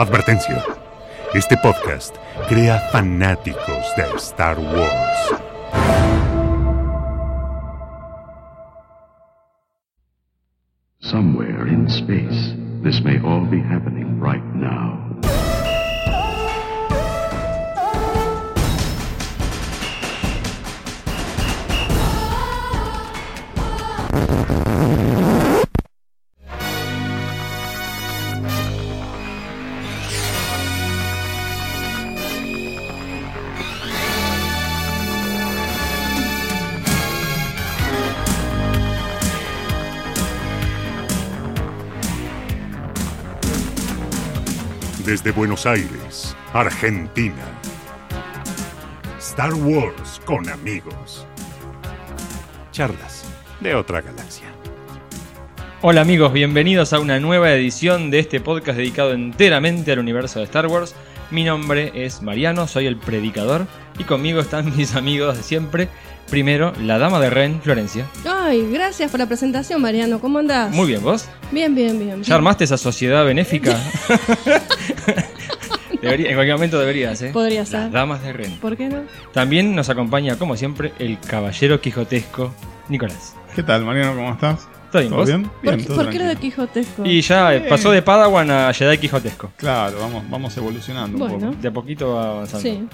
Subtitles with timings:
[0.00, 0.64] Advertencia.
[1.34, 2.16] Este podcast
[2.48, 5.34] crea fanáticos de Star Wars.
[11.00, 15.19] Somewhere in space, this may all be happening right now.
[45.22, 47.44] Desde Buenos Aires, Argentina.
[49.18, 51.26] Star Wars con amigos.
[52.72, 53.26] Charlas
[53.60, 54.46] de otra galaxia.
[55.82, 60.46] Hola amigos, bienvenidos a una nueva edición de este podcast dedicado enteramente al universo de
[60.46, 60.94] Star Wars.
[61.30, 63.66] Mi nombre es Mariano, soy el predicador
[63.98, 65.88] y conmigo están mis amigos de siempre.
[66.30, 68.06] Primero, la dama de Ren, Florencia.
[68.24, 70.20] Ay, gracias por la presentación, Mariano.
[70.20, 70.72] ¿Cómo andás?
[70.72, 71.28] Muy bien, ¿vos?
[71.50, 72.22] Bien, bien, bien.
[72.22, 73.76] ¿Ya armaste esa sociedad benéfica?
[76.02, 77.30] Debería- en cualquier momento deberías, ¿eh?
[77.32, 77.80] Podría ser.
[77.82, 78.56] Las damas de Ren.
[78.60, 79.02] ¿Por qué no?
[79.32, 82.52] También nos acompaña, como siempre, el caballero quijotesco,
[82.88, 83.34] Nicolás.
[83.54, 84.14] ¿Qué tal, Mariano?
[84.14, 84.66] ¿Cómo estás?
[84.90, 85.42] ¿Todo bien, ¿Todo bien?
[85.44, 86.36] ¿Por, Bien, qué- todo por qué lo de.
[86.36, 87.04] Quijotesco?
[87.06, 89.50] Y ya eh, pasó de Padawan a Jedi quijotesco.
[89.56, 91.54] Claro, vamos, vamos evolucionando un poco.
[91.60, 92.60] De a poquito va avanzando.
[92.62, 92.84] Sí.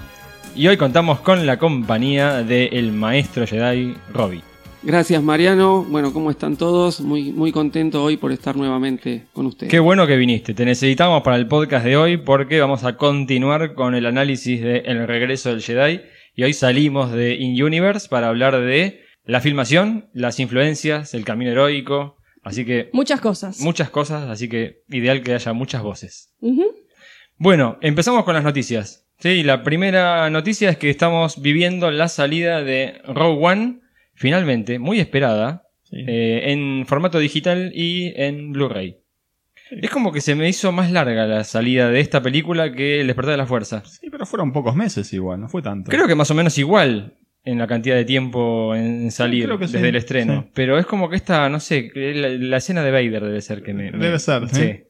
[0.55, 4.43] Y hoy contamos con la compañía del maestro Jedi Robbie.
[4.87, 7.01] Gracias Mariano, bueno, ¿cómo están todos?
[7.01, 9.69] Muy, muy contento hoy por estar nuevamente con ustedes.
[9.69, 10.55] Qué bueno que viniste.
[10.55, 14.85] Te necesitamos para el podcast de hoy porque vamos a continuar con el análisis de
[14.87, 16.03] El regreso del Jedi.
[16.37, 22.19] Y hoy salimos de In-Universe para hablar de la filmación, las influencias, el camino heroico.
[22.45, 23.59] Así que Muchas cosas.
[23.59, 26.33] muchas cosas, así que ideal que haya muchas voces.
[27.39, 29.05] Bueno, empezamos con las noticias.
[29.19, 33.81] Sí, la primera noticia es que estamos viviendo la salida de Rogue One,
[34.17, 35.99] finalmente, muy esperada, Sí.
[36.09, 38.97] eh, en formato digital y en Blu-ray.
[39.71, 43.07] Es como que se me hizo más larga la salida de esta película que El
[43.07, 43.85] despertar de la fuerza.
[43.85, 45.91] Sí, pero fueron pocos meses igual, no fue tanto.
[45.93, 49.89] Creo que más o menos igual en la cantidad de tiempo en salir sí, desde
[49.89, 50.43] el estreno.
[50.43, 50.51] sí.
[50.55, 53.73] Pero es como que esta, no sé, la, la escena de Vader debe ser que
[53.73, 53.93] me...
[53.93, 54.83] me- Debe ser, ¿sí?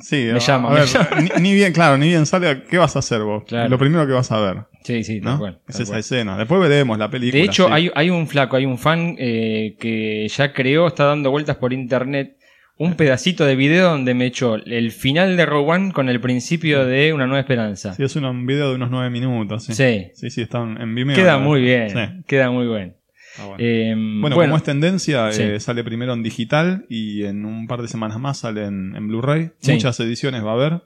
[0.00, 1.22] Sí, Me llama, me.
[1.22, 3.44] Ni, ni bien, claro, ni bien sale, ¿qué vas a hacer vos?
[3.44, 3.68] Claro.
[3.70, 5.38] Lo primero que vas a ver, Sí, sí, tal ¿no?
[5.38, 6.00] cual, es esa cual.
[6.00, 6.36] escena.
[6.36, 7.40] Después veremos la película.
[7.40, 7.72] De hecho, sí.
[7.72, 11.72] hay, hay un flaco, hay un fan eh, que ya creó, está dando vueltas por
[11.72, 12.36] internet,
[12.76, 16.84] un pedacito de video donde me echó el final de Rogue One con el principio
[16.84, 17.94] de Una Nueva Esperanza.
[17.94, 19.64] Sí, es un- un video de unos nueve minutos.
[19.64, 20.06] Sí, Sí.
[20.14, 21.16] sí, sí, están en Vimeo.
[21.16, 22.96] Queda muy bien, Sí, queda muy bien.
[23.38, 23.56] Bueno.
[23.58, 25.42] Eh, Bueno, como es tendencia, Sí.
[25.42, 29.08] eh, sale primero en digital y en un par de semanas más sale en, en
[29.08, 29.50] Blu-ray.
[29.60, 29.72] Sí.
[29.72, 30.82] Muchas ediciones va a haber.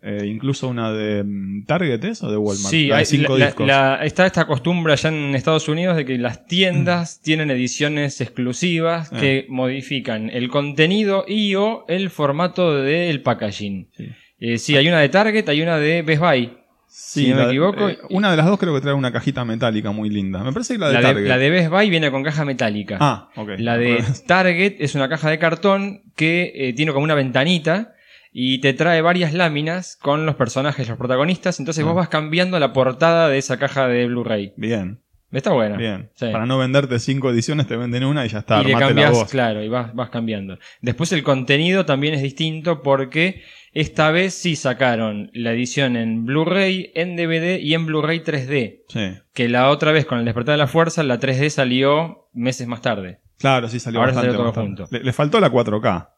[0.00, 2.22] eh, incluso una de mm, Target, ¿es?
[2.22, 2.70] O de Walmart.
[2.70, 3.66] Sí, hay- cinco la- discos.
[3.66, 9.12] la- está esta costumbre allá en Estados Unidos de que las tiendas tienen ediciones exclusivas
[9.12, 9.18] Ah.
[9.18, 13.88] que modifican el contenido y o el formato del packaging.
[13.92, 14.06] Sí.
[14.38, 16.52] Eh, sí, hay una de Target, hay una de Best Buy.
[16.90, 17.88] Sí, si no me la equivoco.
[17.88, 20.42] eh, una de las dos creo que trae una cajita metálica muy linda.
[20.42, 21.28] Me parece que la de La de, Target.
[21.28, 22.96] la de Best Buy viene con caja metálica.
[23.00, 23.50] Ah, ok.
[23.58, 27.92] La de Target es una caja de cartón que eh, tiene como una ventanita
[28.32, 31.58] y te trae varias láminas con los personajes, los protagonistas.
[31.60, 31.86] Entonces Ah.
[31.86, 34.52] vos vas cambiando la portada de esa caja de Blu-ray.
[34.56, 35.00] Bien,
[35.32, 35.76] Está buena.
[35.76, 36.10] bien.
[36.14, 36.26] Sí.
[36.32, 38.60] Para no venderte cinco ediciones, te venden una y ya está.
[38.62, 39.30] y le la cambias, voz.
[39.30, 40.58] claro, y vas, vas cambiando.
[40.80, 43.42] Después el contenido también es distinto porque
[43.80, 48.82] esta vez sí sacaron la edición en Blu-ray, en DVD y en Blu-ray 3D.
[48.88, 49.18] Sí.
[49.34, 52.80] Que la otra vez con el despertar de la fuerza, la 3D salió meses más
[52.82, 53.20] tarde.
[53.38, 54.30] Claro, sí salió Ahora bastante.
[54.32, 54.82] salió todo bastante.
[54.82, 54.96] junto.
[54.98, 56.08] Le, le faltó la 4K.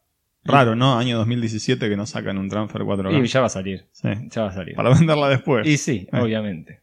[0.42, 0.96] Raro, ¿no?
[0.98, 3.22] Año 2017 que no sacan un transfer 4K.
[3.22, 3.86] Y ya va a salir.
[3.92, 4.08] Sí.
[4.30, 4.74] Ya va a salir.
[4.74, 5.66] Para venderla después.
[5.66, 6.18] Y sí, Eh.
[6.18, 6.80] obviamente.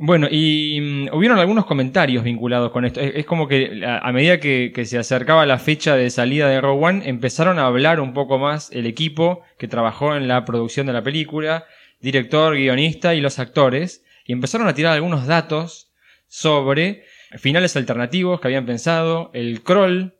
[0.00, 3.00] Bueno, y mm, hubieron algunos comentarios vinculados con esto.
[3.00, 6.48] Es, es como que a, a medida que, que se acercaba la fecha de salida
[6.48, 10.44] de Rogue One, empezaron a hablar un poco más el equipo que trabajó en la
[10.44, 11.66] producción de la película,
[12.00, 15.90] director, guionista y los actores, y empezaron a tirar algunos datos
[16.28, 17.02] sobre
[17.38, 20.14] finales alternativos que habían pensado, el crawl,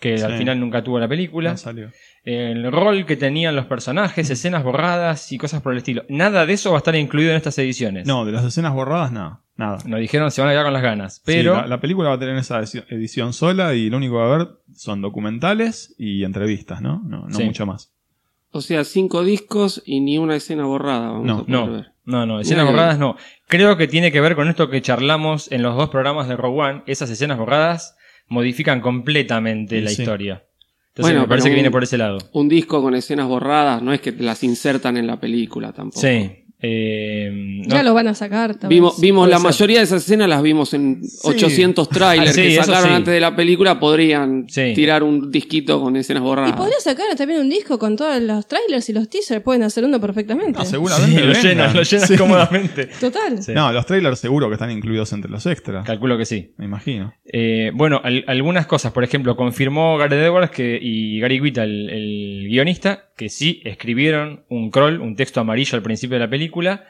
[0.00, 0.24] que Sí.
[0.24, 1.90] al final nunca tuvo la película, No salió.
[2.24, 6.04] El rol que tenían los personajes, escenas borradas y cosas por el estilo.
[6.08, 8.06] Nada de eso va a estar incluido en estas ediciones.
[8.06, 9.40] No, de las escenas borradas, nada.
[9.56, 9.78] Nada.
[9.86, 11.14] Nos dijeron se van a quedar con las ganas.
[11.16, 14.14] Sí, Pero la, la película va a tener esa edici- edición sola y lo único
[14.14, 17.02] que va a haber son documentales y entrevistas, ¿no?
[17.04, 17.44] No, no Sí.
[17.44, 17.92] mucho más.
[18.50, 21.10] O sea, cinco discos y ni una escena borrada.
[21.10, 21.86] Vamos No, a poder no, ver.
[22.04, 23.16] no, no, escenas borradas no.
[23.48, 26.60] Creo que tiene que ver con esto que charlamos en los dos programas de Rogue
[26.60, 26.82] One.
[26.86, 27.96] Esas escenas borradas
[28.28, 30.02] modifican completamente la sí.
[30.02, 30.44] historia.
[30.94, 32.18] Entonces Bueno, me parece que viene por ese lado.
[32.32, 36.00] Un disco con escenas borradas, no es que te las insertan en la película tampoco.
[36.00, 36.41] Sí.
[36.62, 38.54] Eh, no- Ya lo van a sacar.
[38.54, 39.44] tal Vimos, vimos la ser.
[39.44, 42.94] mayoría de esas escenas las vimos en 800 trailers Ah, sí, que sacaron sí.
[42.94, 43.80] antes de la película.
[43.80, 44.72] Podrían Sí.
[44.74, 46.52] tirar un disquito con escenas Y borradas.
[46.52, 49.42] podría sacar también un disco con todos los trailers y los teasers.
[49.42, 50.58] Pueden hacer uno perfectamente.
[50.58, 51.20] No, Sí, seguramente.
[51.24, 52.16] lo llenas, lo llenas Sí.
[52.16, 52.86] cómodamente.
[53.00, 53.42] Total.
[53.42, 53.52] Sí.
[53.52, 55.84] No, los trailers seguro que están incluidos entre los extras.
[55.84, 56.54] Calculo que sí.
[56.58, 57.12] Me imagino.
[57.24, 62.46] Eh, bueno, al- algunas cosas, por ejemplo, confirmó Gareth Edwards que, y Gary el, el
[62.48, 66.86] guionista, que sí escribieron un crawl, un texto amarillo al principio de la película,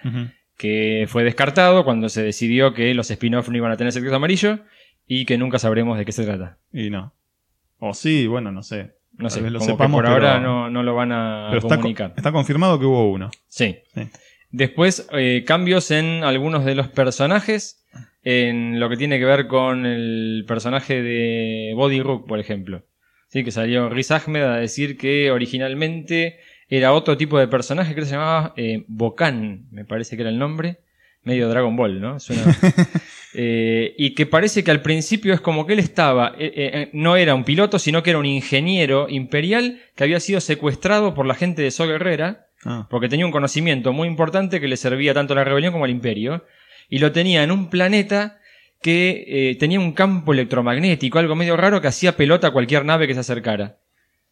[0.57, 4.17] que fue descartado cuando se decidió que los spin-off no iban a tener ese texto
[4.17, 4.61] amarillo
[5.07, 6.59] y que nunca sabremos de qué se trata.
[6.73, 7.13] Y no.
[7.79, 8.93] O sí, bueno, no sé.
[9.19, 11.77] No sé, lo como que sepamos, por ahora no, no lo van a Pero está,
[11.77, 12.15] co- comunicar.
[12.17, 13.31] está confirmado que hubo uno.
[13.49, 13.77] Sí.
[13.95, 14.03] Sí.
[14.51, 17.85] Después, eh, cambios en algunos de los personajes,
[18.23, 22.85] en lo que tiene que ver con el personaje de Body Rook, por ejemplo.
[23.33, 26.39] Sí, que salió Riz Ahmed a decir que originalmente
[26.69, 30.39] era otro tipo de personaje, que se llamaba eh, Bokan, me parece que era el
[30.39, 30.81] nombre.
[31.25, 32.21] Medio Dragon Ball, ¿no?
[32.21, 32.45] Suena-
[33.35, 37.17] Eh, y que parece que al principio es como que él estaba, eh, eh, no
[37.17, 41.35] era un piloto, sino que era un ingeniero imperial que había sido secuestrado por la
[41.35, 45.33] gente de So Guerrera Ah, porque tenía un conocimiento muy importante que le servía tanto
[45.33, 46.45] a la rebelión como al imperio,
[46.91, 48.39] y lo tenía en un planeta
[48.83, 53.07] que eh, tenía un campo electromagnético, algo medio raro que hacía pelota a cualquier nave
[53.07, 53.77] que se acercara.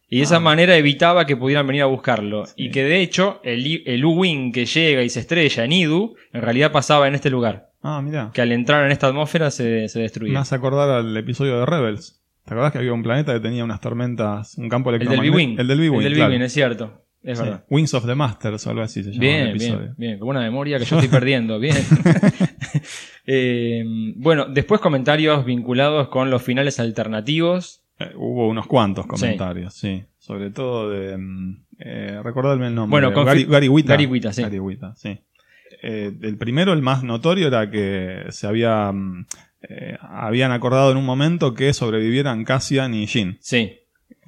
[0.09, 0.39] Y de esa Ah.
[0.41, 2.43] manera evitaba que pudieran venir a buscarlo.
[2.57, 6.41] Y que de hecho, el, el U-Wing que llega y se estrella en Idu, en
[6.41, 7.69] realidad pasaba en este lugar.
[7.81, 8.29] ah mira.
[8.33, 10.39] Que al entrar en esta atmósfera se, se Me destruía.
[10.39, 12.19] hace acordar al episodio de Rebels.
[12.45, 15.37] ¿Te acordás que había un planeta que tenía unas tormentas, un campo El del electromagnético?
[15.37, 15.59] B-Wing.
[15.59, 16.29] El del B-Wing, El del claro.
[16.31, 17.01] B-Wing, es cierto.
[17.23, 17.43] Es Sí.
[17.43, 17.65] verdad.
[17.69, 19.79] Wings of the Masters o algo así se llama el Bien, episodio.
[19.79, 20.19] bien, bien.
[20.19, 21.59] Con una memoria que yo estoy perdiendo.
[21.59, 21.75] Bien.
[23.25, 23.83] Eh,
[24.15, 27.83] bueno, después comentarios vinculados con los finales alternativos.
[27.99, 30.03] Eh, hubo unos cuantos comentarios, sí.
[30.17, 31.17] Sobre todo de...
[31.17, 32.99] mm, Eh, recordadme el nombre.
[33.01, 33.93] Bueno, Gary, Gary Whitta.
[33.93, 34.41] Gary Whitta, sí.
[34.41, 35.19] Gary Whitta, sí.
[35.83, 38.91] Eh, el primero, el más notorio, era que se había...
[38.91, 39.25] mm,
[40.01, 43.80] habían acordado en un momento que sobrevivieran Cassian y Jin Sí.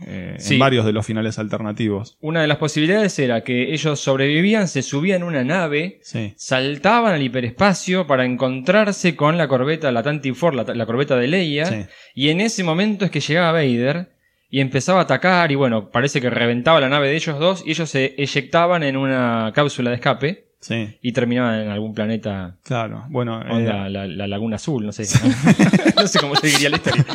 [0.05, 0.55] Eh, Sí.
[0.55, 2.17] en varios de los finales alternativos.
[2.19, 6.33] Una de las posibilidades era que ellos sobrevivían, se subían a una nave, Sí.
[6.35, 11.27] saltaban al hiperespacio para encontrarse con la corbeta, la Tantive Four, la, la corbeta de
[11.27, 11.85] Leia, Sí.
[12.15, 14.09] y en ese momento es que llegaba Vader
[14.49, 17.71] y empezaba a atacar y bueno, parece que reventaba la nave de ellos dos y
[17.71, 23.03] ellos se eyectaban en una cápsula de escape Sí, y terminaban en algún planeta claro.
[23.09, 25.03] Bueno, eh, la, la Laguna Azul, no sé.
[25.97, 27.05] no sé cómo seguiría la historia.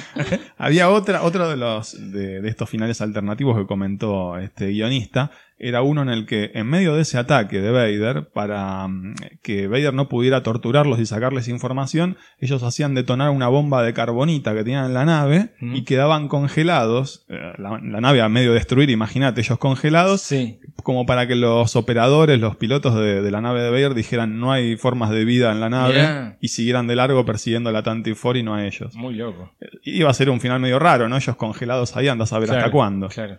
[0.59, 5.31] Había otra, otro de los de, de estos finales alternativos que comentó este guionista.
[5.61, 9.67] Era uno en el que, en medio de ese ataque de Vader, para mm, que
[9.67, 14.63] Vader no pudiera torturarlos y sacarles información, ellos hacían detonar una bomba de carbonita que
[14.65, 17.25] tenían en la nave y quedaban congelados.
[17.29, 20.61] eh, La, la nave a medio destruir, imagínate, ellos congelados, Sí.
[20.83, 24.53] como para que los operadores, los pilotos de, de la nave de Vader dijeran no
[24.53, 28.15] hay formas de vida en la nave y siguieran de largo persiguiendo a la Tantive
[28.17, 28.95] Four y no a ellos.
[28.95, 29.53] Muy loco.
[29.83, 31.17] Iba a ser un final medio raro, ¿no?
[31.17, 33.09] Ellos congelados ahí, andas a ver hasta cuándo.
[33.09, 33.39] Claro.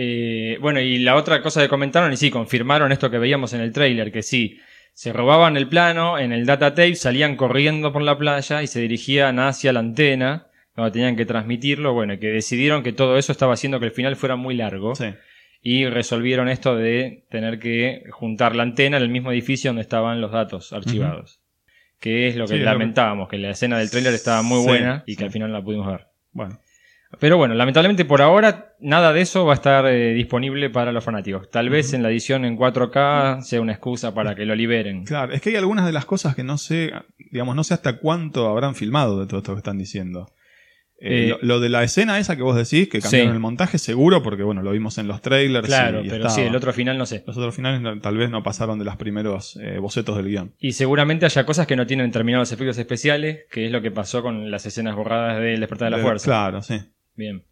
[0.00, 3.60] Eh, bueno, y la otra cosa que comentaron, y sí, confirmaron esto que veíamos en
[3.62, 4.60] el tráiler, que sí,
[4.94, 8.80] se robaban el plano, en el data tape salían corriendo por la playa y se
[8.80, 10.46] dirigían hacia la antena,
[10.76, 13.90] cuando tenían que transmitirlo, bueno, y que decidieron que todo eso estaba haciendo que el
[13.92, 15.06] final fuera muy largo, Sí.
[15.62, 20.20] y resolvieron esto de tener que juntar la antena en el mismo edificio donde estaban
[20.20, 21.40] los datos archivados.
[21.98, 25.02] Que es lo que Sí, lamentábamos, que la escena del tráiler estaba muy Sí, buena
[25.06, 26.06] y que al final no la pudimos ver.
[26.30, 26.60] Bueno.
[27.20, 31.02] Pero bueno, lamentablemente por ahora nada de eso va a estar eh, disponible para los
[31.02, 31.50] fanáticos.
[31.50, 35.04] Tal vez en la edición en 4K sea una excusa para que lo liberen.
[35.04, 36.92] Claro, es que hay algunas de las cosas que no sé,
[37.32, 40.30] digamos, no sé hasta cuánto habrán filmado de todo esto que están diciendo.
[41.00, 43.34] Eh, Eh, lo, lo de la escena esa que vos decís, que cambiaron Sí.
[43.34, 45.66] el montaje, seguro, porque bueno, lo vimos en los trailers.
[45.66, 46.34] Claro, y pero estaba.
[46.34, 47.22] sí, el otro final no sé.
[47.26, 50.54] Los otros finales no- tal vez no pasaron de los primeros eh, bocetos del guion.
[50.58, 54.22] Y seguramente haya cosas que no tienen terminados efectos especiales, que es lo que pasó
[54.22, 56.24] con las escenas borradas del Despertar de la Fuerza.
[56.26, 56.80] Claro, sí.
[57.18, 57.42] Bien.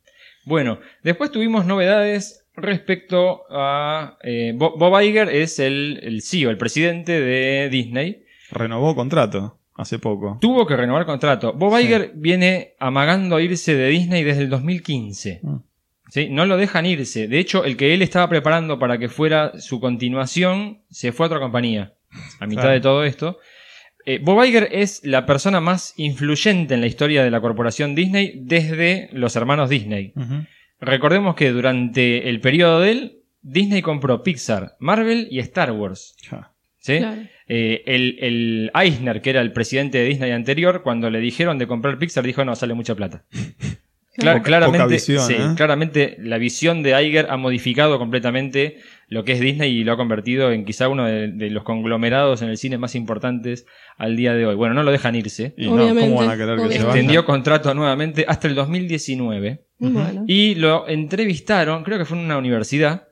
[0.47, 4.17] Bueno, después tuvimos novedades respecto a...
[4.23, 8.23] eh, Bo- Bob Iger es el, el CEO, el presidente de Disney.
[8.51, 10.39] Renovó contrato hace poco.
[10.41, 11.53] Tuvo que renovar contrato.
[11.53, 11.85] Bob Sí.
[11.85, 15.41] Iger viene amagando a irse de Disney desde el 2015.
[15.43, 15.57] Mm.
[16.09, 16.29] ¿Sí?
[16.31, 17.27] No lo dejan irse.
[17.27, 21.29] De hecho, el que él estaba preparando para que fuera su continuación se fue a
[21.29, 21.95] otra compañía.
[22.39, 22.75] A mitad Claro.
[22.75, 23.39] de todo esto.
[24.07, 28.35] Eh, Bob Iger es la persona más influyente en la historia de la corporación Disney
[28.37, 30.13] desde los hermanos Disney.
[30.81, 36.15] Recordemos que durante el periodo de él, Disney compró Pixar, Marvel y Star Wars.
[36.79, 36.99] ¿sí?
[36.99, 37.23] Claro.
[37.49, 41.67] Eh, el, el Eisner, que era el presidente de Disney anterior, cuando le dijeron de
[41.67, 43.25] comprar Pixar, dijo no, sale mucha plata.
[44.17, 45.55] Claramente, poca visión, sí, ¿eh?
[45.57, 49.97] claramente la visión de Iger ha modificado completamente lo que es Disney y lo ha
[49.97, 54.35] convertido en quizá uno de, de los conglomerados en el cine más importantes al día
[54.35, 54.57] de hoy.
[54.57, 55.55] Bueno, no lo dejan irse.
[55.57, 56.83] Y no, Obviamente, ¿cómo van a querer que se?
[56.83, 60.25] Extendió contrato nuevamente hasta el 2019 Bueno.
[60.27, 63.09] y lo entrevistaron, creo que fue en una universidad,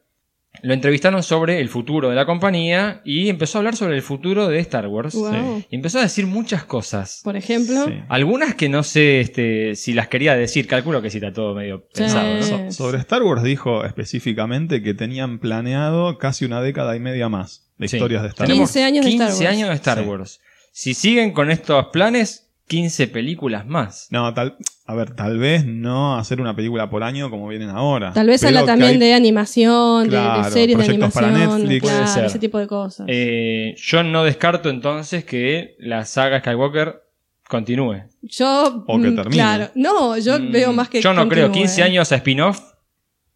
[0.62, 4.49] lo entrevistaron sobre el futuro de la compañía y empezó a hablar sobre el futuro
[4.49, 5.14] de Star Wars.
[5.14, 5.62] Wow.
[5.70, 7.20] Y empezó a decir muchas cosas.
[7.25, 7.84] Por ejemplo.
[7.87, 7.94] Sí.
[8.08, 11.87] Algunas que no sé este, si las quería decir, calculo que sí está todo medio
[11.92, 12.00] Sí.
[12.02, 12.34] pensado.
[12.34, 12.42] ¿no?
[12.42, 17.68] So- sobre Star Wars dijo específicamente que tenían planeado casi una década y media más
[17.78, 17.96] de Sí.
[17.96, 18.56] historias de Star Wars.
[18.58, 19.52] 15 años de 15 Star Wars.
[19.56, 20.04] años de Star Sí.
[20.08, 20.40] Wars.
[20.73, 24.09] Si siguen con estos planes, 15 películas más.
[24.11, 24.56] No, tal,
[24.87, 28.12] a ver, tal vez no hacer una película por año como vienen ahora.
[28.12, 31.61] Tal vez habla también hay- de animación, de- de, Claro, series de proyectos para animación,
[31.62, 31.83] Netflix.
[31.83, 32.25] claro, Puede ser.
[32.25, 33.06] ese tipo de cosas.
[33.11, 37.02] Eh, yo no descarto entonces que la saga Skywalker
[37.49, 38.04] continúe.
[38.23, 39.37] yo, o que mm, termine.
[39.37, 41.62] claro, no, yo Mm, veo más que Yo no creo, continúe.
[41.66, 42.61] 15 años a spin-off,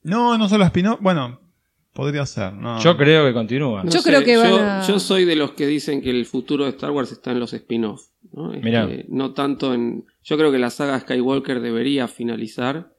[0.03, 1.01] No, no solo spin-off.
[1.03, 1.41] Bueno,
[1.93, 2.53] podría ser.
[2.55, 2.79] No.
[2.81, 3.83] yo creo que continúa.
[3.85, 6.65] Yo creo que van yo, a- yo soy de los que dicen que el futuro
[6.65, 8.03] de Star Wars está en los spin-off.
[8.33, 8.53] ¿No?
[8.55, 10.05] Este, no tanto en.
[10.23, 12.93] Yo creo que la saga Skywalker debería finalizar.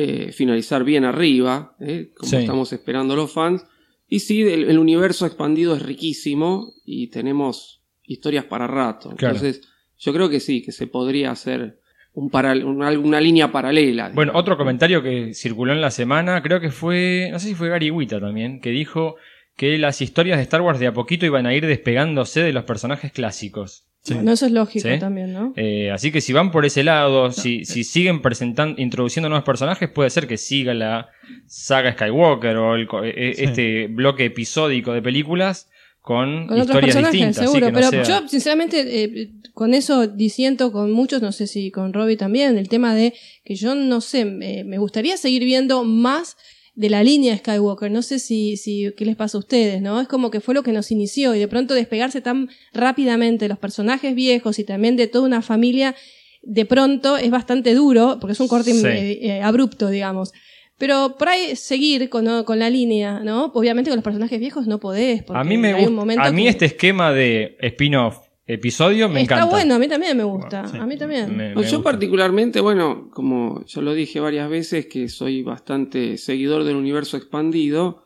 [0.00, 2.12] eh, finalizar bien arriba, ¿eh?
[2.16, 2.36] como Sí.
[2.36, 3.64] estamos esperando los fans.
[4.06, 9.10] Y sí, el, el universo expandido es riquísimo y tenemos historias para rato.
[9.16, 9.34] Claro.
[9.34, 9.68] Entonces,
[9.98, 11.80] yo creo que sí, que se podría hacer
[12.12, 14.12] un paral- una, una línea paralela.
[14.14, 17.68] Bueno, otro comentario que circuló en la semana, creo que fue, no sé si fue
[17.68, 19.16] Gary Wita también, que dijo
[19.56, 22.62] que las historias de Star Wars de a poquito iban a ir despegándose de los
[22.62, 23.87] personajes clásicos.
[24.02, 24.14] Sí.
[24.14, 24.98] Bueno, eso es lógico Sí.
[24.98, 25.52] también, ¿no?
[25.56, 29.90] Eh, así que si van por ese lado, si, si siguen presentando, introduciendo nuevos personajes,
[29.90, 31.08] puede ser que siga la
[31.46, 33.44] saga Skywalker o el eh, Sí.
[33.44, 35.68] este bloque episódico de películas
[36.00, 37.38] con, Con otros historias personajes, distintas.
[37.38, 37.66] así seguro.
[37.66, 41.70] que no pero sea- yo, sinceramente, eh, con eso disiento con muchos, no sé si
[41.70, 43.12] con Robbie también, el tema de
[43.44, 46.36] que yo no sé, me, me gustaría seguir viendo más
[46.82, 47.90] de la línea Skywalker.
[47.90, 50.00] No sé si, si, qué les pasa a ustedes, ¿no?
[50.00, 53.48] Es como que fue lo que nos inició y de pronto despegarse tan rápidamente de
[53.48, 55.96] los personajes viejos y también de toda una familia,
[56.42, 58.86] de pronto es bastante duro, porque es un corte Sí.
[58.86, 60.32] eh, eh, abrupto, digamos.
[60.78, 62.44] Pero por ahí seguir con, ¿no?
[62.44, 63.46] con la línea, ¿no?
[63.54, 65.24] Obviamente con los personajes viejos no podés.
[65.24, 68.18] Porque a mí me hay un momento a mí que- este esquema de spin-off
[68.48, 69.54] episodio me Está encanta.
[69.54, 70.62] bueno, a mí también me gusta.
[70.62, 70.78] Bueno, sí.
[70.78, 71.36] A mí también.
[71.36, 71.82] Me- No, me yo gusta.
[71.92, 78.04] particularmente, bueno, como yo lo dije varias veces, que soy bastante seguidor del universo expandido,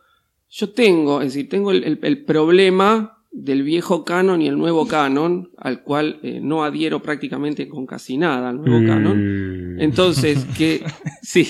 [0.51, 4.87] yo tengo, es decir, tengo el, el- el problema del viejo canon y el nuevo
[4.87, 9.77] canon, al cual eh, no adhiero prácticamente con casi nada al nuevo canon.
[9.81, 10.83] Entonces, que
[11.23, 11.49] sí,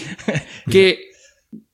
[0.70, 1.10] que,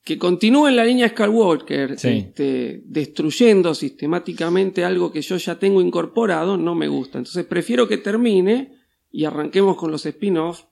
[0.09, 2.09] que continúe en la línea Skywalker, Sí.
[2.09, 7.19] este, destruyendo sistemáticamente algo que yo ya tengo incorporado, no me gusta.
[7.19, 8.73] Entonces prefiero que termine
[9.12, 10.65] y arranquemos con los spin-offs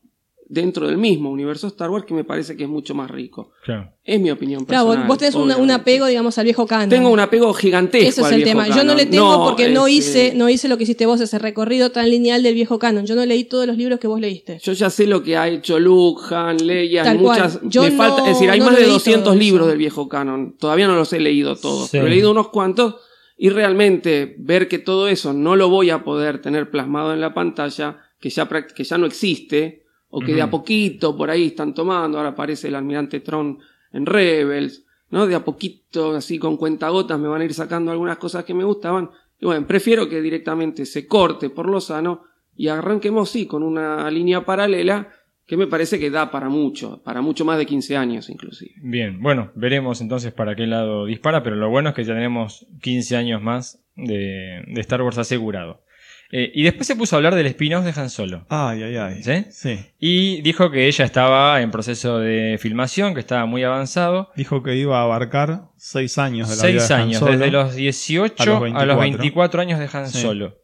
[0.49, 3.51] dentro del mismo universo Star Wars, que me parece que es mucho más rico.
[3.65, 3.91] Claro.
[4.05, 5.09] Es mi opinión Claro, personal.
[5.09, 6.89] vos, vos tenés un, apego, digamos, al viejo canon.
[6.89, 8.09] Tengo un apego gigantesco.
[8.09, 8.77] Eso es al el viejo tema.
[8.77, 11.91] Yo no le tengo porque no hice, no hice lo que hiciste vos, ese recorrido
[11.91, 13.07] tan lineal del viejo canon.
[13.07, 14.59] Yo no leí todos los libros que vos leíste.
[14.63, 17.59] Yo ya sé lo que ha hecho Luke, Han, Leia, Tal y muchas.
[17.59, 17.71] cual.
[17.71, 19.41] Yo me no- falta, es decir, hay no más de leí 200 todo eso.
[19.41, 20.57] libros del viejo canon.
[20.59, 21.97] Todavía no los he leído todos, Sí.
[21.97, 22.97] pero he leído unos cuantos.
[23.39, 27.35] Y realmente ver que todo eso no lo voy a poder tener plasmado en la
[27.35, 31.75] pantalla, que ya, que ya no existe, o que de a poquito por ahí están
[31.75, 32.19] tomando.
[32.19, 33.59] Ahora aparece el almirante Tron
[33.93, 35.27] en Rebels, ¿no?
[35.27, 38.65] De a poquito, así con cuentagotas, me van a ir sacando algunas cosas que me
[38.65, 39.11] gustaban.
[39.41, 42.23] Y bueno, prefiero que directamente se corte por lo sano
[42.55, 45.13] y arranquemos, sí, con una línea paralela
[45.47, 48.73] que me parece que da para mucho, para mucho más de 15 años inclusive.
[48.83, 52.67] Bien, bueno, veremos entonces para qué lado dispara, pero lo bueno es que ya tenemos
[52.83, 55.86] 15 años más de, de Star Wars asegurado.
[56.39, 58.45] Eh, y después se puso a hablar del spin-off de Han Solo.
[58.51, 59.23] Ay, ay, ay.
[59.23, 59.47] ¿Sí?
[59.51, 59.79] Sí.
[59.99, 64.31] Y dijo que ella estaba en proceso de filmación, que estaba muy avanzado.
[64.37, 67.33] Dijo que iba a abarcar seis años de la Seis vida de Han años, Solo,
[67.33, 69.19] desde los 18 a los a los 24.
[69.19, 70.21] 24 años de Han Sí.
[70.21, 70.59] Solo.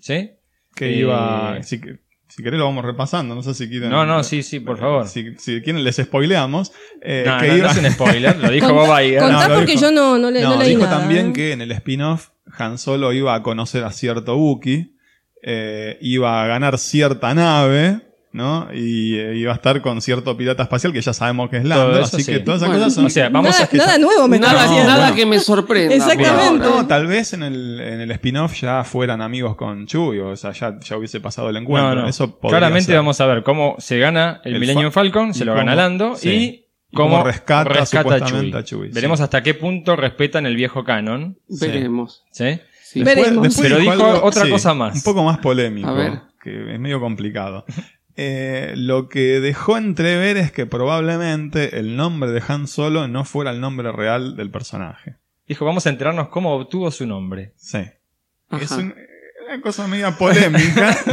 [0.00, 0.30] ¿Sí?
[0.74, 1.62] Que Eh, iba.
[1.62, 1.80] Si,
[2.28, 3.34] si querés lo vamos repasando.
[3.34, 3.88] No sé si quieren.
[3.88, 5.08] No, no, sí, sí, por favor.
[5.08, 6.72] Si, si quieren, les spoileamos.
[7.00, 9.22] Eh, no, que no, iba- no es un spoiler, lo dijo Bob Iger.
[9.22, 9.82] No, Contá lo porque dijo.
[9.84, 10.98] yo no, no, le, no No, leí dijo nada.
[10.98, 11.32] también ¿eh?
[11.32, 14.92] que en el spin-off Han Solo iba a conocer a cierto Wookiee,
[15.48, 18.00] eh, iba a ganar cierta nave,
[18.32, 18.68] ¿no?
[18.74, 21.70] Y eh, iba a estar con cierto pirata espacial que ya sabemos que es Todo
[21.88, 22.32] Lando, eso así sí.
[22.32, 23.06] que todas esas Bueno, cosas son...
[23.06, 25.14] O sea, vamos nada, a que nada nuevo me nada bueno.
[25.14, 25.94] que me sorprenda.
[25.94, 26.66] Exactamente.
[26.66, 30.50] No, tal vez en el, en el spin-off ya fueran amigos con Chewie, o sea,
[30.52, 31.94] ya, ya hubiese pasado el encuentro.
[31.94, 32.08] No, no.
[32.08, 32.96] Eso Claramente ser.
[32.96, 35.74] vamos a ver cómo se gana el, El Millennium fa- Falcon, se lo cómo- gana
[35.76, 36.28] Lando sí.
[36.28, 38.54] y cómo rescata rescata, a Chewie.
[38.56, 38.94] a Chewie, sí.
[38.94, 41.38] Veremos hasta qué punto respetan el viejo canon.
[41.48, 42.24] Veremos.
[42.32, 42.60] ¿sí?
[42.88, 43.02] Sí.
[43.02, 43.56] Veremos.
[43.60, 44.94] Pero dijo otra cosa más.
[44.96, 45.88] Un poco más polémico.
[45.88, 46.20] A ver.
[46.42, 47.64] Que es medio complicado.
[48.16, 53.50] eh, lo que dejó entrever es que probablemente el nombre de Han Solo no fuera
[53.50, 55.16] el nombre real del personaje.
[55.48, 57.52] Dijo, vamos a enterarnos cómo obtuvo su nombre.
[57.56, 57.78] Sí.
[58.48, 58.64] Ajá.
[58.64, 58.94] Es un-
[59.48, 60.96] una cosa media polémica.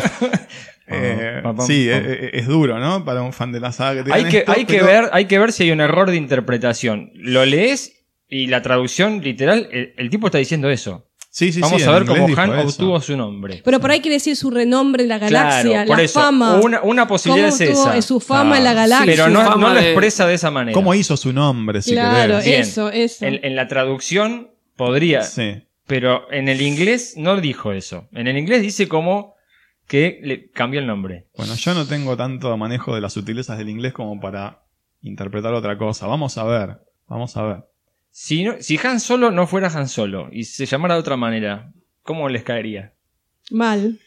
[0.85, 1.97] Eh, Pam, pam, sí, pam.
[2.03, 3.05] eh, eh, es duro, ¿no?
[3.05, 5.39] Para un fan de la saga que Hay que, esto, hay, que ver, hay que
[5.39, 7.09] ver si hay un error de interpretación.
[7.15, 11.07] Lo lees y la traducción literal, el, el tipo está diciendo eso.
[11.35, 12.67] Sí, sí, Vamos sí, a ver cómo Han eso.
[12.67, 13.63] obtuvo su nombre.
[13.65, 16.19] Pero por ahí quiere decir su renombre en la galaxia, Claro, por la eso.
[16.21, 16.59] fama.
[16.61, 18.01] Una, una posibilidad ¿Cómo es tuvo esa.
[18.03, 19.05] su fama en la Ah, galaxia?
[19.11, 20.75] Pero no, no lo expresa de esa manera.
[20.75, 22.45] ¿Cómo hizo su nombre, si claro, querés?
[22.45, 22.61] Bien.
[22.61, 23.25] eso, eso.
[23.25, 25.63] En, en la traducción podría, Sí.
[25.87, 28.07] pero en el inglés no dijo eso.
[28.11, 29.33] En el inglés dice como
[29.87, 31.25] que le cambió el nombre.
[31.35, 34.61] Bueno, yo no tengo tanto manejo de las sutilezas del inglés como para
[35.01, 36.05] interpretar otra cosa.
[36.05, 37.57] Vamos a ver, vamos a ver.
[38.15, 41.71] Si, no- si Han Solo no fuera Han Solo y se llamara de otra manera,
[42.03, 42.93] ¿cómo les caería?
[43.49, 43.99] Mal.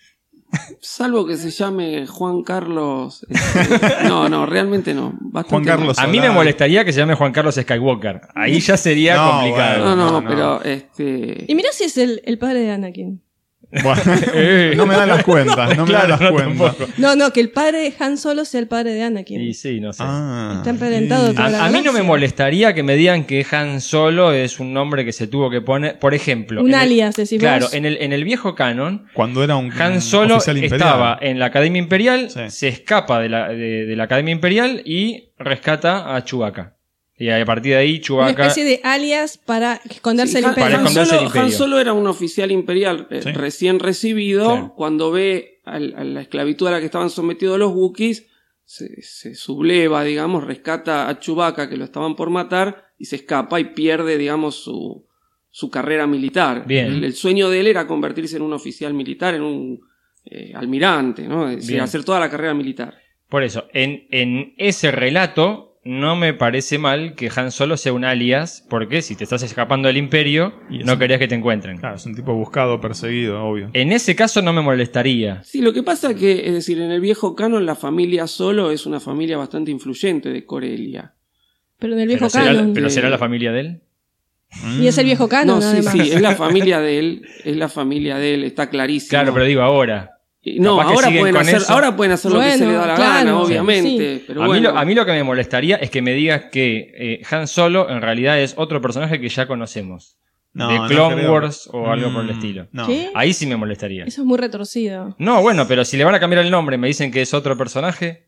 [0.81, 3.27] Salvo que se llame Juan Carlos.
[3.29, 5.13] este, no, no, realmente no.
[5.21, 5.99] Bastante Juan Carlos.
[5.99, 8.21] A mí me molestaría que se llame Juan Carlos Skywalker.
[8.35, 9.85] Ahí ya sería No, complicado.
[9.85, 10.29] No, no, No, no.
[10.29, 11.45] pero este.
[11.49, 13.23] Y mirá si es el, el padre de Anakin.
[13.71, 14.01] Bueno,
[14.35, 14.75] Eh.
[14.77, 16.77] no me dan las cuentas, no me Claro, dan las no, cuentas.
[16.77, 16.93] tampoco.
[16.99, 19.41] No, no, que el padre de Han Solo sea el padre de Anakin.
[19.41, 20.03] Y sí, no sé.
[20.07, 24.33] Ah, Está emparentado A, a mí no me molestaría que me digan que Han Solo
[24.33, 25.99] es un nombre que se tuvo que poner.
[25.99, 26.61] Por ejemplo.
[26.63, 29.73] Un en el- alias, decís Claro, en el, en el viejo canon, Cuando era un
[29.73, 32.41] Han Solo estaba en la Academia Imperial, Sí.
[32.49, 36.76] se escapa de la, de, de la Academia Imperial y rescata a Chewbacca.
[37.19, 38.43] Y a partir de ahí Una Chewbacca...
[38.49, 40.79] especie de alias para esconderse Sí, el Han, Para imperio.
[40.81, 41.47] Han esconderse el Solo, imperio.
[41.47, 43.33] Han Solo era un oficial imperial eh, Sí.
[43.33, 44.75] recién recibido.
[44.77, 48.27] Cuando ve al- a, la esclavitud a la que estaban sometidos los Wookiees,
[48.65, 53.61] se, se subleva, digamos, rescata a Chewbacca que lo estaban por matar y se escapa
[53.61, 55.07] y pierde, digamos, su,
[55.51, 56.65] su carrera militar.
[56.67, 56.87] Bien.
[56.87, 59.81] El, el sueño de él era convertirse en un oficial militar, en un
[60.25, 61.49] eh, almirante, ¿no?
[61.49, 62.95] Es decir, hacer toda la carrera militar.
[63.29, 68.05] Por eso, en, en ese relato no me parece mal que Han Solo sea un
[68.05, 71.79] alias, porque si te estás escapando del imperio, Y no un- querías que te encuentren.
[71.79, 73.71] Claro, es un tipo buscado, perseguido, obvio.
[73.73, 75.43] En ese caso no me molestaría.
[75.45, 78.71] Sí, lo que pasa es que, es decir, en el viejo canon la familia Solo
[78.71, 81.13] es una familia bastante influyente de Corelia.
[81.79, 82.73] Pero en el viejo Pero será, canon.
[82.75, 83.81] pero será la familia de él.
[84.81, 85.93] Y es el viejo canon, no, sí, además.
[85.93, 89.11] sí, es la familia de él, es la familia de él, está clarísimo.
[89.11, 90.16] Claro, pero digo ahora.
[90.59, 93.41] No, ahora pueden, hacer, ahora pueden hacer lo que se les da la claro, gana,
[93.41, 94.19] obviamente.
[94.19, 94.25] sí.
[94.27, 96.45] Pero a, mí bueno, lo, a mí lo que me molestaría es que me digas
[96.53, 100.17] que eh, Han Solo en realidad es otro personaje que ya conocemos.
[100.53, 101.29] No, de Clone.
[101.29, 102.69] Wars o algo por el Mm, estilo.
[102.73, 102.87] No.
[102.87, 103.11] ¿Qué?
[103.15, 104.05] Ahí sí me molestaría.
[104.05, 105.15] Eso es muy retorcido.
[105.19, 107.35] No, bueno, pero si le van a cambiar el nombre y me dicen que es
[107.35, 108.25] otro personaje,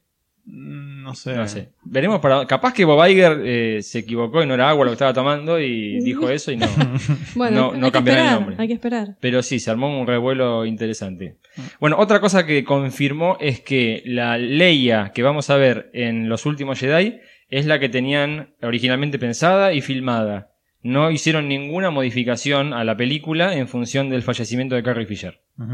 [0.50, 1.34] Mm, No sé.
[1.34, 1.70] no sé.
[1.84, 2.46] Veremos para.
[2.46, 5.58] Capaz que Bob Iger eh, se equivocó y no era agua lo que estaba tomando
[5.58, 6.66] y dijo eso y no.
[7.34, 8.56] Bueno, No- no cambiará el nombre.
[8.58, 9.16] hay que esperar.
[9.20, 11.36] Pero sí, se armó un revuelo interesante.
[11.80, 16.44] Bueno, otra cosa que confirmó es que la Leia que vamos a ver en los
[16.44, 20.50] últimos Jedi es la que tenían originalmente pensada y filmada.
[20.82, 25.40] No hicieron ninguna modificación a la película en función del fallecimiento de Carrie Fisher.
[25.56, 25.64] ¿sí?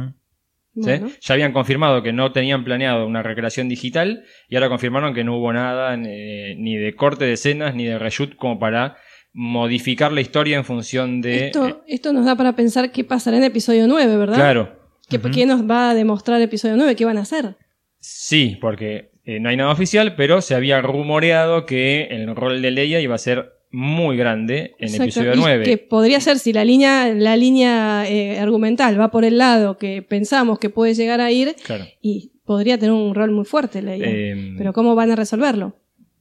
[0.74, 1.08] Bueno.
[1.20, 5.36] Ya habían confirmado que no tenían planeado una recreación digital y ahora confirmaron que no
[5.38, 8.96] hubo nada eh, ni de corte de escenas ni de reshoot como para
[9.32, 11.34] modificar la historia en función de...
[11.36, 14.36] eh, Esto, esto nos da para pensar qué pasará en episodio 9, ¿verdad?
[14.36, 16.94] claro, ¿Qué, qué nos va a demostrar episodio 9?
[16.96, 17.56] ¿Qué van a hacer?
[17.98, 22.70] Sí, porque eh, no hay nada oficial, pero se había rumoreado que el rol de
[22.70, 25.02] Leia iba a ser muy grande en Exacto.
[25.04, 25.64] episodio Y 9.
[25.64, 30.00] Que podría ser, si la línea, la línea eh, argumental va por el lado que
[30.02, 31.84] pensamos que puede llegar a ir, Claro.
[32.00, 34.06] y podría tener un rol muy fuerte Leia.
[34.08, 35.76] Eh, Pero ¿cómo van a resolverlo?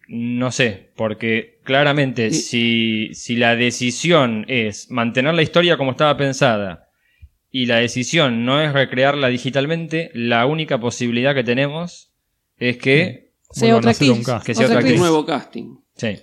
[0.07, 6.17] No sé, porque claramente Y- si, si la decisión es mantener la historia como estaba
[6.17, 6.89] pensada
[7.51, 12.11] y la decisión no es recrearla digitalmente, la única posibilidad que tenemos
[12.57, 13.31] es que...
[13.51, 14.09] Sea otra actriz.
[14.09, 14.45] un cast.
[14.45, 15.75] Que sea Otra otra un nuevo casting.
[15.95, 16.15] Sí.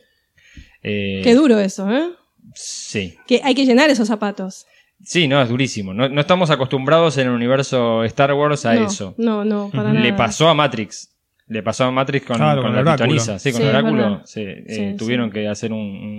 [0.83, 2.11] Eh, Qué duro eso, ¿eh?
[2.55, 3.17] Sí.
[3.27, 4.67] Que hay que llenar esos zapatos.
[5.03, 5.95] Sí, no, es durísimo.
[5.95, 9.15] No, no estamos acostumbrados en el universo Star Wars a no, eso.
[9.19, 10.17] No, no, para Le nada.
[10.17, 11.15] pasó a Matrix.
[11.47, 13.07] Le pasó a Matrix con, Claro, con con la el oráculo.
[13.09, 13.39] pitonisa.
[13.39, 14.23] Sí, con Sí, el es oráculo.
[14.25, 15.79] sí, eh, Sí, tuvieron que hacer un,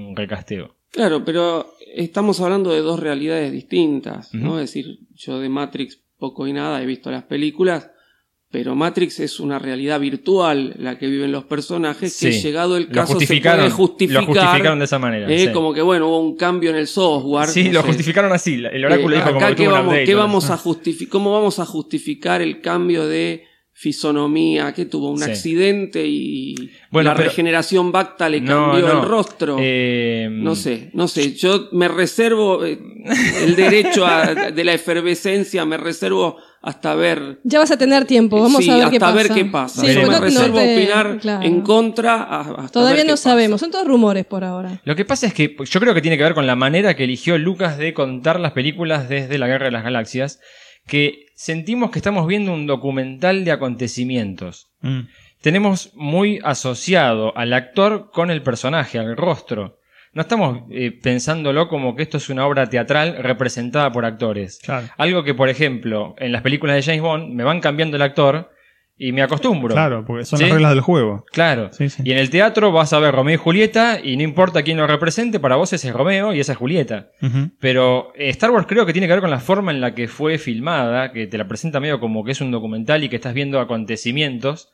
[0.10, 0.76] un recasteo.
[0.91, 4.60] Claro, pero estamos hablando de dos realidades distintas, ¿no?
[4.60, 7.89] Es decir, yo de Matrix poco y nada he visto las películas,
[8.52, 13.18] pero Matrix es una realidad virtual la que viven los personajes que llegado el caso
[13.18, 14.20] se puede justificar.
[14.20, 15.32] lo justificaron de esa manera.
[15.32, 15.54] eh, sí.
[15.54, 17.48] Como que bueno, hubo un cambio en el software.
[17.48, 17.88] Sí, no lo sé.
[17.88, 18.56] justificaron así.
[18.56, 21.32] El oráculo Eh, dijo como acá que tuvo un vamos, qué vamos a justificar, ¿cómo
[21.32, 23.48] vamos a justificar el cambio de
[23.82, 25.24] fisonomía, que tuvo un Sí.
[25.32, 26.54] accidente y
[26.91, 29.02] Bueno, la pero- regeneración Bacta le No, cambió no.
[29.02, 29.58] el rostro.
[29.60, 32.78] Eh, No sé, no sé, yo me reservo eh,
[33.44, 38.39] el derecho a- de la efervescencia, me reservo hasta ver Ya vas a tener tiempo,
[38.39, 39.15] vamos Sí, a ver hasta qué pasa.
[39.15, 39.82] ver qué pasa.
[39.82, 40.06] Sí, Veremos.
[40.06, 41.44] Yo me no- no reservo te- opinar claro.
[41.44, 43.30] en contra hasta Todavía ver qué no pasa.
[43.32, 44.80] sabemos, son todos rumores por ahora.
[44.86, 47.06] Lo que pasa es que yo creo que tiene que ver con la manera que
[47.06, 50.39] eligió Lucas de contar las películas desde la Guerra de las Galaxias,
[50.88, 54.69] que sentimos que estamos viendo un documental de acontecimientos.
[54.82, 55.08] Mm.
[55.41, 59.80] Tenemos muy asociado al actor con el personaje, al rostro.
[60.13, 64.60] No estamos eh, pensándolo como que esto es una obra teatral representada por actores.
[64.62, 64.88] Claro.
[64.97, 68.51] Algo que, por ejemplo, en las películas de James Bond me van cambiando el actor
[69.04, 69.74] y me acostumbro.
[69.74, 70.44] Claro, porque son ¿Sí?
[70.46, 71.26] las reglas del juego.
[71.32, 71.70] Claro.
[71.74, 72.04] Sí, sí.
[72.06, 74.86] Y en el teatro vas a ver Romeo y Julieta y no importa quién lo
[74.86, 77.10] represente, para vos ese es Romeo y esa es Julieta.
[77.60, 80.38] Pero Star Wars creo que tiene que ver con la forma en la que fue
[80.38, 83.60] filmada, que te la presenta medio como que es un documental y que estás viendo
[83.60, 84.70] acontecimientos.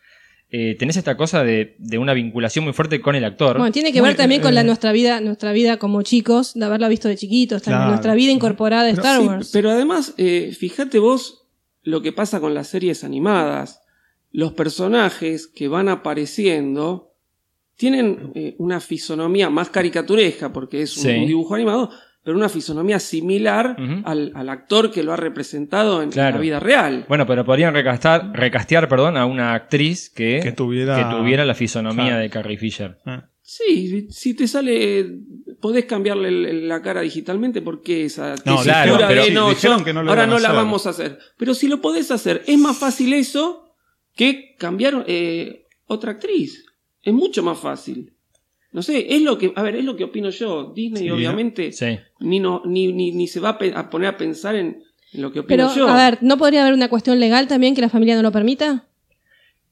[0.50, 3.58] Eh, tenés esta cosa de, de una vinculación muy fuerte con el actor.
[3.58, 6.54] Bueno, tiene que Muy- ver también con la eh, nuestra vida, nuestra vida como chicos,
[6.54, 7.90] de haberla visto de chiquitos, Claro.
[7.90, 9.50] nuestra vida incorporada de Pero Star Sí, Wars.
[9.52, 11.48] pero además, eh, fíjate vos
[11.84, 13.82] lo que pasa con las series animadas.
[14.32, 17.14] Los personajes que van apareciendo
[17.76, 21.10] tienen eh, una fisonomía más caricaturesca, porque es un, Sí.
[21.10, 21.90] un dibujo animado,
[22.24, 26.36] pero una fisonomía similar al, al actor que lo ha representado en, Claro.
[26.38, 27.06] la vida real.
[27.08, 31.54] Bueno, pero podrían recastar, recastear perdón, a una actriz que, Que tuviera- que tuviera la
[31.56, 32.22] fisonomía Claro.
[32.22, 32.98] de Carrie Fisher.
[33.06, 33.30] Ah.
[33.42, 35.20] Sí, si te sale,
[35.62, 39.94] podés cambiarle la cara digitalmente porque esa No, claro, de, pero no, dijeron yo- que
[39.94, 41.18] no lo ahora no la vamos a hacer.
[41.38, 43.67] Pero si lo podés hacer, es más fácil eso
[44.18, 46.66] que cambiar eh, otra actriz.
[47.02, 48.14] Es mucho más fácil.
[48.74, 50.74] No sé, es lo que, a ver, es lo que opino yo.
[50.76, 51.98] Disney Sí, obviamente Sí.
[52.20, 55.40] ni, no, ni, ni, ni se va a, poner a pensar en, en lo que
[55.40, 55.88] opino Pero, yo.
[55.88, 58.84] a ver, ¿no podría haber una cuestión legal también que la familia no lo permita?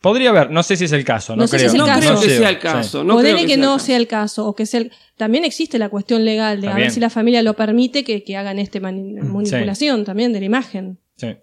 [0.01, 1.67] Podría haber, no sé si es el caso, no, No sé si creo.
[1.67, 1.99] es el no caso.
[1.99, 2.61] creo que sea el sí.
[2.61, 3.03] caso.
[3.03, 3.85] No Ponele creo que, sea no el caso.
[3.85, 6.91] sea el caso, o que sea el- También existe la cuestión legal de a ver
[6.91, 10.99] si la familia lo permite que, que hagan este mani- manipulación también de la imagen.
[11.17, 11.35] Sí.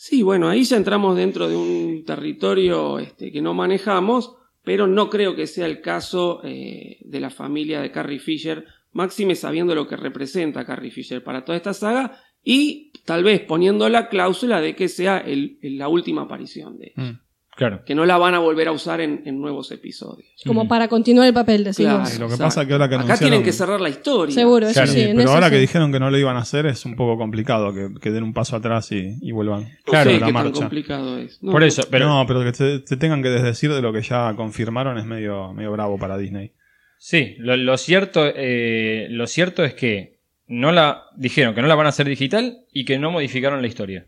[0.00, 5.10] Sí, bueno, ahí ya entramos dentro de un territorio este, que no manejamos, pero no
[5.10, 9.88] creo que sea el caso eh, de la familia de Carrie Fisher, máxime sabiendo lo
[9.88, 14.76] que representa Carrie Fisher para toda esta saga y tal vez poniendo la cláusula de
[14.76, 15.24] que sea
[15.62, 17.20] la última aparición de ella, Mm.
[17.58, 17.82] Claro.
[17.84, 20.28] que no la van a volver a usar en, en nuevos episodios.
[20.46, 21.92] Como para continuar el papel, decimos.
[22.08, 22.44] Claro, Lo que exacto.
[22.44, 24.32] pasa que ahora que Acá anunciaron- tienen que cerrar la historia.
[24.32, 24.92] Seguro, eso Claro.
[24.92, 25.04] sí.
[25.08, 25.52] Pero eso ahora sí.
[25.54, 28.22] que dijeron que no lo iban a hacer es un poco complicado que, que den
[28.22, 30.52] un paso atrás y, y vuelvan Claro, la qué tan marcha.
[30.52, 31.42] complicado es.
[31.42, 34.02] No, Por eso, pero no, pero que te, te tengan que desdecir de lo que
[34.02, 36.52] ya confirmaron es medio, medio bravo para Disney.
[36.98, 41.74] sí, lo, lo cierto, eh, lo cierto es que no la dijeron que no la
[41.74, 44.06] van a hacer digital y que no modificaron la historia.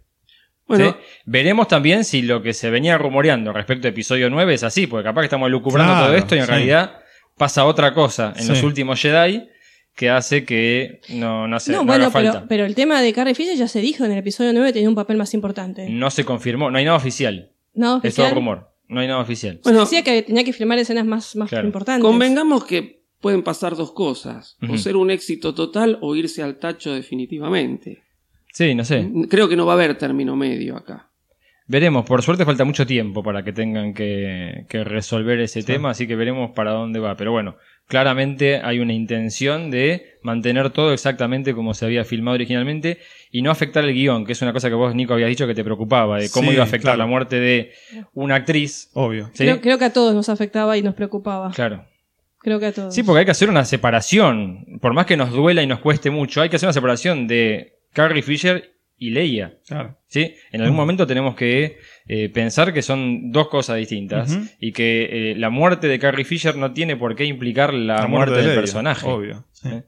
[0.70, 1.06] Bueno, ¿sí?
[1.26, 5.04] Veremos también si lo que se venía rumoreando respecto a episodio 9 es así, porque
[5.04, 6.50] capaz que estamos lucubrando Claro, todo esto y en sí.
[6.50, 6.98] realidad
[7.36, 8.48] pasa otra cosa en Sí.
[8.48, 9.48] los últimos Jedi
[9.96, 12.46] que hace que no, no, sé, No, no bueno, haga falta.
[12.48, 14.94] pero el tema de Carrie Fisher ya se dijo en el episodio 9 tenía un
[14.94, 15.88] papel más importante.
[15.90, 17.50] No se confirmó, no hay nada oficial.
[17.74, 17.96] ¿No?
[18.02, 18.34] Es todo Oficial.
[18.34, 19.60] rumor, no hay nada oficial.
[19.64, 21.66] bueno, Decía que tenía que filmar escenas más, más Claro.
[21.66, 22.02] importantes.
[22.04, 26.92] Convengamos que pueden pasar dos cosas, o ser un éxito total o irse al tacho
[26.94, 28.02] definitivamente.
[28.52, 29.08] Sí, no sé.
[29.28, 31.06] Creo que no va a haber término medio acá.
[31.66, 36.08] Veremos, por suerte falta mucho tiempo para que tengan que, que resolver ese tema, así
[36.08, 37.16] que veremos para dónde va.
[37.16, 42.98] Pero bueno, claramente hay una intención de mantener todo exactamente como se había filmado originalmente
[43.30, 45.54] y no afectar el guion, que es una cosa que vos, Nico, habías dicho que
[45.54, 46.98] te preocupaba, de cómo Sí, iba a afectar claro.
[46.98, 47.70] la muerte de
[48.14, 48.90] una actriz.
[48.94, 49.26] Obvio.
[49.32, 49.44] ¿sí?
[49.44, 51.52] Creo, creo que a todos nos afectaba y nos preocupaba.
[51.52, 51.84] Claro.
[52.40, 52.92] Creo que a todos.
[52.92, 54.64] Sí, porque hay que hacer una separación.
[54.80, 57.74] Por más que nos duela y nos cueste mucho, hay que hacer una separación de
[57.92, 59.58] Carrie Fisher y Leia.
[59.66, 59.98] Claro.
[60.06, 60.34] ¿sí?
[60.52, 65.34] En algún momento tenemos que eh, pensar que son dos cosas distintas y que eh,
[65.36, 68.60] la muerte de Carrie Fisher no tiene por qué implicar la, muerte, de del Leia,
[68.60, 69.06] personaje.
[69.06, 69.46] Obvio.
[69.52, 69.68] sí.
[69.68, 69.82] ¿Eh?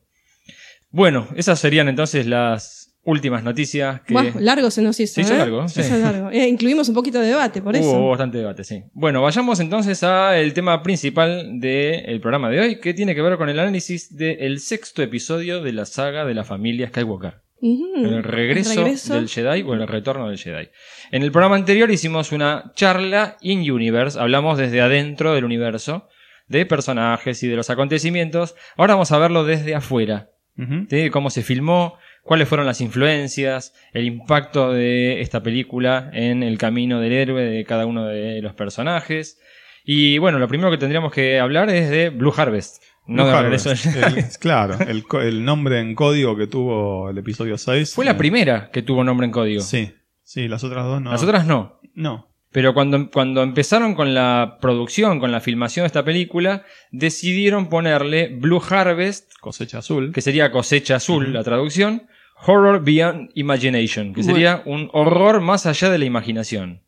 [0.92, 5.14] Bueno, esas serían entonces las últimas noticias que Buah, largo se nos hizo.
[5.14, 5.38] Se hizo ¿eh?
[5.38, 5.88] largo, Se sí.
[5.88, 6.30] hizo largo.
[6.30, 8.08] Eh, incluimos un poquito de debate, por hubo eso.
[8.08, 8.84] bastante debate, sí.
[8.92, 13.48] Bueno, vayamos entonces al tema principal del programa de hoy, que tiene que ver con
[13.48, 17.41] el análisis del sexto episodio de la saga de la familia Skywalker.
[17.62, 19.14] El regreso, El regreso.
[19.14, 20.68] del Jedi o el retorno del Jedi.
[21.12, 26.08] En el programa anterior hicimos una charla in-universe, hablamos desde adentro del universo,
[26.48, 28.56] de personajes y de los acontecimientos.
[28.76, 34.04] Ahora vamos a verlo desde afuera, de cómo se filmó, cuáles fueron las influencias, el
[34.04, 39.40] impacto de esta película en el camino del héroe de cada uno de los personajes.
[39.84, 42.82] Y bueno, lo primero que tendríamos que hablar es de Blue Harvest.
[43.06, 43.66] No Harvest.
[43.66, 44.78] El- claro,
[45.20, 47.94] el nombre en código que tuvo el episodio 6.
[47.94, 49.62] Fue la eh, primera que tuvo nombre en código.
[49.62, 51.10] Sí, sí, las otras dos no.
[51.10, 51.80] Las otras no.
[51.94, 52.28] No.
[52.52, 58.28] Pero cuando, cuando empezaron con la producción, con la filmación de esta película, decidieron ponerle
[58.28, 60.12] Blue Harvest, Cosecha azul.
[60.12, 62.08] que sería cosecha azul, la traducción,
[62.46, 66.82] Horror Beyond Imagination, que sería un horror más allá de la imaginación.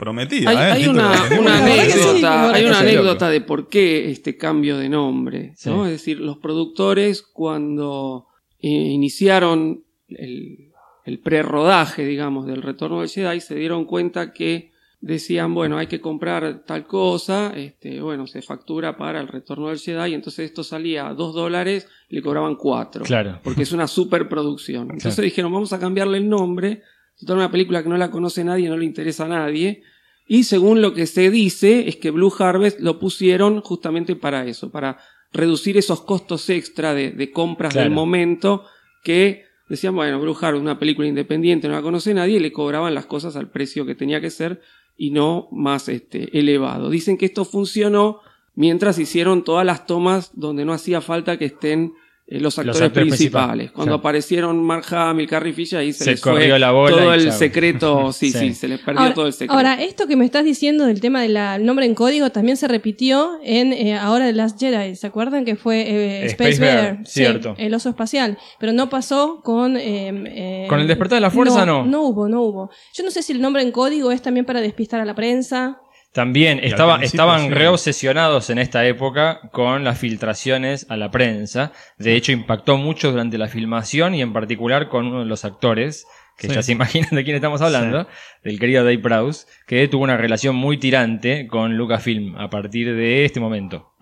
[0.00, 0.60] Prometida, Hay, ¿eh?
[0.60, 5.54] hay una, anécdota, hay una anécdota de por qué este cambio de nombre.
[5.66, 5.84] ¿no?
[5.84, 5.90] Sí.
[5.90, 8.26] Es decir, los productores cuando
[8.60, 10.72] eh, iniciaron el,
[11.04, 14.70] el pre-rodaje, digamos, del Retorno del Jedi, se dieron cuenta que
[15.02, 19.78] decían, bueno, hay que comprar tal cosa, este, bueno, se factura para el Retorno del
[19.78, 23.04] Jedi, entonces esto salía a dos dólares y le cobraban cuatro.
[23.04, 23.40] Claro.
[23.42, 24.82] Porque es una superproducción.
[24.90, 25.24] Entonces Claro.
[25.24, 26.82] dijeron, vamos a cambiarle el nombre.
[27.20, 29.82] Total, una película que no la conoce nadie, no le interesa a nadie.
[30.26, 34.70] Y según lo que se dice, es que Blue Harvest lo pusieron justamente para eso,
[34.70, 34.98] para
[35.32, 37.84] reducir esos costos extra de, de compras Claro.
[37.84, 38.64] del momento
[39.02, 42.94] que decían, bueno, Blue Harvest, una película independiente, no la conoce nadie, y le cobraban
[42.94, 44.60] las cosas al precio que tenía que ser
[44.96, 46.90] y no más este, elevado.
[46.90, 48.20] Dicen que esto funcionó
[48.54, 51.94] mientras hicieron todas las tomas donde no hacía falta que estén
[52.38, 53.10] los actores, actores principales.
[53.10, 53.98] principales, Cuando claro.
[54.00, 57.32] aparecieron Mark Hamill, Carrie Fisher, ahí se, Se les fue corrió la bola todo el
[57.32, 58.54] secreto, sí, sí, Sí.
[58.54, 59.54] se les perdió Ahora, todo el secreto.
[59.54, 63.32] ahora, esto que me estás diciendo del tema del nombre en código también se repitió
[63.42, 64.94] en eh, ahora The Last Jedi.
[64.94, 67.06] ¿Se acuerdan que fue eh, Space Space, Bear, Bear?
[67.06, 67.54] cierto.
[67.56, 68.38] Sí, el oso espacial.
[68.60, 69.76] Pero no pasó con.
[69.76, 71.84] eh, eh, ¿Con el despertar de la fuerza, no?
[71.84, 72.70] No hubo, no hubo.
[72.94, 75.80] Yo no sé si el nombre en código es también para despistar a la prensa.
[76.12, 77.48] También estaba, estaban sí.
[77.50, 81.72] reobsesionados en esta época con las filtraciones a la prensa.
[81.98, 86.06] De hecho, impactó mucho durante la filmación y en particular con uno de los actores,
[86.36, 86.54] que Sí.
[86.54, 88.08] ya se imaginan de quién estamos hablando,
[88.42, 93.24] del querido Dave Prowse, que tuvo una relación muy tirante con Lucasfilm a partir de
[93.24, 93.92] este momento.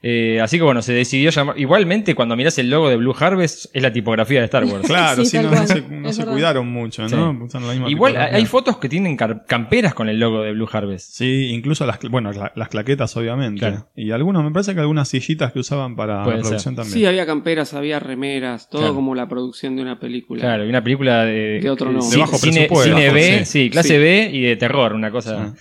[0.00, 1.58] Eh, así que bueno, se decidió llamar.
[1.58, 4.86] Igualmente, cuando mirás el logo de Blue Harvest, es la tipografía de Star Wars.
[4.86, 7.16] Claro, Sí, sí, no, no se, no se cuidaron mucho, Sí.
[7.16, 7.30] ¿no?
[7.42, 8.36] Usan la misma Igual tipografía.
[8.36, 11.10] hay fotos que tienen camperas con el logo de Blue Harvest.
[11.14, 13.58] Sí, incluso las, bueno, la- las claquetas, obviamente.
[13.58, 13.88] Claro.
[13.96, 16.94] Y algunos, me parece que algunas sillitas que usaban para Puede la producción también.
[16.94, 18.94] Sí, había camperas, había remeras, todo Claro.
[18.94, 20.40] como la producción de una película.
[20.42, 22.06] Claro, y una película de, De otro nombre.
[22.06, 22.96] ci- De bajo cine, presupuesto.
[22.96, 23.44] cine B, Sí.
[23.64, 23.98] sí, clase Sí.
[23.98, 25.54] B y de terror, una cosa.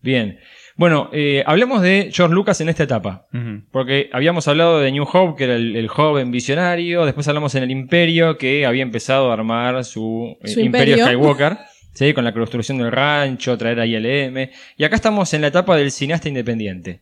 [0.00, 0.38] Bien.
[0.76, 3.26] Bueno, eh, hablemos de George Lucas en esta etapa.
[3.70, 7.04] Porque habíamos hablado de New Hope, que era el, el joven visionario.
[7.04, 11.06] Después hablamos en el Imperio, que había empezado a armar su, eh, Su Imperio imperio.
[11.06, 11.58] Skywalker.
[11.94, 12.12] ¿sí?
[12.12, 14.50] Con la construcción del rancho, traer a ILM.
[14.76, 17.00] Y acá estamos en la etapa del cineasta independiente.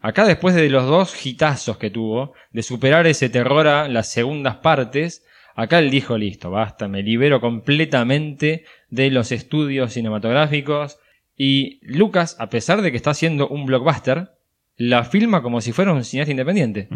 [0.00, 4.56] Acá después de los dos hitazos que tuvo, de superar ese terror a las segundas
[4.56, 10.98] partes, acá él dijo, listo, basta, me libero completamente de los estudios cinematográficos.
[11.42, 14.28] Y Lucas, a pesar de que está haciendo un blockbuster,
[14.76, 16.88] la filma como si fuera un cineasta independiente.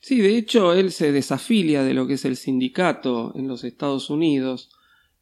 [0.00, 4.10] Sí, de hecho, él se desafilia de lo que es el sindicato en los Estados
[4.10, 4.70] Unidos.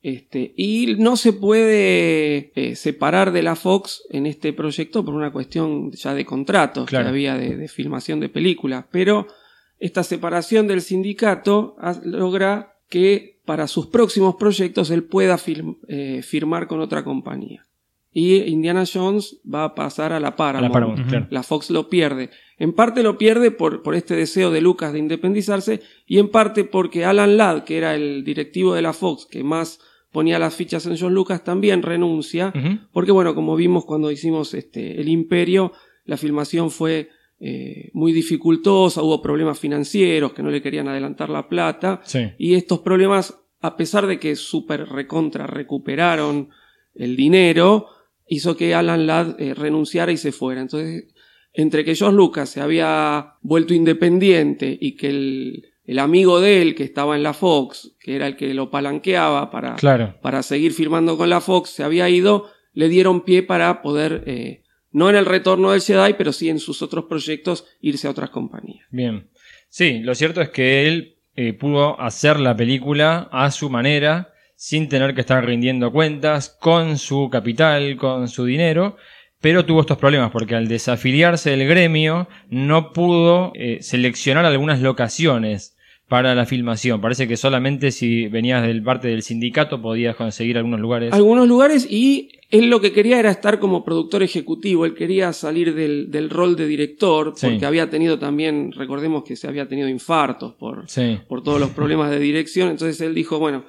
[0.03, 5.31] Este, y no se puede eh, separar de la Fox en este proyecto por una
[5.31, 7.05] cuestión ya de contratos Claro.
[7.05, 8.87] que había de, de filmación de películas.
[8.91, 9.27] Pero
[9.79, 16.67] esta separación del sindicato logra que para sus próximos proyectos él pueda fir- eh, firmar
[16.67, 17.67] con otra compañía.
[18.13, 20.69] Y Indiana Jones va a pasar a la A Paramount.
[20.69, 21.27] la Paramount, claro.
[21.31, 22.31] La Fox lo pierde.
[22.59, 26.65] En parte lo pierde por, por este deseo de Lucas de independizarse y en parte
[26.65, 29.81] porque Alan Ladd, que era el directivo de la Fox que más
[30.13, 32.53] ponía las fichas en John Lucas, también renuncia.
[32.93, 35.73] Porque bueno, como vimos cuando hicimos este, El Imperio,
[36.05, 41.49] la filmación fue eh, muy dificultosa, hubo problemas financieros que no le querían adelantar la
[41.49, 42.01] plata.
[42.05, 42.31] Sí.
[42.39, 46.51] Y estos problemas, a pesar de que super recontra recuperaron
[46.95, 47.87] el dinero,
[48.31, 50.63] hizo que Alan Ladd eh, renunciara y se fuera.
[50.63, 51.05] Entonces,
[51.53, 56.75] entre que George Lucas se había vuelto independiente y que el, el amigo de él,
[56.77, 60.15] que estaba en la Fox, que era el que lo palanqueaba para, Claro.
[60.23, 64.63] para seguir firmando con la Fox, se había ido, le dieron pie para poder, eh,
[64.93, 68.31] no en el retorno del Jedi, pero sí en sus otros proyectos, irse a otras
[68.31, 68.87] compañías.
[68.91, 69.29] Bien.
[69.69, 74.91] Sí, lo cierto es que él eh, pudo hacer la película a su manera, sin
[74.91, 78.97] tener que estar rindiendo cuentas, con su capital, con su dinero,
[79.41, 85.79] pero tuvo estos problemas porque al desafiliarse del gremio no pudo eh, seleccionar algunas locaciones
[86.11, 87.01] para la filmación.
[87.01, 91.15] Parece que solamente si venías del parte del sindicato podías conseguir algunos lugares.
[91.15, 95.75] algunos lugares y él lo que quería era estar como productor ejecutivo, él quería salir
[95.75, 97.47] del, del rol de director, Sí.
[97.47, 101.19] porque había tenido también, recordemos que se había tenido infartos por, Sí.
[101.31, 103.65] por todos los problemas de dirección, entonces él dijo, bueno,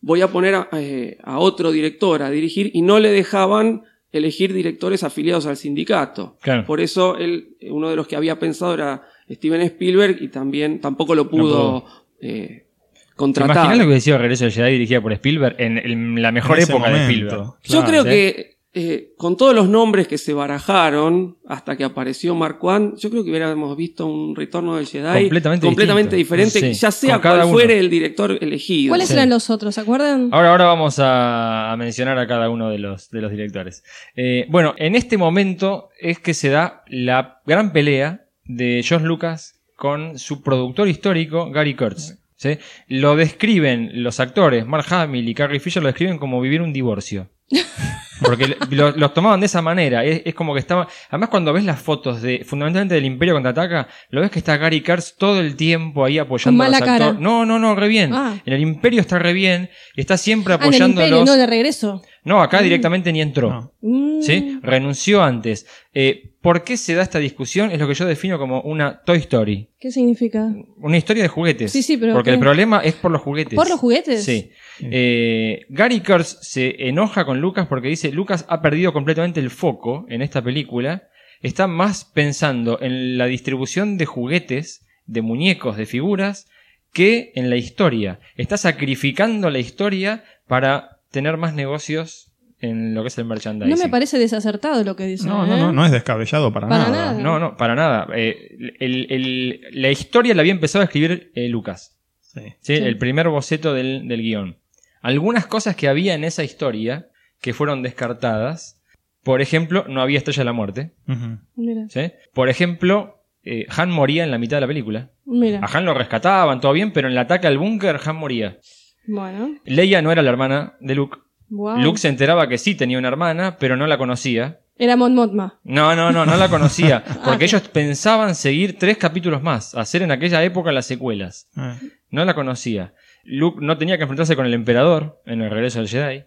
[0.00, 3.82] voy a poner a, eh, a otro director a dirigir y no le dejaban
[4.12, 6.38] elegir directores afiliados al sindicato.
[6.40, 6.64] Claro.
[6.64, 11.14] Por eso él, uno de los que había pensado era Steven Spielberg y también tampoco
[11.14, 11.84] lo pudo,
[12.20, 13.54] eh, ¿Te contratar.
[13.56, 16.88] imaginas lo que decía Regreso del Jedi dirigida por Spielberg en, en la mejor época
[16.88, 17.10] de momento.
[17.10, 17.44] Spielberg?
[17.64, 18.08] Yo Claro, creo ¿sí?
[18.08, 23.10] que eh, con todos los nombres que se barajaron hasta que apareció Mark One, yo
[23.10, 25.28] creo que hubiéramos visto un retorno del Jedi
[25.60, 26.60] Completamente diferente.
[26.60, 27.48] Sí, ya sea cual uno.
[27.48, 28.90] fuere el director elegido.
[28.92, 29.14] ¿Cuáles Sí.
[29.14, 29.74] eran los otros?
[29.74, 30.28] ¿Se acuerdan?
[30.32, 33.82] Ahora, ahora vamos a, a mencionar a cada uno de los, de los directores.
[34.14, 39.60] Eh, bueno, en este momento es que se da la gran pelea de George Lucas
[39.74, 42.18] con su productor histórico, Gary Kurtz.
[42.36, 42.58] ¿sí?
[42.86, 47.28] Lo describen los actores, Mark Hamill y Carrie Fisher, lo describen como vivir un divorcio.
[48.22, 50.04] Porque lo- los tomaban de esa manera.
[50.04, 50.88] Es, es como que estaba.
[51.10, 52.44] Además, cuando ves las fotos de.
[52.44, 56.62] Fundamentalmente del Imperio contraataca, lo ves que está Gary Kurtz todo el tiempo ahí apoyando
[56.62, 57.04] a los mala cara.
[57.06, 57.20] actores.
[57.22, 58.12] No, no, no, re bien.
[58.12, 58.40] Ah.
[58.44, 59.70] En el Imperio está re bien.
[59.96, 61.26] Y está siempre Ah, en el apoyando Imperio, los.
[61.26, 62.02] no de regreso.
[62.24, 63.48] No, acá directamente ni entró.
[63.50, 63.72] No.
[63.80, 64.20] Mm.
[64.22, 64.58] ¿Sí?
[64.62, 65.66] Renunció antes.
[65.94, 67.70] Eh, ¿Por qué se da esta discusión?
[67.72, 69.70] Es lo que yo defino como una Toy Story.
[69.80, 70.52] ¿Qué significa?
[70.76, 71.72] Una historia de juguetes.
[71.72, 72.34] Sí, sí, pero Porque ¿qué?
[72.34, 73.54] el problema es por los juguetes.
[73.54, 74.24] ¿Por los juguetes?
[74.24, 74.50] Sí.
[74.80, 80.06] Eh, Gary Kurtz se enoja con Lucas porque dice Lucas ha perdido completamente el foco
[80.08, 81.08] en esta película.
[81.40, 86.48] Está más pensando en la distribución de juguetes, de muñecos, de figuras,
[86.92, 88.18] que en la historia.
[88.36, 93.70] Está sacrificando la historia para tener más negocios en lo que es el merchandising.
[93.70, 95.28] No me parece desacertado lo que dice.
[95.28, 95.48] No, ¿eh?
[95.48, 97.12] no, no, no es descabellado para, Para nada.
[97.12, 97.22] nada.
[97.22, 98.08] No, no, para nada.
[98.16, 101.96] Eh, el- el- la historia la había empezado a escribir eh, Lucas.
[102.20, 102.40] Sí.
[102.40, 102.54] ¿sí?
[102.60, 102.74] Sí.
[102.74, 104.56] El primer boceto del, del guion.
[105.02, 107.06] Algunas cosas que había en esa historia
[107.40, 108.80] que fueron descartadas.
[109.22, 110.92] Por ejemplo, no había Estrella de la Muerte.
[111.06, 111.38] Ujú.
[111.56, 112.12] Mira, ¿sí?
[112.32, 115.10] Por ejemplo, eh, Han moría en la mitad de la película.
[115.24, 115.60] mira.
[115.62, 118.58] A Han lo rescataban, todo bien, pero en el ataque al búnker Han moría.
[119.06, 119.56] Bueno.
[119.64, 121.18] Leia no era la hermana de Luke.
[121.50, 121.78] Wow.
[121.78, 124.60] Luke se enteraba que sí tenía una hermana, pero no la conocía.
[124.76, 125.58] Era Mon Mothma.
[125.64, 127.02] No, no, no, no la conocía.
[127.24, 131.48] Porque Ah, ellos pensaban seguir tres capítulos más, hacer en aquella época las secuelas.
[131.56, 131.74] Eh,
[132.10, 132.92] No la conocía.
[133.24, 136.24] Luke no tenía que enfrentarse con el emperador en el regreso del Jedi.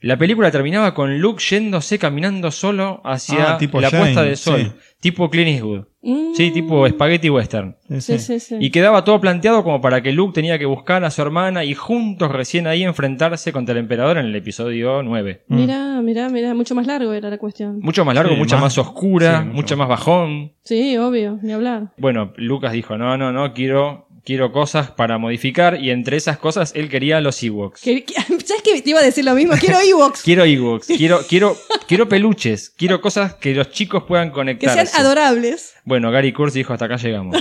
[0.00, 4.60] La película terminaba con Luke yéndose caminando solo hacia Ah, tipo la puesta de sol.
[4.60, 4.72] sí.
[5.00, 5.84] Tipo Clint Eastwood.
[6.02, 6.34] Mm.
[6.34, 7.76] Sí, tipo Spaghetti Western.
[7.98, 8.56] sí, Sí.
[8.60, 11.74] Y quedaba todo planteado como para que Luke tenía que buscar a su hermana y
[11.74, 15.44] juntos recién ahí enfrentarse contra el emperador en el episodio 9.
[15.48, 16.54] Mirá, mirá, mirá.
[16.54, 17.78] Mucho más largo era la cuestión.
[17.80, 20.52] Mucho más largo, Sí, mucha más- más, oscura, sí, mucho más bajón.
[20.64, 21.38] Sí, obvio.
[21.42, 21.92] Ni hablar.
[21.96, 26.72] Bueno, Lucas dijo, no, no, no, quiero, quiero cosas para modificar y entre esas cosas
[26.76, 27.80] él quería los Ewoks.
[27.80, 28.12] Que- que-
[28.44, 29.54] ¿Sabes que te iba a decir lo mismo?
[29.58, 30.20] Quiero Ewoks.
[30.24, 31.56] Quiero Ewoks, quiero, quiero,
[31.88, 34.84] quiero peluches, quiero cosas que los chicos puedan que conectarse.
[34.84, 35.72] sean adorables.
[35.84, 37.38] Bueno, Gary Kurtz dijo, hasta acá llegamos.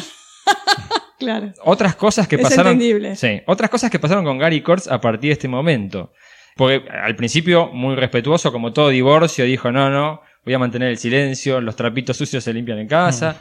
[1.19, 1.52] Claro.
[1.65, 2.67] Otras cosas que Es pasaron.
[2.73, 3.15] entendible.
[3.17, 6.13] Sí, otras cosas que pasaron con Gary Kurtz a partir de este momento.
[6.56, 10.97] Porque al principio, muy respetuoso, como todo divorcio, dijo, no, no, voy a mantener el
[10.97, 13.36] silencio, los trapitos sucios se limpian en casa.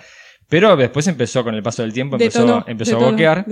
[0.49, 3.45] Pero después empezó, con el paso del tiempo, empezó, empezó a boquear.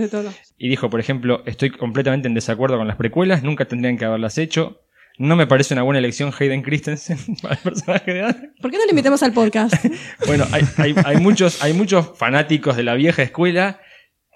[0.56, 4.38] Y dijo, por ejemplo, estoy completamente en desacuerdo con las precuelas, nunca tendrían que haberlas
[4.38, 4.80] hecho.
[5.18, 8.52] No me parece una buena elección Hayden Christensen para el personaje de Anakin.
[8.60, 9.74] ¿Por qué no le invitamos al podcast?
[10.26, 13.80] Bueno, hay, hay- hay muchos, hay muchos fanáticos de la vieja escuela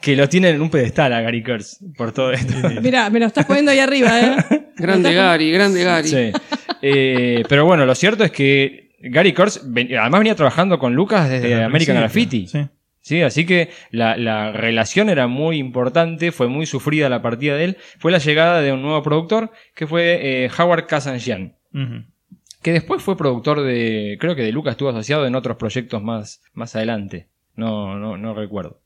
[0.01, 2.55] que lo tienen en un pedestal a Gary Kurtz por todo esto.
[2.81, 4.37] Mirá, me lo estás poniendo ahí arriba, ¿eh?
[4.77, 6.09] Grande Gary, grande Gary.
[6.09, 6.33] Sí.
[6.83, 11.29] Eh, pero bueno, lo cierto es que Gary Kurtz ven- además venía trabajando con Lucas
[11.31, 12.47] desde American principio, Graffiti.
[12.49, 12.67] sí.
[13.01, 17.65] Sí, así que la, la relación era muy importante, fue muy sufrida la partida de
[17.65, 17.77] él.
[17.99, 22.05] Fue la llegada de un nuevo productor que fue eh, Howard Kazanjian, Ujú.
[22.61, 26.43] que después fue productor de, creo que de Lucas estuvo asociado en otros proyectos más,
[26.53, 27.29] más adelante.
[27.57, 28.83] No, no, no recuerdo.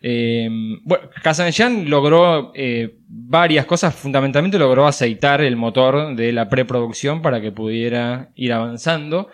[0.00, 0.48] Eh,
[0.84, 7.40] bueno, Kazanjian logró eh, varias cosas, fundamentalmente logró aceitar el motor de la preproducción para
[7.40, 9.30] que pudiera ir avanzando.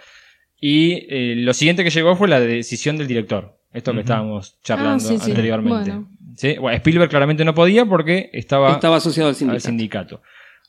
[0.60, 3.56] Y eh, lo siguiente que llegó fue la decisión del director.
[3.72, 5.30] Esto que estábamos charlando Ah, sí, sí.
[5.30, 5.90] anteriormente.
[5.90, 6.08] Bueno.
[6.36, 6.56] ¿Sí?
[6.58, 10.22] Bueno, Spielberg claramente no podía porque estaba, Estaba asociado al al sindicato.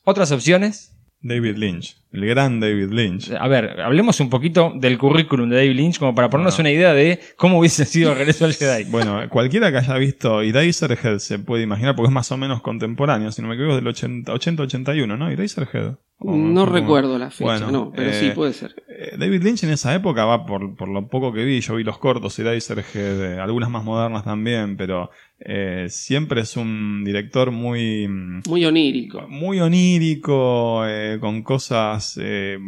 [0.04, 0.90] Otras opciones.
[1.24, 3.30] David Lynch, el gran David Lynch.
[3.38, 6.92] A ver, hablemos un poquito del currículum de David Lynch como para ponernos una idea
[6.94, 8.84] de cómo hubiese sido el regreso al Jedi.
[8.90, 13.30] Bueno, cualquiera que haya visto Eraserhead se puede imaginar, porque es más o menos contemporáneo,
[13.30, 15.30] si no me equivoco, del 80 80-81, ¿no?
[15.30, 15.94] Eraserhead.
[16.24, 18.74] ¿O No recuerdo la fecha, Bueno, no, pero eh, sí puede ser.
[18.88, 21.84] Eh, David Lynch en esa época va por, por lo poco que vi, yo vi
[21.84, 28.06] los cortos y eh, algunas más modernas también, pero eh, siempre es un director muy,
[28.08, 29.26] Muy onírico.
[29.28, 32.58] muy onírico, eh, con cosas, eh,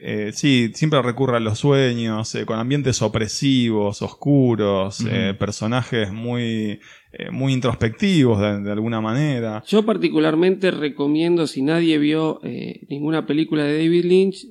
[0.00, 6.80] eh, sí, siempre recurre a los sueños, eh, con ambientes opresivos, oscuros, eh, personajes muy,
[7.16, 9.62] eh, muy introspectivos de, de alguna manera.
[9.66, 14.46] Yo particularmente recomiendo, si nadie vio eh, ninguna película de David Lynch,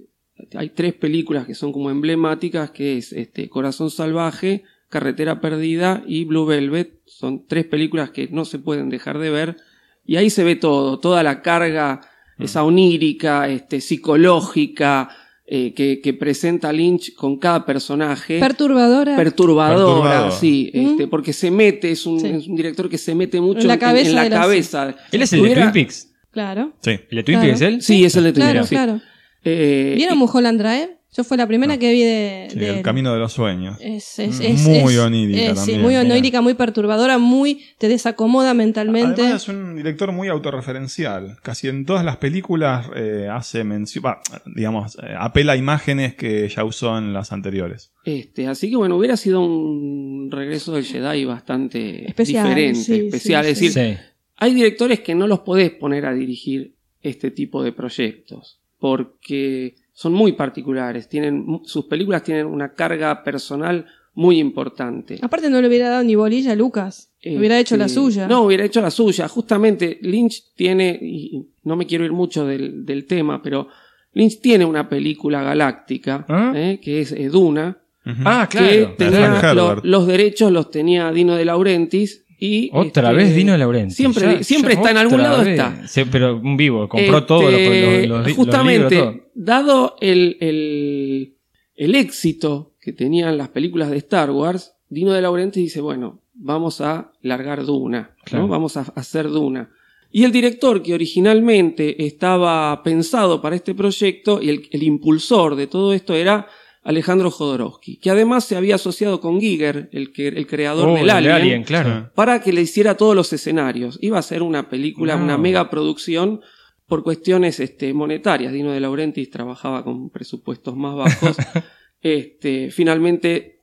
[0.56, 6.26] hay tres películas que son como emblemáticas, que es este, Corazón Salvaje, Carretera Perdida y
[6.26, 7.02] Blue Velvet.
[7.06, 9.58] Son tres películas que no se pueden dejar de ver.
[10.06, 12.02] Y ahí se ve todo, toda la carga,
[12.38, 15.10] esa onírica, este, psicológica,
[15.56, 18.40] eh, que, que presenta Lynch con cada personaje.
[18.40, 19.16] Perturbadora.
[19.16, 19.76] Perturbadora,
[20.10, 20.32] Perturbador.
[20.32, 20.80] sí, Mm.
[20.90, 22.28] este, porque se mete, es un, Sí.
[22.28, 24.96] es un director que se mete mucho En la cabeza en la las- cabeza.
[25.12, 26.08] ¿Él es el de Twin Peaks?
[26.32, 26.74] claro.
[26.82, 26.92] Sí.
[26.92, 27.42] ¿El de Twin Claro.
[27.50, 27.82] Peaks es él?
[27.84, 28.76] Sí, es el de Twin Claro, Peaks, sí.
[28.76, 29.02] claro.
[29.46, 30.98] Eh, ¿Vieron y- Mulholland Drive?
[31.16, 32.48] Yo fue la primera que vi de.
[32.52, 33.78] Sí, de- el camino de los sueños.
[33.80, 36.02] Es, es- Mm, es- muy es- onírica es, sí, también, muy mira.
[36.02, 37.62] onírica, muy perturbadora, muy.
[37.78, 39.22] te desacomoda mentalmente.
[39.22, 41.38] Además es un director muy autorreferencial.
[41.44, 44.04] Casi en todas las películas eh, hace mención,
[44.46, 47.92] digamos, eh, apela a imágenes que ya usó en las anteriores.
[48.06, 53.46] Este, así que bueno, hubiera sido un regreso del Jedi bastante Especial, diferente, sí, especial.
[53.46, 53.66] sí, es sí.
[53.68, 54.04] decir, Sí.
[54.38, 60.14] hay directores que no los podés poner a dirigir este tipo de proyectos, porque son
[60.14, 63.86] muy particulares, tienen, sus películas tienen una carga personal
[64.16, 65.18] muy importante.
[65.22, 67.12] Aparte, no le hubiera dado ni bolilla a Lucas.
[67.26, 68.28] hubiera hecho la Este, suya.
[68.28, 69.28] No, hubiera hecho la suya.
[69.28, 73.68] Justamente Lynch tiene, y no me quiero ir mucho del, del tema, pero
[74.14, 76.52] Lynch tiene una película galáctica, ¿Ah?
[76.56, 76.80] ¿eh?
[76.82, 78.22] que es Duna, Ujú.
[78.26, 78.96] Ah, que claro.
[78.98, 83.58] tenía lo- los derechos los tenía Dino de Laurentiis y Otra este, vez Dino de
[83.58, 83.94] Laurenti.
[83.96, 85.48] Siempre, Ya- siempre ya está en algún lado vez.
[85.60, 85.88] está.
[85.88, 89.24] Sí, pero un vivo, compró Este, todo lo, los, los, los justamente, libros, todo.
[89.36, 91.34] dado el, el,
[91.76, 96.82] el éxito que tenían las películas de Star Wars, Dino de Laurentiis dice, bueno, vamos
[96.82, 98.12] a largar Duna.
[98.32, 99.70] Vamos a hacer Duna.
[100.12, 105.66] Y el director que originalmente estaba pensado para este proyecto y el, el impulsor de
[105.68, 106.48] todo esto era
[106.84, 111.10] Alejandro Jodorowsky, que además se había asociado con Giger, el, que, el creador Oh, del
[111.10, 112.12] el de Alien, claro.
[112.14, 113.98] para que le hiciera todos los escenarios.
[114.02, 115.24] Iba a ser una película, No.
[115.24, 116.42] una mega producción
[116.88, 118.52] por cuestiones este, monetarias.
[118.52, 121.38] Dino de Laurentiis trabajaba con presupuestos más bajos.
[122.02, 123.62] este, finalmente,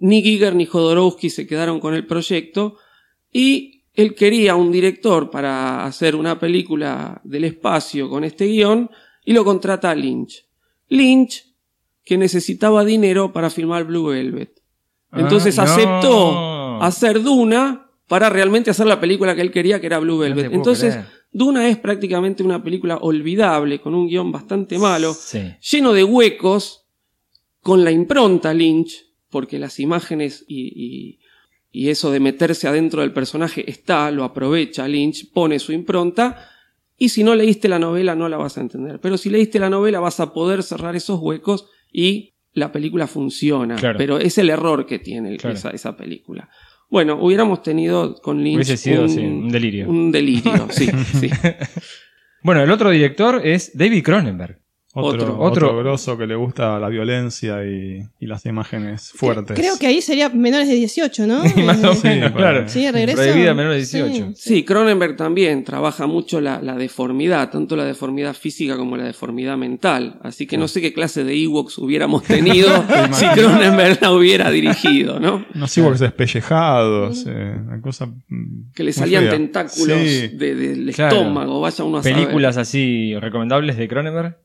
[0.00, 2.78] ni Giger ni Jodorowsky se quedaron con el proyecto
[3.32, 8.90] y él quería un director para hacer una película del espacio con este guion
[9.24, 10.44] y lo contrata a Lynch.
[10.88, 11.45] Lynch,
[12.06, 14.52] que necesitaba dinero para filmar Blue Velvet.
[15.12, 15.72] Entonces Ah, no.
[15.72, 20.52] aceptó hacer Duna para realmente hacer la película que él quería, que era Blue Velvet.
[20.52, 21.08] Entonces, creer.
[21.32, 25.42] Duna es prácticamente una película olvidable, con un guion bastante malo, Sí.
[25.70, 26.86] lleno de huecos,
[27.60, 31.18] con la impronta Lynch, porque las imágenes y, y-
[31.72, 36.48] y eso de meterse adentro del personaje está, lo aprovecha Lynch, pone su impronta,
[36.96, 39.00] y si no leíste la novela no la vas a entender.
[39.00, 43.76] Pero si leíste la novela vas a poder cerrar esos huecos y la película funciona.
[43.76, 43.98] Claro.
[43.98, 45.56] Pero es el error que tiene Claro.
[45.56, 46.48] esa, esa película.
[46.88, 49.88] Bueno, hubiéramos tenido con Lynch Hubiese sido, un, sí, un delirio.
[49.88, 50.86] Un delirio, sí,
[51.20, 51.28] sí.
[52.42, 54.60] Bueno, el otro director es David Cronenberg.
[54.98, 55.40] Otro, Otro.
[55.40, 59.54] otro, grosso que le gusta la violencia y, y las imágenes fuertes.
[59.54, 61.42] Creo que ahí sería menores de 18, ¿no?
[61.64, 62.68] Más o menos, Sí, claro.
[62.68, 63.22] Sí, regresa.
[63.22, 64.32] Prohibida a menores de 18.
[64.34, 69.56] Sí, Cronenberg también trabaja mucho la, la deformidad, tanto la deformidad física como la deformidad
[69.58, 70.18] mental.
[70.22, 72.68] Así que no sé qué clase de Ewoks hubiéramos tenido
[73.12, 75.44] si Cronenberg la hubiera dirigido, ¿no?
[75.54, 78.08] No sé, porque despellejados, eh, una cosa.
[78.74, 80.28] Que le salían tentáculos Sí.
[80.28, 81.16] de- del Claro.
[81.16, 82.16] estómago, vaya uno a saber.
[82.16, 84.36] Películas así recomendables de Cronenberg.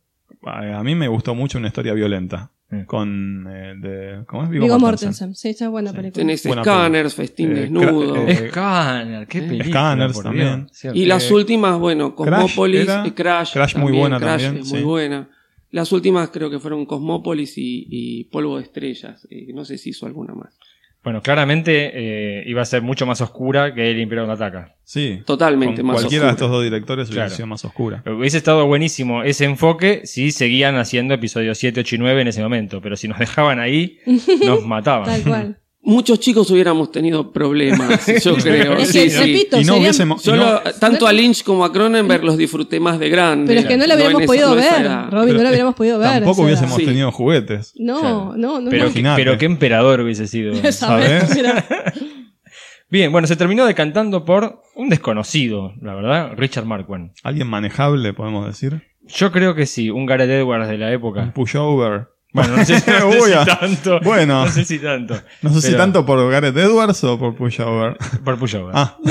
[0.43, 2.51] A mí me gustó mucho una historia violenta.
[2.69, 2.83] Mm.
[2.85, 3.47] Con.
[3.49, 4.49] eh, de- ¿Cómo es?
[4.49, 5.35] Viggo Mortensen.
[5.35, 5.95] Sí, esa es buena Sí.
[5.97, 6.21] película.
[6.21, 8.15] Tenés Buena Scanners, Festín Eh, Desnudo.
[8.27, 9.65] eh, Scanner, qué película.
[9.71, 10.69] Scanners también.
[10.71, 10.97] Cierto.
[10.97, 13.51] Y las últimas, bueno, Cosmópolis, y Crash.
[13.53, 15.29] Crash muy también, buena Crash también, es muy buena.
[15.71, 19.27] Las últimas creo que fueron Cosmópolis y, y Polvo de Estrellas.
[19.29, 20.57] eh, no sé si hizo alguna más.
[21.03, 24.75] Bueno, claramente eh, iba a ser mucho más oscura que el Imperio Contraataca.
[24.83, 25.21] Sí.
[25.25, 27.35] Totalmente Con más cualquiera de estos dos directores hubiera Claro.
[27.35, 28.03] sido más oscura.
[28.05, 32.43] Hubiese estado buenísimo ese enfoque si seguían haciendo episodios 7, 8 y 9 en ese
[32.43, 33.97] momento, pero si nos dejaban ahí,
[34.45, 35.05] nos mataban.
[35.07, 35.57] Tal cual.
[35.83, 38.73] Muchos chicos hubiéramos tenido problemas, yo creo.
[38.77, 39.17] Es que, sí.
[39.17, 40.21] repito, Y no hubiésemos.
[40.23, 43.47] Yo no- tanto a Lynch como a Cronenberg los disfruté más de grande.
[43.47, 45.11] Pero es que no lo hubiéramos podido esa ver.
[45.11, 46.09] Robin, no lo hubiéramos podido ver.
[46.09, 46.85] Tampoco o sea, hubiésemos Sí.
[46.85, 47.73] tenido juguetes.
[47.79, 48.33] No, Claro.
[48.37, 48.69] no, no.
[48.69, 50.53] Pero, pero qué emperador hubiese sido.
[50.71, 51.25] ¿Sabes?
[52.89, 57.11] Bien, bueno, se terminó decantando por un desconocido, la verdad, Richard Marquand.
[57.23, 58.81] Alguien manejable, podemos decir.
[59.07, 61.31] Yo creo que sí, un Gareth Edwards de la Un época.
[61.33, 62.07] pushover.
[62.33, 63.57] Bueno, no sé, no sé Uy, si ah.
[63.59, 63.99] tanto.
[64.01, 64.45] Bueno.
[64.45, 65.19] No sé si tanto.
[65.41, 67.97] No sé si tanto por Gareth Edwards o por pushover.
[68.23, 68.71] Por Pushover.
[68.75, 68.97] Ah,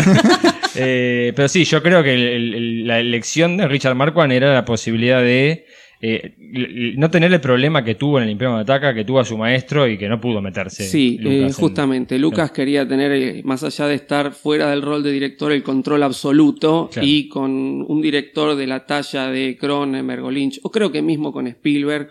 [0.77, 4.55] Eh, pero sí, yo creo que el- el- el- la elección de Richard Marquand era
[4.55, 5.67] la posibilidad de
[6.03, 6.33] eh,
[6.97, 9.37] no tener el problema que tuvo en el Imperio de Ataca, que tuvo a su
[9.37, 10.85] maestro y que no pudo meterse.
[10.85, 12.19] Sí, Lucas eh, en- justamente.
[12.21, 16.89] Lucas quería tener, más allá de estar fuera del rol de director, el control absoluto
[16.91, 17.07] Claro.
[17.07, 21.33] y con un director de la talla de Cronenberg o Lynch, o creo que mismo
[21.33, 22.09] con Spielberg,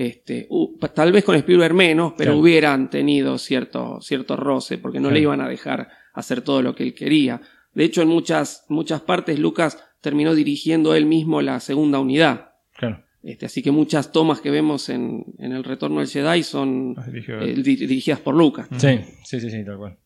[0.00, 0.48] este,
[0.94, 2.38] tal vez con Spielberg menos, pero Claro.
[2.40, 6.84] hubieran tenido cierto, cierto roce, porque no le iban a dejar hacer todo lo que
[6.84, 7.40] él quería.
[7.74, 12.52] De hecho, en muchas, muchas partes Lucas terminó dirigiendo él mismo la segunda unidad.
[12.76, 13.02] Claro.
[13.24, 17.54] Este, así que muchas tomas que vemos en, en El Retorno del Jedi son eh,
[17.56, 18.68] di- dirigidas por Lucas.
[18.76, 19.98] Sí, sí, sí, sí, tal cual.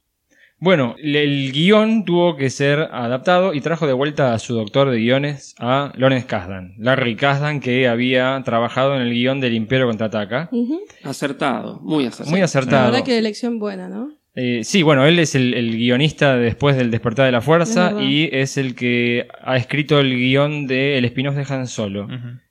[0.65, 4.91] Bueno, el, el guion tuvo que ser adaptado y trajo de vuelta a su doctor
[4.91, 6.75] de guiones, a Lawrence Kasdan.
[6.79, 10.49] Larry Kasdan, que había trabajado en el guion del Imperio Contraataca.
[10.53, 10.81] Ujú.
[11.03, 12.31] Acertado, muy acertado.
[12.31, 12.93] Muy La acertado.
[12.93, 14.13] verdad que elección buena, ¿no?
[14.37, 18.31] Eh, sí, bueno, él es el, el guionista después del Despertar de la Fuerza y
[18.33, 22.07] es el que ha escrito el guion de El spin-off de Han Solo,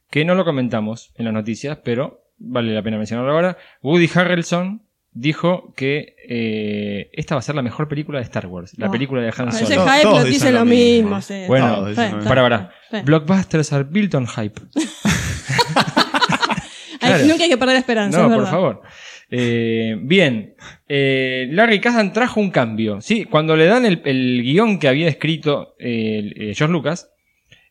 [0.09, 3.57] que no lo comentamos en las noticias, pero vale la pena mencionarlo ahora.
[3.81, 4.81] Woody Harrelson
[5.13, 8.91] dijo que eh, esta va a ser la mejor película de Star Wars, la Oh.
[8.91, 9.85] película de Han Ese Solo.
[10.01, 11.17] Todos hype dice lo mismo.
[11.17, 11.21] mismo.
[11.21, 11.43] sí.
[11.47, 11.85] Bueno,
[12.23, 12.41] Para,
[12.89, 13.03] para.
[13.03, 14.61] Blockbusters are built on hype.
[16.99, 17.25] Claro.
[17.25, 18.19] Nunca hay que perder esperanza.
[18.21, 18.81] No, es por favor.
[19.31, 20.53] Eh, bien,
[20.87, 23.01] Eh, Larry Kasdan trajo un cambio.
[23.01, 23.25] ¿sí?
[23.25, 27.09] Cuando le dan el, el guion que había escrito eh, eh, George Lucas,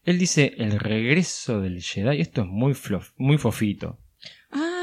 [0.05, 2.21] él dice el regreso del Jedi.
[2.21, 3.99] Esto es muy, flof- muy fofito.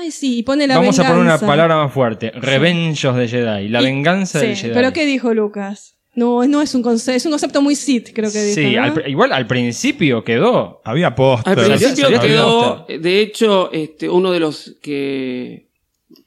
[0.08, 2.32] Ay, sí, y pone la Vamos a poner una palabra más fuerte.
[2.32, 3.68] Revenge of the Jedi.
[3.68, 4.74] La Y- venganza Sí, Jedi.
[4.74, 5.96] pero ¿qué dijo Lucas?
[6.16, 8.56] No, no es un concepto, es un concepto muy Sith, creo que dijo.
[8.56, 8.84] Sí, ¿no?
[8.84, 10.82] al pr- igual al principio quedó.
[10.86, 11.60] Había póster.
[11.60, 12.98] Al principio salió quedó, posta.
[12.98, 15.68] de hecho, este, uno de los que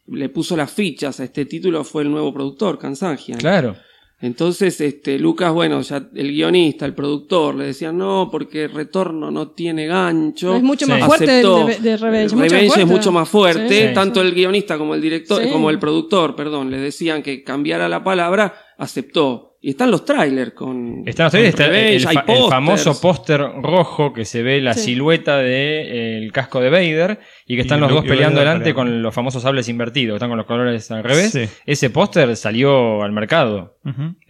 [0.07, 3.39] le puso las fichas a este título fue el nuevo productor, Kansangian.
[3.39, 3.76] Claro.
[4.23, 9.49] Entonces, este, Lucas, bueno, ya el guionista, el productor, le decían no, porque Retorno no
[9.53, 10.55] tiene gancho.
[10.57, 10.93] es mucho Sí.
[10.93, 11.66] más fuerte Aceptó.
[11.66, 12.35] de, de Revenge.
[12.35, 12.85] Revenge mucho es fuerte.
[12.87, 13.89] mucho más fuerte.
[13.89, 14.27] Sí, Tanto sí.
[14.27, 15.49] el guionista como el director, Sí.
[15.51, 19.49] como el productor, perdón, le decían que cambiara la palabra, aceptó.
[19.63, 21.03] Y están los trailers con.
[21.07, 22.49] Está, con está el, Revenge, hay fa- el pósters.
[22.49, 24.81] famoso póster rojo que se ve la Sí.
[24.93, 29.03] silueta del casco de Vader y que están Y los Luke dos peleando delante con
[29.03, 31.33] los famosos sables invertidos, que están con los colores al revés.
[31.33, 31.45] Sí.
[31.67, 33.77] Ese póster salió al mercado.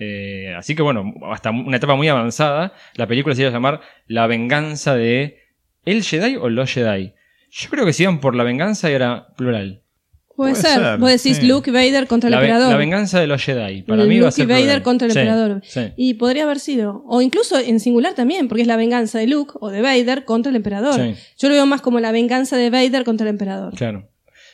[0.01, 3.81] Eh, así que bueno, hasta una etapa muy avanzada, la película se iba a llamar
[4.09, 5.39] La venganza de
[5.85, 7.13] ¿El Jedi o los Jedi?
[7.53, 9.83] Yo creo que si iban por la venganza era plural.
[10.37, 10.81] Puede, Puede ser.
[10.81, 11.47] ser, Vos decís sí.
[11.47, 12.71] Luke Vader contra el La, emperador.
[12.71, 13.83] la venganza de los Jedi.
[13.83, 15.61] Para mí va a Luke ser y Vader contra el Sí, emperador.
[15.65, 15.81] sí.
[15.97, 17.03] Y podría haber sido.
[17.07, 20.49] O incluso en singular también, porque es la venganza de Luke o de Vader contra
[20.51, 20.95] el emperador.
[20.95, 21.15] Sí.
[21.39, 23.75] Yo lo veo más como la venganza de Vader contra el emperador.
[23.75, 24.09] Claro.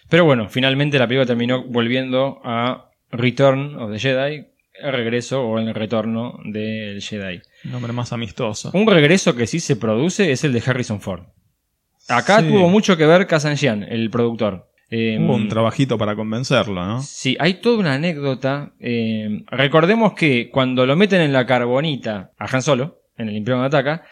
[0.09, 4.47] Pero bueno, finalmente la película terminó volviendo a Return of the Jedi,
[4.83, 7.41] el regreso o el retorno del Jedi.
[7.65, 8.71] Nombre más amistoso.
[8.75, 11.23] Un regreso que sí se produce es el de Harrison Ford.
[12.09, 12.49] Acá Sí.
[12.49, 14.69] tuvo mucho que ver Kazan Jian, el productor.
[14.91, 17.03] Eh, Hubo un trabajito para convencerlo, ¿no?
[17.03, 18.73] Sí, hay toda una anécdota.
[18.79, 23.63] eh, recordemos que cuando lo meten en la carbonita a Han Solo, en el Imperio
[23.63, 24.05] Ataca,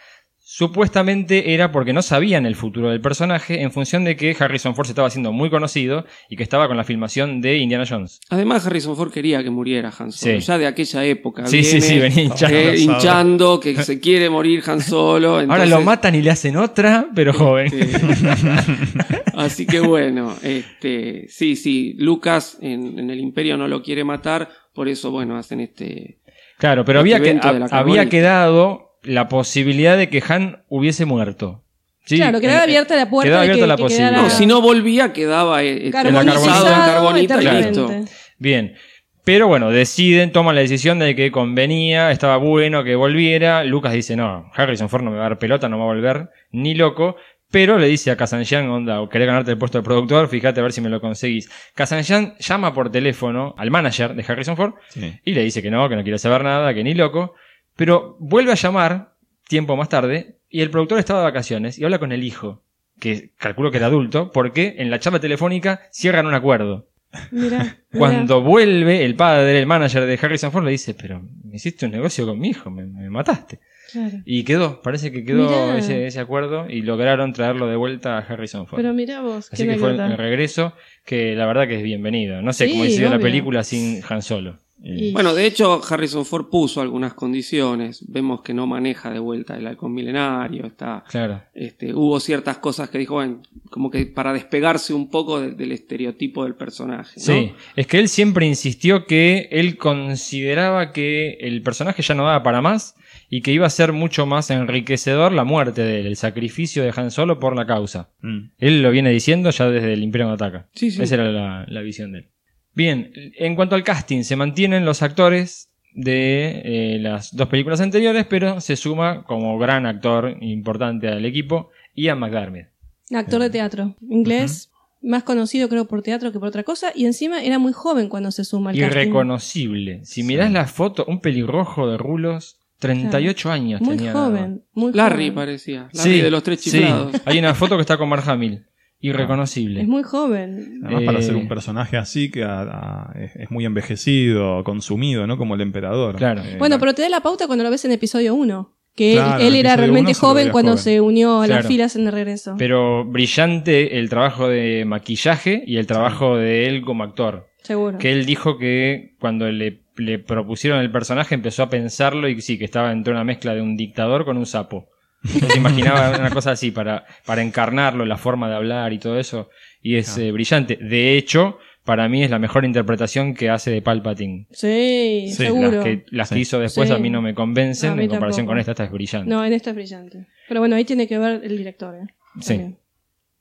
[0.47, 4.85] supuestamente era porque no sabían el futuro del personaje en función de que Harrison Ford
[4.85, 8.19] se estaba haciendo muy conocido y que estaba con la filmación de Indiana Jones.
[8.29, 10.45] Además, Harrison Ford quería que muriera Han Solo, Sí.
[10.45, 11.47] ya de aquella época.
[11.47, 11.99] Sí, sí, viene, sí,
[12.45, 13.59] venía hinchando.
[13.59, 15.39] que se quiere morir Han Solo.
[15.39, 17.65] Ahora lo matan y le hacen otra, pero joven.
[17.73, 17.97] Este,
[19.33, 24.49] así que bueno, este, sí, sí, Lucas en, en el Imperio no lo quiere matar,
[24.75, 26.19] por eso, bueno, hacen este...
[26.57, 31.63] Claro, pero Este había, que, había quedado la posibilidad de que Han hubiese muerto.
[32.05, 34.09] Sí, Claro, quedaba eh, abierta la puerta quedaba que- abierta la que posibilidad.
[34.11, 37.91] quedara- No, si no volvía quedaba eh, Carbonizado carbonizado en carbonita y listo.
[38.37, 38.75] Bien.
[39.23, 43.63] Pero bueno, deciden, toman la decisión de que convenía, estaba bueno que volviera.
[43.63, 46.29] Lucas dice, no, Harrison Ford no me va a dar pelota, no va a volver,
[46.51, 47.15] ni loco.
[47.49, 50.73] Pero le dice a Kazanjian, onda, querés ganarte el puesto de productor, fíjate a ver
[50.73, 51.49] si me lo conseguís.
[51.73, 55.13] Kazanjian llama por teléfono al manager de Harrison Ford Sí.
[55.23, 57.33] y le dice que no, que no quiere saber nada, que ni loco.
[57.75, 59.15] Pero vuelve a llamar
[59.47, 62.63] tiempo más tarde y el productor estaba de vacaciones y habla con el hijo,
[62.99, 66.87] que calculo que era adulto, porque en la charla telefónica cierran un acuerdo.
[67.31, 67.77] Mirá, mirá.
[67.91, 71.91] Cuando vuelve, el padre, el manager de Harrison Ford le dice, pero me hiciste un
[71.91, 73.59] negocio con mi hijo, me, me mataste.
[73.91, 74.17] Claro.
[74.25, 78.67] Y quedó, parece que quedó ese, ese acuerdo y lograron traerlo de vuelta a Harrison
[78.67, 78.77] Ford.
[78.77, 80.73] Pero mirá vos, Así que fue el, regreso,
[81.05, 82.41] que la verdad que es bienvenido.
[82.41, 84.57] No sé Sí, cómo sido la película sin Han Solo.
[84.87, 88.05] Y- Bueno, de hecho, Harrison Ford puso algunas condiciones.
[88.07, 90.65] Vemos que no maneja de vuelta el halcón milenario.
[90.67, 91.41] Está, Claro.
[91.55, 95.71] este, hubo ciertas cosas que dijo, bueno, como que para despegarse un poco de- del
[95.71, 97.13] estereotipo del personaje.
[97.17, 97.21] ¿no?
[97.23, 102.43] Sí, es que él siempre insistió que él consideraba que el personaje ya no daba
[102.43, 102.95] para más
[103.29, 106.93] y que iba a ser mucho más enriquecedor la muerte de él, el sacrificio de
[106.95, 108.11] Han Solo por la causa.
[108.21, 108.49] Mm.
[108.59, 110.69] Él lo viene diciendo ya desde el Imperio Ataca.
[110.75, 111.01] Sí, sí.
[111.01, 112.29] Esa era la, la visión de él.
[112.75, 118.25] Bien, en cuanto al casting, se mantienen los actores de eh, las dos películas anteriores,
[118.29, 122.67] pero se suma como gran actor importante al equipo Ian McDermott.
[123.11, 124.71] Actor de teatro, inglés,
[125.01, 128.31] más conocido creo por teatro que por otra cosa, y encima era muy joven cuando
[128.31, 128.91] se suma al casting.
[128.99, 130.03] Irreconocible.
[130.03, 134.11] Si mirás la foto, un pelirrojo de rulos, 38 años Muy tenía.
[134.11, 135.35] joven, muy Larry joven.
[135.35, 135.89] parecía.
[135.93, 136.71] Larry de los tres sí.
[136.71, 137.21] chiflados.
[137.25, 138.65] Hay una foto que está con Mark Hamill.
[139.09, 139.81] Irreconocible.
[139.81, 140.81] Es muy joven.
[140.83, 145.27] Además, para Eh, ser un personaje así que a- a- es, es muy envejecido, consumido,
[145.27, 145.37] ¿no?
[145.37, 146.15] Como el emperador.
[146.15, 146.41] Claro.
[146.43, 148.71] Eh, Bueno, la- pero te da la pauta cuando lo ves en episodio 1.
[148.95, 150.83] Que él- Claro, él, en era realmente joven cuando joven.
[150.83, 152.55] se unió a las filas en el regreso.
[152.57, 157.47] Pero brillante el trabajo de maquillaje y el trabajo de él como actor.
[157.61, 157.97] Seguro.
[157.97, 162.57] Que él dijo que cuando le, le propusieron el personaje empezó a pensarlo y sí,
[162.57, 164.87] que estaba entre una mezcla de un dictador con un sapo.
[165.25, 169.49] Se imaginaba una cosa así para, para encarnarlo, la forma de hablar y todo eso.
[169.81, 170.77] Y es eh, brillante.
[170.77, 174.47] De hecho, para mí es la mejor interpretación que hace de Palpatine.
[174.51, 175.71] Sí, Sí, seguro.
[175.71, 176.41] Las que, las que Sí.
[176.41, 176.95] hizo después Sí.
[176.95, 177.91] a mí no me convencen.
[177.91, 178.51] A mí en comparación tampoco.
[178.53, 179.29] con esta, esta es brillante.
[179.29, 180.25] No, en esta es brillante.
[180.47, 181.95] Pero bueno, ahí tiene que ver el director.
[181.95, 182.07] ¿eh?
[182.41, 182.47] Sí.
[182.49, 182.77] También.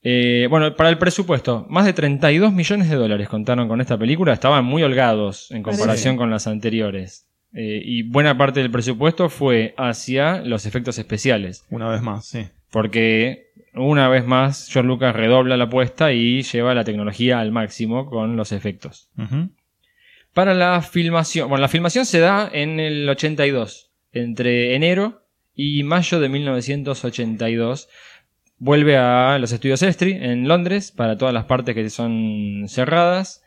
[0.07, 4.35] Eh, bueno, para el presupuesto, más de 32 millones de dólares contaron con esta película,
[4.35, 6.17] estaban muy holgados en comparación Parece.
[6.19, 7.27] con las anteriores.
[7.55, 12.49] Eh, y buena parte del presupuesto fue hacia los efectos especiales, Una vez más, sí.
[12.71, 18.07] porque una vez más George Lucas redobla la apuesta y lleva la tecnología al máximo
[18.07, 19.09] con los efectos.
[20.33, 25.23] Para la filmación, bueno, la filmación se da en el 82, entre enero
[25.55, 27.89] y mayo de 1982.
[28.59, 33.44] Vuelve a los estudios Estri en Londres para todas las partes que son cerradas,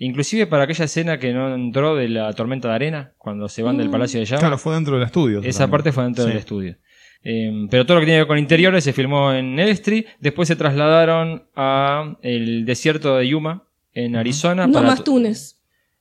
[0.00, 3.76] Inclusive para aquella escena que no entró de la tormenta de arena cuando se van
[3.76, 3.92] del Mm.
[3.92, 4.40] Palacio de Java.
[4.40, 5.40] Claro, fue dentro del estudio.
[5.42, 5.70] Esa también.
[5.70, 6.28] parte fue dentro Sí.
[6.30, 6.76] del estudio.
[7.22, 10.06] Eh, pero todo lo que tiene que ver con interiores se filmó en Elstree.
[10.20, 14.66] Después se trasladaron a el desierto de Yuma, en Arizona.
[14.66, 15.60] No para más Túnez.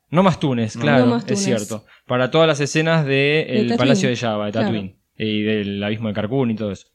[0.09, 1.85] no más Túnez, claro, No más es cierto.
[2.07, 3.75] Para todas las escenas del.
[3.77, 4.67] Palacio de Java, de Claro.
[4.67, 6.87] Tatooine, y del abismo de Carcún y todo eso.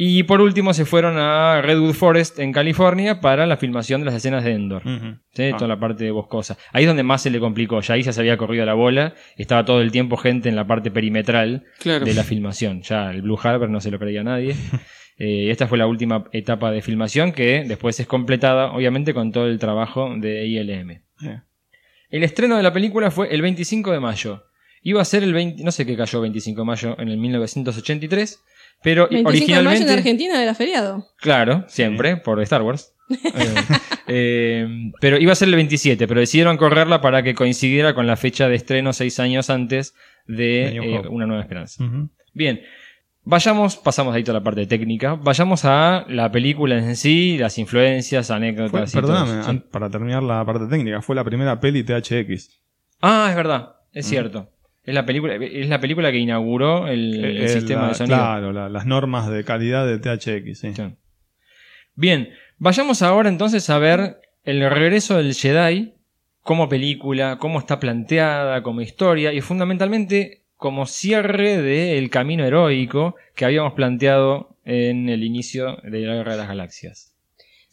[0.00, 4.14] Y por último se fueron a Redwood Forest en California para la filmación de las
[4.14, 4.82] escenas de Endor.
[4.84, 5.18] Ah.
[5.34, 6.56] Toda la parte boscosa.
[6.72, 7.80] Ahí es donde más se le complicó.
[7.80, 9.14] Ya ahí ya se había corrido la bola.
[9.36, 12.04] Estaba todo el tiempo gente en la parte perimetral Claro.
[12.04, 12.82] de la filmación.
[12.82, 14.54] Ya el Blue Harbor no se lo creía nadie.
[15.20, 19.48] Eh, esta fue la última etapa de filmación que después es completada, obviamente, con todo
[19.48, 21.02] el trabajo de ILM.
[22.08, 24.44] El estreno de la película fue el 25 de mayo.
[24.80, 28.44] Iba a ser el 20, no sé qué cayó 25 de mayo en el 1983,
[28.82, 31.06] pero 25 de mayo originalmente en Argentina era feriado.
[31.20, 32.92] Claro, siempre, por Star Wars.
[33.10, 33.54] Eh,
[34.06, 34.66] eh,
[35.00, 38.48] pero iba a ser el 27, pero decidieron correrla para que coincidiera con la fecha
[38.48, 39.94] de estreno seis años antes
[40.26, 41.02] de eh.
[41.10, 41.84] Una Nueva Esperanza.
[42.34, 42.60] Bien,
[43.24, 48.26] vayamos, pasamos ahí toda la parte técnica, vayamos a la película en sí, las influencias,
[48.26, 49.50] Fue- anécdotas y todo perdóname, eso, ¿sí?
[49.50, 52.60] an- para terminar la parte técnica, fue la primera peli THX.
[53.00, 54.50] Ah, es verdad, es cierto.
[54.88, 58.16] Es la película, es la película que inauguró el, el Eh, sistema la- de sonido.
[58.16, 60.72] Claro, la- las normas de calidad de THX, sí.
[60.74, 60.82] Sí.
[61.94, 65.94] Bien, vayamos ahora entonces a ver el regreso del Jedi
[66.42, 73.44] como película, cómo está planteada, como historia y fundamentalmente como cierre del camino heroico que
[73.44, 77.14] habíamos planteado en el inicio de la Guerra de las Galaxias.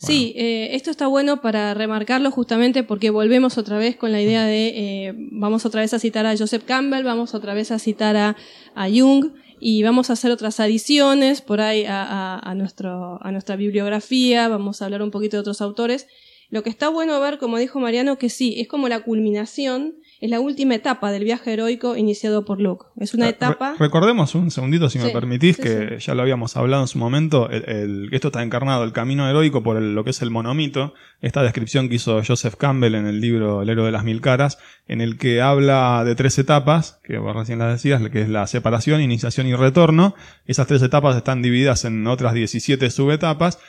[0.06, 4.46] Sí, eh, esto está bueno para remarcarlo justamente porque volvemos otra vez con la idea
[4.46, 4.68] de,
[5.08, 8.36] eh, vamos otra vez a citar a Joseph Campbell, vamos otra vez a citar a,
[8.76, 13.32] a Jung y vamos a hacer otras adiciones por ahí a, a- a nuestro, a
[13.32, 16.08] nuestra bibliografía, vamos a hablar un poquito de otros autores.
[16.50, 20.30] Lo que está bueno ver, como dijo Mariano, que sí, es como la culminación, es
[20.30, 22.86] la última etapa del viaje heroico iniciado por Luke.
[23.00, 23.76] Es una Re- etapa...
[23.78, 27.50] recordemos un segundito, si me permitís, sí, que ya lo habíamos hablado en su momento,
[27.50, 30.94] el, el- esto está encarnado, el camino heroico por el- lo que es el monomito,
[31.22, 34.58] esta descripción que hizo Joseph Campbell en el libro El héroe de las mil caras,
[34.88, 38.48] en el que habla de tres etapas, que vos recién las decías, que es la
[38.48, 40.16] separación, iniciación y retorno.
[40.46, 43.60] Esas tres etapas están divididas en otras 17 subetapas.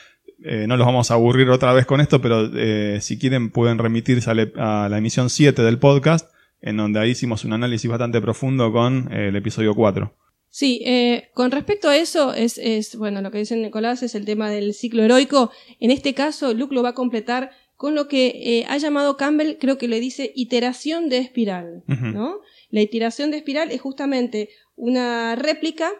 [0.45, 3.79] Eh, no los vamos a aburrir otra vez con esto, pero eh, si quieren pueden
[3.79, 6.29] remitirse a, a la emisión 7 del podcast,
[6.61, 10.13] en donde ahí hicimos un análisis bastante profundo con eh, el episodio 4.
[10.49, 14.25] Sí, eh, con respecto a eso, es, es, bueno, lo que dice Nicolás es el
[14.25, 15.51] tema del ciclo heroico.
[15.79, 19.57] En este caso, Luke lo va a completar con lo que eh, ha llamado Campbell,
[19.59, 21.83] creo que le dice iteración de espiral.
[21.85, 22.39] ¿no?
[22.71, 25.91] La iteración de espiral es justamente una réplica,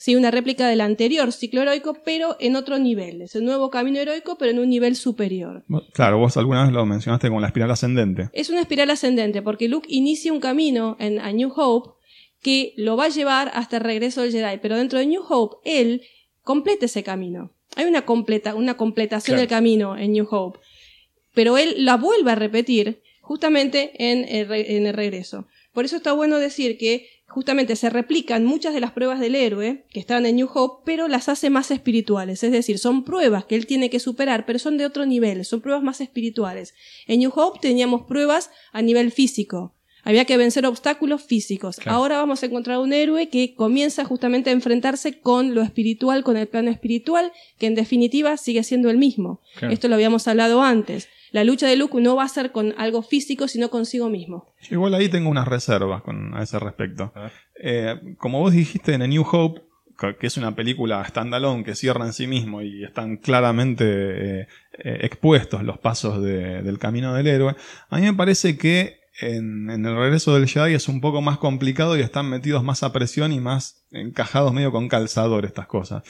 [0.00, 3.20] sí, una réplica del anterior ciclo heroico, pero en otro nivel.
[3.20, 5.62] Es el nuevo camino heroico, pero en un nivel superior.
[5.92, 8.30] Claro, vos alguna vez lo mencionaste con la espiral ascendente.
[8.32, 11.90] Es una espiral ascendente, porque Luke inicia un camino en A New Hope
[12.42, 15.56] que lo va a llevar hasta el regreso del Jedi, pero dentro de New Hope
[15.64, 16.02] él
[16.42, 17.52] completa ese camino.
[17.76, 19.40] Hay una completa, una completación Claro.
[19.42, 20.58] del camino en New Hope,
[21.34, 25.46] pero él la vuelve a repetir justamente en el, en el regreso.
[25.72, 29.84] Por eso está bueno decir que justamente se replican muchas de las pruebas del héroe
[29.90, 32.42] que están en New Hope, pero las hace más espirituales.
[32.42, 35.60] Es decir, son pruebas que él tiene que superar, pero son de otro nivel, son
[35.60, 36.74] pruebas más espirituales.
[37.06, 39.74] En New Hope teníamos pruebas a nivel físico.
[40.02, 41.76] Había que vencer obstáculos físicos.
[41.76, 41.98] Claro.
[41.98, 46.36] Ahora vamos a encontrar un héroe que comienza justamente a enfrentarse con lo espiritual, con
[46.36, 49.40] el plano espiritual, que en definitiva sigue siendo el mismo.
[49.56, 49.72] Claro.
[49.72, 51.08] Esto lo habíamos hablado antes.
[51.32, 54.46] La lucha de Luke no va a ser con algo físico, sino consigo mismo.
[54.70, 57.12] Igual ahí tengo unas reservas con, a ese respecto.
[57.14, 57.30] A.
[57.62, 59.62] Eh, como vos dijiste en A New Hope,
[60.18, 64.46] que- es una película standalone que cierra en sí mismo y están claramente eh,
[64.78, 67.54] eh, expuestos los pasos de- del camino del héroe,
[67.90, 71.36] a mí me parece que en, en el regreso del Jedi es un poco más
[71.36, 76.02] complicado y están metidos más a presión y más encajados medio con calzador estas cosas.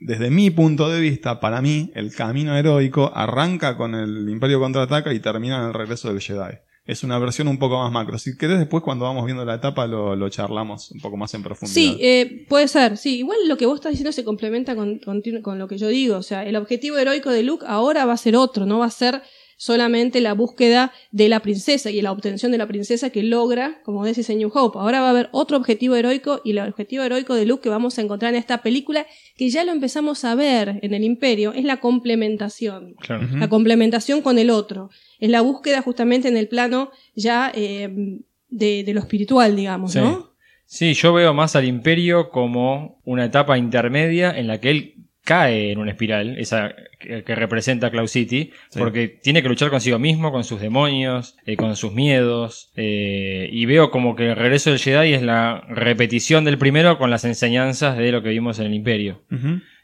[0.00, 5.12] Desde mi punto de vista, para mí, el camino heroico arranca con el Imperio contraataca
[5.12, 6.58] y termina en el regreso del Jedi.
[6.86, 8.18] Es una versión un poco más macro.
[8.18, 11.42] Si querés, después cuando vamos viendo la etapa lo, lo charlamos un poco más en
[11.42, 11.74] profundidad.
[11.74, 13.18] Sí, eh, puede ser, sí.
[13.18, 16.16] Igual lo que vos estás diciendo se complementa con, con, con lo que yo digo.
[16.16, 18.90] O sea, el objetivo heroico de Luke ahora va a ser otro, no va a
[18.90, 19.22] ser
[19.60, 24.06] solamente la búsqueda de la princesa y la obtención de la princesa que logra, como
[24.06, 24.78] decís en New Hope.
[24.78, 27.98] Ahora va a haber otro objetivo heroico y el objetivo heroico de Luke que vamos
[27.98, 29.06] a encontrar en esta película,
[29.36, 33.28] que ya lo empezamos a ver en el Imperio, es la complementación Claro.
[33.36, 34.88] La complementación con el otro.
[35.18, 39.98] Es la búsqueda justamente en el plano ya eh, de, de lo espiritual, digamos, Sí.
[39.98, 40.30] ¿no?
[40.64, 44.94] Sí, yo veo más al Imperio como una etapa intermedia en la que él
[45.24, 48.78] cae en una espiral, esa que, que representa Cloud City, Sí.
[48.78, 53.66] porque tiene que luchar consigo mismo, con sus demonios, eh, con sus miedos, eh, y
[53.66, 57.96] veo como que el regreso del Jedi es la repetición del primero con las enseñanzas
[57.98, 59.22] de lo que vimos en el Imperio.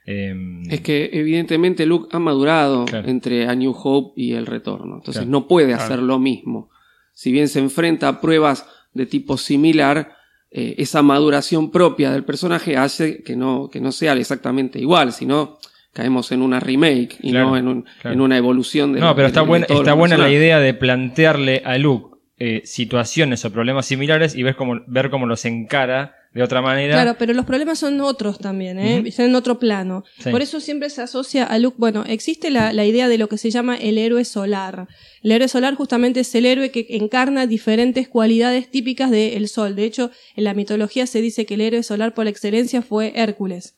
[0.06, 0.34] Eh,
[0.70, 3.08] Es que evidentemente Luke ha madurado Claro.
[3.08, 4.96] entre A New Hope y el retorno.
[4.96, 5.30] Entonces Claro.
[5.30, 5.82] no puede Claro.
[5.82, 6.70] hacer lo mismo.
[7.12, 10.15] Si bien se enfrenta a pruebas de tipo similar,
[10.58, 15.58] eh, esa maduración propia del personaje hace que no, que no sea exactamente igual, sino
[15.92, 18.14] caemos en una remake y Claro, no en, un- claro.
[18.14, 21.62] en una evolución de no, pero de- está, de está buena la idea de plantearle
[21.64, 26.42] a Luke eh, situaciones o problemas similares y ver cómo, ver cómo los encara de
[26.42, 26.92] otra manera.
[26.92, 28.98] Claro, pero los problemas son otros también, ¿eh?
[28.98, 29.08] Ujú.
[29.08, 30.04] están en otro plano.
[30.22, 30.28] Sí.
[30.30, 31.76] Por eso siempre se asocia a Luke.
[31.78, 34.86] Bueno, existe la, la idea de lo que se llama el héroe solar.
[35.22, 39.76] El héroe solar justamente es el héroe que encarna diferentes cualidades típicas del sol.
[39.76, 43.74] De hecho, en la mitología se dice que el héroe solar por excelencia fue Hércules.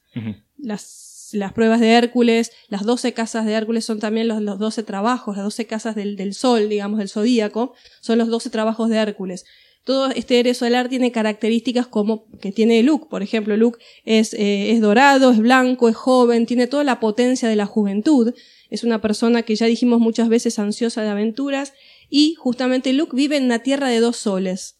[0.58, 5.36] Las, las pruebas de Hércules, las 12 casas de Hércules son también los, 12 trabajos,
[5.36, 9.44] las 12 casas del, del sol, digamos, del zodíaco, son los 12 trabajos de Hércules.
[9.88, 13.06] Todo este héroe solar tiene características como que tiene Luke.
[13.08, 17.48] Por ejemplo, Luke es, eh, es dorado, es blanco, es joven, tiene toda la potencia
[17.48, 18.34] de la juventud.
[18.68, 21.72] Es una persona que ya dijimos muchas veces ansiosa de aventuras.
[22.10, 24.77] Y justamente Luke vive en una tierra de dos soles.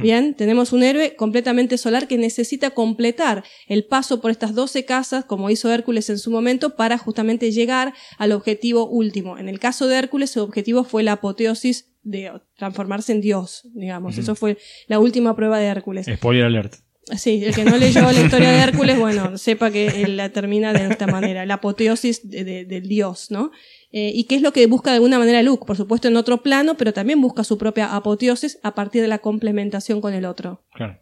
[0.00, 5.24] Bien, tenemos un héroe completamente solar que necesita completar el paso por estas 12 casas,
[5.24, 9.38] como hizo Hércules en su momento, para justamente llegar al objetivo último.
[9.38, 14.18] En el caso de Hércules, su objetivo fue la apoteosis de transformarse en Dios, digamos.
[14.18, 16.06] Eso fue la última prueba de Hércules.
[16.14, 16.74] Spoiler alert.
[17.16, 20.72] Sí, el que no leyó la historia de Hércules, bueno, sepa que él la termina
[20.72, 23.50] de esta manera, la apoteosis de- de- del dios, ¿no?
[23.92, 26.42] Eh, y qué es lo que busca de alguna manera Luke, por supuesto en otro
[26.42, 30.62] plano, pero también busca su propia apoteosis a partir de la complementación con el otro.
[30.72, 31.00] Claro.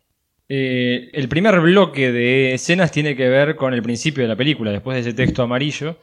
[0.51, 4.71] Eh, el primer bloque de escenas tiene que ver con el principio de la película,
[4.71, 5.99] después de ese texto amarillo,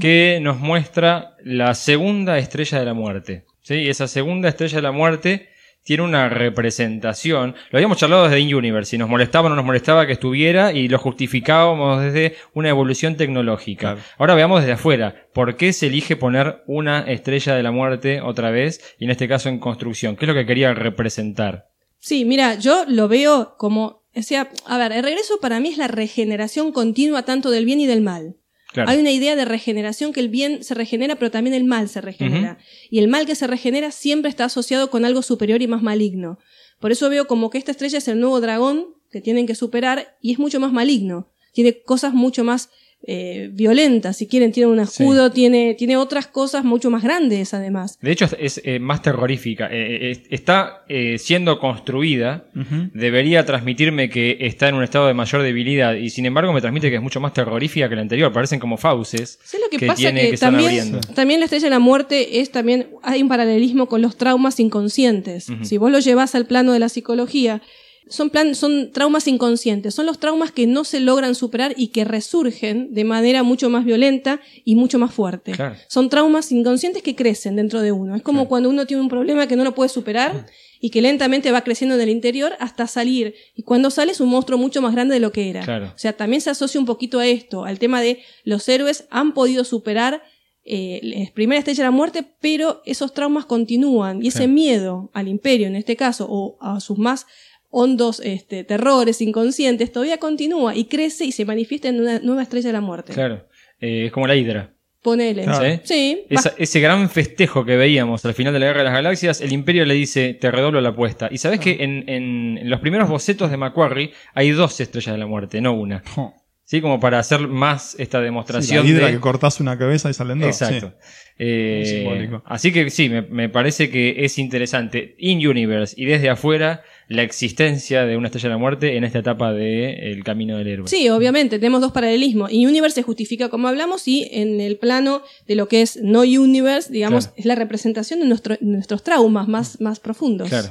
[0.00, 3.44] que nos muestra la segunda estrella de la muerte.
[3.62, 3.88] ¿sí?
[3.88, 5.48] Esa segunda estrella de la muerte
[5.86, 7.54] tiene una representación.
[7.70, 10.88] Lo habíamos charlado desde In-Universe, si nos molestaba o no nos molestaba que estuviera y
[10.88, 13.92] lo justificábamos desde una evolución tecnológica.
[13.92, 14.00] Claro.
[14.18, 18.50] Ahora veamos desde afuera, ¿por qué se elige poner una estrella de la muerte otra
[18.50, 20.16] vez y en este caso en construcción?
[20.16, 21.68] ¿Qué es lo que quería representar?
[22.00, 25.78] Sí, mira, yo lo veo como, o sea, a ver, el regreso para mí es
[25.78, 28.34] la regeneración continua tanto del bien y del mal.
[28.76, 28.90] Claro.
[28.90, 32.02] Hay una idea de regeneración que el bien se regenera, pero también el mal se
[32.02, 32.58] regenera.
[32.90, 36.38] Y el mal que se regenera siempre está asociado con algo superior y más maligno.
[36.78, 40.18] Por eso veo como que esta estrella es el nuevo dragón que tienen que superar
[40.20, 41.32] y es mucho más maligno.
[41.54, 42.68] Tiene cosas mucho más
[43.08, 47.98] eh, violentas, si quieren, tiene un escudo, tiene, tiene otras cosas mucho más grandes además.
[48.00, 49.68] De hecho, es, es, eh, más terrorífica.
[49.70, 52.46] Eh, eh, está eh, siendo construida.
[52.92, 55.94] Debería transmitirme que está en un estado de mayor debilidad.
[55.94, 58.32] Y sin embargo, me transmite que es mucho más terrorífica que la anterior.
[58.32, 59.38] Parecen como fauces.
[59.44, 59.98] ¿Sé lo que, que pasa?
[59.98, 61.00] tiene que que también, abriendo.
[61.14, 65.46] también la estrella de la muerte es también, hay un paralelismo con los traumas inconscientes.
[65.62, 67.62] Si vos lo llevas al plano de la psicología,
[68.08, 72.04] son, plan, son traumas inconscientes, son los traumas que no se logran superar y que
[72.04, 75.52] resurgen de manera mucho más violenta y mucho más fuerte.
[75.52, 75.76] Claro.
[75.88, 78.14] Son traumas inconscientes que crecen dentro de uno.
[78.14, 78.48] Es como Claro.
[78.48, 80.46] cuando uno tiene un problema que no lo puede superar
[80.80, 83.34] y que lentamente va creciendo en el interior hasta salir.
[83.54, 85.62] Y cuando sale es un monstruo mucho más grande de lo que era.
[85.62, 85.86] Claro.
[85.86, 89.34] O sea, también se asocia un poquito a esto, al tema de los héroes han
[89.34, 90.22] podido superar
[90.68, 95.28] eh, la primera estrella de la muerte, pero esos traumas continúan y ese miedo al
[95.28, 97.26] imperio en este caso o a sus más
[97.70, 102.68] hondos este, terrores inconscientes todavía continúa y crece y se manifiesta en una nueva estrella
[102.68, 103.12] de la muerte.
[103.12, 103.46] Claro.
[103.80, 104.72] Eh, es como la Hidra.
[105.02, 105.44] Ponele.
[105.44, 105.80] Claro.
[105.84, 106.24] Sí.
[106.28, 109.40] Esa- va- ese gran festejo que veíamos al final de la Guerra de las Galaxias,
[109.40, 111.28] el Imperio le dice, te redoblo la apuesta.
[111.30, 115.18] Y sabes que en, en- en los primeros bocetos de Macquarie hay dos estrellas de
[115.18, 116.02] la muerte, no una.
[116.16, 116.34] Oh.
[116.64, 116.80] ¿Sí?
[116.80, 119.12] Como para hacer más esta Sí, demostración la hidra de...
[119.12, 120.48] que cortás una cabeza y salen dos.
[120.60, 120.94] Exacto.
[121.38, 122.42] Eh, Muy simbólico.
[122.44, 125.14] así que sí, me, me parece que es interesante.
[125.18, 129.20] In Universe y desde afuera, la existencia de una estrella de la muerte en esta
[129.20, 130.88] etapa del camino del héroe.
[130.88, 132.52] Sí, obviamente, tenemos dos paralelismos.
[132.52, 136.20] Y Universe se justifica como hablamos y en el plano de lo que es no
[136.22, 137.34] Universe, digamos, Claro.
[137.38, 140.48] es la representación de nuestro- nuestros traumas más, más profundos.
[140.48, 140.68] Claro.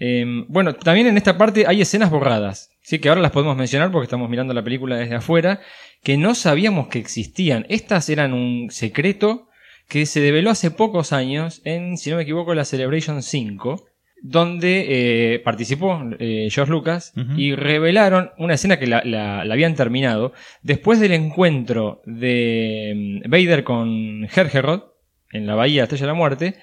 [0.00, 3.92] Eh, bueno, también en esta parte hay escenas borradas, sí que ahora las podemos mencionar
[3.92, 5.60] porque estamos mirando la película desde afuera,
[6.02, 7.64] que no sabíamos que existían.
[7.68, 9.46] Estas eran un secreto
[9.88, 13.86] que se develó hace pocos años en, si no me equivoco, la Celebration 5,
[14.26, 19.74] donde eh, participó eh, George Lucas y revelaron una escena que la, la- la habían
[19.74, 24.84] terminado después del encuentro de mm, Vader con Hergerod
[25.30, 26.54] en la Bahía de la Estrella de la Muerte.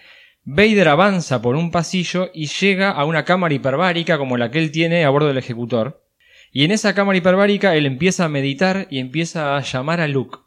[0.43, 4.72] Vader avanza por un pasillo y llega a una cámara hiperbárica como la que él
[4.72, 6.03] tiene a bordo del ejecutor.
[6.51, 10.39] Y en esa cámara hiperbárica él empieza a meditar y empieza a llamar a Luke.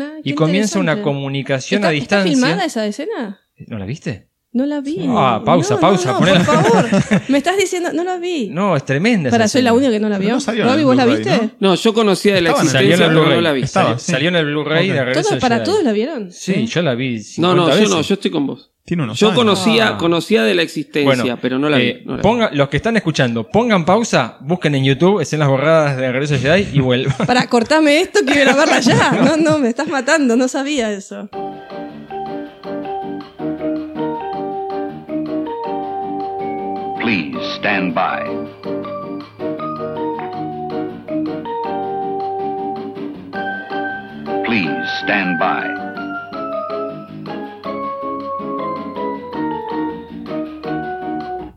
[0.00, 2.32] Ah, Y comienza una comunicación ¿Está, a ¿Está distancia.
[2.32, 3.40] filmada esa escena?
[3.68, 4.28] ¿No la viste?
[4.54, 4.98] No la vi.
[5.08, 6.86] Ah, pausa, No, pausa, No, por favor.
[7.28, 8.48] Me estás diciendo, no la vi.
[8.50, 9.30] No, es tremenda.
[9.30, 10.36] Para, soy la única que no la vio.
[10.38, 11.30] no Robbie, ¿vos la viste?
[11.58, 11.70] ¿no?
[11.70, 13.62] No, yo conocía de la Estaba existencia, pero no la vi.
[13.62, 14.12] Estaba, Salió, sí.
[14.12, 14.94] salió en el Blu-ray Ok.
[14.96, 15.64] de Regreso ¿Todos, para Jedi.
[15.70, 16.30] todos la vieron?
[16.32, 17.16] Sí, yo la vi.
[17.16, 17.90] No, 50 no, yo veces.
[17.90, 18.68] no, yo estoy con vos.
[18.84, 19.38] Tiene unos Yo años.
[19.38, 19.96] conocía, Ah.
[19.96, 21.84] conocía de la existencia, pero no la vi.
[21.84, 22.22] eh, no la vi.
[22.28, 26.42] ponga- los que están escuchando, pongan pausa, busquen en YouTube escenas borradas de Regreso del
[26.42, 27.16] Jedi y vuelvan.
[27.26, 29.12] Para, cortame esto que iba a verla ya.
[29.24, 31.30] No, no, me estás matando, no sabía eso.
[37.02, 38.22] Please stand by.
[44.44, 45.66] Please stand by.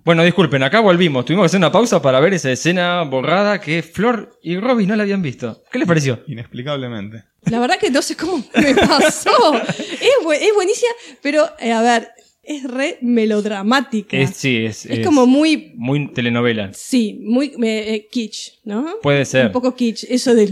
[0.03, 1.25] Bueno, disculpen, acá volvimos.
[1.25, 4.95] Tuvimos que hacer una pausa para ver esa escena borrada que Flor y Robbie no
[4.95, 5.63] la habían visto.
[5.71, 6.19] ¿Qué les pareció?
[6.27, 7.23] Inexplicablemente.
[7.49, 9.55] La verdad que no sé cómo me pasó.
[9.67, 10.91] es, bu- es buenísima,
[11.23, 12.09] pero eh, a ver,
[12.45, 14.17] es re melodramática.
[14.17, 16.71] Es, sí, es, es como muy, muy telenovela.
[16.73, 18.85] sí, muy eh, kitsch, ¿no?
[19.01, 19.47] Puede ser.
[19.47, 20.47] Un poco kitsch, eso de.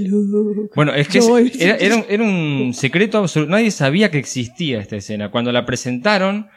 [0.76, 1.30] Bueno, es que es-
[1.60, 3.52] era, era un, era un secreto absoluto.
[3.52, 5.32] Nadie sabía que existía esta escena.
[5.32, 6.48] Cuando la presentaron,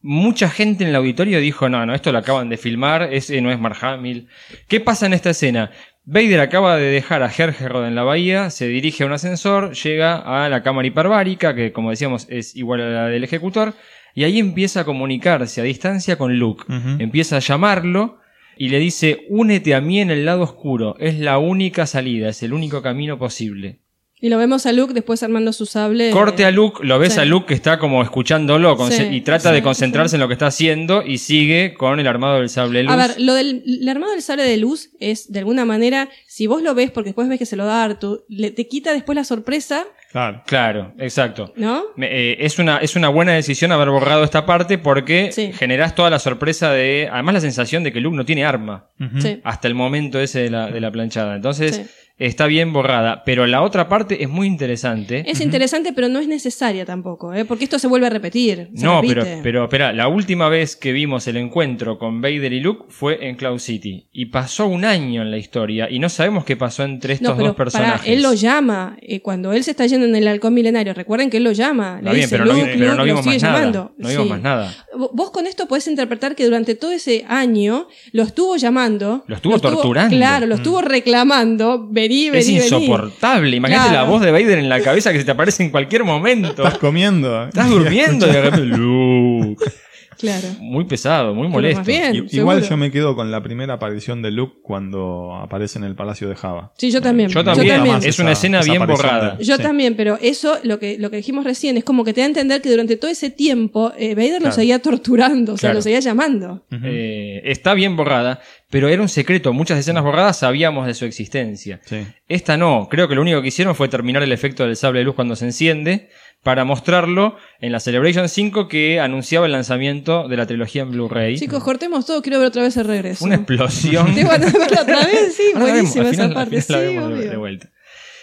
[0.00, 3.50] mucha gente en el auditorio dijo, no, no, esto lo acaban de filmar, ese no
[3.50, 4.28] es Mark Hamill.
[4.68, 5.70] ¿Qué pasa en esta escena?
[6.06, 10.16] Vader acaba de dejar a Hergerod en la bahía, se dirige a un ascensor, llega
[10.44, 13.72] a la cámara hiperbárica, que como decíamos es igual a la del ejecutor,
[14.14, 16.64] y ahí empieza a comunicarse a distancia con Luke.
[16.98, 18.18] Empieza a llamarlo
[18.56, 22.42] y le dice, únete a mí en el lado oscuro, es la única salida, es
[22.42, 23.80] el único camino posible.
[24.24, 26.10] Y lo vemos a Luke después armando su sable.
[26.10, 27.20] Corte a Luke, lo ves sí.
[27.20, 30.16] a Luke que está como escuchándolo Sí, y trata sí, de concentrarse sí.
[30.16, 32.92] en lo que está haciendo y sigue con el armado del sable de luz.
[32.94, 36.46] A ver, lo del el armado del sable de luz es, de alguna manera, si
[36.46, 39.14] vos lo ves, porque después ves que se lo da Artu, le, te quita después
[39.14, 40.42] la sorpresa, Claro.
[40.46, 41.52] Claro, exacto.
[41.56, 41.82] ¿no?
[41.96, 45.52] Me- eh, es, una, es una buena decisión haber borrado esta parte porque Sí.
[45.52, 47.08] generás toda la sorpresa de.
[47.12, 48.90] Además, la sensación de que Luke no tiene arma.
[49.20, 49.40] Sí.
[49.42, 51.34] hasta el momento ese de la, de la planchada.
[51.34, 51.82] Entonces, Sí.
[52.18, 53.22] Está bien borrada.
[53.24, 55.24] Pero la otra parte es muy interesante.
[55.30, 57.44] Es interesante, pero no es necesaria tampoco, ¿eh?
[57.44, 58.70] porque esto se vuelve a repetir.
[58.74, 59.14] se No, repite.
[59.22, 63.26] pero, pero espera, la última vez que vimos el encuentro con Vader y Luke fue
[63.28, 64.08] en Cloud City.
[64.12, 67.36] Y pasó un año en la historia y no sabemos qué pasó entre estos No,
[67.36, 68.08] pero dos personajes.
[68.10, 68.96] él lo llama.
[69.00, 71.96] eh, cuando él se está yendo en el halcón milenario, recuerden que él lo llama.
[72.02, 73.58] Le bien, dice, pero no, Luke, pero no lo vimos sigue más nada.
[73.58, 73.94] llamando.
[73.98, 74.30] No vimos Sí.
[74.30, 74.74] más nada.
[74.96, 79.24] Vo- Vos con esto podés interpretar que durante todo ese año lo estuvo llamando.
[79.26, 80.16] Lo estuvo torturando.
[80.16, 81.88] Claro, lo estuvo reclamando.
[82.08, 82.58] Vení, vení, Es vení.
[82.58, 83.56] insoportable.
[83.56, 84.04] Imagínate Claro.
[84.06, 86.62] la voz de Vader en la cabeza que se te aparece en cualquier momento.
[86.64, 87.44] Estás comiendo.
[87.48, 89.56] Estás durmiendo y repente.
[90.16, 90.46] Claro.
[90.60, 91.82] Muy pesado, muy molesto.
[91.82, 92.14] bien.
[92.14, 92.70] I- Igual seguro.
[92.70, 96.36] yo me quedo con la primera aparición de Luke cuando aparece en el Palacio de
[96.36, 96.72] Java.
[96.78, 97.28] Sí, yo también.
[97.30, 97.74] Yo también.
[97.76, 97.96] también.
[98.02, 99.34] Es una escena bien borrada.
[99.36, 99.62] de- Yo sí.
[99.62, 102.28] también, pero eso, lo que, lo que dijimos recién, es como que te da a
[102.28, 104.54] entender que durante todo ese tiempo eh, Vader lo Claro.
[104.54, 105.78] seguía torturando, o sea, Claro.
[105.78, 106.64] lo seguía llamando.
[106.84, 108.40] Eh, está bien borrada,
[108.74, 109.52] pero era un secreto.
[109.52, 111.80] Muchas escenas borradas sabíamos de su existencia.
[111.84, 112.04] Sí.
[112.26, 115.04] Esta no, creo que lo único que hicieron fue terminar el efecto del sable de
[115.04, 116.08] luz cuando se enciende
[116.42, 121.38] para mostrarlo en la Celebration 5 que anunciaba el lanzamiento de la trilogía en Blu-ray.
[121.38, 123.24] Chicos, cortemos todo, quiero ver otra vez el regreso.
[123.24, 124.12] Una explosión.
[124.12, 127.30] Te van a verla otra vez, sí, buenísima esa parte, sí, vemos de- obvio.
[127.30, 127.70] de vuelta.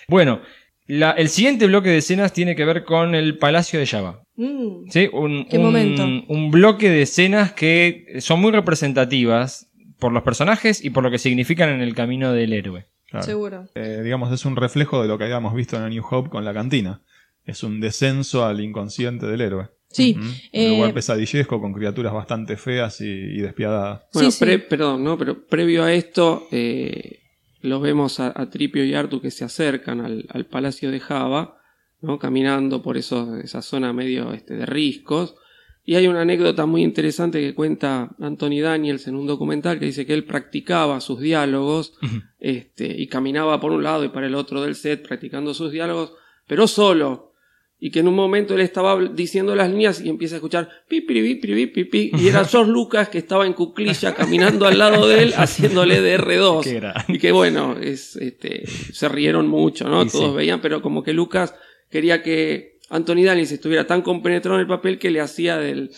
[0.10, 0.41] Bueno,
[0.88, 4.24] La- el siguiente bloque de escenas tiene que ver con el Palacio de Java.
[4.36, 4.89] Mm.
[4.89, 5.10] ¿sí?
[5.14, 6.04] Un, ¿Qué un- momento?
[6.04, 9.68] un bloque de escenas que son muy representativas
[10.02, 12.88] por los personajes y por lo que significan en el camino del héroe.
[13.10, 13.26] Claro.
[13.26, 13.68] Seguro.
[13.76, 16.43] Eh, digamos, es un reflejo de lo que habíamos visto en A New Hope con
[16.43, 17.02] la cantina.
[17.45, 19.68] Es un descenso al inconsciente del héroe.
[19.89, 20.18] Sí.
[20.54, 24.04] Eh, Un lugar pesadillesco con criaturas bastante feas y, y despiadadas.
[24.14, 24.45] Bueno, Sí, sí.
[24.45, 25.18] pre- perdón, ¿no?
[25.18, 27.20] Pero previo a esto, eh,
[27.62, 31.58] los vemos a, a Tripio y Artu que se acercan al, al Palacio de Java,
[32.02, 32.18] ¿no?
[32.18, 35.36] Caminando por esos, esa zona medio este, de riscos.
[35.84, 40.06] Y hay una anécdota muy interesante que cuenta Anthony Daniels en un documental que dice
[40.06, 41.94] que él practicaba sus diálogos
[42.40, 46.14] este, y caminaba por un lado y para el otro del set practicando sus diálogos,
[46.46, 47.32] pero solo.
[47.80, 51.34] Y que en un momento él estaba diciendo las líneas y empieza a escuchar pipiri,
[51.34, 55.34] pipiri, pipi, y era George Lucas que estaba en cuclilla caminando al lado de él
[55.36, 56.62] haciéndole de R2.
[56.64, 57.06] Qué grande.
[57.08, 60.04] Y que bueno, es, este, se rieron mucho, ¿no?
[60.04, 60.38] Y Todos sí.
[60.38, 61.56] veían, pero como que Lucas
[61.90, 65.92] quería que Anthony Daniels estuviera tan compenetrado en el papel que le hacía del,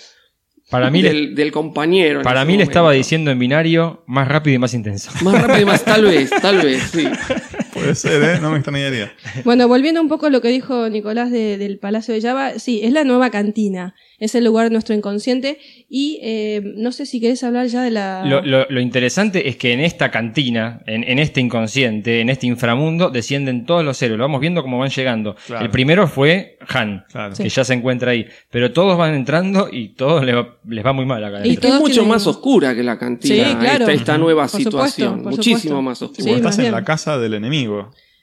[0.70, 2.22] Para mí, le, del, del compañero.
[2.22, 5.12] para mí le estaba diciendo en binario más rápido y más intenso.
[5.24, 7.08] Más rápido y más, tal vez, tal vez, sí.
[7.84, 8.40] Puede ser, ¿eh?
[8.42, 9.14] No me extrañaría.
[9.44, 12.82] Bueno, volviendo un poco a lo que dijo Nicolás de- del Palacio de Java, sí,
[12.84, 15.58] es la nueva cantina, es el lugar de nuestro inconsciente
[15.90, 18.24] y eh, no sé si querés hablar ya de la...
[18.26, 22.48] Lo, lo- lo interesante es que en esta cantina, en, en este inconsciente, en este
[22.48, 24.18] inframundo, descienden todos los héroes.
[24.18, 25.36] Lo vamos viendo cómo van llegando.
[25.46, 25.66] Claro.
[25.66, 27.36] El primero fue Han, Claro.
[27.36, 28.26] que ya se encuentra ahí.
[28.50, 31.62] Pero todos van entrando y todos les va, les va muy mal acá Y es
[31.80, 33.36] mucho tienen- más oscura que la cantina.
[33.50, 33.80] Sí, claro.
[33.86, 35.22] esta, esta nueva Por situación.
[35.24, 35.82] Muchísimo supuesto.
[35.82, 36.24] más oscura.
[36.24, 37.73] Sí, porque más estás en la casa del enemigo.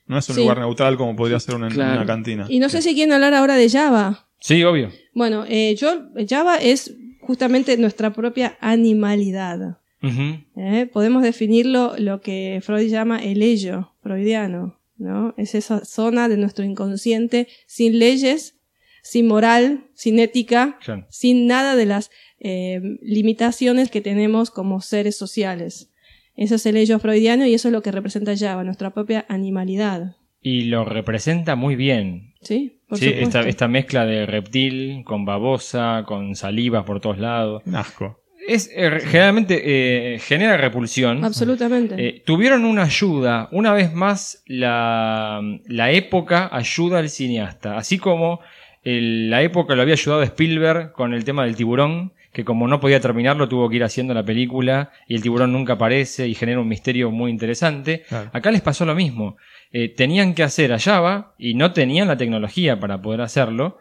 [0.07, 0.41] No es un Sí.
[0.43, 1.99] lugar neutral como podría ser una, Claro.
[1.99, 2.47] una cantina.
[2.49, 4.29] Y no sé si quieren hablar ahora de Java.
[4.41, 4.91] Sí, obvio.
[5.15, 9.79] Bueno, eh, yo, Java es justamente nuestra propia animalidad.
[10.03, 10.89] ¿eh?
[10.93, 15.35] Podemos definirlo lo que Freud llama el ello freudiano, ¿no?
[15.37, 18.57] Es esa zona de nuestro inconsciente sin leyes,
[19.03, 21.07] sin moral, sin ética, Claro.
[21.11, 22.11] sin nada de las
[22.43, 25.90] eh, limitaciones que tenemos como seres sociales.
[26.41, 30.17] Eso es el ello freudiano y eso es lo que representa Java, nuestra propia animalidad.
[30.43, 32.33] Y lo representa muy bien.
[32.41, 32.81] ¿Sí?
[32.89, 33.39] Por Sí, supuesto.
[33.41, 37.63] esta, esta mezcla de reptil, con babosa, con salivas por todos lados.
[37.67, 38.19] Un asco.
[38.49, 41.23] Es, eh, generalmente eh, genera repulsión.
[41.25, 41.95] Absolutamente.
[41.99, 48.41] Eh, tuvieron una ayuda, una vez más la, la época ayuda al cineasta, así como
[48.83, 52.79] el- la época lo había ayudado Spielberg con el tema del tiburón, que como no
[52.81, 56.61] podía terminarlo tuvo que ir haciendo la película y el tiburón nunca aparece y genera
[56.61, 58.05] un misterio muy interesante.
[58.09, 58.31] Claro.
[58.33, 59.37] Acá les pasó lo mismo,
[59.73, 63.79] Eh, tenían que hacer a Java y no tenían la tecnología para poder hacerlo,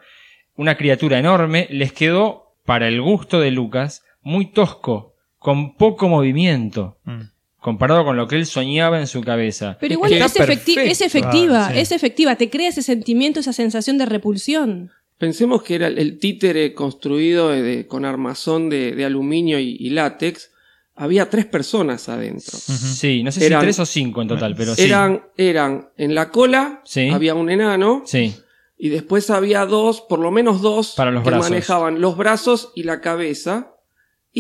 [0.56, 6.98] una criatura enorme, les quedó, para el gusto de Lucas, muy tosco, con poco movimiento
[7.06, 7.22] Mm.
[7.60, 9.78] comparado con lo que él soñaba en su cabeza.
[9.82, 10.80] Pero igual es, efecti- perfecto.
[10.82, 11.80] es efectiva, Ah, sí.
[11.80, 14.92] es efectiva, te crea ese sentimiento, esa sensación de repulsión.
[15.20, 19.90] Pensemos que era el, títere construido de- de- con armazón de, de aluminio y, y
[19.92, 20.50] látex.
[20.96, 22.58] Había tres personas adentro.
[22.58, 24.84] Sí, no sé Eran- si tres o cinco en total, pero sí.
[24.84, 27.10] Eran, eran en la cola, Sí.
[27.10, 28.34] había un enano, Sí,
[28.78, 31.50] y después había dos, por lo menos dos, Para los que brazos.
[31.50, 33.74] manejaban los brazos y la cabeza.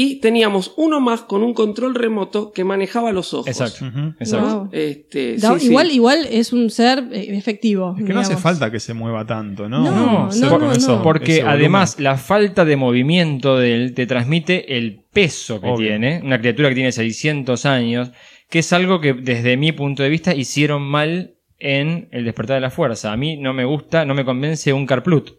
[0.01, 3.47] Y teníamos uno más con un control remoto que manejaba los ojos.
[3.47, 3.85] exacto.
[3.85, 4.13] Ujú.
[4.19, 4.59] exacto.
[4.61, 4.69] Wow.
[4.71, 5.65] Este, Da- sí, sí.
[5.67, 7.95] igual, igual es un ser eh, efectivo.
[7.99, 9.83] Es que no hace falta que se mueva tanto, ¿no?
[9.83, 9.91] No,
[10.31, 11.01] no, no, eso-.
[11.03, 15.87] Porque además la falta de movimiento de él te transmite el peso que Obvio.
[15.89, 16.21] tiene.
[16.23, 18.11] Una criatura que tiene 600 años,
[18.49, 22.61] que es algo que desde mi punto de vista hicieron mal en El despertar de
[22.61, 23.11] la fuerza.
[23.11, 25.31] A mí no me gusta, no me convence un Carplut.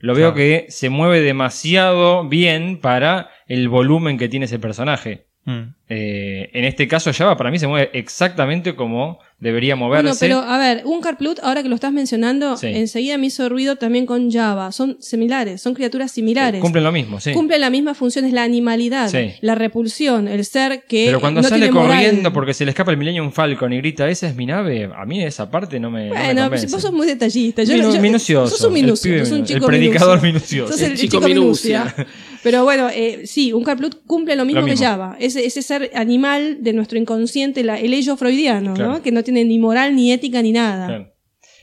[0.00, 0.36] Lo veo Claro.
[0.36, 5.26] que se mueve demasiado bien para el volumen que tiene ese personaje.
[5.44, 5.74] Mm.
[5.88, 10.20] Eh, en este caso Java para mí se mueve exactamente como debería Bueno, moverse.
[10.24, 12.68] pero a ver, un Carplut, ahora que lo estás mencionando, Sí.
[12.68, 14.70] enseguida me hizo ruido también con Java.
[14.70, 16.60] Son similares, son criaturas similares.
[16.60, 17.32] Cumplen lo mismo, sí.
[17.32, 19.32] Cumplen la misma función, es la animalidad, Sí.
[19.40, 21.90] la repulsión, el ser que Pero cuando no sale tiene moral.
[21.96, 25.04] corriendo porque se le escapa el Millennium Falcon y grita, esa es mi nave, a
[25.06, 26.68] mí esa parte no me, no me Bueno, convence.
[26.68, 27.64] vos sos muy detallista.
[27.64, 30.66] Yo, Minu- yo- minucioso, Sos un el minucio, pibe sos un el chico predicador minucio.
[30.66, 30.72] minucioso.
[30.72, 31.80] Sos el, El chico, chico minucia.
[31.96, 32.06] minucia.
[32.42, 34.76] Pero bueno, eh, sí, un Carplut cumple lo mismo, Lo que.
[34.76, 35.16] Java.
[35.20, 38.92] Ese, ese ser animal de nuestro inconsciente, la- el ello freudiano, Claro.
[38.94, 39.02] ¿no?
[39.02, 40.86] Que no tiene ni moral, ni ética, ni nada.
[40.86, 41.08] Claro.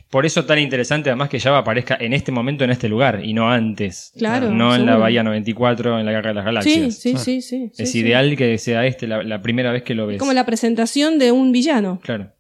[0.10, 3.34] Por eso tan interesante además que Java aparezca en este momento en este lugar y
[3.34, 4.12] no antes.
[4.18, 4.96] Claro, No en la.
[4.98, 6.96] Bahía 94, en la Guerra de las Galaxias.
[6.98, 7.70] sí, sí, sí.
[7.72, 8.00] Es sí, sí.
[8.00, 10.18] ideal que sea este la, la primera vez que lo ves.
[10.18, 12.00] Como la presentación de un villano.
[12.04, 12.32] Claro.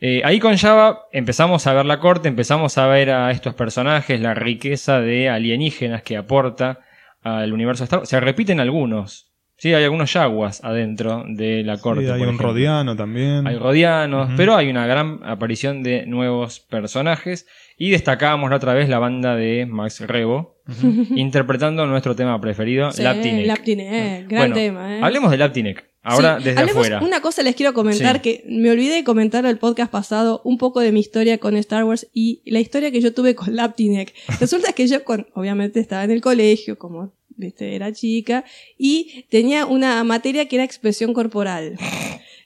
[0.00, 4.18] Eh, ahí con Java empezamos a ver la corte, empezamos a ver a estos personajes,
[4.20, 6.80] la riqueza de alienígenas que aporta
[7.24, 8.08] al universo Star Wars.
[8.08, 9.32] Se repiten algunos.
[9.56, 12.02] Sí, hay algunos yaguas adentro de la corte.
[12.02, 12.48] Sí, hay por un ejemplo.
[12.48, 13.46] rodiano también.
[13.46, 17.46] Hay rodianos, pero hay una gran aparición de nuevos personajes.
[17.78, 20.60] Y destacábamos la otra vez la banda de Max Rebo,
[21.14, 23.46] interpretando nuestro tema preferido, Sí, Laptinek.
[23.46, 25.00] Laptinek, gran Bueno, tema, ¿eh?
[25.02, 27.00] Hablemos de Laptinek, ahora Sí, desde hablemos- afuera.
[27.02, 28.22] Una cosa les quiero comentar Sí.
[28.22, 31.84] que me olvidé de comentar el podcast pasado un poco de mi historia con Star
[31.84, 34.14] Wars y la historia que yo tuve con Laptinek.
[34.40, 38.44] Resulta que yo con, obviamente estaba en el colegio, como viste, era chica,
[38.78, 41.76] y tenía una materia que era expresión corporal.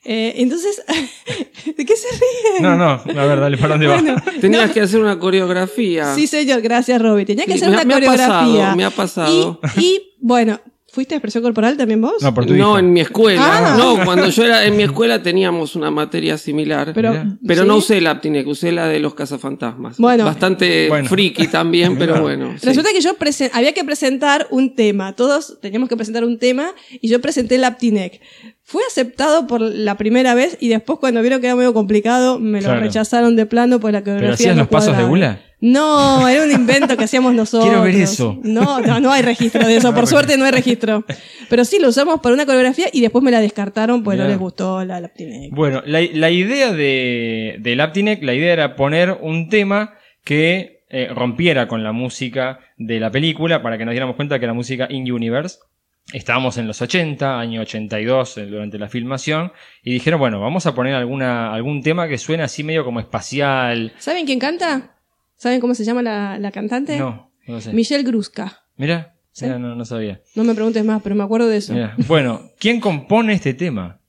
[0.05, 0.83] Eh, entonces,
[1.77, 2.63] ¿de qué se ríen?
[2.63, 2.91] No, no,
[3.21, 4.41] a ver, dale, ¿para dónde Bueno, va?
[4.41, 6.15] Tenías que hacer una coreografía.
[6.15, 7.27] Sí, señor, gracias, Robbie.
[7.27, 8.29] Tenía que Sí, hacer me ha- una me ha coreografía.
[8.29, 9.61] pasado, me ha pasado.
[9.77, 10.61] Y, y, bueno,
[10.91, 12.23] ¿fuiste a expresión corporal también vos?
[12.23, 12.79] No, por tu no, hija.
[12.81, 13.75] en mi escuela.
[13.75, 13.77] Ah.
[13.77, 16.93] No, cuando yo era en mi escuela teníamos una materia similar.
[16.95, 17.15] pero.
[17.47, 17.69] Pero ¿sí?
[17.69, 19.99] no usé la Aptinec, usé la de los cazafantasmas.
[19.99, 20.25] Bueno.
[20.25, 21.09] Bastante Bueno.
[21.09, 22.55] friki también, pero bueno.
[22.59, 22.67] sí.
[22.67, 23.17] Resulta que yo
[23.53, 27.65] había que presentar un tema, todos teníamos que presentar un tema y yo presenté el
[27.65, 28.21] Aptinec.
[28.71, 32.61] Fue aceptado por la primera vez y después cuando vieron que era medio complicado me
[32.61, 32.81] lo Claro.
[32.83, 34.35] rechazaron de plano por la ¿Pero coreografía.
[34.35, 35.05] hacías no los pasos de.
[35.05, 35.41] Gula?
[35.61, 37.65] No, era un invento que hacíamos nosotros.
[37.71, 38.39] Quiero ver eso.
[38.43, 41.05] No, no, no hay registro de eso, por suerte no hay registro.
[41.49, 44.39] Pero sí, lo usamos para una coreografía y después me la descartaron porque no les
[44.39, 45.51] gustó la, la Aptinec.
[45.55, 49.95] Bueno, la, la idea de, de Laptinek, la idea era poner un tema
[50.25, 54.47] que eh, rompiera con la música de la película para que nos diéramos cuenta que
[54.47, 55.57] la música in-universe.
[56.13, 59.53] Estábamos en los 80, año 82, eh, durante la filmación,
[59.83, 63.93] y dijeron, bueno, vamos a poner alguna, algún tema que suene así medio como espacial.
[63.99, 64.97] ¿Saben quién canta?
[65.37, 66.99] ¿Saben cómo se llama la, la cantante?
[66.99, 67.73] No, no lo sé.
[67.75, 68.65] Michelle Gruska.
[68.77, 69.47] Mira, ¿Sí?
[69.47, 70.21] no, no sabía.
[70.35, 71.75] No me preguntes más, pero me acuerdo de eso.
[71.75, 71.95] Mirá.
[72.07, 74.01] Bueno, ¿quién compone este tema?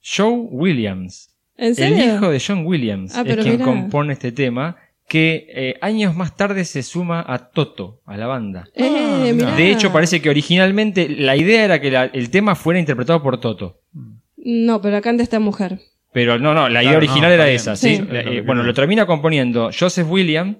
[0.00, 1.34] Joe Williams.
[1.56, 2.04] ¿En serio?
[2.04, 3.64] El hijo de John Williams Ah, es quien mirá.
[3.64, 4.76] compone este tema
[5.08, 8.68] que eh, años más tarde se suma a Toto, a la banda.
[8.74, 9.54] Eh, mirá.
[9.56, 13.40] De hecho, parece que originalmente la idea era que la- el tema fuera interpretado por
[13.40, 13.80] Toto.
[14.36, 15.80] No, pero canta esta mujer.
[16.12, 17.74] Pero no, no, la idea Claro, original no, era esa.
[17.76, 18.00] ¿sí?
[18.10, 20.58] La- eh, bueno, lo termina componiendo Joseph Williams.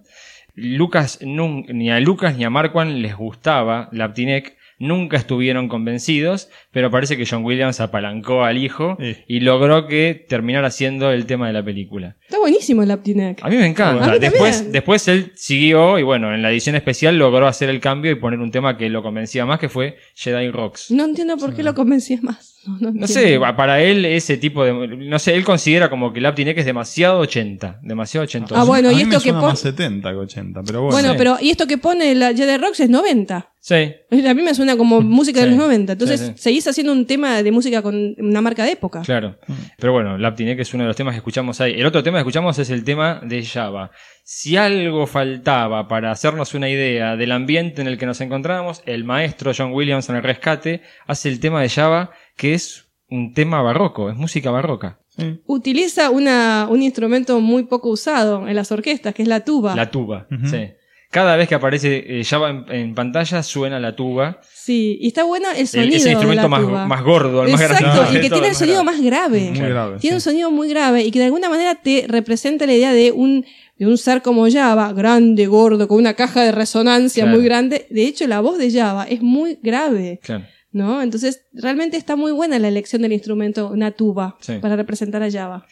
[0.54, 4.56] Lucas, nun- ni a Lucas ni a Marquand les gustaba Laptinek.
[4.78, 9.16] Nunca estuvieron convencidos, pero parece que John Williams apalancó al hijo Sí.
[9.26, 12.16] y logró que terminara siendo el tema de la película.
[12.22, 13.42] Está buenísimo el Aptinec.
[13.44, 14.04] A mí me encanta.
[14.04, 17.80] A mí después, después él siguió y bueno, en la edición especial logró hacer el
[17.80, 20.90] cambio y poner un tema que lo convencía más, que fue Jedi Rocks.
[20.90, 22.57] No entiendo por qué lo convencías más.
[22.80, 24.72] No, sé, para él ese tipo de...
[24.96, 28.54] No sé, él considera como que el Aptinek es demasiado 80, demasiado 80.
[28.60, 30.82] Ah, bueno, a y mí esto me que suena pon- más 70 que 80, pero
[30.82, 30.92] bueno.
[30.92, 31.14] Bueno, Sí.
[31.18, 33.52] pero ¿y esto que pone la Jedi Rocks es 90?
[33.60, 35.92] Sí, A mí me suena como música de los 90.
[35.92, 36.32] Entonces, Sí, sí.
[36.36, 39.02] seguís haciendo un tema de música con una marca de época.
[39.02, 39.36] claro.
[39.78, 41.74] Pero bueno, Laptinek es uno de los temas que escuchamos ahí.
[41.78, 43.90] El otro tema que escuchamos es el tema de Java.
[44.24, 49.04] Si algo faltaba para hacernos una idea del ambiente en el que nos encontrábamos, el
[49.04, 53.60] maestro John Williams en el rescate hace el tema de Java, que es un tema
[53.60, 55.00] barroco, es música barroca.
[55.08, 55.40] Sí.
[55.46, 59.74] Utiliza una, un instrumento muy poco usado en las orquestas, que es la tuba.
[59.74, 60.68] La tuba, sí.
[61.10, 64.40] Cada vez que aparece eh, Java en, en pantalla suena la tuba.
[64.52, 66.86] Sí, y está bueno el El- sonido de instrumento la más, tuba.
[66.86, 68.20] más gordo, el más Exacto, grande.
[68.20, 69.40] que tiene el sonido más grave.
[69.40, 69.70] Muy Claro.
[69.74, 69.98] grave.
[70.00, 70.14] Tiene sí.
[70.16, 73.46] un sonido muy grave y que de alguna manera te representa la idea de un,
[73.78, 77.38] de un ser como Java, grande, gordo, con una caja de resonancia Claro.
[77.38, 77.86] muy grande.
[77.88, 80.44] De hecho, la voz de Java es muy grave, Claro.
[80.72, 81.02] ¿No?
[81.02, 84.54] Entonces, realmente está muy buena la elección del instrumento, una tuba, Sí.
[84.60, 85.66] para representar a Java.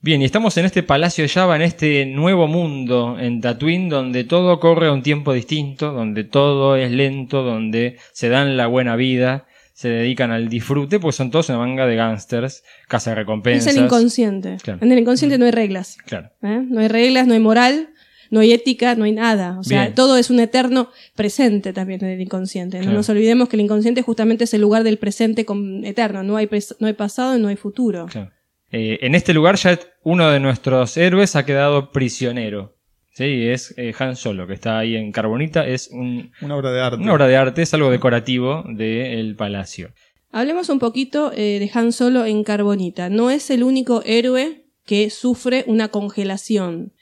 [0.00, 4.24] Bien, y estamos en este palacio de Java, en este nuevo mundo en Tatooine, donde
[4.24, 8.96] todo corre a un tiempo distinto, donde todo es lento, donde se dan la buena
[8.96, 13.18] vida, se dedican al disfrute, pues son todos una manga de gángsters, casa de Es
[13.18, 13.74] recompensas.
[13.74, 14.58] el inconsciente.
[14.62, 14.78] Claro.
[14.82, 15.96] En el inconsciente no hay reglas.
[16.04, 16.30] Claro.
[16.42, 16.62] ¿eh?
[16.68, 17.88] No hay reglas, no hay moral,
[18.30, 19.58] no hay ética, no hay nada.
[19.58, 19.94] O sea, Bien.
[19.94, 22.78] todo es un eterno presente también en el inconsciente.
[22.78, 22.92] Claro.
[22.92, 26.22] No nos olvidemos que el inconsciente justamente es el lugar del presente con- eterno.
[26.22, 26.48] No hay,
[26.80, 28.06] no hay pasado y no hay futuro.
[28.06, 28.30] Claro.
[28.70, 32.76] Eh, en este lugar ya uno de nuestros héroes ha quedado prisionero.
[33.12, 35.64] Sí, es eh, Han Solo, que está ahí en Carbonita.
[35.64, 36.96] Es un- Una obra de arte.
[37.02, 39.90] una obra de arte, es algo decorativo del palacio.
[40.32, 43.08] Hablemos un poquito eh, de Han Solo en Carbonita.
[43.10, 46.92] No es el único héroe que sufre una congelación.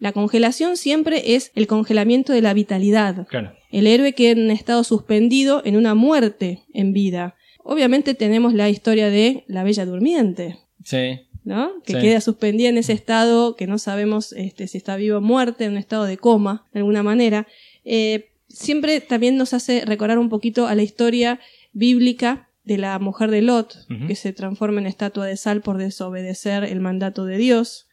[0.00, 3.26] La congelación siempre es el congelamiento de la vitalidad.
[3.28, 3.52] Claro.
[3.70, 7.36] El héroe que en estado suspendido en una muerte en vida.
[7.62, 11.20] Obviamente tenemos la historia de la Bella Durmiente, Sí.
[11.44, 11.70] ¿no?
[11.84, 12.00] Que Sí.
[12.00, 15.72] queda suspendida en ese estado que no sabemos este, si está vivo o muerte, en
[15.72, 17.46] un estado de coma, de alguna manera.
[17.84, 21.38] Eh, siempre también nos hace recordar un poquito a la historia
[21.72, 26.64] bíblica de la mujer de Lot, que se transforma en estatua de sal por desobedecer
[26.64, 27.86] el mandato de Dios.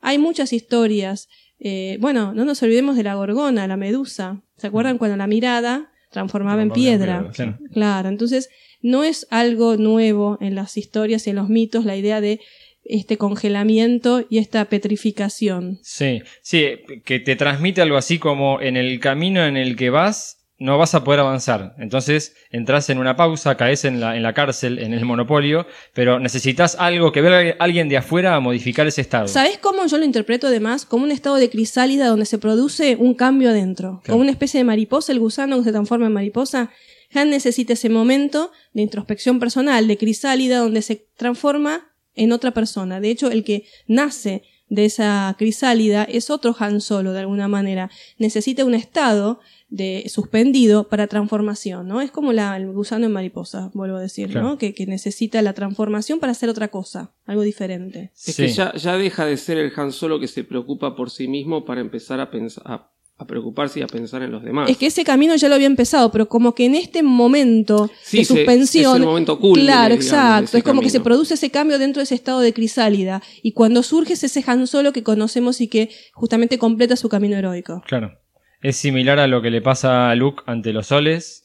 [0.00, 1.28] Hay muchas historias.
[1.58, 4.42] Eh, bueno, no nos olvidemos de la gorgona, la medusa.
[4.56, 7.18] ¿Se acuerdan cuando la mirada transformaba en piedra.
[7.18, 7.58] piedra, Claro.
[7.72, 8.48] Claro, entonces
[8.80, 12.40] no es algo nuevo en las historias y en los mitos la idea de
[12.84, 15.80] este congelamiento y esta petrificación.
[15.82, 16.66] Sí, sí,
[17.04, 20.94] que te transmite algo así como en el camino en el que vas no vas
[20.94, 21.74] a poder avanzar.
[21.78, 26.18] Entonces entras en una pausa, caes en la, en la cárcel, en el monopolio, pero
[26.18, 29.28] necesitas algo que ver a alguien de afuera a modificar ese estado.
[29.28, 30.86] ¿Sabés cómo yo lo interpreto además?
[30.86, 34.00] Como un estado de crisálida donde se produce un cambio adentro.
[34.02, 34.14] Claro.
[34.14, 36.70] Como una especie de mariposa, el gusano que se transforma en mariposa.
[37.12, 43.00] Han necesita ese momento de introspección personal, de crisálida, donde se transforma en otra persona.
[43.00, 47.90] De hecho, el que nace de esa crisálida es otro Han Solo, de alguna manera.
[48.18, 52.00] Necesita un estado de suspendido para transformación, ¿no?
[52.00, 54.48] Es como la, el gusano en mariposa, vuelvo a decir, Claro.
[54.50, 54.58] ¿no?
[54.58, 58.12] Que, que necesita la transformación para hacer otra cosa, algo diferente.
[58.14, 58.42] Es Sí.
[58.44, 61.64] que ya, ya deja de ser el Han Solo que se preocupa por sí mismo
[61.64, 64.68] para empezar a pensar, a, a preocuparse y a pensar en los demás.
[64.70, 68.18] Es que ese camino ya lo había empezado, pero como que en este momento Sí,
[68.18, 68.94] de se- suspensión.
[68.96, 69.54] es el momento claro,
[69.94, 70.58] digamos, exacto.
[70.58, 73.22] Es como que se produce ese cambio dentro de ese estado de crisálida.
[73.42, 77.36] Y cuando surge es ese Han Solo que conocemos y que justamente completa su camino
[77.36, 77.82] heroico.
[77.86, 78.18] Claro.
[78.64, 81.42] Es similar a lo que le pasa a Luke ante los soles.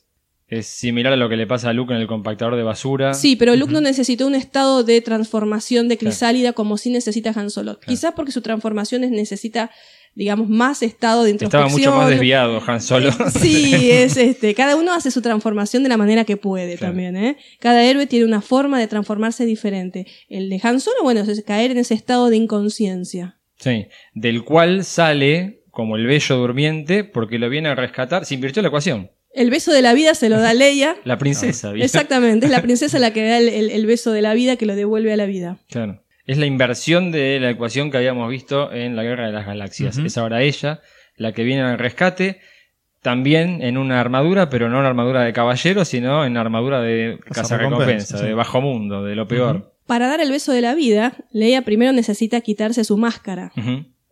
[0.47, 3.13] Es similar a lo que le pasa a Luke en el compactador de basura.
[3.13, 7.49] Sí, pero Luke no necesitó un estado de transformación de crisálida como sí necesita Han
[7.49, 7.77] Solo.
[7.81, 9.69] Quizás porque su transformación es- necesita,
[10.15, 11.91] digamos, más estado de Estaba introspección.
[11.93, 13.11] mucho más desviado Han Solo.
[13.37, 14.55] Sí, es este.
[14.55, 16.93] Cada uno hace su transformación de la manera que puede Claro.
[16.93, 17.35] también, ¿eh?
[17.59, 20.07] Cada héroe tiene una forma de transformarse diferente.
[20.29, 23.35] El de Han Solo, bueno, es caer en ese estado de inconsciencia.
[23.59, 28.25] Sí, del cual sale como el bello durmiente porque lo viene a rescatar.
[28.25, 29.11] Se invirtió la ecuación.
[29.33, 30.95] El beso de la vida se lo da Leia.
[31.03, 31.71] La princesa.
[31.71, 31.85] ¿viste?
[31.85, 34.65] Exactamente, es la princesa la que da el, el- el beso de la vida que
[34.65, 35.57] lo devuelve a la vida.
[35.69, 36.03] Claro.
[36.25, 39.97] Es la inversión de la ecuación que habíamos visto en la Guerra de las Galaxias.
[39.97, 40.79] Es ahora ella
[41.15, 42.39] la que viene al rescate,
[43.01, 48.17] también en una armadura, pero no una armadura de caballero, sino en armadura de Cazarrecompensa,
[48.19, 48.25] sí.
[48.25, 49.73] de bajo mundo, de lo peor.
[49.87, 53.51] Para dar el beso de la vida, Leia primero necesita quitarse su máscara.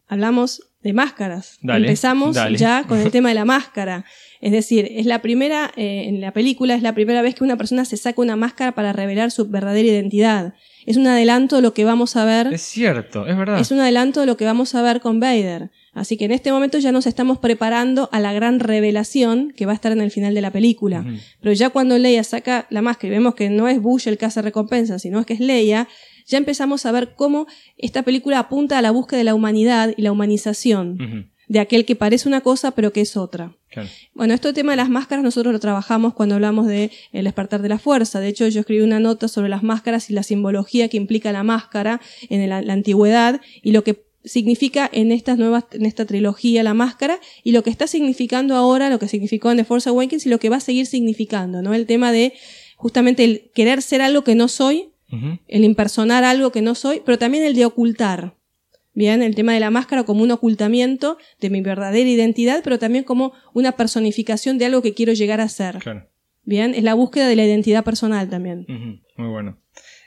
[0.07, 1.57] Hablamos de máscaras.
[1.61, 2.57] Dale, Empezamos dale.
[2.57, 4.05] ya con el tema de la máscara.
[4.39, 7.57] Es decir, es la primera, eh, en la película es la primera vez que una
[7.57, 10.53] persona se saca una máscara para revelar su verdadera identidad.
[10.85, 12.53] Es un adelanto de lo que vamos a ver.
[12.53, 13.59] Es cierto, es verdad.
[13.59, 15.71] Es un adelanto de lo que vamos a ver con Vader.
[15.93, 19.71] Así que en este momento ya nos estamos preparando a la gran revelación que va
[19.71, 21.03] a estar en el final de la película.
[21.41, 24.41] Pero ya cuando Leia saca la máscara y vemos que no es Bush el caza
[24.43, 25.87] recompensa, sino es que es Leia,
[26.27, 27.47] ya empezamos a ver cómo
[27.77, 31.95] esta película apunta a la búsqueda de la humanidad y la humanización de aquel que
[31.95, 33.55] parece una cosa pero que es otra.
[33.69, 33.89] Claro.
[34.13, 37.69] Bueno, este tema de las máscaras nosotros lo trabajamos cuando hablamos de el despertar de
[37.69, 38.19] la fuerza.
[38.19, 41.43] De hecho, yo escribí una nota sobre las máscaras y la simbología que implica la
[41.43, 46.63] máscara en la, la antigüedad y lo que significa en estas nuevas, en esta trilogía
[46.63, 50.25] la máscara y lo que está significando ahora, lo que significó en The Force Awakens
[50.25, 51.73] y lo que va a seguir significando, ¿no?
[51.73, 52.33] El tema de
[52.75, 57.17] justamente el querer ser algo que no soy, El impersonar algo que no soy, pero
[57.17, 58.35] también el de ocultar.
[58.93, 63.03] Bien, el tema de la máscara como un ocultamiento de mi verdadera identidad, pero también
[63.03, 65.77] como una personificación de algo que quiero llegar a ser.
[65.77, 66.07] Claro.
[66.43, 68.65] Bien, es la búsqueda de la identidad personal también.
[69.17, 69.59] Muy bueno.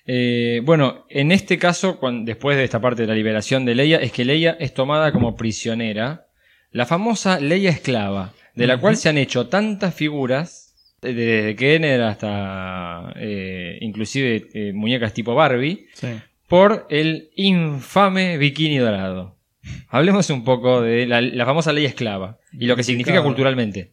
[0.06, 4.10] Eh, bueno, en este caso, después de esta parte de la liberación de Leia, es
[4.10, 6.27] que Leia es tomada como prisionera,
[6.72, 10.69] la famosa Leia esclava, de la cual se han hecho tantas figuras,
[11.02, 16.09] desde Kenner hasta eh, inclusive eh, muñecas tipo Barbie, Sí.
[16.48, 19.36] por el infame bikini dorado.
[19.89, 23.93] Hablemos un poco de la, la famosa Leia esclava y lo que significa culturalmente.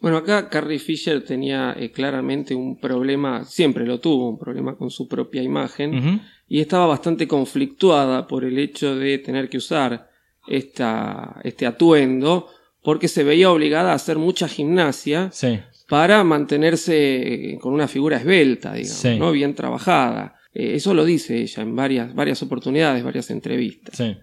[0.00, 4.90] Bueno, acá Carrie Fisher tenía eh, claramente un problema, siempre lo tuvo, un problema con
[4.90, 10.08] su propia imagen, y estaba bastante conflictuada por el hecho de tener que usar
[10.46, 12.48] esta, este atuendo,
[12.82, 15.58] porque se veía obligada a hacer mucha gimnasia Sí.
[15.88, 19.18] Para mantenerse eh, con una figura esbelta, digamos, Sí.
[19.18, 19.32] ¿no?
[19.32, 20.34] bien trabajada.
[20.54, 23.96] Eh, eso lo dice ella en varias, varias oportunidades, varias entrevistas.
[23.96, 24.16] Sí.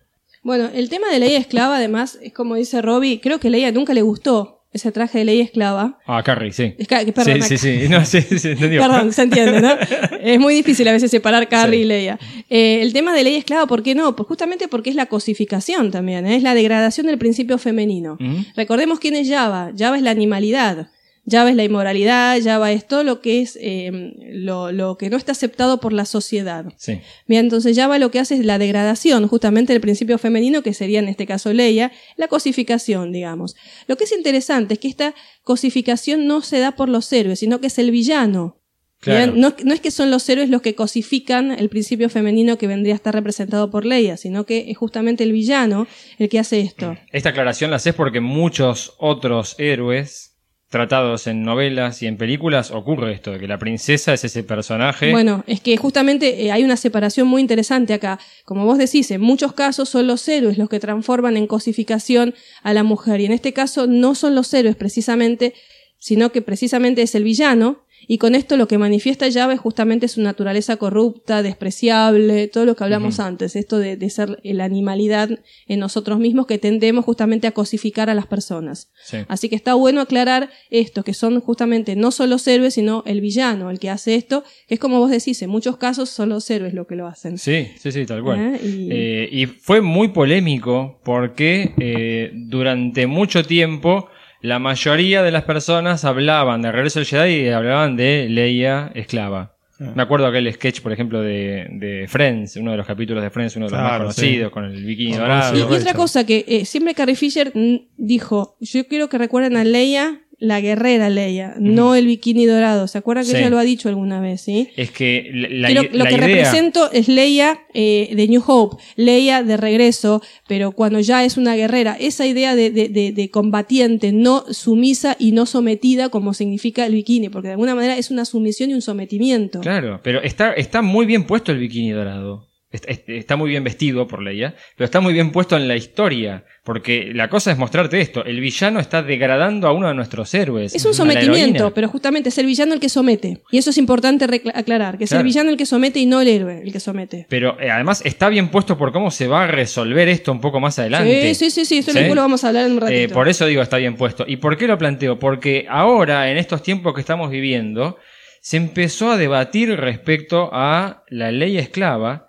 [0.43, 3.93] Bueno, el tema de Leia esclava, además, es como dice Robbie, creo que Leia nunca
[3.95, 5.99] le gustó ese traje de Leia esclava.
[6.05, 6.75] Ah, Carrie, sí.
[6.77, 7.89] Es perdón, sí, sí, sí.
[7.89, 8.81] No, sí, sí, entendió.
[8.81, 9.69] Perdón, se entiende, ¿no?
[10.21, 11.85] Es muy difícil a veces separar Carrie Sí.
[11.85, 12.19] y Leia.
[12.49, 14.15] Eh, el tema de Leia esclava, ¿por qué no?
[14.17, 16.35] Pues justamente porque es la cosificación también, ¿eh?
[16.35, 18.17] es la degradación del principio femenino.
[18.55, 19.71] Recordemos quién es Java.
[19.77, 20.89] Java es la animalidad.
[21.30, 25.18] Java es la inmoralidad, Java es todo lo que es eh, lo, lo que no
[25.18, 26.65] está aceptado por la sociedad.
[26.77, 27.02] Sí.
[27.27, 30.99] Bien, entonces Java lo que hace es la degradación justamente del principio femenino, que sería
[30.99, 33.56] en este caso Leia, la cosificación, digamos.
[33.88, 37.60] Lo que es interesante es que esta cosificación no se da por los héroes, sino
[37.60, 38.60] que es el villano.
[38.99, 39.34] Claro.
[39.35, 42.93] No, no es que son los héroes los que cosifican el principio femenino que vendría
[42.93, 45.88] a estar representado por Leia, sino que es justamente el villano
[46.18, 46.97] el que hace esto.
[47.11, 50.35] Esta aclaración la haces porque muchos otros héroes
[50.76, 55.10] tratados en novelas y en películas ocurre esto, de que la princesa es ese personaje.
[55.10, 58.19] Bueno, es que justamente eh, hay una separación muy interesante acá.
[58.43, 62.73] Como vos decís, en muchos casos son los héroes los que transforman en cosificación a
[62.73, 63.22] la mujer.
[63.22, 65.53] Y en este caso no son los héroes precisamente,
[65.97, 67.85] sino que precisamente es el villano.
[68.07, 72.84] Y con esto lo que manifiesta es justamente su naturaleza corrupta, despreciable, todo lo que
[72.84, 77.51] hablamos antes, esto de, de ser la animalidad en nosotros mismos que tendemos justamente a
[77.51, 78.91] cosificar a las personas.
[79.03, 79.17] Sí.
[79.27, 83.22] Así que está bueno aclarar esto, que son justamente no solo los héroes, sino el
[83.22, 86.49] villano el que hace esto, que es como vos decís, en muchos casos son los
[86.49, 87.38] héroes lo que lo hacen.
[87.38, 88.39] Sí, sí, sí, tal cual.
[88.39, 88.59] ¿Eh?
[88.65, 94.07] Y- Eh, y fue muy polémico porque eh, durante mucho tiempo
[94.45, 99.55] la mayoría de las personas hablaban de Regreso del Jedi y hablaban de Leia esclava.
[99.77, 103.57] Me acuerdo aquel sketch, por ejemplo, de, de Friends, uno de los capítulos de Friends,
[103.57, 104.53] uno de los más conocidos, sí.
[104.53, 105.57] con el bikini dorado.
[105.57, 107.51] Y, otra cosa que eh, siempre Carrie Fisher
[107.97, 112.88] dijo, yo quiero que recuerden a Leia, la guerrera Leia, no el bikini dorado.
[112.88, 113.38] ¿Se acuerdan que Sí.
[113.38, 114.41] ella lo ha dicho alguna vez?
[114.41, 114.70] ¿sí?
[114.76, 116.18] Es que la, lo que idea...
[116.18, 121.56] represento es Leia eh, de New Hope, Leia de regreso, pero cuando ya es una
[121.56, 126.86] guerrera, esa idea de, de, de- de combatiente, no sumisa y no sometida como significa
[126.86, 129.62] el bikini, porque de alguna manera es una sumisión y un sometimiento.
[129.62, 132.45] Claro, pero está, está muy bien puesto el bikini dorado.
[132.76, 135.76] Está, est- está muy bien vestido por Leia, pero está muy bien puesto en la
[135.76, 136.43] historia.
[136.64, 138.26] Porque la cosa es mostrarte esto.
[138.26, 140.73] El villano está degradando a uno de nuestros héroes.
[140.73, 143.41] Es un sometimiento, pero justamente es el villano el que somete.
[143.52, 145.22] Y eso es importante aclarar, que es Claro.
[145.22, 147.27] el villano el que somete y no el héroe el que somete.
[147.30, 150.60] Pero eh, además está bien puesto por cómo se va a resolver esto un poco
[150.60, 151.35] más adelante.
[151.35, 151.99] Sí, sí, sí, sí, esto ¿Sí?
[152.03, 152.99] lo vamos a hablar en un ratito.
[152.99, 154.26] Eh, por eso digo está bien puesto.
[154.27, 155.19] ¿Y por qué lo planteo?
[155.19, 157.97] Porque ahora, en estos tiempos que estamos viviendo,
[158.41, 162.24] se empezó a debatir respecto a la ley esclava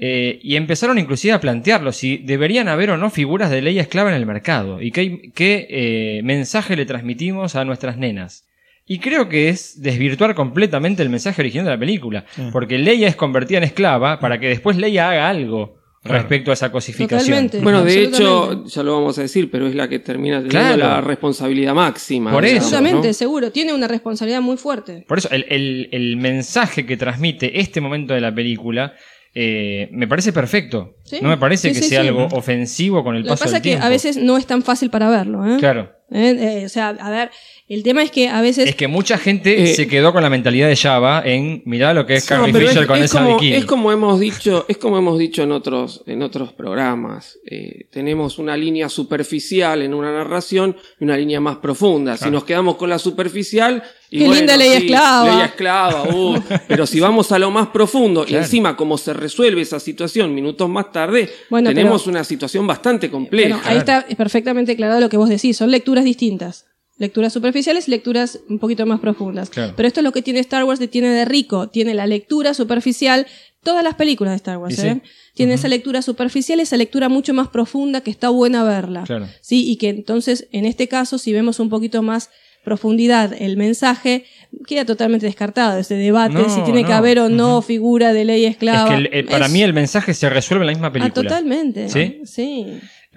[0.00, 4.10] eh, y empezaron inclusive a plantearlo si deberían haber o no figuras de ley esclava
[4.10, 8.44] en el mercado y qué, qué, eh, mensaje le transmitimos a nuestras nenas.
[8.86, 13.16] Y creo que es desvirtuar completamente el mensaje original de la película, porque Leia es
[13.16, 16.20] convertida en esclava para que después Leia haga algo Claro.
[16.20, 17.20] respecto a esa cosificación.
[17.48, 17.58] Totalmente.
[17.60, 20.78] Bueno, de hecho, ya lo vamos a decir, pero es la que termina teniendo Claro.
[20.94, 22.30] la responsabilidad máxima.
[22.30, 23.12] Por eso, ¿no?
[23.12, 23.50] seguro.
[23.50, 25.04] Tiene una responsabilidad muy fuerte.
[25.08, 28.94] Por eso, el, el- el mensaje que transmite este momento de la película
[29.40, 30.96] eh, me parece perfecto.
[31.04, 33.44] Sí, No me parece sí, que sí, sea algo ofensivo con el Lo que paso
[33.44, 33.86] pasa del es que tiempo.
[33.86, 35.46] a veces no es tan fácil para verlo.
[35.46, 35.58] ¿eh?
[35.60, 35.92] Claro.
[36.10, 36.60] ¿Eh?
[36.62, 37.30] Eh, o sea, a ver,
[37.68, 38.68] el tema es que a veces...
[38.68, 42.06] Es que mucha gente Eh, se quedó con la mentalidad de Java en mirá lo
[42.06, 43.56] que es No, Carrie pero Fisher es, con es esa como, bikini.
[43.56, 47.38] es como hemos dicho, es como hemos dicho en otros, en otros programas.
[47.44, 52.16] Eh, tenemos una línea superficial en una narración y una línea más profunda.
[52.16, 55.30] Si nos quedamos con la superficial, y Qué bueno, linda sí, esclava.
[55.30, 58.44] Leia esclava, uh, pero si vamos a lo más profundo y Claro.
[58.44, 63.10] encima cómo se resuelve esa situación minutos más tarde, Bueno, tenemos pero- una situación bastante
[63.10, 63.56] compleja.
[63.56, 65.58] Bueno, ahí está perfectamente aclarado lo que vos decís.
[65.58, 66.64] Son lecturas distintas.
[66.98, 69.50] Lecturas superficiales y lecturas un poquito más profundas.
[69.50, 69.72] Claro.
[69.76, 71.68] Pero esto es lo que tiene Star Wars, que tiene de rico.
[71.68, 73.26] Tiene la lectura superficial.
[73.62, 74.86] Todas las películas de Star Wars, sí.
[74.86, 75.00] ¿eh?
[75.34, 79.04] Tiene esa lectura superficial, esa lectura mucho más profunda que está buena verla.
[79.04, 79.26] Claro.
[79.40, 82.30] Sí, y que entonces, en este caso, si vemos un poquito más
[82.64, 84.24] profundidad el mensaje,
[84.66, 88.44] queda totalmente descartado ese debate No, si tiene que haber o no figura de ley
[88.44, 88.88] Es esclava.
[88.90, 91.22] que el- el- para Es- mí el mensaje se resuelve en la misma Ah, película.
[91.28, 91.88] totalmente.
[91.88, 92.20] ¿Sí?
[92.24, 92.66] Sí.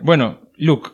[0.01, 0.91] Bueno, Luke.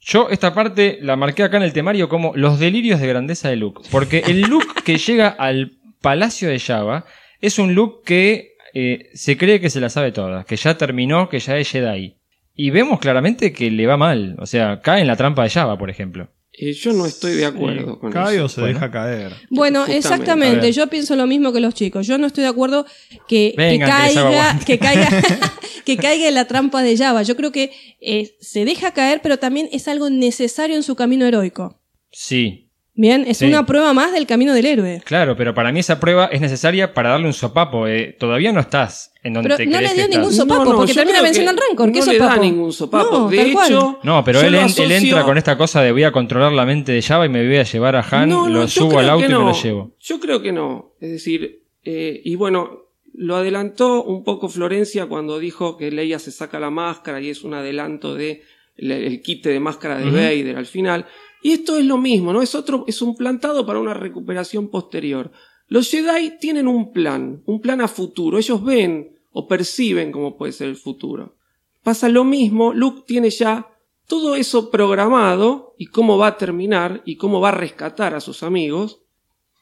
[0.00, 3.56] Yo esta parte la marqué acá en el temario como los delirios de grandeza de
[3.56, 3.82] Luke.
[3.90, 7.04] Porque el Luke que llega al palacio de Java
[7.40, 11.28] es un Luke que eh, se cree que se la sabe toda, que ya terminó,
[11.28, 12.16] que ya es Jedi.
[12.54, 14.36] Y vemos claramente que le va mal.
[14.38, 16.30] O sea, cae en la trampa de Java, por ejemplo.
[16.52, 18.44] Eh, yo no estoy de acuerdo con Cae eso.
[18.44, 18.74] o se Bueno.
[18.74, 19.32] deja caer.
[19.50, 19.96] Bueno, Justamente.
[20.08, 20.72] Exactamente.
[20.72, 22.06] Yo pienso lo mismo que los chicos.
[22.06, 22.86] Yo no estoy de acuerdo
[23.28, 25.08] que, caiga, que caiga,
[25.84, 27.22] que caiga en la trampa de Java.
[27.22, 27.70] Yo creo que
[28.00, 31.80] eh, se deja caer, pero también es algo necesario en su camino heroico.
[32.10, 32.69] Sí,
[33.00, 33.46] Bien, es Sí.
[33.46, 35.00] una prueba más del camino del héroe.
[35.06, 37.86] claro, pero para mí esa prueba es necesaria para darle un sopapo.
[37.86, 38.14] eh.
[38.18, 41.24] Todavía no estás en donde Pero te no le dio ningún sopapo, porque termina al
[41.56, 41.92] Rancor.
[41.92, 42.34] ¿Qué no le sopapo?
[42.34, 43.10] da ningún sopapo.
[43.20, 43.70] No, de tal cual.
[43.72, 47.00] hecho, No, pero él, entra con esta cosa de voy a controlar la mente de
[47.00, 49.08] Java y me voy a llevar a Han, No, no, lo yo subo creo al
[49.10, 49.48] auto que y me no.
[49.48, 49.90] lo llevo.
[49.98, 50.92] Yo creo que no.
[51.00, 52.80] Es decir, eh, y bueno,
[53.14, 57.44] lo adelantó un poco Florencia cuando dijo que Leia se saca la máscara y es
[57.44, 58.42] un adelanto de
[58.76, 60.16] el, el kit de máscara de Ujú.
[60.16, 61.06] Vader al final.
[61.42, 62.42] Y esto es lo mismo, ¿no?
[62.42, 65.30] Es otro, es un plantado para una recuperación posterior.
[65.68, 68.38] Los Jedi tienen un plan, un plan a futuro.
[68.38, 71.36] Ellos ven o perciben cómo puede ser el futuro.
[71.82, 73.68] Pasa lo mismo, Luke tiene ya
[74.06, 78.42] todo eso programado y cómo va a terminar y cómo va a rescatar a sus
[78.42, 79.00] amigos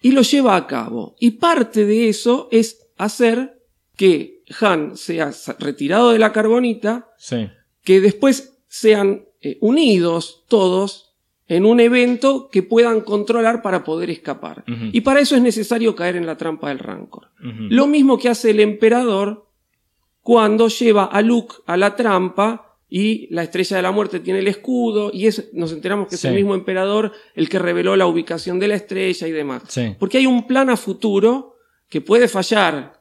[0.00, 1.14] y lo lleva a cabo.
[1.20, 3.62] Y parte de eso es hacer
[3.96, 7.48] que Han sea retirado de la carbonita, Sí.
[7.84, 11.07] que después sean eh, unidos todos
[11.48, 14.64] en un evento que puedan controlar para poder escapar.
[14.92, 17.28] Y para eso es necesario caer en la trampa del Rancor.
[17.40, 19.48] Lo mismo que hace el emperador
[20.20, 24.48] cuando lleva a Luke a la trampa y la estrella de la muerte tiene el
[24.48, 28.58] escudo y es, nos enteramos que es el mismo emperador el que reveló la ubicación
[28.58, 29.62] de la estrella y demás.
[29.68, 29.96] Sí.
[29.98, 31.56] Porque hay un plan a futuro
[31.88, 32.97] que puede fallar,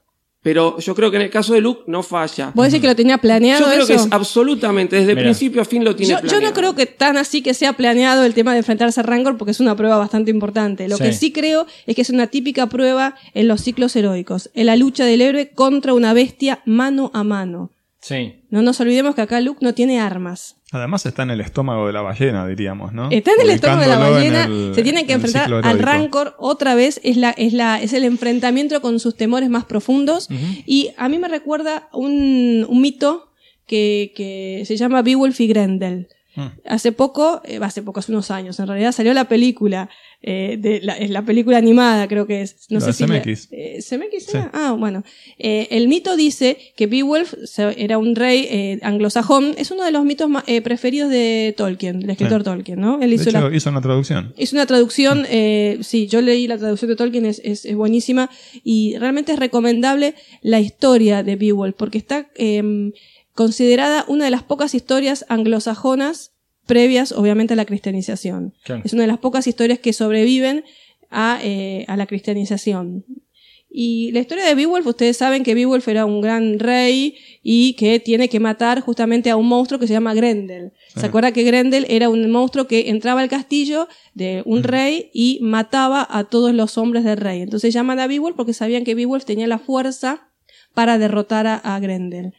[0.47, 2.51] pero yo creo que en el caso de Luke no falla.
[2.55, 3.87] ¿Vos decís que lo tenía planeado Yo creo eso?
[3.87, 5.23] que es absolutamente, desde Mira.
[5.25, 6.53] principio a fin lo tiene Yo, yo no planeado.
[6.53, 9.59] creo que tan así que sea planeado el tema de enfrentarse a Rancor porque es
[9.59, 10.87] una prueba bastante importante.
[10.87, 11.03] Lo Sí.
[11.03, 14.75] que sí creo es que es una típica prueba en los ciclos heroicos, en la
[14.75, 17.71] lucha del héroe contra una bestia mano a mano.
[17.99, 18.35] Sí.
[18.49, 20.56] No nos olvidemos que acá Luke no tiene armas.
[20.73, 23.09] Además está en el estómago de la ballena, diríamos, ¿no?
[23.09, 25.79] Está en el estómago de la ballena, el- se tiene que enfrentar al.
[25.79, 30.27] Rancor otra vez, es, la, es, la, es el enfrentamiento con sus temores más profundos.
[30.65, 33.31] Y a mí me recuerda un, un mito
[33.65, 36.09] que, que se llama Beowulf y Grendel.
[36.35, 36.45] Mm.
[36.65, 39.89] Hace poco, eh, hace poco, hace unos años, en realidad salió la película,
[40.21, 42.65] eh, de la, es la película animada creo que es.
[42.69, 43.03] No La sé si
[43.51, 44.37] eh, ¿CMX Sí.
[44.53, 45.03] Ah, bueno.
[45.37, 47.33] Eh, el mito dice que Beowulf
[47.77, 49.53] era un rey eh, anglosajón.
[49.57, 52.45] Es uno de los mitos eh, preferidos de Tolkien, del escritor Sí.
[52.45, 52.95] Tolkien, ¿no?
[53.01, 54.33] Él De hizo la- hizo una traducción.
[54.37, 55.25] es una traducción,
[55.81, 58.29] sí, yo leí la traducción de Tolkien, es, es- es buenísima
[58.63, 62.91] y realmente es recomendable la historia de Beowulf porque está em,
[63.33, 66.31] considerada una de las pocas historias anglosajonas
[66.67, 68.53] previas, obviamente, a la cristianización.
[68.63, 68.83] Claro.
[68.85, 70.63] Es una de las pocas historias que sobreviven
[71.09, 73.05] a, eh, a la cristianización.
[73.69, 77.99] Y la historia de Beowulf, ustedes saben que Beowulf era un gran rey y que
[77.99, 80.71] tiene que matar justamente a un monstruo que se llama Grendel.
[80.95, 85.39] ¿Se acuerda que Grendel era un monstruo que entraba al castillo de un rey y
[85.41, 87.41] mataba a todos los hombres del rey?
[87.41, 90.29] Entonces llaman a Beowulf porque sabían que Beowulf tenía la fuerza
[90.73, 92.33] para derrotar a, a Grendel.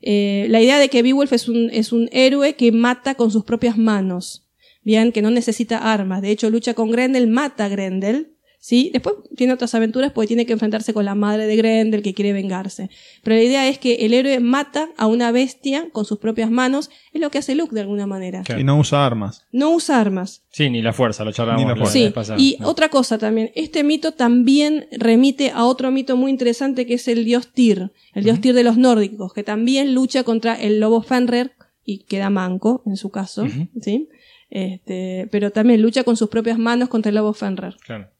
[0.00, 3.44] Eh, la idea de que Beowulf es un, es un héroe que mata con sus
[3.44, 4.46] propias manos.
[4.82, 6.22] Bien, que no necesita armas.
[6.22, 8.36] De hecho, lucha con Grendel, mata a Grendel.
[8.62, 8.90] ¿Sí?
[8.92, 12.34] Después tiene otras aventuras porque tiene que enfrentarse con la madre de Grendel que quiere
[12.34, 12.90] vengarse.
[13.24, 16.90] Pero la idea es que el héroe mata a una bestia con sus propias manos.
[17.14, 18.42] Es lo que hace Luke de alguna manera.
[18.42, 18.60] Claro.
[18.60, 19.46] Y no usa armas.
[19.50, 20.44] No usa armas.
[20.50, 22.36] Sí, ni la fuerza, lo charlamos Ni la fuerza.
[22.36, 22.68] Sí, y No.
[22.68, 27.24] otra cosa también, este mito también remite a otro mito muy interesante que es el
[27.24, 31.52] dios Tyr, el dios Tyr de los nórdicos, que también lucha contra el lobo Fenrir
[31.82, 33.46] y queda manco en su caso.
[33.80, 34.08] ¿sí?
[34.50, 37.76] Este, pero también lucha con sus propias manos contra el lobo Fenrir.
[37.86, 38.10] Claro.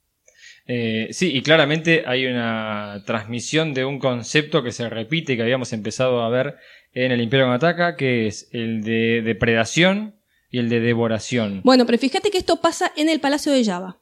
[0.72, 5.72] Eh, sí, y claramente hay una transmisión de un concepto que se repite, que habíamos
[5.72, 6.54] empezado a ver
[6.92, 10.14] en el Imperio Ataca, que es el de depredación
[10.48, 11.60] y el de devoración.
[11.64, 13.98] Bueno, pero fíjate que esto pasa en el Palacio de Java.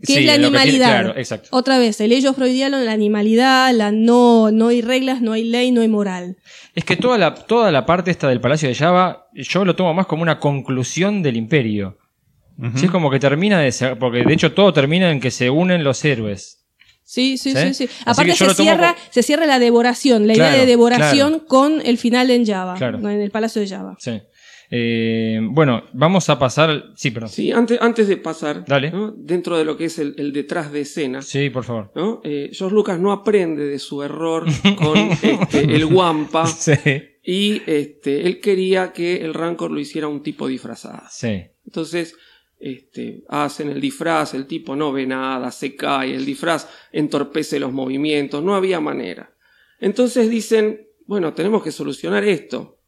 [0.00, 0.88] Que Sí, es la que tiene- animalidad.
[1.02, 1.48] claro, exacto.
[1.52, 5.70] Otra vez, el ello freudiano, la animalidad, la no, no hay reglas, no hay ley,
[5.70, 6.36] no hay moral.
[6.74, 9.92] Es que toda la, toda la parte esta del Palacio de Java, yo lo tomo
[9.92, 11.98] más como una conclusión del Imperio.
[12.76, 15.50] Sí, es como que termina de ser, porque de hecho todo termina en que se
[15.50, 16.64] unen los héroes.
[17.04, 17.74] Sí, sí, ¿Sí?
[17.74, 21.98] sí, Aparte se cierra, como- se cierra la devoración, la idea de devoración con el
[21.98, 22.98] final en Java, Claro.
[22.98, 23.96] en el Palacio de Java.
[24.00, 24.20] Sí.
[24.70, 26.86] Eh, bueno, vamos a pasar.
[26.96, 27.28] Sí, perdón.
[27.28, 28.90] Sí, antes, antes de pasar, Dale.
[28.90, 29.12] ¿no?
[29.16, 31.92] dentro de lo que es el, el detrás de escena, Sí, por favor.
[31.94, 32.20] ¿no?
[32.24, 34.44] Eh, George Lucas no aprende de su error
[34.76, 36.72] con este, el Wampa Sí.
[37.22, 41.02] y este, él quería que el Rancor lo hiciera un tipo disfrazado.
[41.10, 41.44] Sí.
[41.64, 42.16] Entonces,
[42.58, 47.72] este, hacen el disfraz, el tipo no ve nada, se cae, el disfraz entorpece los
[47.72, 49.34] movimientos, no había manera.
[49.78, 52.78] Entonces dicen, bueno, tenemos que solucionar esto.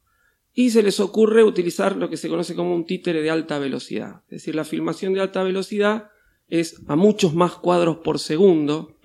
[0.55, 4.23] Y se les ocurre utilizar lo que se conoce como un títere de alta velocidad.
[4.24, 6.11] Es decir, la filmación de alta velocidad
[6.49, 8.99] es a muchos más cuadros por segundo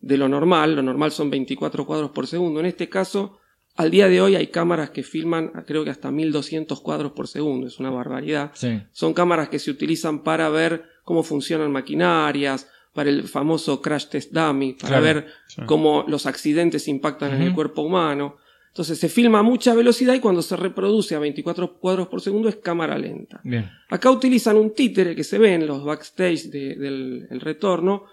[0.00, 0.74] de lo normal.
[0.74, 2.60] Lo normal son 24 cuadros por segundo.
[2.60, 3.38] En este caso,
[3.78, 7.66] al día de hoy hay cámaras que filman creo que hasta 1200 cuadros por segundo.
[7.66, 8.50] Es una barbaridad.
[8.54, 8.82] Sí.
[8.92, 14.32] Son cámaras que se utilizan para ver cómo funcionan maquinarias, para el famoso crash test
[14.32, 15.62] dummy, para Claro, ver sí.
[15.66, 18.36] cómo los accidentes impactan en el cuerpo humano.
[18.68, 22.48] Entonces se filma a mucha velocidad y cuando se reproduce a 24 cuadros por segundo
[22.48, 23.40] es cámara lenta.
[23.44, 23.70] Bien.
[23.88, 28.04] Acá utilizan un títere que se ve en los backstage de- del el retorno,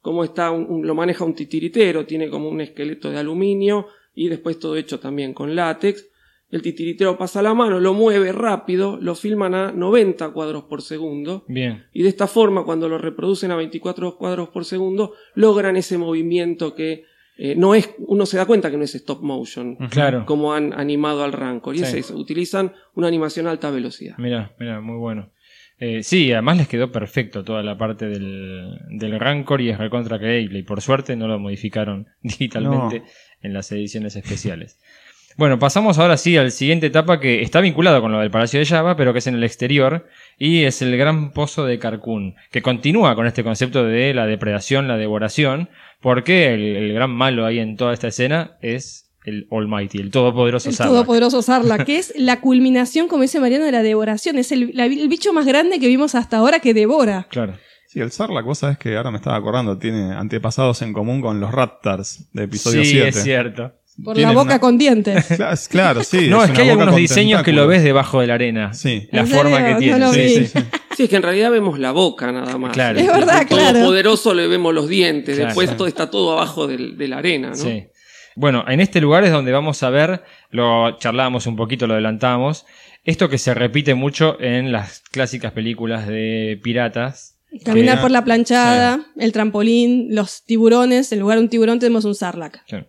[0.00, 4.28] como está un- un- lo maneja un titiritero, tiene como un esqueleto de aluminio y
[4.28, 6.08] después todo hecho también con látex.
[6.50, 11.44] El titiritero pasa la mano, lo mueve rápido, lo filman a 90 cuadros por segundo
[11.48, 11.84] Bien.
[11.92, 16.74] y de esta forma cuando lo reproducen a 24 cuadros por segundo logran ese movimiento
[16.76, 17.04] que
[17.36, 20.24] eh, no es, uno se da cuenta que no es stop motion, Claro.
[20.26, 21.74] como han animado al Rancor.
[21.74, 21.84] Y Sí.
[21.84, 24.14] es eso, utilizan una animación a alta velocidad.
[24.18, 25.32] Mira, mira, muy bueno.
[25.80, 30.20] Eh, sí, además les quedó perfecto toda la parte del, del Rancor y es recontra
[30.20, 30.60] creíble.
[30.60, 33.04] Y por suerte no lo modificaron digitalmente No.
[33.44, 34.78] En las ediciones especiales.
[35.36, 38.66] Bueno, pasamos ahora sí al siguiente etapa que está vinculado con lo del Palacio de
[38.66, 40.06] Java, pero que es en el exterior,
[40.38, 44.86] y es el gran pozo de Carcún, que continúa con este concepto de la depredación,
[44.86, 49.98] la devoración, porque el, el gran malo ahí en toda esta escena es el Almighty,
[49.98, 50.92] el todopoderoso El Sarlacc.
[50.94, 54.38] todopoderoso Sarlacc, que es la culminación, como dice Mariano, de la devoración.
[54.38, 57.26] Es el, la- el bicho más grande que vimos hasta ahora que devora.
[57.28, 57.54] Claro.
[57.94, 61.38] Sí, el Sarlacc, vos sabés que ahora me estaba acordando, tiene antepasados en común con
[61.38, 63.08] los Raptors de episodio sí, 7.
[63.10, 63.72] es cierto.
[64.02, 65.26] Por la boca una- con dientes.
[65.36, 66.26] Claro, claro, sí.
[66.28, 68.74] no, es, que hay algunos diseños que lo ves debajo de la arena.
[68.74, 69.08] Sí.
[69.12, 69.74] La ¿En forma serio?
[69.76, 70.12] que tiene.
[70.12, 70.58] sí, sí.
[70.96, 72.72] Sí, es que en realidad vemos la boca nada más.
[72.72, 72.98] Claro.
[72.98, 73.72] Es verdad, Al claro.
[73.78, 75.36] Todopoderoso le vemos los dientes.
[75.36, 75.46] Claro.
[75.48, 77.54] Después todo está todo abajo del- de la arena, ¿no?
[77.56, 77.86] Sí.
[78.36, 82.66] Bueno, en este lugar es donde vamos a ver, lo charlábamos un poquito, lo adelantamos,
[83.04, 87.33] esto que se repite mucho en las clásicas películas de piratas.
[87.64, 91.12] Caminar por la planchada, el trampolín, los tiburones.
[91.12, 92.64] En lugar de un tiburón tenemos un Sarlacc.
[92.66, 92.88] Claro.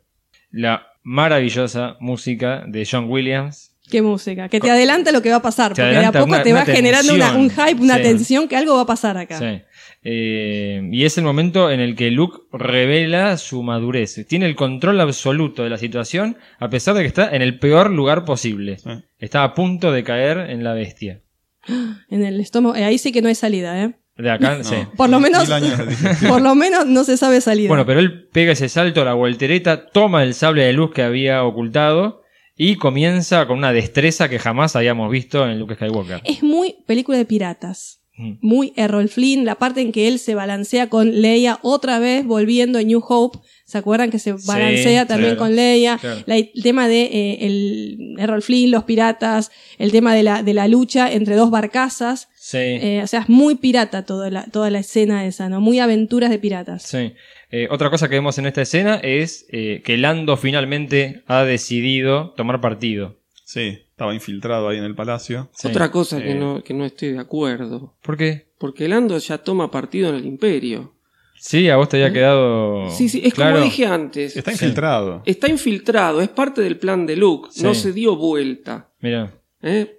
[0.51, 3.71] La maravillosa música de John Williams.
[3.91, 4.49] Qué música.
[4.49, 5.73] Que te adelanta lo que va a pasar.
[5.75, 8.01] Te porque de a poco una- te va una generando una- un hype, una Sí.
[8.01, 9.37] tensión que algo va a pasar acá.
[9.37, 9.61] Sí.
[10.01, 14.25] Eh, y es el momento en el que Luke revela su madurez.
[14.27, 17.91] Tiene el control absoluto de la situación, a pesar de que está en el peor
[17.91, 18.77] lugar posible.
[18.79, 18.89] Sí.
[19.19, 21.21] Está a punto de caer en la bestia.
[22.09, 22.75] En el estómago.
[22.75, 23.95] eh, ahí sí que no hay salida, ¿eh?
[24.17, 24.63] De acá, No.
[24.63, 24.75] sí.
[24.95, 25.49] Por lo menos.
[26.27, 27.67] Por lo menos no se sabe salida.
[27.67, 31.01] Bueno, pero él pega ese salto a la voltereta, toma el sable de luz que
[31.01, 32.21] había ocultado
[32.55, 36.21] y comienza con una destreza que jamás habíamos visto en Luke Skywalker.
[36.23, 37.99] Es muy película de piratas.
[38.17, 38.35] Mm.
[38.39, 42.79] Muy Errol Flynn, la parte en que él se balancea con Leia otra vez volviendo
[42.79, 43.39] a New Hope.
[43.65, 45.97] ¿Se acuerdan que se balancea también claro, con Leia?
[45.97, 46.21] claro.
[46.25, 50.53] La- el tema de eh, el Errol Flynn, los piratas, el tema de la, de
[50.53, 52.29] la lucha entre dos barcazas.
[52.45, 52.59] Sí.
[52.59, 55.61] Eh, o sea, es muy pirata toda la, toda la escena esa, ¿no?
[55.61, 56.83] Muy aventuras de piratas.
[56.83, 57.15] Sí.
[57.49, 62.35] Eh, otra cosa que vemos en esta escena es eh, que Lando finalmente ha decidido
[62.37, 63.17] tomar partido.
[63.45, 65.49] Sí, estaba infiltrado ahí en el palacio.
[65.55, 65.69] Sí.
[65.69, 67.95] Otra cosa que, no, que no estoy de acuerdo.
[68.03, 68.45] ¿Por qué?
[68.59, 70.93] Porque Lando ya toma partido en el Imperio.
[71.39, 72.91] Sí, a vos te había quedado.
[72.91, 73.55] Sí, sí, es claro.
[73.55, 74.37] como dije antes.
[74.37, 75.23] Está infiltrado.
[75.25, 77.49] Está infiltrado, es parte del plan de Luke.
[77.51, 77.63] Sí.
[77.63, 78.91] No se dio vuelta.
[78.99, 79.33] Mira.
[79.63, 79.94] ¿eh?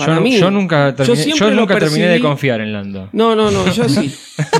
[0.00, 0.38] Yo, Para mí.
[0.38, 3.08] yo nunca, terminé, yo nunca terminé de confiar en Lando.
[3.12, 4.12] No, no, no, yo sí.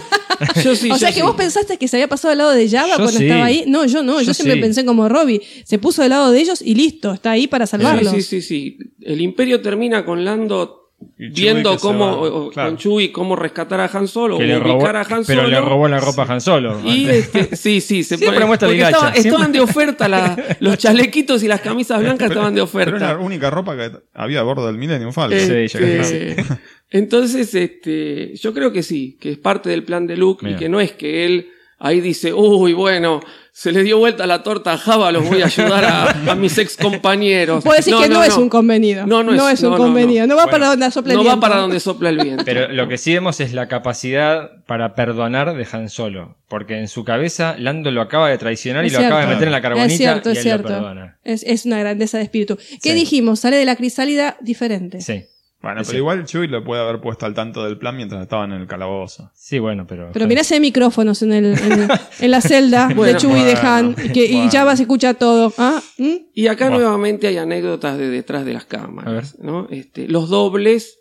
[0.62, 0.90] yo sí.
[0.90, 1.22] o yo sea que sí.
[1.22, 3.24] vos pensaste que se había pasado al lado de Java Yo cuando sí.
[3.24, 3.64] estaba ahí.
[3.66, 4.60] No, yo no, yo, Yo siempre sí.
[4.60, 5.40] pensé como Robbie.
[5.64, 8.12] Se puso del lado de ellos y listo, está ahí para salvarlos.
[8.12, 8.78] Sí, sí, sí, sí.
[9.02, 10.79] El Imperio termina con Lando
[11.16, 12.70] viendo cómo, Claro.
[12.70, 15.42] con Chewie cómo rescatar a Han Solo Que o le robó, ubicar a Han pero
[15.42, 15.48] Solo.
[15.48, 16.80] le robó la ropa a Han Solo.
[16.84, 19.20] Y este, sí, sí, se Siempre pone- porque estaba- siempre.
[19.30, 23.06] estaban de oferta la- los chalequitos y las camisas blancas estaban de Pero era la
[23.06, 23.18] oferta.
[23.24, 25.38] única ropa que había a bordo del Millennium Falcon.
[25.38, 26.44] Sí, yo creo que eh,
[26.92, 30.56] Entonces, este, yo creo que sí, que es parte del plan de Luke Mira.
[30.56, 31.48] y que no es que él
[31.80, 33.20] ahí dice, uy, bueno,
[33.52, 36.56] se le dio vuelta la torta a Java, los voy a ayudar a, a mis
[36.58, 37.64] ex compañeros.
[37.64, 39.06] Puedo decir que no, es un convenido.
[39.06, 40.26] No, no es- un no, no, convenido.
[40.26, 40.36] No, no.
[40.36, 41.40] va Bueno, para donde sopla el No va viento.
[41.40, 42.44] para donde sopla el viento.
[42.44, 46.36] Pero lo que sí vemos es la capacidad para perdonar de Han Solo.
[46.48, 49.52] Porque en su cabeza Lando lo acaba de traicionar y lo acaba de meter en
[49.52, 50.68] la carbonita Es cierto, y es cierto.
[50.68, 51.18] lo perdona.
[51.24, 52.56] Es, es una grandeza de espíritu.
[52.56, 52.94] ¿Qué Sí.
[52.94, 53.40] dijimos?
[53.40, 55.00] Sale de la crisálida diferente.
[55.00, 55.24] Sí.
[55.62, 58.62] Bueno, pero igual Chewie lo puede haber puesto al tanto del plan mientras estaban en
[58.62, 59.30] el calabozo.
[59.34, 60.10] Sí, bueno, pero.
[60.12, 61.88] Pero mirá ese micrófonos en, el, en,
[62.20, 64.48] en la celda de Bueno, Chewie y de Han, y que, y.
[64.48, 65.52] Java se escucha todo.
[65.58, 65.80] ¿Ah?
[65.98, 66.12] ¿Mm?
[66.34, 66.80] Y acá Bueno.
[66.84, 69.38] nuevamente hay anécdotas de detrás de las A cámaras.
[69.38, 69.66] ¿no?
[69.70, 70.96] Este, los dobles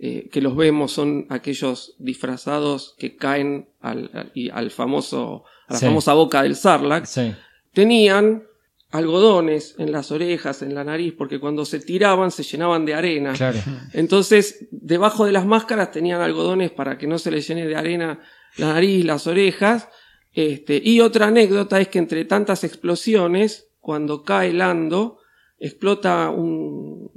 [0.00, 5.74] eh, que los vemos son aquellos disfrazados que caen al, al- y al famoso, a
[5.74, 5.86] la Sí.
[5.86, 7.04] famosa boca del Sarlacc.
[7.04, 7.32] Sí.
[7.74, 8.42] Tenían
[8.90, 13.32] algodones en las orejas, en la nariz, porque cuando se tiraban se llenaban de arena.
[13.34, 13.58] Claro.
[13.92, 18.20] Entonces, debajo de las máscaras tenían algodones para que no se les llene de arena
[18.56, 19.88] la nariz, las orejas.
[20.32, 25.18] Este, y otra anécdota es que entre tantas explosiones, cuando cae Lando,
[25.58, 27.10] explota un,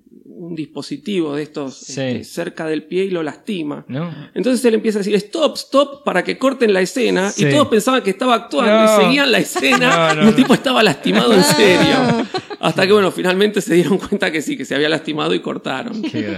[0.54, 2.00] un dispositivo de estos Sí.
[2.02, 3.84] este, cerca del pie y lo lastima.
[3.88, 4.14] ¿No?
[4.34, 7.46] Entonces él empieza a decir stop, stop para que corten la escena Sí.
[7.46, 8.86] y todos pensaban que estaba actuando No.
[8.86, 10.36] y seguían la escena No, no, y el no.
[10.36, 11.44] tipo estaba lastimado en Ah.
[11.44, 12.28] serio.
[12.60, 16.02] Hasta que bueno, finalmente se dieron cuenta que sí, que se había lastimado y cortaron.
[16.02, 16.38] Qué.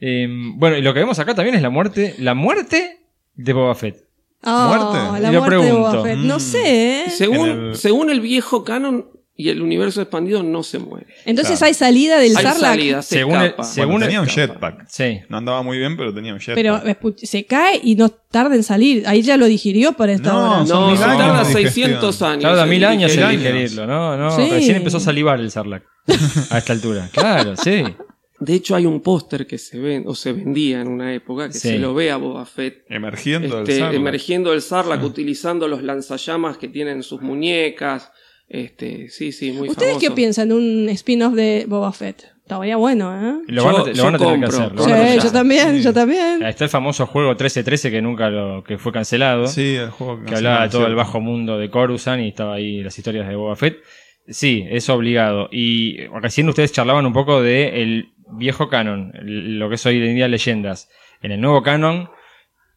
[0.00, 0.26] Eh,
[0.56, 2.14] bueno, y lo que vemos acá también es la muerte.
[2.18, 3.00] La muerte
[3.34, 3.96] de Boba Fett.
[4.42, 5.22] Ah, ¿Muerte?
[5.22, 5.90] La Y lo muerte de pregunto.
[5.90, 6.16] Boba Fett.
[6.18, 6.40] No Mm.
[6.40, 7.02] sé.
[7.04, 7.10] ¿eh?
[7.10, 9.06] Según, el- según el viejo canon
[9.40, 11.06] y el universo expandido no se muere.
[11.24, 11.66] Entonces Claro.
[11.68, 12.60] hay salida del Hay Sarlacc.
[12.72, 13.64] salida, se Según el- escapa.
[13.64, 14.84] según Bueno, el- tenía un jetpack.
[14.88, 15.20] Sí.
[15.28, 16.56] No andaba muy bien, pero tenía un jetpack.
[16.84, 19.06] Pero se cae y no tarda en salir.
[19.06, 20.64] Ahí ya lo digirió para esta No, hora.
[20.64, 22.30] No, se tarda de 600 digestión.
[22.30, 22.42] años.
[22.44, 24.16] Tarda mil años en digerirlo, ¿no?
[24.16, 24.48] no Sí.
[24.50, 25.84] Recién empezó a salivar el Sarlacc.
[26.50, 27.08] A esta altura.
[27.12, 27.84] Claro, sí.
[28.42, 31.52] De hecho, hay un póster que se ven, o se vendía en una época, que
[31.52, 31.68] Sí.
[31.68, 33.94] se lo ve a Boba Fett Emergiendo del este, Sarlacc.
[34.00, 38.10] emergiendo del Sarlacc, utilizando los lanzallamas que tienen sus muñecas.
[38.52, 40.08] Este, sí, sí, muy ¿Ustedes famoso.
[40.08, 42.24] qué piensan de un spin-off de Boba Fett?
[42.42, 43.42] Estaría bueno, ¿eh?
[43.46, 44.72] Lo van a, Yo- te- lo yo van a tener que hacer.
[44.72, 45.32] lo Sí, van a tener que yo hacer.
[45.32, 46.42] también, yo también.
[46.42, 49.46] Está el famoso juego 1313 que nunca lo, que fue cancelado.
[49.46, 52.82] Sí, el juego que hablaba de todo el bajo mundo de Coruscant y estaba ahí
[52.82, 53.78] las historias de Boba Fett.
[54.26, 55.48] Sí, es obligado.
[55.52, 60.16] Y recién ustedes charlaban un poco de el viejo canon, lo que es hoy en
[60.16, 60.88] día leyendas.
[61.22, 62.10] En el nuevo canon,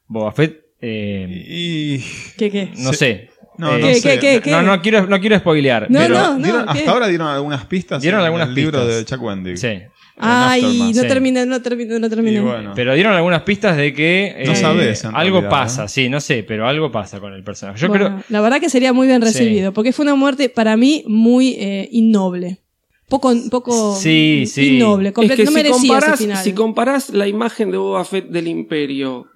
[0.05, 1.97] Boba Fett, eh, Y.
[2.37, 2.69] ¿Qué, qué?
[2.77, 3.29] no sé.
[3.57, 4.19] No, Eh, no ¿Qué, sé.
[4.19, 4.51] qué, qué?
[4.51, 5.89] No, no quiero, no quiero spoilear.
[5.89, 6.39] No, pero, no.
[6.39, 6.79] Dieron- ¿qué?
[6.79, 8.01] hasta ahora dieron algunas pistas.
[8.01, 9.57] Dieron en algunas el libro de Chuck Wendig.
[9.57, 9.79] Sí.
[10.17, 11.07] Ay, no sí.
[11.07, 12.39] terminé, no terminé, no terminé.
[12.39, 12.73] Bueno.
[12.75, 15.89] Pero dieron algunas pistas de que No eh, sabes, algo realidad, pasa, ¿eh?
[15.89, 17.79] sí, no sé, pero algo pasa con el personaje.
[17.79, 19.27] Yo Bueno, creo, La verdad que sería muy bien Sí.
[19.27, 22.59] recibido, porque fue una muerte para mí muy eh, innoble.
[23.09, 24.77] Poco, poco Sí, sí.
[24.77, 25.09] innoble.
[25.09, 26.43] Es que no si merecía comparás, ese final.
[26.43, 29.27] si comparás la imagen de Boba Fett del Imperio,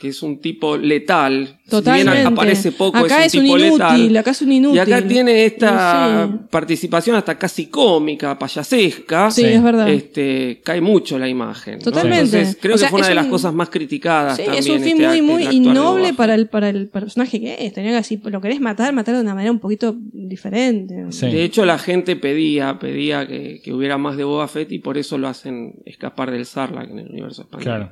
[0.00, 2.12] que es un tipo letal, Totalmente.
[2.12, 4.16] si bien aparece poco, acá es es un un tipo inútil, letal.
[4.18, 4.76] acá es un inútil.
[4.76, 6.38] Y acá tiene esta Sí.
[6.50, 9.30] participación hasta casi cómica, payasesca.
[9.32, 9.48] Sí, Sí.
[9.48, 9.88] es verdad.
[9.88, 11.78] Este, cae mucho la imagen.
[11.78, 11.84] ¿no?
[11.84, 12.38] Totalmente.
[12.38, 14.36] Entonces, creo O sea, que fue una es de las un- cosas más criticadas.
[14.36, 17.66] Sí, también es un fin este muy, muy innoble para el, para el personaje que
[17.66, 17.72] es.
[17.72, 21.06] Tenía que, si lo querés matar, matarlo de una manera un poquito diferente.
[21.10, 21.26] Sí.
[21.26, 24.96] De hecho, la gente pedía, pedía que, que hubiera más de Boba Fett y por
[24.96, 27.72] eso lo hacen escapar del Sarlacc en el universo expandido.
[27.74, 27.90] Claro.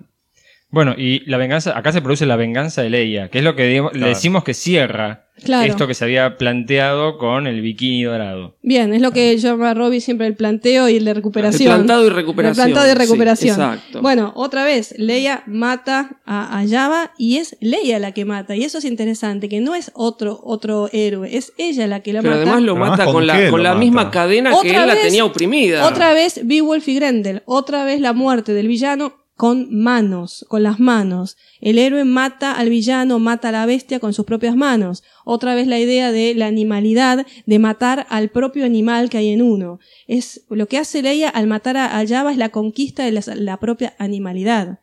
[0.77, 3.67] Bueno, y la venganza, acá se produce la venganza de Leia, que es lo que
[3.67, 5.65] digamos- le decimos que cierra Claro.
[5.71, 8.57] esto que se había planteado con el bikini dorado.
[8.63, 11.71] Bien, es lo que llama Robbie siempre el planteo y el de recuperación.
[11.73, 12.67] El plantado y recuperación.
[12.67, 13.55] El plantado y sí, recuperación.
[13.61, 14.03] exacto.
[14.03, 18.55] Bueno, otra vez, Leia mata a, a Java y es Leia la que mata.
[18.55, 22.21] Y eso es interesante, que no es otro, otro héroe, es ella la que la
[22.21, 22.43] Pero mata.
[22.43, 23.81] además lo mata además, con ¿con la, con la mata?
[23.81, 25.87] misma cadena que Otra él la vez- tenía oprimida.
[25.87, 30.81] Otra vez Beowulf y Grendel, otra vez la muerte del villano con manos, con las
[30.81, 31.37] manos.
[31.61, 35.03] El héroe mata al villano, mata a la bestia con sus propias manos.
[35.25, 39.43] Otra vez la idea de la animalidad, de matar al propio animal que hay en
[39.43, 39.79] uno.
[40.07, 43.21] Es lo que hace Leia al matar a, a Java es la conquista de la,
[43.35, 44.81] la propia animalidad.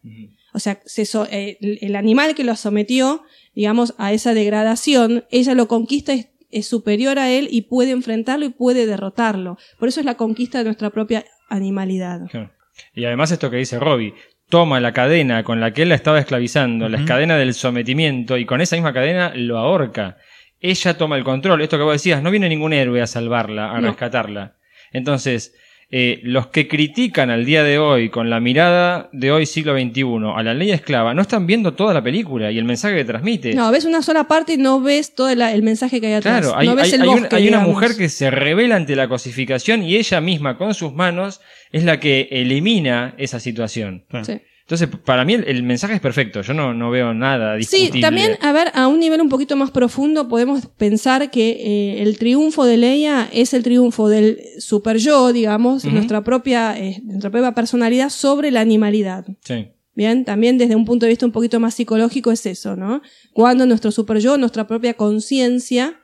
[0.53, 3.23] O sea, se so- eh, el el animal que lo sometió,
[3.55, 8.45] digamos, a esa degradación, ella lo conquista, es, es superior a él y puede enfrentarlo
[8.45, 9.57] y puede derrotarlo.
[9.79, 12.27] Por eso es la conquista de nuestra propia animalidad.
[12.29, 12.51] Claro.
[12.95, 14.13] Y además esto que dice Robbie,
[14.53, 18.45] toma la cadena con la que él la estaba esclavizando, la cadena del sometimiento, y
[18.45, 20.17] con esa misma cadena lo ahorca.
[20.59, 21.63] Ella toma el control.
[21.63, 23.87] Esto que vos decías, no viene ningún héroe a salvarla, a No.
[23.87, 24.57] rescatarla.
[24.91, 25.55] Entonces,
[25.95, 30.03] eh, los que critican al día de hoy, con la mirada de hoy siglo XXI,
[30.35, 33.53] a la ley esclava, no están viendo toda la película y el mensaje que transmite.
[33.53, 36.41] No, ves una sola parte y no ves todo la- el mensaje que hay atrás.
[36.41, 38.75] Claro, hay, no ves hay- el hay un- bosque, hay una mujer que se revela
[38.75, 41.41] ante la cosificación y ella misma con sus manos
[41.71, 44.05] es la que elimina esa situación.
[44.23, 44.39] Sí.
[44.65, 46.41] Entonces, para mí el, el mensaje es perfecto.
[46.41, 47.91] Yo no, no veo nada discutible.
[47.91, 52.01] Sí, también, a ver, a un nivel un poquito más profundo, podemos pensar que eh,
[52.01, 55.93] el triunfo de Leia es el triunfo del super yo, digamos, Ujú.
[55.93, 59.25] nuestra, propia, eh, nuestra propia personalidad sobre la animalidad.
[59.41, 59.67] Sí.
[59.95, 63.01] Bien, también desde un punto de vista un poquito más psicológico es eso, ¿no?
[63.33, 65.99] Cuando nuestro super yo, nuestra propia conciencia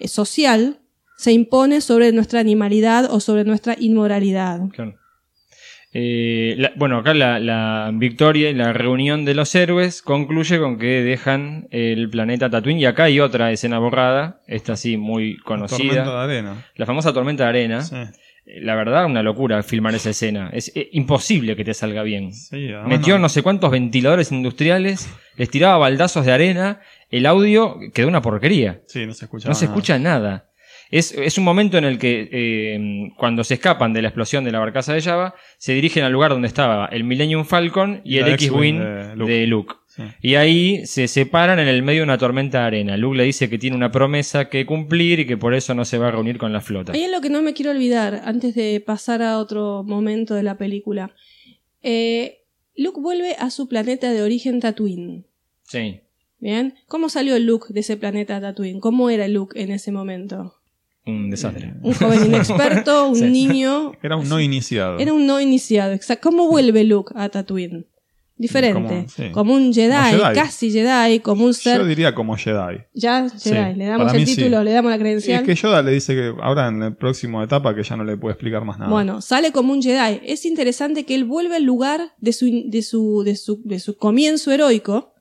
[0.00, 0.80] eh, social,
[1.18, 4.60] se impone sobre nuestra animalidad o sobre nuestra inmoralidad.
[4.70, 4.94] Claro.
[5.92, 10.78] Eh, la- bueno, acá la, la victoria y la reunión de los héroes concluye con
[10.78, 15.44] que dejan el planeta Tatooine y acá hay otra escena borrada, esta sí muy Tormenta
[15.76, 16.66] conocida, de arena.
[16.76, 17.80] la famosa tormenta de arena.
[17.82, 17.96] Sí.
[17.96, 20.50] Eh, La verdad, una locura filmar esa escena.
[20.52, 22.32] Es eh, imposible que te salga bien.
[22.34, 27.76] Sí, Metió no- no sé cuántos ventiladores industriales, les tiraba baldazos de arena, el audio
[27.94, 28.82] quedó una porquería.
[28.86, 30.47] Sí, no se escucha No se escucha nada.
[30.90, 34.52] Es, es un momento en el que, eh, cuando se escapan de la explosión de
[34.52, 38.18] la barcaza de Java, se dirigen al lugar donde estaba el Millennium Falcon y, Y
[38.18, 39.74] el X-Wing de de Luke.
[39.86, 40.02] Sí.
[40.22, 42.96] Y ahí se separan en el medio de una tormenta de arena.
[42.96, 45.98] Luke le dice que tiene una promesa que cumplir y que por eso no se
[45.98, 46.92] va a reunir con la flota.
[46.92, 50.56] Hay algo que no me quiero olvidar antes de pasar a otro momento de la
[50.56, 51.10] película.
[51.82, 52.42] Eh,
[52.76, 55.24] Luke vuelve a su planeta de origen Tatooine.
[55.64, 56.00] Sí.
[56.38, 56.74] ¿Bien?
[56.86, 58.78] ¿Cómo salió Luke de ese planeta Tatooine?
[58.78, 60.57] ¿Cómo era Luke en ese momento?
[61.08, 61.74] Un desastre.
[61.82, 63.24] Un joven inexperto, un Sí.
[63.24, 63.92] niño.
[64.02, 64.98] Era un no iniciado.
[64.98, 65.92] Era un no iniciado.
[65.92, 66.28] exacto.
[66.30, 67.86] ¿Cómo vuelve Luke a Tatooine?
[68.36, 68.94] Diferente.
[68.94, 69.30] Como- sí.
[69.32, 70.34] Como un Jedi, Como Jedi.
[70.34, 71.78] casi Jedi, como un ser.
[71.80, 72.78] Yo diría como Jedi.
[72.94, 73.40] Ya Jedi.
[73.40, 75.40] Sí, Le damos para el título, le damos la Y credencial.
[75.40, 78.16] es que Yoda le dice que ahora en la próxima etapa que ya no le
[78.16, 78.92] puede explicar más nada.
[78.92, 80.20] Bueno, sale como un Jedi.
[80.24, 83.96] Es interesante que él vuelve al lugar de su, de su, de su, de su
[83.96, 85.14] comienzo heroico,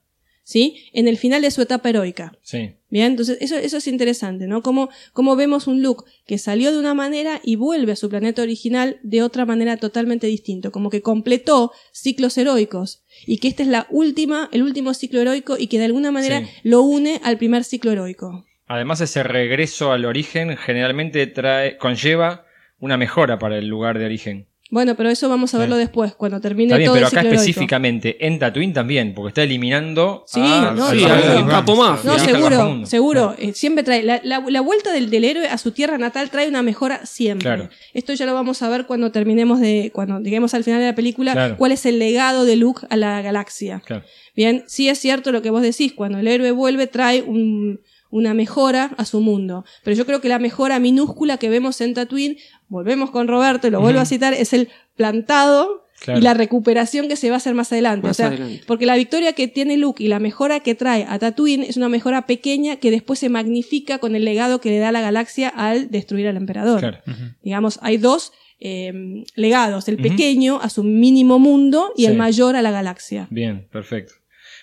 [0.44, 0.76] ¿sí?
[0.94, 2.34] En el final de su etapa heroica.
[2.44, 2.76] Sí.
[2.90, 4.62] Bien, entonces eso, eso es interesante, ¿no?
[4.62, 8.42] Como, como vemos un Luke que salió de una manera y vuelve a su planeta
[8.42, 13.70] original de otra manera totalmente distinta, como que completó ciclos heroicos y que esta es
[13.70, 16.48] la última, el último ciclo heroico y que de alguna manera Sí.
[16.64, 18.46] lo une al primer ciclo heroico.
[18.68, 22.46] Además, ese regreso al origen generalmente trae, conlleva
[22.80, 24.48] una mejora para el lugar de origen.
[24.70, 25.80] Bueno, pero eso vamos a verlo Sí.
[25.82, 27.42] después, cuando termine Está bien, todo pero el acá ciclo heroico.
[27.42, 31.52] específicamente en Tatooine también, porque está eliminando Sí, a, no, Sí, al mundo.
[31.52, 32.12] capo mafia.
[32.12, 33.36] No, seguro, seguro.
[33.38, 34.04] Eh, siempre trae.
[34.04, 37.46] La, la- la vuelta del, del héroe a su tierra natal trae una mejora siempre.
[37.46, 37.70] Claro.
[37.94, 39.92] Esto ya lo vamos a ver cuando terminemos de.
[39.94, 41.58] Cuando lleguemos al final de la película, Claro.
[41.58, 43.82] cuál es el legado de Luke a la galaxia.
[43.86, 44.04] Claro.
[44.36, 47.80] Bien, sí es cierto lo que vos decís, cuando el héroe vuelve trae un-
[48.10, 49.66] una mejora a su mundo.
[49.84, 52.38] Pero yo creo que la mejora minúscula que vemos en Tatooine,
[52.70, 56.20] volvemos con Roberto y lo vuelvo a citar, es el plantado Claro.
[56.20, 58.06] y la recuperación que se va a hacer más adelante.
[58.06, 58.62] Más o sea, adelante.
[58.68, 61.90] porque la victoria que tiene Luke y la mejora que trae a Tatooine es una
[61.90, 65.90] mejora pequeña que después se magnifica con el legado que le da la galaxia al
[65.90, 66.82] destruir al emperador.
[66.82, 67.00] Claro.
[67.42, 72.12] Digamos, hay dos eh, legados, el pequeño a su mínimo mundo y Sí.
[72.12, 73.28] el mayor a la galaxia.
[73.32, 74.14] Bien, perfecto.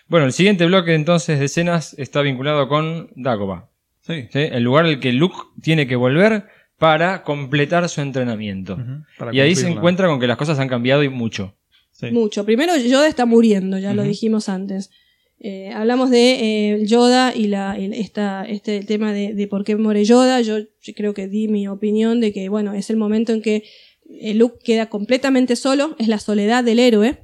[0.06, 3.70] Bueno, el siguiente bloque entonces de escenas está vinculado con Dagobah.
[4.02, 4.28] Sí.
[4.32, 4.38] ¿sí?
[4.38, 6.46] El lugar al que Luke tiene que volver
[6.78, 8.76] para completar su entrenamiento.
[9.32, 11.54] Y ahí se encuentra con que las cosas han cambiado y mucho.
[11.92, 12.10] Sí.
[12.10, 12.44] Mucho.
[12.44, 14.90] Primero, Yoda está muriendo, ya lo dijimos antes.
[15.38, 19.76] Eh, hablamos de eh, Yoda y la, el- esta, este tema de, de por qué
[19.76, 20.40] muere Yoda.
[20.40, 23.62] Yo, yo creo que di mi opinión de que, bueno, es el momento en que
[24.20, 27.18] eh, Luke queda completamente solo, es la soledad del héroe.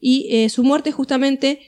[0.00, 1.60] Y eh, su muerte justamente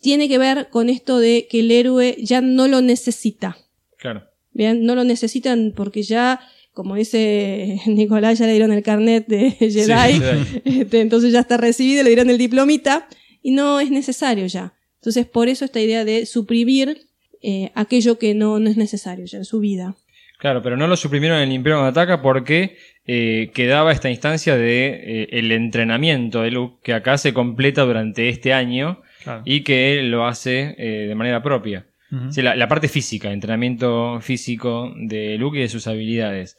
[0.00, 3.56] tiene que ver con esto de que el héroe ya no lo necesita.
[3.98, 4.24] Claro.
[4.56, 6.40] Bien, no lo necesitan porque ya,
[6.72, 11.58] como dice Nicolás, ya le dieron el carnet de Jedi, Sí, este, entonces ya está
[11.58, 13.06] recibido, le dieron el diplomita
[13.42, 14.72] y no es necesario ya.
[14.96, 17.02] Entonces, por eso esta idea de suprimir
[17.42, 19.94] eh, aquello que no, no es necesario ya en su vida.
[20.38, 24.86] Claro, pero no lo suprimieron en el Imperio Ataca porque eh, quedaba esta instancia de
[25.22, 29.42] eh, el entrenamiento de Luke que acá se completa durante este año Claro.
[29.44, 31.86] y que él lo hace eh, de manera propia.
[32.30, 36.56] Sí, la, la parte física, entrenamiento físico de Luke y de sus habilidades.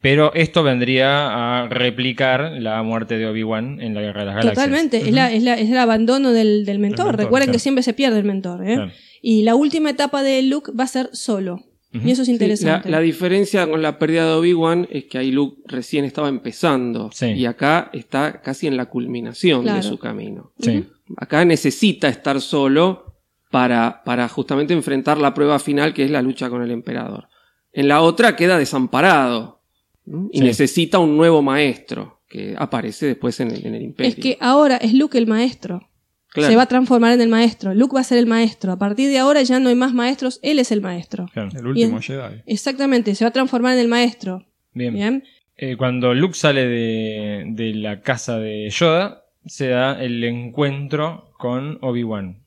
[0.00, 4.54] Pero esto vendría a replicar la muerte de Obi-Wan en la Guerra de las Galaxias.
[4.54, 7.06] Totalmente, es, la- es, la- es el abandono del, del mentor.
[7.06, 7.54] mentor, Recuerden claro.
[7.54, 8.64] que siempre se pierde el mentor.
[8.68, 8.74] ¿eh?
[8.74, 8.92] Claro.
[9.22, 11.64] Y la última etapa de Luke va a ser solo.
[11.90, 12.90] Y eso es Sí, la, interesante.
[12.90, 17.10] la diferencia con la pérdida de Obi-Wan es que ahí Luke recién estaba empezando.
[17.12, 17.26] Sí.
[17.32, 19.78] Y acá está casi en la culminación Claro.
[19.78, 20.52] de su camino.
[20.60, 20.84] Sí.
[21.16, 23.07] Acá necesita estar solo
[23.50, 27.28] para, para justamente enfrentar la prueba final que es la lucha con el emperador.
[27.72, 29.60] En la otra queda desamparado
[30.04, 30.28] ¿no?
[30.32, 30.44] y Sí.
[30.44, 34.10] necesita un nuevo maestro que aparece después en el, en el imperio.
[34.10, 35.88] Es que ahora es Luke el maestro.
[36.30, 36.50] Claro.
[36.50, 37.72] Se va a transformar en el maestro.
[37.74, 38.70] Luke va a ser el maestro.
[38.72, 41.26] A partir de ahora ya no hay más maestros, él es el maestro.
[41.32, 41.48] Claro.
[41.58, 42.02] El último Bien.
[42.02, 42.42] Jedi.
[42.46, 44.44] Exactamente, se va a transformar en el maestro.
[44.74, 44.92] Bien.
[44.92, 45.24] Bien.
[45.56, 51.78] Eh, cuando Luke sale de, de la casa de Yoda, se da el encuentro con
[51.80, 52.37] Obi-Wan.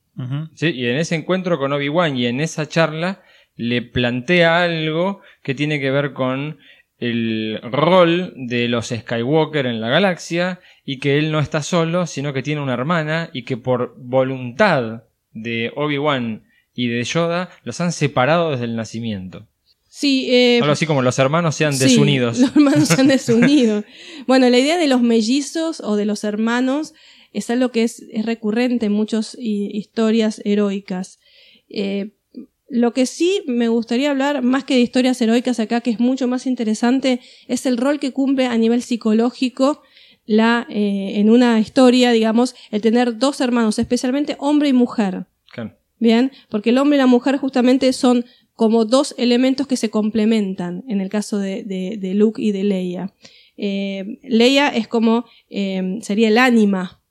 [0.54, 0.68] ¿Sí?
[0.68, 3.22] Y en ese encuentro con Obi-Wan y en esa charla
[3.56, 6.58] le plantea algo que tiene que ver con
[6.98, 12.32] el rol de los Skywalker en la galaxia y que él no está solo, sino
[12.32, 15.02] que tiene una hermana y que por voluntad
[15.32, 16.44] de Obi-Wan
[16.74, 19.46] y de Yoda los han separado desde el nacimiento.
[19.88, 22.38] Sí, eh, Algo así como los hermanos sean sí, desunidos.
[22.38, 23.84] Los hermanos se han desunido.
[24.26, 26.94] bueno, la idea de los mellizos o de los hermanos
[27.32, 31.18] es algo que es, es recurrente en muchas hi- historias heroicas.
[31.68, 32.12] Eh,
[32.68, 36.26] lo que sí me gustaría hablar, más que de historias heroicas acá, que es mucho
[36.28, 39.82] más interesante, es el rol que cumple a nivel psicológico
[40.24, 45.26] la, eh, en una historia, digamos, el tener dos hermanos, especialmente hombre y mujer.
[45.52, 45.76] Claro.
[45.98, 50.84] Bien, porque el hombre y la mujer justamente son como dos elementos que se complementan
[50.88, 53.12] en el caso de, de- de Luke y de Leia.
[53.56, 57.01] Eh, Leia es como, eh, sería el ánima,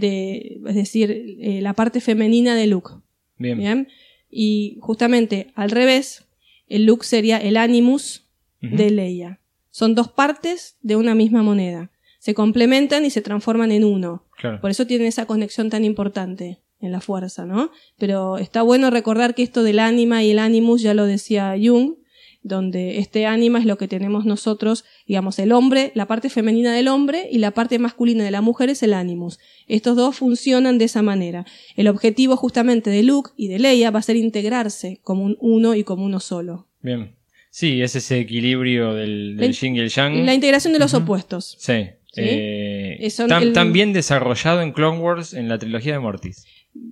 [0.00, 2.94] De, es decir, eh, la parte femenina de Luke.
[3.36, 3.58] Bien.
[3.58, 3.88] Bien,
[4.30, 6.26] y justamente al revés,
[6.66, 8.26] el Luke sería el animus
[8.60, 9.40] de Leia.
[9.70, 11.90] Son dos partes de una misma moneda.
[12.18, 14.24] Se complementan y se transforman en uno.
[14.36, 14.60] Claro.
[14.60, 17.70] Por eso tienen esa conexión tan importante en la fuerza, ¿no?
[17.96, 21.94] Pero está bueno recordar que esto del ánima y el animus ya lo decía Jung,
[22.42, 26.88] donde este ánima es lo que tenemos nosotros, digamos, el hombre, la parte femenina del
[26.88, 29.38] hombre y la parte masculina de la mujer es el animus.
[29.66, 31.44] Estos dos funcionan de esa manera.
[31.76, 35.74] El objetivo justamente de Luke y de Leia va a ser integrarse como un uno
[35.74, 36.68] y como uno solo.
[36.80, 37.16] Bien.
[37.50, 40.24] Sí, es ese equilibrio del, del yin y el yang.
[40.24, 41.56] La integración de los opuestos.
[41.58, 41.86] Sí.
[42.12, 42.22] ¿Sí?
[42.24, 46.46] Eh, tan, el- tan bien desarrollado en Clone Wars en la trilogía de Mortis.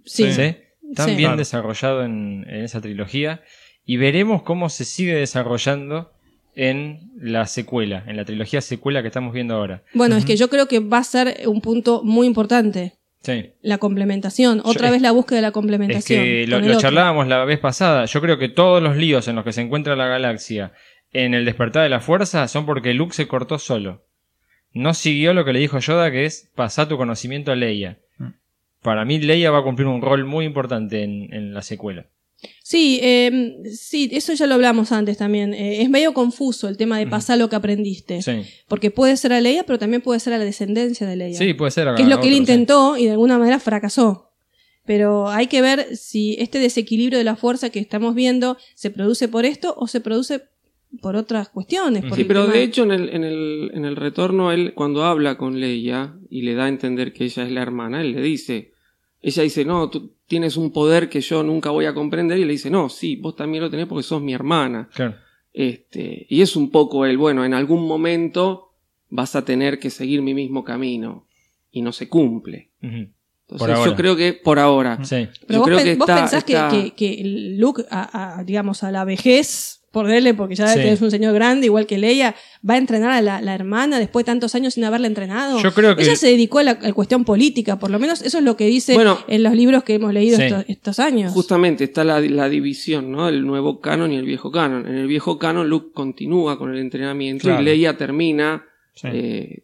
[0.04, 0.30] Sí.
[0.32, 0.56] ¿Sí?
[0.94, 1.14] Tan Sí.
[1.16, 3.42] bien desarrollado en, en esa trilogía.
[3.86, 6.12] Y veremos cómo se sigue desarrollando
[6.54, 9.82] en la secuela, en la trilogía secuela que estamos viendo ahora.
[9.94, 12.94] Bueno, es que yo creo que va a ser un punto muy importante.
[13.22, 13.50] Sí.
[13.62, 14.60] La complementación.
[14.64, 16.22] Otra es- vez la búsqueda de la Es complementación.
[16.24, 18.04] que lo, charlábamos la vez pasada.
[18.06, 20.72] Yo creo que todos los líos en los que se encuentra la galaxia
[21.12, 24.04] en el despertar de la fuerza son porque Luke se cortó solo.
[24.72, 27.98] no siguió lo que le dijo Yoda, que es pasar tu conocimiento a Leia.
[28.18, 28.28] Mm.
[28.82, 32.06] Para mí, Leia va a cumplir un rol muy importante en, en la secuela.
[32.62, 35.54] Sí, eh, sí, eso ya lo hablamos antes también.
[35.54, 38.20] Eh, es medio confuso el tema de pasar lo que aprendiste.
[38.22, 41.38] Sí, Porque puede ser a Leia, pero también puede ser a la descendencia de Leia.
[41.38, 41.94] sí puede ser.
[41.96, 42.40] que es lo que él sí.
[42.40, 44.30] intentó y de alguna manera fracasó.
[44.84, 49.26] Pero hay que ver si este desequilibrio de la fuerza que estamos viendo se produce
[49.28, 50.42] por esto o se produce
[51.00, 52.04] por otras cuestiones.
[52.04, 55.04] por Sí, pero tema- de hecho en el, en, el, en el retorno, él cuando
[55.04, 58.22] habla con Leia y le da a entender que ella es la hermana, él le
[58.22, 58.72] dice,
[59.22, 62.52] ella dice, no, tú tienes un poder que yo nunca voy a comprender, y le
[62.52, 64.88] dice, no, sí, vos también lo tenés porque sos mi hermana.
[64.94, 65.14] Claro.
[65.52, 68.72] Este, y es un poco el, bueno, en algún momento
[69.08, 71.26] vas a tener que seguir mi mismo camino,
[71.70, 72.70] y no se cumple.
[72.82, 73.08] Ujú.
[73.48, 75.04] Entonces yo creo que por ahora.
[75.04, 75.28] Sí.
[75.46, 77.22] Pero yo vos, creo pen- que vos está- pensás que- está- que, que
[77.58, 80.80] Luke, a, a, digamos, a la vejez, por verle, porque ya Sí.
[80.80, 82.34] que es un señor grande, igual que Leia,
[82.68, 85.58] va a entrenar a la, la hermana después de tantos años sin haberla entrenado.
[85.62, 88.20] Yo creo que- Ella se dedicó a la, a la cuestión política, por lo menos
[88.20, 89.18] eso es lo que dice Bueno.
[89.26, 90.42] en los libros que hemos leído Sí.
[90.42, 91.32] estos, estos años.
[91.32, 93.26] Justamente está la, la división, ¿no?
[93.26, 94.86] El nuevo canon y el viejo canon.
[94.86, 97.62] En el viejo canon Luke continúa con el entrenamiento Claro.
[97.62, 99.08] y Leia termina, Sí.
[99.10, 99.62] eh,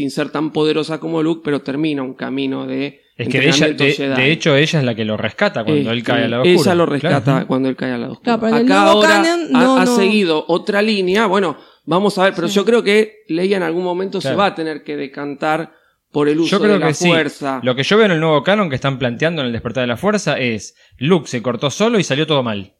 [0.00, 3.68] sin ser tan poderosa como Luke, pero termina un camino de Es que de, ella,
[4.16, 6.60] de, hecho ella es la que lo rescata cuando él cae al lado oscuro.
[6.62, 7.46] Ella lo rescata Claro.
[7.46, 8.38] cuando él cae al lado oscuro.
[8.38, 9.96] Claro, Acá nuevo ahora canon, ha- no, ha, no.
[9.96, 11.26] seguido otra línea.
[11.26, 12.54] Bueno, vamos a ver, pero Sí.
[12.54, 14.34] yo creo que Leia en algún momento Claro.
[14.34, 15.72] se va a tener que decantar
[16.10, 17.08] por el uso Yo creo de la que sí.
[17.08, 17.60] fuerza.
[17.62, 19.88] Lo que yo veo en el nuevo canon que están planteando en el despertar de
[19.88, 22.72] la fuerza es Luke se cortó solo y salió todo mal.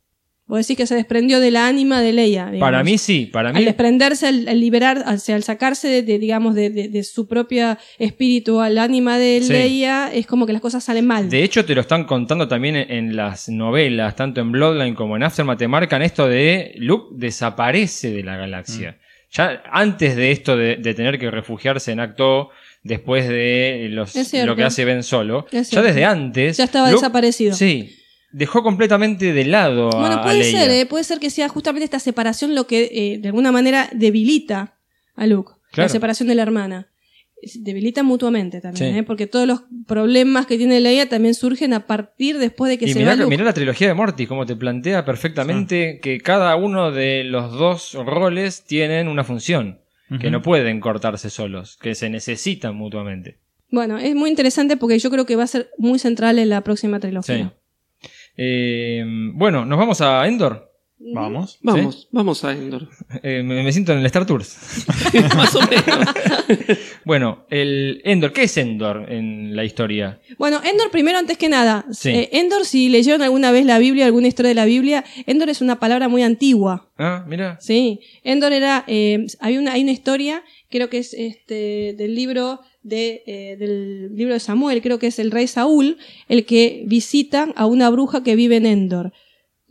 [0.50, 2.46] Vos decís que se desprendió de la ánima de Leia.
[2.46, 2.60] digamos.
[2.60, 6.18] Para mí sí, para mí Al desprenderse, al, al liberar, al, al sacarse de, de,
[6.18, 9.52] digamos, de, de- de su propia espíritu al ánima de Sí.
[9.52, 11.30] Leia, es como que las cosas salen mal.
[11.30, 15.16] De hecho, te lo están contando también en, en las novelas, tanto en Bloodline como
[15.16, 18.98] en Aftermath, te marcan esto de Luke desaparece de la galaxia.
[19.32, 22.50] Ya antes de esto de, de tener que refugiarse en Acto,
[22.82, 24.14] después de los,
[24.44, 26.56] lo que hace Ben Solo, ya desde antes.
[26.56, 27.54] Ya estaba Luke- desaparecido.
[27.54, 27.96] Sí,
[28.32, 30.60] dejó completamente de lado a, Bueno, a puede Leia.
[30.60, 30.86] ser, ¿eh?
[30.86, 34.74] puede ser que sea justamente esta separación lo que eh, de alguna manera debilita
[35.16, 35.52] a Luke.
[35.74, 36.88] La separación de la hermana.
[37.54, 38.98] Debilita mutuamente también, Sí.
[38.98, 39.02] ¿eh?
[39.02, 42.92] porque todos los problemas que tiene Leia también surgen a partir después de que Y
[42.92, 43.30] se mirá, va Luke.
[43.30, 47.94] mirá la trilogía de Morty, como te plantea perfectamente que cada uno de los dos
[47.94, 49.78] roles tienen una función,
[50.20, 53.38] que no pueden cortarse solos, que se necesitan mutuamente.
[53.70, 56.62] Bueno, es muy interesante porque yo creo que va a ser muy central en la
[56.62, 57.46] próxima Sí.
[58.42, 59.04] Eh,
[59.34, 60.72] bueno, nos vamos a Endor.
[61.14, 61.58] Vamos.
[61.62, 62.88] Vamos, vamos a Endor.
[63.22, 64.86] Eh, me, me siento en el Star Tours.
[65.36, 66.08] Más o menos.
[67.04, 70.20] bueno, el Endor, ¿qué es Endor en la historia?
[70.38, 71.84] Bueno, Endor primero, antes que nada.
[71.90, 72.10] Sí.
[72.10, 75.60] eh, Endor, si leyeron alguna vez la Biblia, alguna historia de la Biblia, Endor es
[75.60, 76.90] una palabra muy antigua.
[76.98, 77.58] Ah, mira.
[77.60, 82.60] Sí, Endor era, eh, había una, hay una historia, creo que es este, del libro
[82.82, 85.98] de, eh, del libro de Samuel, creo que es el rey Saúl,
[86.28, 89.12] el que visita a una bruja que vive en Endor.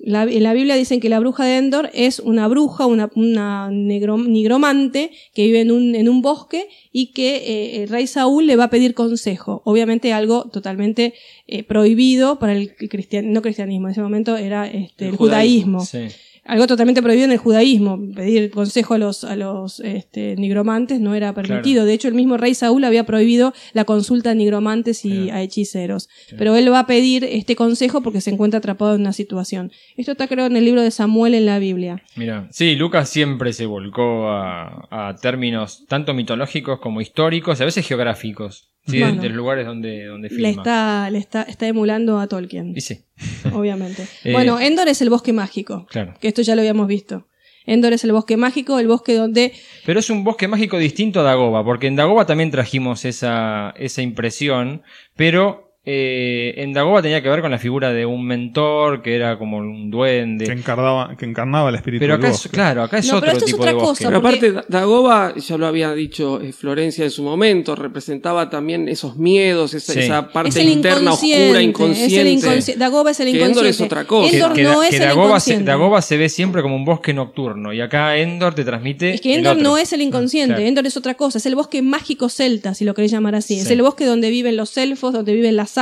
[0.01, 3.69] La- en la Biblia dicen que la bruja de Endor es una bruja, una, una
[3.69, 8.45] negro- nigromante que vive en un, en un bosque y que eh, el rey Saúl
[8.47, 9.61] le va a pedir consejo.
[9.65, 11.13] Obviamente algo totalmente
[11.47, 15.79] eh, prohibido para el cristian, no cristianismo, en ese momento era este, el, El judaísmo.
[15.79, 16.09] judaísmo.
[16.09, 16.15] Sí.
[16.45, 17.99] Algo totalmente prohibido en el judaísmo.
[18.15, 21.85] Pedir consejo a los, a los este, nigromantes no era permitido.
[21.85, 25.33] De hecho, el mismo rey Saúl había prohibido la consulta a nigromantes y Claro.
[25.37, 26.09] a hechiceros.
[26.37, 29.71] Pero él va a pedir este consejo porque se encuentra atrapado en una situación.
[29.97, 32.01] Esto está creo en el libro de Samuel en la Biblia.
[32.15, 37.85] Mira, sí, Lucas siempre se volcó a, a términos tanto mitológicos como históricos, a veces
[37.87, 38.99] geográficos, ¿sí?
[38.99, 39.21] Bueno.
[39.21, 42.99] de los lugares donde, donde Le está, le está, está emulando a Tolkien, Y sí,
[43.53, 44.07] obviamente.
[44.23, 45.85] Eh, bueno, Endor es el bosque mágico.
[45.89, 46.13] claro.
[46.19, 47.27] Que esto ya lo habíamos visto.
[47.65, 49.53] Endor es el bosque mágico, el bosque donde
[49.85, 54.01] Pero es un bosque mágico distinto a Dagoba, porque en Dagoba también trajimos esa, esa
[54.01, 54.81] impresión,
[55.15, 59.39] pero eh, en Dagoba tenía que ver con la figura de un mentor que era
[59.39, 60.45] como un duende.
[60.45, 63.31] Que, encarnaba, que encarnaba el espíritu Pero del acá es, claro, acá es No, pero
[63.31, 64.03] otro esto es tipo otra de bosque.
[64.05, 64.07] cosa.
[64.07, 68.87] Pero aparte, Da- Dagoba, ya lo había dicho eh, Florencia en su momento, representaba también
[68.87, 69.99] esos miedos, esa, Sí.
[70.01, 71.43] esa parte es el interna, inconsciente.
[71.43, 72.29] oscura, Es el inconsciente.
[72.31, 72.79] inconsciente.
[72.79, 73.59] Dagoba es el Que inconsciente.
[73.59, 74.29] Endor es otra cosa.
[74.29, 75.63] Que- Endor que, no es que el Dagoba, se, inconsciente.
[75.71, 79.15] Dagoba se ve siempre como un bosque nocturno y acá Endor te transmite.
[79.15, 80.67] Es que Endor no es el inconsciente, Ah, claro.
[80.69, 83.59] Endor es otra cosa, es el bosque mágico celta, si lo queréis llamar así.
[83.59, 85.78] Es el bosque donde viven los elfos, donde viven las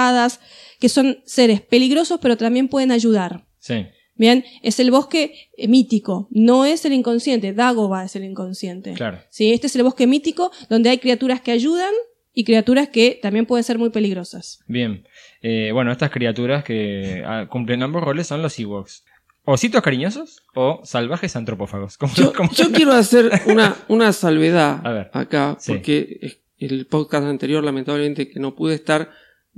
[0.79, 3.45] que son seres peligrosos pero también pueden ayudar.
[3.59, 3.85] Sí,
[4.19, 8.93] Bien, es el bosque eh, mítico, no es el inconsciente, Dagoba es el inconsciente.
[8.93, 9.19] claro.
[9.29, 11.93] Sí, este es el bosque mítico donde hay criaturas que ayudan
[12.33, 14.59] y criaturas que también pueden ser muy peligrosas.
[14.67, 15.05] Bien.
[15.43, 19.03] Eh, bueno, estas criaturas que ah, cumplen ambos roles son los Ewoks.
[19.45, 21.97] ¿Ositos cariñosos o salvajes antropófagos?
[21.99, 25.09] ¿Cómo- Yo, cómo- yo quiero hacer una, una salvedad A ver.
[25.13, 25.71] acá, Sí.
[25.73, 29.11] porque el podcast anterior, lamentablemente, que no pude estar,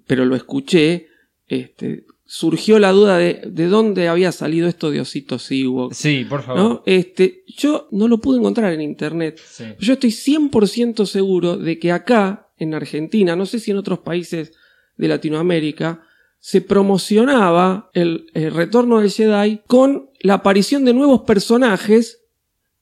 [0.07, 1.07] pero lo escuché,
[1.47, 5.93] este, surgió la duda de, de dónde había salido esto de ositos Ewok.
[5.93, 6.61] Sí, por favor.
[6.61, 6.83] ¿no?
[6.85, 9.39] Este, yo no lo pude encontrar en internet.
[9.43, 9.65] Sí.
[9.79, 14.53] Yo estoy 100% seguro de que acá, en Argentina, no sé si en otros países
[14.97, 16.03] de Latinoamérica,
[16.39, 22.21] se promocionaba el, el retorno del Jedi con la aparición de nuevos personajes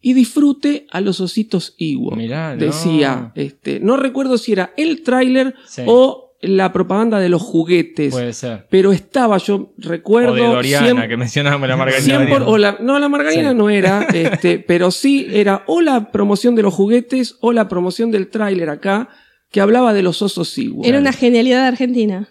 [0.01, 2.15] y disfrute a los ositos Ewok.
[2.15, 2.65] Mirá, no.
[2.65, 5.83] Decía, este, no recuerdo si era el tráiler Sí.
[5.85, 8.11] o la propaganda de los juguetes.
[8.13, 8.67] Puede ser.
[8.69, 10.33] pero estaba, yo recuerdo.
[10.33, 12.03] O de Doriana, 100 que mencionábamos la margarina.
[12.03, 12.47] 100 por- Doriana.
[12.51, 13.55] o la- no, la margarina Sí.
[13.57, 18.11] no era, este, pero sí era o la promoción de los juguetes o la promoción
[18.11, 19.09] del tráiler acá
[19.51, 20.85] que hablaba de los osos Ewok.
[20.85, 22.27] Era una genialidad argentina.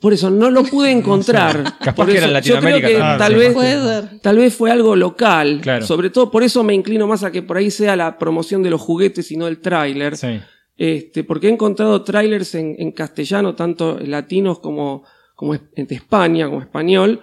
[0.00, 1.64] Por eso no lo pude encontrar.
[1.80, 3.38] Capaz Por que era en eso, yo creo Latinoamérica que tal Sí.
[3.38, 5.60] vez Puede tal vez fue algo local.
[5.62, 5.86] Claro.
[5.86, 8.68] Sobre todo por eso me inclino más a que por ahí sea la promoción de
[8.70, 10.16] los juguetes y no el tráiler.
[10.16, 10.38] Sí.
[10.78, 15.02] Este, porque he encontrado trailers en, en castellano, tanto latinos como,
[15.34, 17.20] como de España, como español,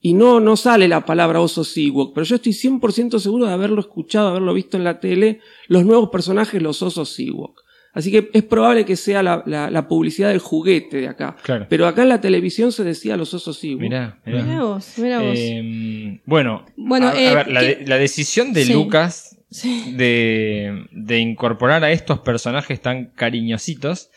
[0.00, 3.80] y no, no sale la palabra oso Ewok, pero yo estoy 100% seguro de haberlo
[3.80, 7.60] escuchado, haberlo visto en la tele, los nuevos personajes, los osos Ewok.
[7.92, 11.34] Así que es probable que sea la, la- la publicidad del juguete de acá.
[11.42, 11.66] Claro.
[11.68, 13.80] Pero acá en la televisión se decía los osos Ewok.
[13.80, 14.42] Mirá, mirá.
[14.42, 15.34] Mirá vos, mirá vos.
[15.38, 18.72] Eh, bueno, Bueno, a, a eh, ver, la, ¿qué- de- la decisión de Sí.
[18.74, 19.92] Lucas Sí.
[19.96, 24.10] de, de incorporar a estos personajes tan cariñositos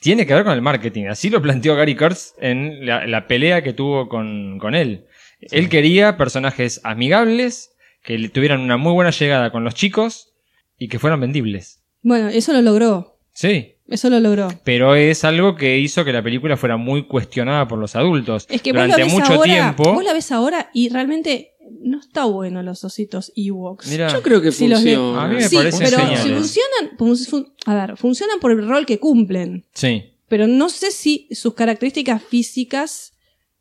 [0.00, 1.06] tiene que ver con el marketing.
[1.06, 5.06] Así lo planteó Gary Kurtz en la, la pelea que tuvo con, con él.
[5.40, 7.70] Él quería personajes amigables,
[8.02, 10.34] que tuvieran una muy buena llegada con los chicos
[10.78, 11.82] y que fueran vendibles.
[12.02, 13.18] Bueno, eso lo logró.
[13.32, 14.48] Sí, Eso lo logró.
[14.64, 18.46] pero es algo que hizo que la película fuera muy cuestionada por los adultos.
[18.48, 19.92] Es que vos Durante ves mucho ahora, tiempo.
[19.94, 23.86] vos la ves ahora y realmente no está bueno los ositos Ewoks.
[23.88, 25.24] Mira, Yo creo que Si los le- funciona.
[25.24, 26.22] A mí me sí, parecen pero geniales.
[26.22, 30.04] si funcionan, fun- fun- a ver, funcionan por el rol que cumplen, sí.
[30.28, 33.13] pero no sé si sus características físicas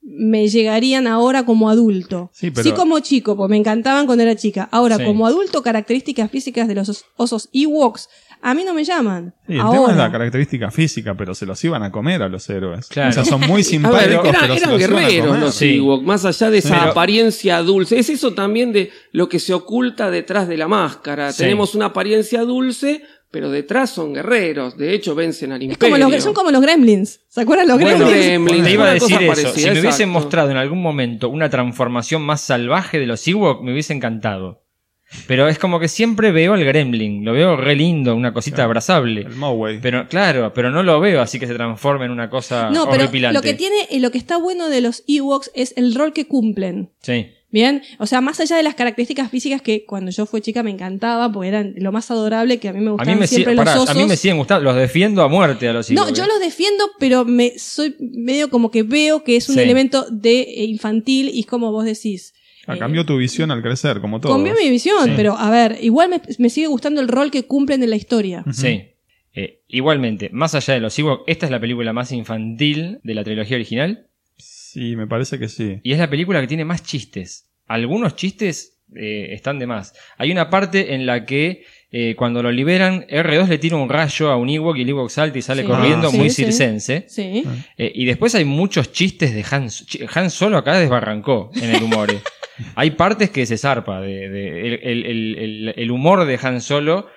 [0.03, 2.29] me llegarían ahora como adulto.
[2.33, 4.67] Sí, pero- como chico, pues me encantaban cuando era chica.
[4.71, 5.03] Ahora, Sí.
[5.05, 8.09] como adulto, características físicas de los os- osos Ewoks,
[8.45, 9.33] a mí no me llaman.
[9.47, 9.79] Sí, el ahora.
[9.79, 12.87] tema es la característica física, pero se los iban a comer a los héroes.
[12.87, 13.11] Claro.
[13.11, 15.41] O sea, son muy ver, simpáticos, era- pero se eran los iban a guerreros comer.
[15.43, 15.75] los Sí.
[15.77, 17.97] Ewok, más allá de esa Pero- apariencia dulce.
[17.97, 21.31] Es eso también de lo que se oculta detrás de la máscara.
[21.31, 21.43] Sí.
[21.43, 23.03] Tenemos una apariencia dulce,
[23.33, 24.77] pero detrás son guerreros.
[24.77, 25.95] De hecho, vencen al Es imperio.
[25.95, 27.21] como los, son como los gremlins.
[27.27, 28.25] ¿Se acuerdan los Bueno, gremlins?
[28.27, 29.27] Gremlins, te iba a decir eso.
[29.27, 33.63] parecida, si me hubiesen mostrado en algún momento una transformación más salvaje de los Ewok,
[33.63, 34.61] me hubiese encantado.
[35.27, 37.25] Pero es como que siempre veo al Gremlin.
[37.25, 38.69] Lo veo re lindo, una cosita Claro.
[38.69, 39.21] abrazable.
[39.21, 39.79] El Moway.
[39.81, 43.03] Pero claro, pero no lo veo así que se transforme en una cosa No, pero
[43.03, 43.33] horripilante.
[43.35, 46.27] lo que tiene, eh, lo que está bueno de los Ewoks es el rol que
[46.27, 46.91] cumplen.
[47.01, 47.27] Sí.
[47.53, 50.71] Bien, o sea, más allá de las características físicas que cuando yo fui chica me
[50.71, 53.53] encantaba, porque eran lo más adorable que a mí me A gustaban mí, me siempre
[53.53, 53.91] los pará, osos.
[53.91, 54.63] a mí me siguen gustando.
[54.63, 56.27] Los defiendo a muerte a los no, yo eh.
[56.27, 59.61] los defiendo, pero me soy medio como que veo que es un Sí.
[59.61, 62.33] elemento de eh, infantil y es como vos decís.
[62.65, 64.33] Ah, eh, cambió tu visión al crecer, como todo.
[64.33, 65.11] cambió mi visión, Sí.
[65.15, 68.43] pero a ver, igual me, me sigue gustando el rol que cumplen en la historia.
[68.51, 68.81] Sí.
[69.35, 73.23] Eh, igualmente, más allá de los Ewok, esta es la película más infantil de la
[73.23, 74.07] trilogía original.
[74.73, 75.79] Sí, me parece que sí.
[75.83, 77.49] Y es la película que tiene más chistes.
[77.67, 79.93] Algunos chistes eh, están de más.
[80.17, 84.29] Hay una parte en la que eh, cuando lo liberan, R2 le tira un rayo
[84.31, 85.67] a un Ewok y el Ewok salta y sale Sí.
[85.67, 86.43] corriendo, Ah, sí, muy sí.
[86.43, 87.05] circense.
[87.07, 87.43] Sí.
[87.77, 89.67] Eh, y después hay muchos chistes de Han,
[90.15, 92.09] Han Solo acá desbarrancó en el humor.
[92.75, 94.01] hay partes que se zarpa.
[94.01, 97.07] De, de- el- el- el humor de Han Solo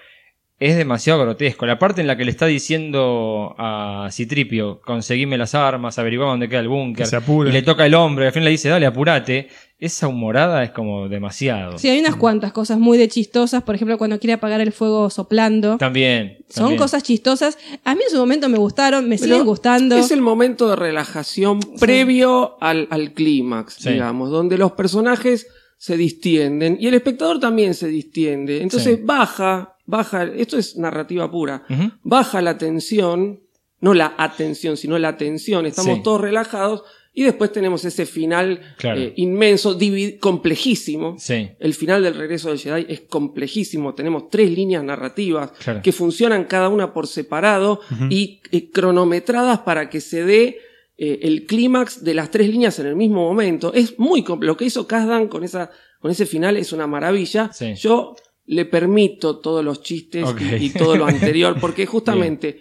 [0.59, 1.67] es demasiado grotesco.
[1.67, 6.49] La parte en la que le está diciendo a Citripio, conseguime las armas, averigua dónde
[6.49, 7.05] queda el búnker.
[7.05, 7.51] Que se apure.
[7.51, 9.49] Y le toca el hombre, y al fin le dice, dale, apurate.
[9.79, 11.77] Esa humorada es como demasiado.
[11.77, 15.11] Sí, hay unas cuantas cosas muy de chistosas, por ejemplo, cuando quiere apagar el fuego
[15.11, 15.77] soplando.
[15.77, 16.39] También.
[16.49, 16.79] Son también.
[16.79, 17.59] cosas chistosas.
[17.85, 19.95] A mí en su momento me gustaron, me Pero siguen gustando.
[19.97, 23.91] Es el momento de relajación previo al, al clímax, Sí.
[23.91, 25.47] digamos, donde los personajes
[25.77, 28.63] se distienden y el espectador también se distiende.
[28.63, 29.03] Entonces Sí.
[29.05, 31.65] baja, baja, esto es narrativa pura,
[32.03, 33.41] baja la tensión,
[33.81, 36.03] no la atención, sino la tensión, estamos Sí.
[36.03, 36.83] todos relajados
[37.13, 39.01] y después tenemos ese final Claro.
[39.01, 39.77] eh, inmenso,
[40.21, 41.17] complejísimo.
[41.19, 41.49] Sí.
[41.59, 43.95] El final del regreso del Jedi es complejísimo.
[43.95, 45.81] Tenemos tres líneas narrativas Claro.
[45.83, 47.81] que funcionan cada una por separado
[48.11, 50.59] y eh, cronometradas para que se dé
[50.99, 53.73] eh, el clímax de las tres líneas en el mismo momento.
[53.75, 54.53] Es muy complejo.
[54.53, 57.51] Lo que hizo Kazdan con, esa, con ese final es una maravilla.
[57.53, 57.75] Sí.
[57.75, 58.15] Yo
[58.47, 62.61] le permito todos los chistes y, y todo lo anterior porque justamente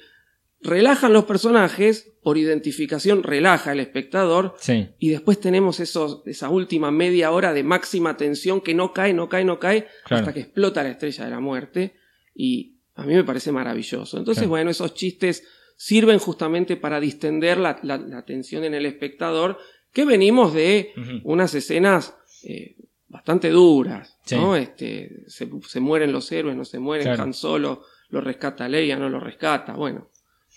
[0.62, 4.88] relajan los personajes, por identificación relaja el espectador, Sí.
[4.98, 9.30] y después tenemos esos, esa última media hora de máxima tensión que no cae, no
[9.30, 10.22] cae, no cae, Claro.
[10.22, 11.94] hasta que explota la estrella de la muerte.
[12.34, 14.18] Y a mí me parece maravilloso.
[14.18, 14.50] Entonces, Claro.
[14.50, 15.44] bueno, esos chistes
[15.78, 19.60] sirven justamente para distender la, la- la tensión en el espectador,
[19.94, 20.94] que venimos de
[21.24, 22.76] unas escenas eh,
[23.16, 24.36] bastante duras, Sí.
[24.36, 24.56] ¿no?
[24.56, 27.24] Este, se, se mueren los héroes, no se mueren, Claro.
[27.24, 29.74] Han Solo lo rescata Leia, no lo rescata.
[29.74, 30.10] Bueno,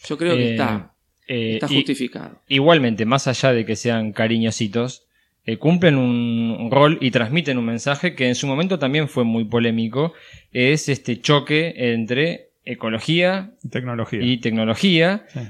[0.05, 0.95] yo creo que Eh, está,
[1.27, 2.41] Eh, está y- justificado.
[2.49, 5.05] igualmente, más allá de que sean cariñositos,
[5.45, 9.45] eh, cumplen un, rol y transmiten un mensaje que en su momento también fue muy
[9.45, 10.13] polémico.
[10.53, 14.21] Es este choque entre ecología Tecnología.
[14.23, 15.25] y tecnología.
[15.33, 15.41] Sí.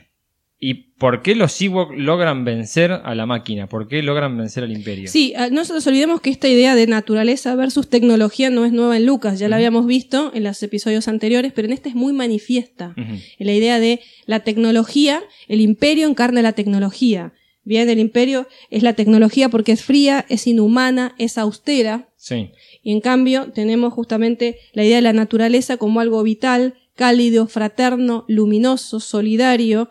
[0.60, 3.68] ¿Y por qué los Ewok logran vencer a la máquina?
[3.68, 5.09] ¿Por qué logran vencer al imperio?
[5.09, 8.97] Sí, ah, no nos olvidemos que esta idea de naturaleza versus tecnología no es nueva
[8.97, 12.12] en Lucas, ya la habíamos visto en los episodios anteriores, pero en este es muy
[12.12, 12.93] manifiesta.
[12.97, 17.32] En la idea de la tecnología, el imperio encarna la tecnología.
[17.62, 22.51] Bien, el imperio es la tecnología porque es fría, es inhumana, es austera, Sí.
[22.82, 28.24] y en cambio tenemos justamente la idea de la naturaleza como algo vital, cálido, fraterno,
[28.26, 29.89] luminoso, solidario,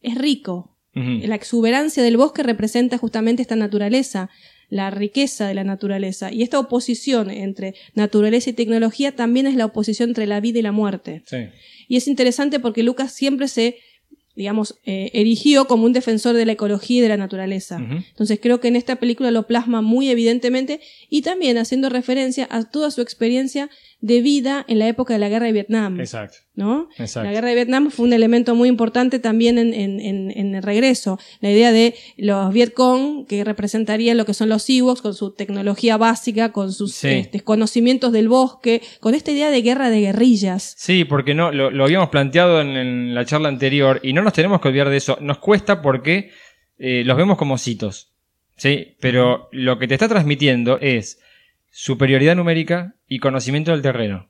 [0.00, 0.74] es rico.
[0.94, 4.30] La exuberancia del bosque representa justamente esta naturaleza,
[4.68, 6.32] la riqueza de la naturaleza.
[6.32, 10.62] Y esta oposición entre naturaleza y tecnología también es la oposición entre la vida y
[10.62, 11.22] la muerte.
[11.26, 11.36] Sí.
[11.86, 13.76] Y es interesante porque Lucas siempre se,
[14.34, 17.78] digamos, eh, erigió como un defensor de la ecología y de la naturaleza.
[17.78, 22.64] Entonces creo que en esta película lo plasma muy evidentemente y también haciendo referencia a
[22.64, 23.70] toda su experiencia
[24.00, 25.98] de vida en la época de la guerra de Vietnam.
[25.98, 26.36] Exacto.
[26.54, 26.88] ¿no?
[26.98, 27.24] Exacto.
[27.26, 30.62] La guerra de Vietnam fue un elemento muy importante también en, en- en- en el
[30.62, 31.18] regreso.
[31.40, 35.96] La idea de los Vietcong, que representarían lo que son los Ewoks, con su tecnología
[35.96, 37.08] básica, con sus Sí.
[37.08, 40.74] este, conocimientos del bosque, con esta idea de guerra de guerrillas.
[40.78, 44.32] Sí, porque no, lo, lo habíamos planteado en, en la charla anterior y no nos
[44.32, 45.18] tenemos que olvidar de eso.
[45.20, 46.30] Nos cuesta porque
[46.78, 48.12] eh, los vemos como citos.
[48.56, 51.20] Sí, pero lo que te está transmitiendo es
[51.70, 54.28] superioridad numérica y conocimiento del terreno.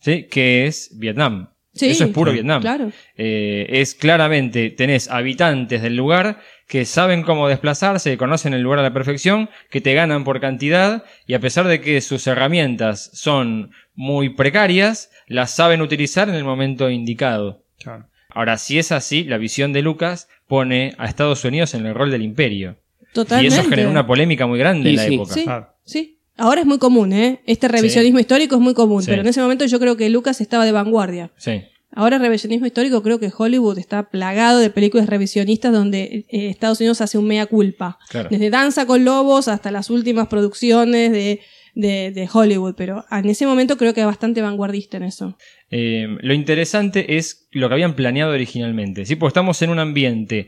[0.00, 0.26] ¿Sí?
[0.30, 1.50] Que es Vietnam.
[1.72, 2.62] Sí, Eso es puro sí, Vietnam.
[2.62, 2.90] Claro.
[3.16, 8.80] Eh, es claramente, tenés habitantes del lugar que saben cómo desplazarse, que conocen el lugar
[8.80, 13.10] a la perfección, que te ganan por cantidad y a pesar de que sus herramientas
[13.12, 17.64] son muy precarias, las saben utilizar en el momento indicado.
[17.78, 18.08] Claro.
[18.30, 22.10] Ahora, si es así, la visión de Lucas pone a Estados Unidos en el rol
[22.10, 22.76] del imperio.
[23.12, 23.54] Totalmente.
[23.54, 25.14] Y eso generó una polémica muy grande en la sí.
[25.14, 25.34] época.
[25.34, 25.46] Sí,
[25.84, 26.19] sí.
[26.40, 27.40] Ahora es muy común, ¿eh?
[27.46, 29.10] Este revisionismo histórico es muy común, Sí.
[29.10, 31.30] pero en ese momento yo creo que Lucas estaba de vanguardia.
[31.36, 31.62] Sí.
[31.92, 36.80] Ahora el revisionismo histórico creo que Hollywood está plagado de películas revisionistas donde eh, Estados
[36.80, 37.98] Unidos hace un mea culpa.
[38.08, 38.28] Claro.
[38.30, 41.40] Desde Danza con Lobos hasta las últimas producciones de,
[41.74, 42.74] de, de Hollywood.
[42.76, 45.36] Pero en ese momento creo que es bastante vanguardista en eso.
[45.70, 49.04] Eh, lo interesante es lo que habían planeado originalmente.
[49.04, 49.16] ¿sí?
[49.16, 50.46] Porque estamos en un ambiente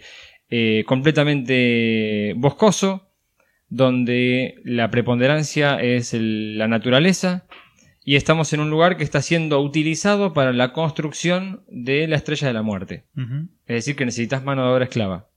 [0.48, 3.11] eh, completamente boscoso,
[3.76, 7.46] donde la preponderancia es el- la naturaleza,
[8.04, 12.48] y estamos en un lugar que está siendo utilizado para la construcción de la estrella
[12.48, 13.04] de la muerte.
[13.66, 15.28] Es decir, que necesitas mano de obra esclava.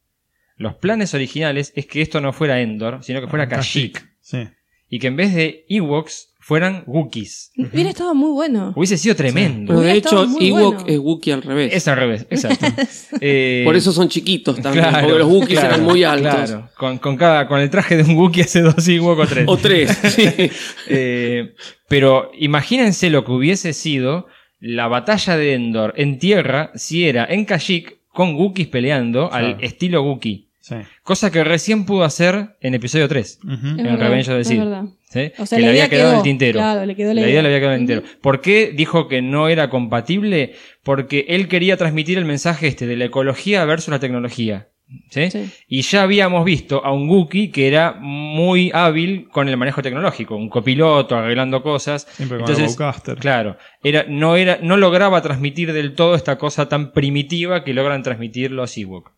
[0.57, 4.05] Los planes originales es que esto no fuera Endor, sino que fuera Ah, Kashyyyk.
[4.19, 4.49] Sí.
[4.89, 7.51] Y que en vez de Ewoks fueran Wookiees.
[7.57, 8.71] Hubiera estado muy bueno.
[8.75, 9.73] Hubiese sido tremendo.
[9.73, 10.83] Pero de hecho, Ewok bueno.
[10.85, 11.73] es Wookiee al revés.
[11.73, 12.67] Es al revés, exacto.
[13.19, 16.33] Eh, Por eso son chiquitos también, claro, porque los Wookiees claro, eran muy altos.
[16.35, 16.69] claro.
[16.77, 19.45] Con, con cada, con el traje de un Wookiee hace dos Ewok o tres.
[19.47, 20.51] O tres, sí.
[20.87, 21.55] Eh,
[21.87, 24.27] pero imagínense lo que hubiese sido
[24.59, 30.03] la batalla de Endor en tierra si era en Kashyyyk con Wookiees peleando al estilo
[30.03, 30.45] Wookiee.
[30.67, 30.75] Sí.
[31.03, 33.39] Cosa que recién pudo hacer en episodio 3.
[33.43, 33.53] Ujú.
[33.53, 34.57] Es en verdad, Revenge of the es Sith.
[34.59, 34.83] verdad.
[35.11, 35.31] ¿sí?
[35.37, 36.57] O sea, que le había quedado en quedó, el tintero.
[36.59, 37.41] claro, le quedó la idea idea.
[37.43, 38.01] le había quedado en el Ujú.
[38.01, 38.19] tintero.
[38.23, 40.55] ¿Por qué dijo que no era compatible?
[40.81, 44.69] Porque él quería transmitir el mensaje este de la ecología versus la tecnología.
[45.11, 45.29] ¿sí?
[45.29, 45.51] Sí.
[45.67, 50.35] Y ya habíamos visto a un Wookiee que era muy hábil con el manejo tecnológico,
[50.35, 52.07] un copiloto arreglando cosas.
[52.11, 53.15] Siempre con Entonces, el.
[53.17, 58.01] Claro, era, no, era, no lograba transmitir del todo esta cosa tan primitiva que logran
[58.01, 59.11] transmitir los Ewok.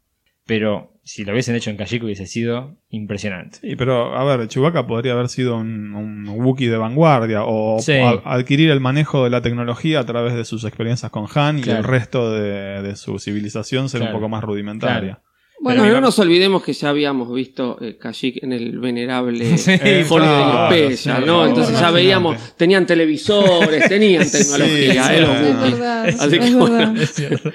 [0.45, 3.60] Pero si lo hubiesen hecho en Kashyyyk hubiese sido impresionante.
[3.62, 7.94] Sí, pero a ver, Chewbacca podría haber sido un, un Wookiee de vanguardia o Sí.
[7.94, 11.64] a- adquirir el manejo de la tecnología a través de sus experiencias con Han y
[11.70, 14.16] el resto de, de su civilización ser Claro.
[14.16, 15.22] un poco más rudimentaria.
[15.60, 19.72] Bueno, Pero no nos olvidemos que ya habíamos visto eh, Kashyyyk en el venerable Sí,
[19.72, 21.48] eh, Holiday claro, Special, sí, ¿no?
[21.48, 21.96] Entonces ya imagínate.
[21.96, 25.36] veíamos, tenían televisores, tenían tecnología, sí, eh, los sí.
[25.46, 25.72] Es Wookiees.
[25.80, 26.94] verdad, Así que es bueno.
[26.94, 27.54] verdad.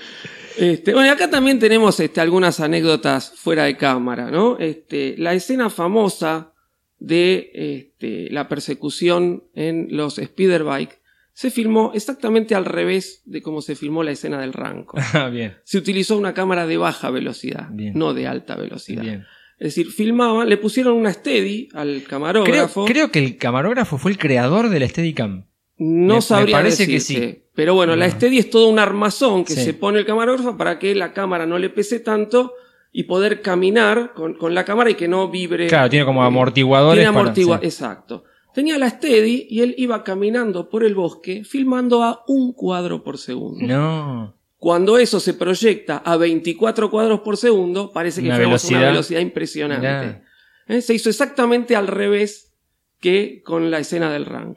[0.59, 4.59] Este, bueno, acá también tenemos este, algunas anécdotas fuera de cámara, ¿no?
[4.59, 6.53] Este, la escena famosa
[6.99, 11.01] de este, la persecución en los Speederbike
[11.33, 14.99] se filmó exactamente al revés de cómo se filmó la escena del Ranco.
[15.15, 17.95] Ah, bien, Se utilizó una cámara de baja velocidad, Bien.
[17.97, 19.03] no de alta velocidad.
[19.03, 19.25] bien.
[19.59, 22.85] Es decir, filmaban, le pusieron una steady al camarógrafo.
[22.85, 25.47] creo que el camarógrafo fue el creador del Steadicam.
[25.79, 27.33] No Me- me sabría parece que decirte.
[27.35, 27.42] sí.
[27.55, 29.63] Pero bueno, la steady es todo un armazón que Sí.
[29.65, 32.55] se pone el camarógrafo para que la cámara no le pese tanto
[32.93, 35.67] y poder caminar con, con la cámara y que no vibre.
[35.67, 36.99] Claro, tiene como Eh, amortiguadores.
[37.01, 37.67] Tiene para- amortigua, sí.
[37.67, 38.25] exacto.
[38.55, 43.17] Tenía la steady y él iba caminando por el bosque filmando a un cuadro por
[43.19, 43.67] segundo.
[43.67, 44.37] No.
[44.59, 48.81] Cuando eso se proyecta a 24 cuadros por segundo, parece que Una fue velocidad.
[48.81, 50.23] una velocidad impresionante.
[50.69, 50.81] ¿Eh?
[50.83, 52.55] Se hizo exactamente al revés
[53.01, 54.57] que con la escena del rango.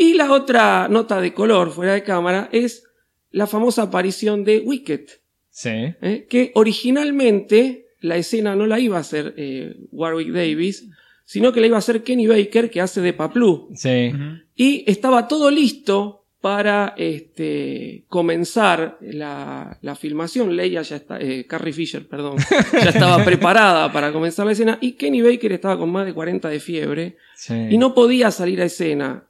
[0.00, 2.84] Y la otra nota de color fuera de cámara es
[3.32, 5.10] la famosa aparición de Wicket,
[5.50, 5.70] Sí.
[5.70, 6.26] ¿eh?
[6.30, 10.88] que originalmente la escena no la iba a hacer eh, Warwick Davis,
[11.24, 13.70] sino que la iba a hacer Kenny Baker, que hace de Paplu.
[13.74, 14.12] Sí.
[14.54, 20.54] Y estaba todo listo para este, comenzar la, la filmación.
[20.54, 22.36] Leia ya está, eh, Carrie Fisher, perdón,
[22.72, 24.78] ya estaba preparada para comenzar la escena.
[24.80, 27.54] Y Kenny Baker estaba con más de 40 de fiebre sí.
[27.70, 29.24] y no podía salir a escena.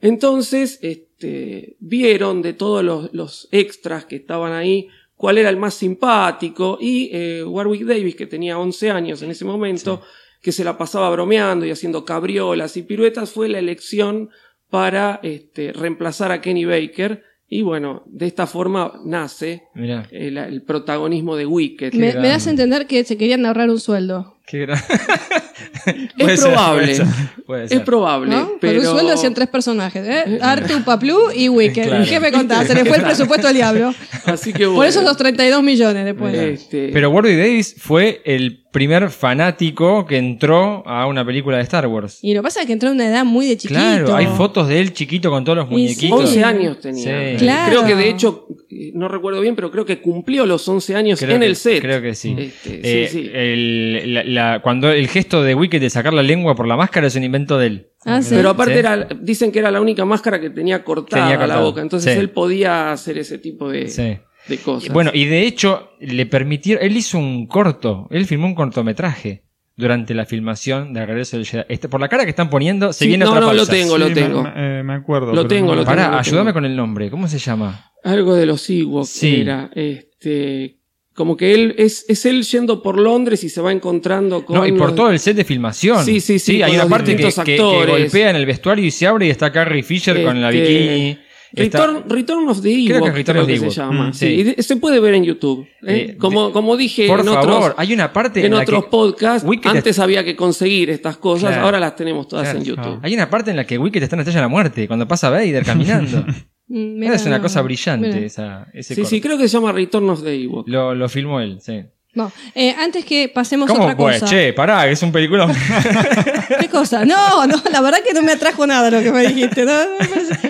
[0.00, 5.74] Entonces, este, vieron de todos los, los extras que estaban ahí cuál era el más
[5.74, 10.02] simpático y eh, Warwick Davis, que tenía 11 años en ese momento,
[10.42, 14.30] que se la pasaba bromeando y haciendo cabriolas y piruetas, fue la elección
[14.68, 17.22] para este, reemplazar a Kenny Baker.
[17.48, 20.08] Y bueno, de esta forma nace Mirá.
[20.10, 21.94] el, el protagonismo de Wicked.
[21.94, 24.33] Me, me das a entender que se querían ahorrar un sueldo.
[24.46, 24.78] Qué gran-
[26.18, 26.82] Es ser, probable.
[26.82, 27.06] puede ser,
[27.46, 28.30] puede Es probable.
[28.30, 28.52] ¿no?
[28.60, 28.80] pero...
[28.80, 30.38] Por un sueldo hacían tres personajes, ¿eh?
[30.42, 31.86] Artu, Paplu y Wicked.
[31.86, 32.04] Claro.
[32.08, 32.66] ¿Qué me contás?
[32.66, 33.94] Se le fue el presupuesto al diablo.
[34.26, 34.76] Así que bueno.
[34.80, 36.34] Por eso los 32 millones después.
[36.34, 41.86] Este, Pero Warwick Davis fue el primer fanático que entró a una película de Star
[41.86, 42.18] Wars.
[42.22, 43.78] Y lo que pasa es que entró a una edad muy de chiquito.
[43.80, 45.72] Claro, hay fotos de él chiquito con todos los sí.
[45.72, 46.20] muñequitos.
[46.20, 47.30] 11 años tenía.
[47.30, 47.36] Sí.
[47.38, 47.70] Claro.
[47.70, 51.20] Creo que de hecho, eh, no recuerdo bien, pero creo que cumplió los 11 años
[51.20, 51.80] Creo en que- el set.
[51.80, 52.34] Creo que sí.
[52.36, 53.30] Este, Eh, sí, sí.
[53.32, 57.06] el- la- la- cuando el gesto de Wicked de sacar la lengua por la máscara
[57.06, 57.86] es un invento de él.
[58.04, 58.34] Ah, sí.
[58.34, 58.78] Pero aparte Sí.
[58.80, 61.60] era, dicen que era la única máscara que tenía cortada, Tenía la cortada.
[61.64, 61.80] boca.
[61.80, 62.18] Entonces Sí.
[62.18, 64.18] él podía hacer ese tipo de, Sí.
[64.48, 64.92] De cosas.
[64.92, 66.84] Bueno, y de hecho, le permitieron.
[66.84, 68.08] Él hizo un corto.
[68.10, 69.44] Él filmó un cortometraje
[69.76, 71.64] durante la filmación de Regreso del Jedi.
[71.68, 73.72] Este, por la cara que están poniendo, se Sí, viene no, otra no, lo pausa.
[73.72, 74.42] tengo, lo tengo.
[74.44, 75.32] Me, eh, me acuerdo.
[75.32, 77.10] Lo tengo, no- lo Pará, tengo, lo ayúdame con el nombre.
[77.10, 77.90] ¿Cómo se llama?
[78.04, 79.40] Algo de los Ewoks Sí.
[79.40, 79.70] era.
[79.74, 80.78] Este,
[81.14, 84.56] como que él es, es él yendo por Londres y se va encontrando con.
[84.56, 86.04] No, y por los- todo el set de filmación.
[86.04, 87.98] Sí, sí, sí, hay con una parte que, que- que actores.
[88.02, 91.18] golpea en el vestuario y se abre y está Carrie Fisher con la Este,
[91.54, 91.66] bikini.
[91.66, 93.74] Está- Return, Return of the Creo que Return creo of the que se Ewok.
[93.76, 94.08] llama.
[94.08, 94.62] Mm, Sí, sí.
[94.62, 95.66] se puede ver en YouTube.
[95.86, 96.06] ¿eh?
[96.10, 99.98] Eh, como, como dije por en favor, otros, hay una parte en otros podcasts, antes
[99.98, 101.64] había que conseguir estas cosas, Claro.
[101.66, 102.58] ahora las tenemos todas Claro.
[102.58, 102.98] en YouTube.
[103.02, 105.06] Hay una parte en la que Wicked está en la estrella de la muerte, cuando
[105.08, 106.24] pasa Vader caminando.
[106.66, 110.08] Mm, mirá, es una cosa brillante esa, ese Sí, sí, creo que se llama Return
[110.08, 110.66] of the Ewok.
[110.66, 111.82] Lo, lo filmó él, sí.
[112.14, 114.20] No, eh, antes que pasemos a ¿Cómo otra pues?
[114.20, 114.30] cosa.
[114.30, 115.48] Che, pará, que es un película.
[116.60, 117.04] ¿Qué cosa?
[117.04, 119.64] No, no, la verdad que no me atrajo nada lo que me dijiste.
[119.64, 119.72] No,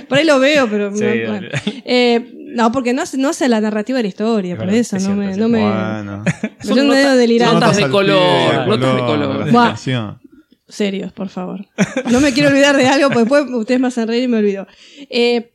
[0.08, 0.94] por ahí lo veo, pero.
[0.94, 1.26] Sí, no, dale.
[1.28, 1.48] bueno.
[1.86, 5.08] Eh, no, porque no hace, no hace la narrativa de la historia, por eso es
[5.08, 5.36] no me.
[5.36, 6.24] No me Bueno.
[6.62, 7.54] yo no debo delirar.
[7.54, 9.76] notas de color, notas de color.
[10.68, 11.66] Serios, por favor.
[12.10, 14.66] No me quiero olvidar de algo, porque después ustedes me hacen reír y me olvido.
[15.10, 15.52] Eh,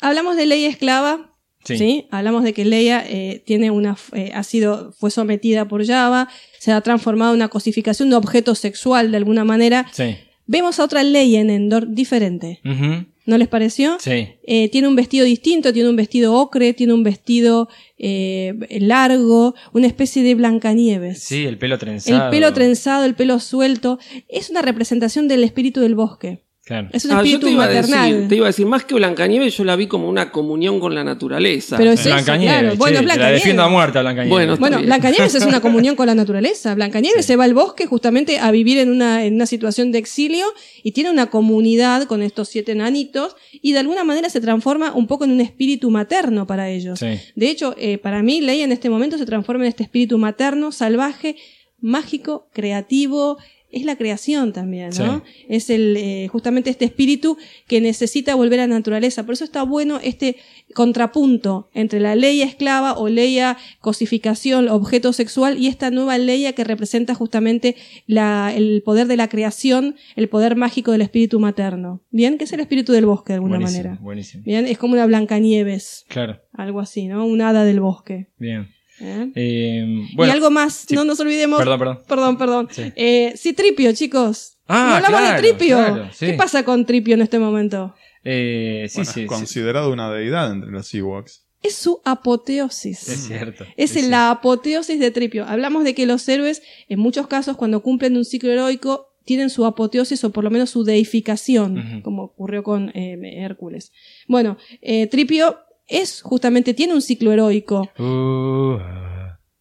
[0.00, 1.30] hablamos de ley esclava.
[1.64, 1.78] Sí.
[1.78, 2.06] Sí.
[2.10, 6.28] Hablamos de que Leia eh, tiene una, eh, ha sido, fue sometida por Java,
[6.58, 9.86] se ha transformado en una cosificación de objeto sexual de alguna manera.
[9.92, 10.16] Sí.
[10.46, 12.60] Vemos a otra Leia en Endor diferente.
[12.64, 13.06] Ujú.
[13.26, 13.98] ¿No les pareció?
[14.00, 14.28] Sí.
[14.42, 19.86] Eh, tiene un vestido distinto, tiene un vestido ocre, tiene un vestido eh, largo, una
[19.86, 21.22] especie de Blancanieves.
[21.22, 22.24] Sí, el pelo trenzado.
[22.24, 24.00] El pelo trenzado, el pelo suelto.
[24.28, 26.42] Es una representación del espíritu del bosque.
[26.70, 26.86] Claro.
[26.92, 28.12] Es un Ah, yo espíritu te iba, a maternal.
[28.12, 30.94] decir, te iba a decir, más que Blancanieves, yo la vi como una comunión con
[30.94, 31.76] la naturaleza.
[31.76, 32.76] Pero es Blancanieves, claro.
[32.76, 34.30] Bueno, la defiendo a muerte a Blancanieves.
[34.30, 34.80] Bueno, Bueno.
[34.80, 36.72] Blancanieves es una comunión con la naturaleza.
[36.76, 40.46] Blancanieves se va al bosque justamente a vivir en una, en una situación de exilio
[40.84, 45.08] y tiene una comunidad con estos siete nanitos y de alguna manera se transforma un
[45.08, 47.00] poco en un espíritu materno para ellos.
[47.00, 47.08] Sí.
[47.34, 50.70] De hecho, eh, para mí, Leia en este momento se transforma en este espíritu materno,
[50.70, 51.34] salvaje,
[51.80, 53.38] mágico, creativo.
[53.72, 55.22] Es la creación también, ¿no?
[55.48, 57.36] Es el, eh, justamente este espíritu
[57.68, 59.24] que necesita volver a la naturaleza.
[59.24, 60.36] Por eso está bueno este
[60.74, 63.38] contrapunto entre la ley esclava o ley
[63.80, 67.76] cosificación, objeto sexual, y esta nueva ley que representa justamente
[68.06, 72.02] la, el poder de la creación, el poder mágico del espíritu materno.
[72.10, 72.38] ¿Bien?
[72.38, 74.02] Que es el espíritu del bosque, de alguna buenísimo, manera.
[74.02, 74.42] Buenísimo.
[74.44, 76.40] Bien, es como una Blancanieves, Claro.
[76.52, 77.24] algo así, ¿no?
[77.24, 78.28] Un hada del bosque.
[78.38, 78.68] Bien.
[79.00, 79.30] ¿Eh?
[79.34, 80.94] Eh, bueno, y algo más, sí.
[80.94, 81.58] no nos olvidemos.
[81.58, 81.98] Perdón, perdón.
[82.06, 82.68] Perdón, perdón.
[82.70, 82.92] Sí.
[82.96, 84.58] Eh, sí, Tripio, chicos.
[84.68, 85.76] Ah, no hablamos claro, de Tripio.
[85.76, 86.26] claro, sí.
[86.26, 87.94] ¿Qué pasa con Tripio en este momento?
[88.22, 89.26] Eh, sí, Bueno, sí, sí.
[89.26, 91.46] considerado una deidad entre los Ewoks.
[91.62, 93.08] Es su apoteosis.
[93.08, 93.64] Es cierto.
[93.76, 95.44] Es la apoteosis de Tripio.
[95.46, 99.66] Hablamos de que los héroes, en muchos casos, cuando cumplen un ciclo heroico, tienen su
[99.66, 103.92] apoteosis o por lo menos su deificación, como ocurrió con eh, Hércules.
[104.26, 105.58] Bueno, eh, Tripio
[105.90, 107.90] es justamente, tiene un ciclo heroico.
[107.98, 108.78] Uh,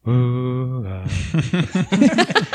[0.09, 1.03] uh, ah.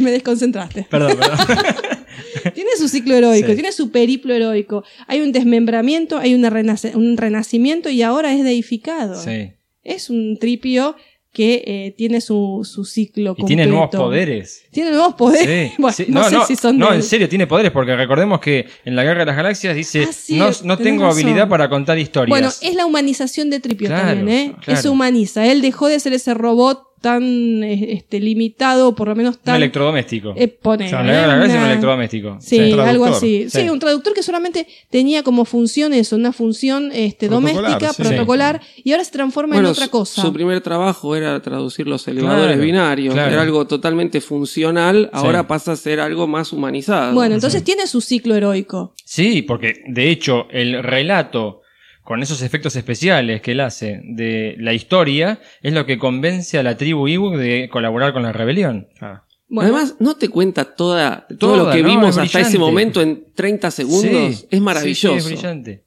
[0.00, 0.86] Me desconcentraste.
[0.90, 1.38] Perdón, perdón.
[2.54, 3.54] Tiene su ciclo heroico, Sí.
[3.54, 4.84] tiene su periplo heroico.
[5.08, 9.20] Hay un desmembramiento, hay una renace- un renacimiento y ahora es deificado.
[9.20, 9.52] Sí.
[9.82, 10.96] Es un tripio
[11.36, 14.04] que eh, tiene su, su ciclo Y tiene nuevos completo.
[14.06, 14.62] poderes.
[14.70, 15.72] Tiene nuevos poderes.
[15.72, 16.06] Sí, Bueno, sí.
[16.08, 19.20] no, sé si son no, en serio, tiene poderes, porque recordemos que en la Guerra
[19.20, 21.20] de las Galaxias dice, Ah, sí, no, no tengo razón.
[21.20, 22.30] habilidad para contar historias.
[22.30, 24.54] Bueno, es la humanización de Tripio Claro, también, ¿eh?
[24.62, 24.80] claro.
[24.80, 25.46] Se humaniza.
[25.46, 29.56] Él dejó de ser ese robot tan eh, este, limitado, por lo menos un tan.
[29.56, 30.34] electrodoméstico.
[30.36, 32.36] eh, pone, O sea, Galaxias una- un electrodoméstico.
[32.40, 33.46] Sí, algo así.
[33.48, 33.60] Sí.
[33.62, 33.68] Sí.
[33.68, 38.02] un traductor que solamente tenía como función eso, una función este, Protocolar, doméstica, sí.
[38.02, 40.20] protocolar, y ahora se transforma Bueno, en otra cosa.
[40.22, 43.14] Su primer trabajo era traducir los elevadores Claro, binarios.
[43.14, 43.32] claro.
[43.32, 45.08] Era algo totalmente funcional.
[45.12, 45.46] Ahora Sí.
[45.48, 47.14] pasa a ser algo más humanizado.
[47.14, 48.94] Bueno, entonces tiene su ciclo heroico.
[49.04, 51.60] Sí, porque de hecho el relato
[52.06, 56.62] con esos efectos especiales que él hace de la historia es lo que convence a
[56.62, 58.88] la tribu Ewok de colaborar con la rebelión.
[58.98, 59.22] Claro.
[59.48, 61.88] Bueno, Además, ¿no te cuenta toda, todo Toda, lo que ¿no?
[61.88, 64.36] vimos Es hasta ese momento en 30 segundos?
[64.40, 65.10] Sí, es maravilloso.
[65.12, 65.84] sí, es brillante.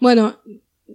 [0.00, 0.40] bueno,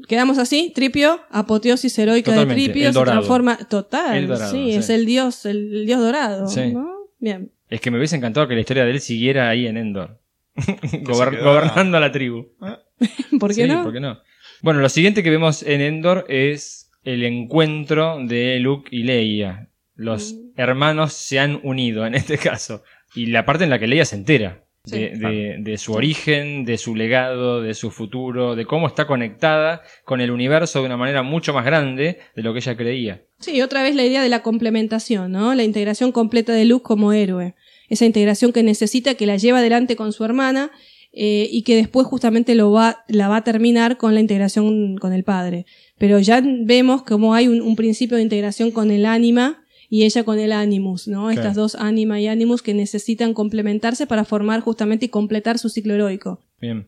[0.08, 0.72] quedamos así.
[0.76, 3.58] Tripio, apoteosis heroica Totalmente, de Tripio, se transforma.
[3.58, 4.76] Total, El dorado, sí, sí.
[4.78, 6.48] es el dios, el, el dios dorado.
[6.48, 6.72] Sí.
[6.74, 6.88] ¿no?
[7.20, 7.52] Bien.
[7.70, 10.20] Es que me hubiese encantado que la historia de él siguiera ahí en Endor.
[10.56, 12.48] Gober- Gobernando a la tribu.
[13.40, 13.84] ¿Por qué Sí, no?
[13.84, 14.20] ¿por qué no?
[14.64, 19.68] Bueno, lo siguiente que vemos en Endor es el encuentro de Luke y Leia.
[19.94, 20.38] Los Mm.
[20.56, 22.82] hermanos se han unido en este caso.
[23.14, 25.00] Y la parte en la que Leia se entera Sí.
[25.00, 29.82] de, de- de su origen, de su legado, de su futuro, de cómo está conectada
[30.06, 33.22] con el universo de una manera mucho más grande de lo que ella creía.
[33.40, 35.54] Sí, otra vez la idea de la complementación, ¿no?
[35.56, 37.54] La integración completa de Luke como héroe.
[37.90, 40.72] Esa integración que necesita, que la lleva adelante con su hermana
[41.14, 45.14] eh, y que después justamente lo va, la va a terminar con la integración con
[45.14, 45.66] el padre.
[46.00, 50.24] Pero ya vemos como hay un, un principio de integración con el ánima y ella
[50.24, 51.30] con el animus, ¿no?
[51.30, 55.94] Estas dos ánima y animus que necesitan complementarse para formar justamente y completar su ciclo
[55.94, 56.40] heroico.
[56.60, 56.88] Bien.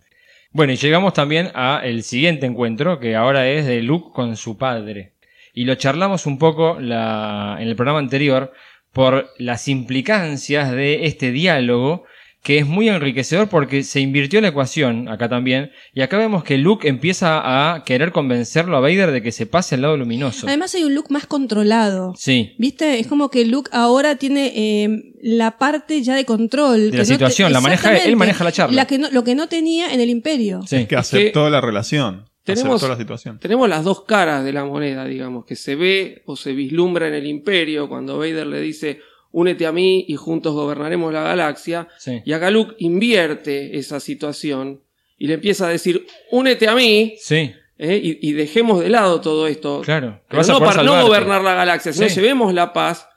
[0.52, 4.58] Bueno, y llegamos también a el siguiente encuentro, que ahora es de Luke con su
[4.58, 5.12] padre.
[5.54, 8.52] Y lo charlamos un poco la- en el programa anterior
[8.92, 12.06] por las implicancias de este diálogo,
[12.46, 16.60] que es muy enriquecedor porque se invirtió la ecuación acá también, y acá vemos que
[16.60, 20.46] Luke empieza a querer convencerlo a Vader de que se pase al lado luminoso.
[20.48, 22.14] Además hay un look más controlado.
[22.16, 23.00] Sí, ¿Viste?
[23.00, 24.90] Es como que Luke ahora tiene eh,
[25.24, 26.92] la parte ya de control.
[26.92, 28.86] De la no situación, la maneja- él maneja la charla.
[28.86, 30.62] que no- lo que no tenía en el Imperio.
[30.68, 30.86] sí.
[30.86, 32.26] Que aceptó la relación.
[32.44, 33.40] tenemos- aceptó la situación.
[33.40, 37.16] Tenemos las dos caras de la moneda, digamos, que se ve o se vislumbra en
[37.16, 39.00] el imperio cuando Vader le dice,
[39.38, 41.90] únete a mí y juntos gobernaremos la galaxia.
[41.98, 42.22] Sí.
[42.26, 44.82] Y acá Luke invierte esa situación
[45.18, 48.00] y le empieza a decir, únete a mí Sí, ¿eh?
[48.02, 49.82] y, y dejemos de lado todo esto.
[49.84, 50.22] claro.
[50.30, 52.16] Pero no para no gobernar la galaxia, sino Sí.
[52.16, 53.08] llevemos la paz.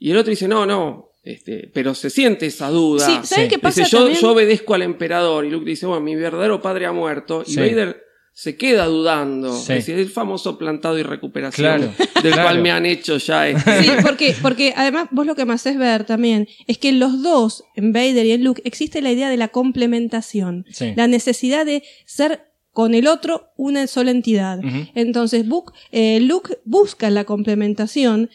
[0.00, 3.06] Y el otro dice, no, no, este, pero se siente esa duda.
[3.06, 3.50] Sí, ¿saben Sí.
[3.54, 5.44] qué pasa Dice, yo obedezco al emperador.
[5.44, 7.42] Y Luke dice, bueno, mi verdadero padre ha muerto.
[7.46, 7.60] Y Sí.
[7.60, 8.02] Vader
[8.40, 9.52] se queda dudando.
[9.52, 9.72] Sí.
[9.72, 11.92] Es decir, el famoso plantado y recuperación Claro,
[12.22, 12.42] del claro.
[12.48, 13.48] cual me han hecho ya.
[13.48, 17.00] este- Sí, porque, porque además vos lo que me haces ver también es que en
[17.00, 20.66] los dos, en Vader y en Luke, existe la idea de la complementación.
[20.70, 20.92] Sí.
[20.94, 24.60] La necesidad de ser con el otro una sola entidad.
[24.94, 28.30] Entonces, Buc- eh, Luke busca la complementación,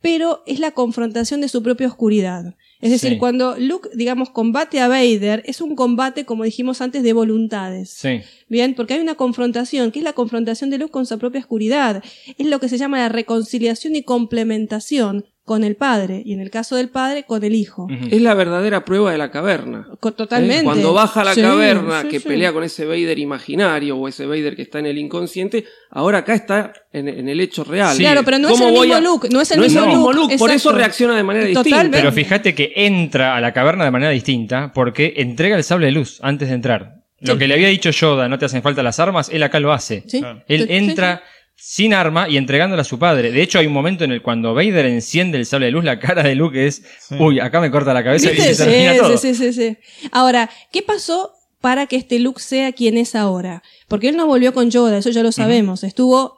[0.00, 2.56] pero es la confrontación de su propia oscuridad.
[2.80, 3.18] Es decir, Sí.
[3.18, 7.90] cuando Luke, digamos, combate a Vader, es un combate, como dijimos antes, de voluntades.
[7.90, 8.20] Sí.
[8.48, 12.02] Bien, porque hay una confrontación, que es la confrontación de Luke con su propia oscuridad.
[12.38, 16.50] Es lo que se llama la reconciliación y complementación con el padre, y en el
[16.50, 17.86] caso del padre, con el hijo.
[18.10, 19.86] Es la verdadera prueba de la caverna.
[20.00, 20.58] Totalmente.
[20.62, 20.64] ¿Eh?
[20.64, 22.26] Cuando baja a la Sí, caverna sí, que sí.
[22.28, 26.34] pelea con ese Vader imaginario o ese Vader que está en el inconsciente, ahora acá
[26.34, 27.94] está en, en el hecho real.
[27.94, 28.02] Sí.
[28.02, 29.84] Claro, pero no es ¿Cómo el mismo a- Luke, no es el no mismo es
[29.86, 31.70] el mismo Luke, Luke, por eso reacciona de manera Totalmente.
[31.78, 31.98] distinta.
[31.98, 35.92] Pero fíjate que entra a la caverna de manera distinta porque entrega el sable de
[35.92, 36.96] luz antes de entrar.
[37.20, 39.72] Lo que le había dicho Yoda, no te hacen falta las armas, él acá lo
[39.72, 39.98] hace.
[39.98, 41.22] Él Sí, sí, entra
[41.58, 43.32] sin arma y entregándola a su padre.
[43.32, 45.98] De hecho, hay un momento en el cuando Vader enciende el sable de luz, la
[45.98, 47.16] cara de Luke es, Sí.
[47.18, 49.16] uy, acá me corta la cabeza y se termina Sí, todo.
[49.18, 49.76] sí, sí, sí, sí.
[50.12, 53.62] Ahora, ¿qué pasó para que este Luke sea quien es ahora?
[53.88, 55.82] Porque él no volvió con Yoda, eso ya lo sabemos.
[55.82, 56.35] Estuvo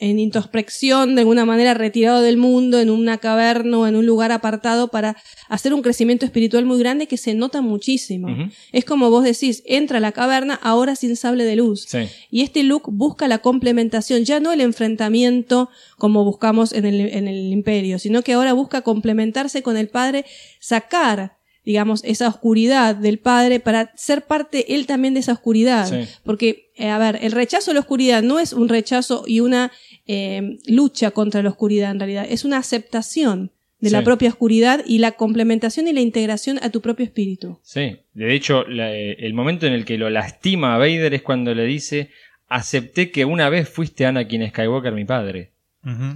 [0.00, 4.30] en introspección, de alguna manera retirado del mundo, en una caverna o en un lugar
[4.30, 5.16] apartado para
[5.48, 8.28] hacer un crecimiento espiritual muy grande que se nota muchísimo.
[8.70, 11.86] Es como vos decís, entra a la caverna ahora sin sable de luz.
[11.88, 12.08] Sí.
[12.30, 17.26] Y este look busca la complementación, ya no el enfrentamiento como buscamos en el, en
[17.26, 20.24] el imperio, sino que ahora busca complementarse con el padre,
[20.60, 21.38] sacar
[21.68, 25.86] digamos, esa oscuridad del padre para ser parte él también de esa oscuridad.
[25.86, 26.10] Sí.
[26.24, 29.70] Porque, eh, a ver, el rechazo a la oscuridad no es un rechazo y una
[30.08, 34.98] eh, lucha contra la oscuridad en realidad, es una aceptación de la propia oscuridad y
[34.98, 37.60] la complementación y la integración a tu propio espíritu.
[37.62, 41.22] Sí, de hecho, la- eh, el momento en el que lo lastima a Vader es
[41.22, 42.10] cuando le dice,
[42.48, 45.52] acepté que una vez fuiste Anakin Skywalker mi padre.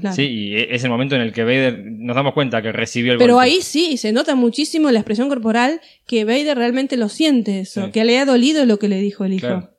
[0.01, 0.15] Claro.
[0.17, 3.13] Sí, y e- es el momento en el que Vader nos damos cuenta que recibió
[3.13, 3.49] el Pero golpe.
[3.51, 7.91] ahí sí, se nota muchísimo la expresión corporal que Vader realmente lo siente eso, Sí.
[7.93, 9.47] que le ha dolido lo que le dijo el hijo.
[9.47, 9.71] Claro.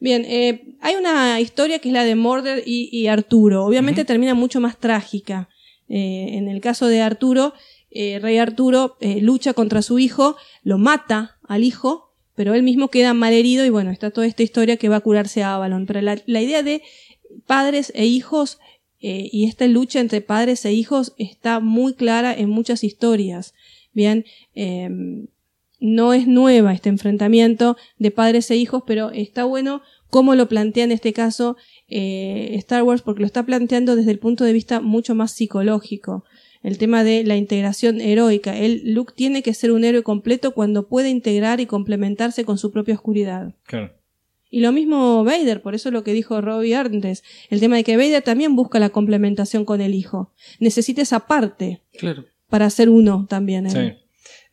[0.00, 3.64] Bien, eh, hay una historia que es la de Mordred y, y Arturo.
[3.64, 5.48] Obviamente termina mucho más trágica.
[5.88, 7.54] Eh, en el caso de Arturo,
[7.90, 12.88] eh, Rey Arturo eh, lucha contra su hijo, lo mata al hijo, pero él mismo
[12.88, 15.86] queda malherido y bueno, está toda esta historia que va a curarse a Avalon.
[15.86, 16.82] Pero la, la idea de
[17.46, 18.58] padres e hijos
[19.00, 23.54] eh, y esta lucha entre padres e hijos está muy clara en muchas historias.
[23.92, 24.88] Bien, eh,
[25.80, 30.84] no es nueva este enfrentamiento de padres e hijos, pero está bueno cómo lo plantea
[30.84, 31.56] en este caso
[31.88, 36.24] eh, Star Wars, porque lo está planteando desde el punto de vista mucho más psicológico.
[36.62, 38.56] El tema de la integración heroica.
[38.58, 42.72] El Luke tiene que ser un héroe completo cuando puede integrar y complementarse con su
[42.72, 43.54] propia oscuridad.
[43.64, 43.92] Claro.
[44.50, 47.96] Y lo mismo Vader, por eso lo que dijo Robbie antes, el tema de que
[47.96, 50.32] Vader también busca la complementación con el hijo.
[50.58, 52.24] Necesita esa parte Claro.
[52.48, 53.66] para ser uno también.
[53.66, 53.72] él.
[53.98, 54.04] Sí.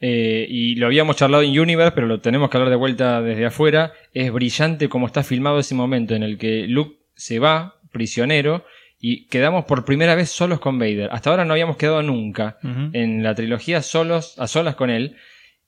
[0.07, 3.48] Eh, y lo habíamos charlado en Universe, pero lo tenemos que hablar de vuelta desde
[3.48, 3.91] afuera.
[4.14, 8.64] Es brillante como está filmado ese momento en el que Luke se va prisionero
[8.99, 11.10] y quedamos por primera vez solos con Vader.
[11.11, 12.60] Hasta ahora no habíamos quedado nunca
[12.94, 15.15] en la trilogía solos, a solas con él.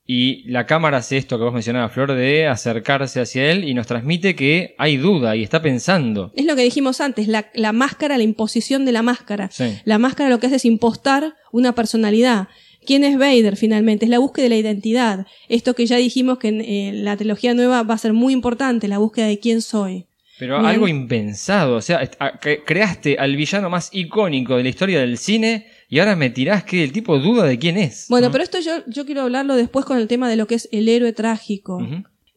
[0.05, 3.87] Y la cámara hace esto que vos mencionabas, Flor, de acercarse hacia él y nos
[3.87, 6.31] transmite que hay duda y está pensando.
[6.35, 9.49] Es lo que dijimos antes, la, la máscara, la imposición de la máscara.
[9.51, 9.79] Sí.
[9.83, 12.49] La máscara lo que hace es impostar una personalidad.
[12.87, 14.05] ¿Quién es Vader finalmente?
[14.05, 15.27] Es la búsqueda de la identidad.
[15.49, 18.87] Esto que ya dijimos que en eh, la trilogía nueva va a ser muy importante,
[18.87, 20.05] la búsqueda de quién soy.
[20.39, 20.67] Pero Bien.
[20.69, 24.99] algo impensado, o sea, est- a- cre- creaste al villano más icónico de la historia
[24.99, 28.05] del cine y ahora me tirás que el tipo duda de quién es.
[28.07, 30.69] Bueno, pero esto yo, yo quiero hablarlo después con el tema de lo que es
[30.71, 31.79] el héroe trágico.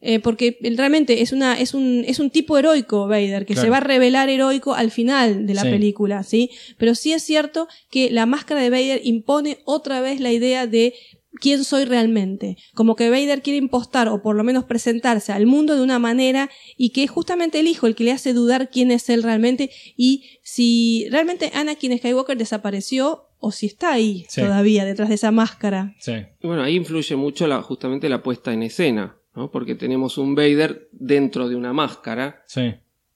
[0.03, 3.67] Eh, porque realmente es una es un es un tipo heroico Vader que Claro.
[3.67, 5.69] se va a revelar heroico al final de la Sí.
[5.69, 6.49] película, ¿sí?
[6.77, 10.95] Pero sí es cierto que la máscara de Vader impone otra vez la idea de
[11.39, 15.75] quién soy realmente, como que Vader quiere impostar o por lo menos presentarse al mundo
[15.75, 18.91] de una manera y que es justamente el hijo el que le hace dudar quién
[18.91, 24.41] es él realmente y si realmente Anakin Skywalker desapareció o si está ahí Sí.
[24.41, 25.95] todavía detrás de esa máscara.
[25.99, 26.13] Sí.
[26.43, 29.49] Bueno, ahí influye mucho la, justamente la puesta en escena, ¿no?
[29.51, 32.73] Porque tenemos un Vader dentro de una máscara Sí.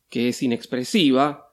[0.09, 1.51] que es inexpresiva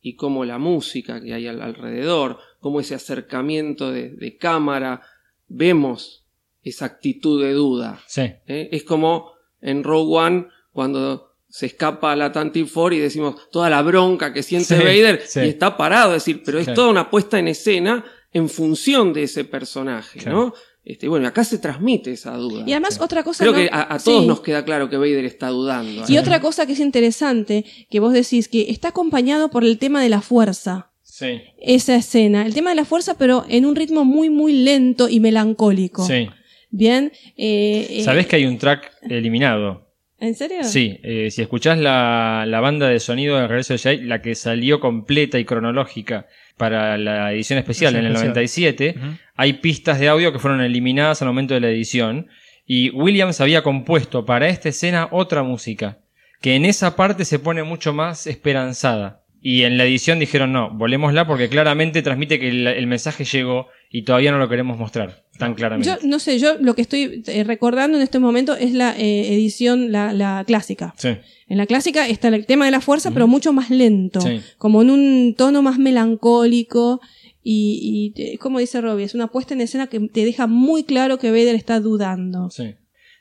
[0.00, 5.02] y como la música que hay al- alrededor, como ese acercamiento de, de cámara,
[5.48, 6.24] vemos
[6.62, 8.00] esa actitud de duda.
[8.06, 8.22] Sí.
[8.46, 8.68] ¿eh?
[8.72, 14.32] Es como en Rogue One cuando se escapa la Tantive y decimos toda la bronca
[14.32, 15.40] que siente Sí, Vader sí.
[15.40, 19.22] y está parado, es decir, pero es toda una puesta en escena en función de
[19.24, 20.28] ese personaje.
[20.28, 20.52] ¿no?
[20.84, 22.62] Este, bueno, acá se transmite esa duda.
[22.66, 24.26] Y además otra cosa Creo no- que a, a todos Sí.
[24.28, 26.04] nos queda claro que Vader está dudando.
[26.06, 26.20] Y ¿eh?
[26.20, 30.10] otra cosa que es interesante, que vos decís que está acompañado por el tema de
[30.10, 30.90] la fuerza.
[31.02, 31.40] Sí.
[31.60, 35.20] Esa escena, el tema de la fuerza, pero en un ritmo muy, muy lento y
[35.20, 36.04] melancólico.
[36.06, 36.28] Sí.
[36.70, 37.12] Bien.
[37.36, 39.84] eh, eh, ¿Sabés que hay un track eliminado?
[40.18, 40.64] ¿En serio?
[40.64, 44.34] Sí, eh, si escuchás la, la banda de sonido de Regreso de Jedi, la que
[44.34, 49.06] salió completa y cronológica para la edición especial en el Edición 97, Ujú.
[49.36, 52.28] hay pistas de audio que fueron eliminadas al momento de la edición.
[52.66, 55.98] Y Williams había compuesto para esta escena otra música,
[56.40, 59.20] que en esa parte se pone mucho más esperanzada.
[59.40, 63.68] Y en la edición dijeron, no, volémosla porque claramente transmite que el, el mensaje llegó
[63.96, 65.88] y todavía no lo queremos mostrar tan claramente.
[65.88, 69.32] Yo no sé, yo lo que estoy eh, recordando en este momento es la eh,
[69.34, 70.94] edición, la, la clásica.
[70.96, 71.10] Sí,
[71.48, 74.20] En la clásica está el tema de la fuerza, pero mucho más lento.
[74.20, 74.40] Sí.
[74.58, 77.00] Como en un tono más melancólico.
[77.42, 80.84] Y, y, eh, como dice Robbie, es una puesta en escena que te deja muy
[80.84, 82.50] claro que Vader está dudando.
[82.50, 82.74] sí.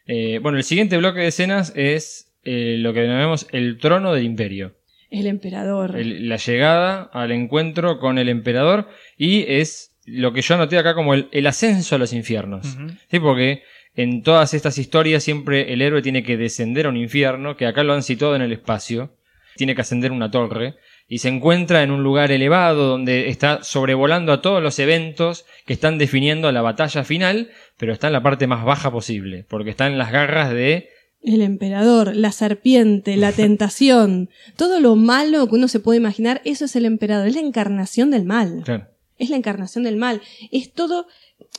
[0.05, 4.25] Eh, bueno, el siguiente bloque de escenas es eh, lo que denominamos el trono del
[4.25, 4.75] imperio.
[5.09, 5.95] El emperador.
[5.97, 10.93] El- la llegada al encuentro con el emperador y es lo que yo anoté acá
[10.93, 12.77] como el, el ascenso a los infiernos.
[13.09, 13.63] Sí, porque
[13.95, 17.83] en todas estas historias siempre el héroe tiene que descender a un infierno, que acá
[17.83, 19.15] lo han situado en el espacio,
[19.55, 20.75] tiene que ascender una torre
[21.07, 25.73] y se encuentra en un lugar elevado donde está sobrevolando a todos los eventos que
[25.73, 29.87] están definiendo la batalla final, pero está en la parte más baja posible, porque está
[29.87, 30.89] en las garras de...
[31.21, 36.65] El emperador, la serpiente, la tentación, todo lo malo que uno se puede imaginar, eso
[36.65, 38.63] es el emperador, es la encarnación del mal.
[38.65, 38.87] Claro.
[39.17, 40.21] Es la encarnación del mal.
[40.51, 41.07] Es todo.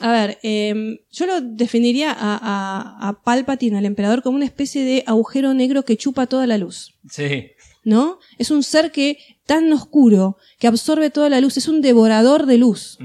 [0.00, 4.84] A ver, eh, yo lo definiría a, a, a Palpatine, al emperador, como una especie
[4.84, 6.94] de agujero negro que chupa toda la luz.
[7.10, 7.46] Sí.
[7.84, 8.18] ¿No?
[8.38, 12.58] Es un ser que tan oscuro, que absorbe toda la luz, es un devorador de
[12.58, 12.98] luz.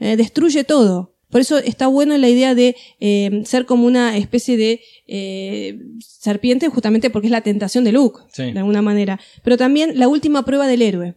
[0.00, 1.14] Eh, destruye todo.
[1.30, 6.68] Por eso está buena la idea de eh, ser como una especie de eh, serpiente,
[6.68, 8.52] justamente porque es la tentación de Luke, Sí.
[8.52, 9.18] de alguna manera.
[9.42, 11.16] Pero también la última prueba del héroe.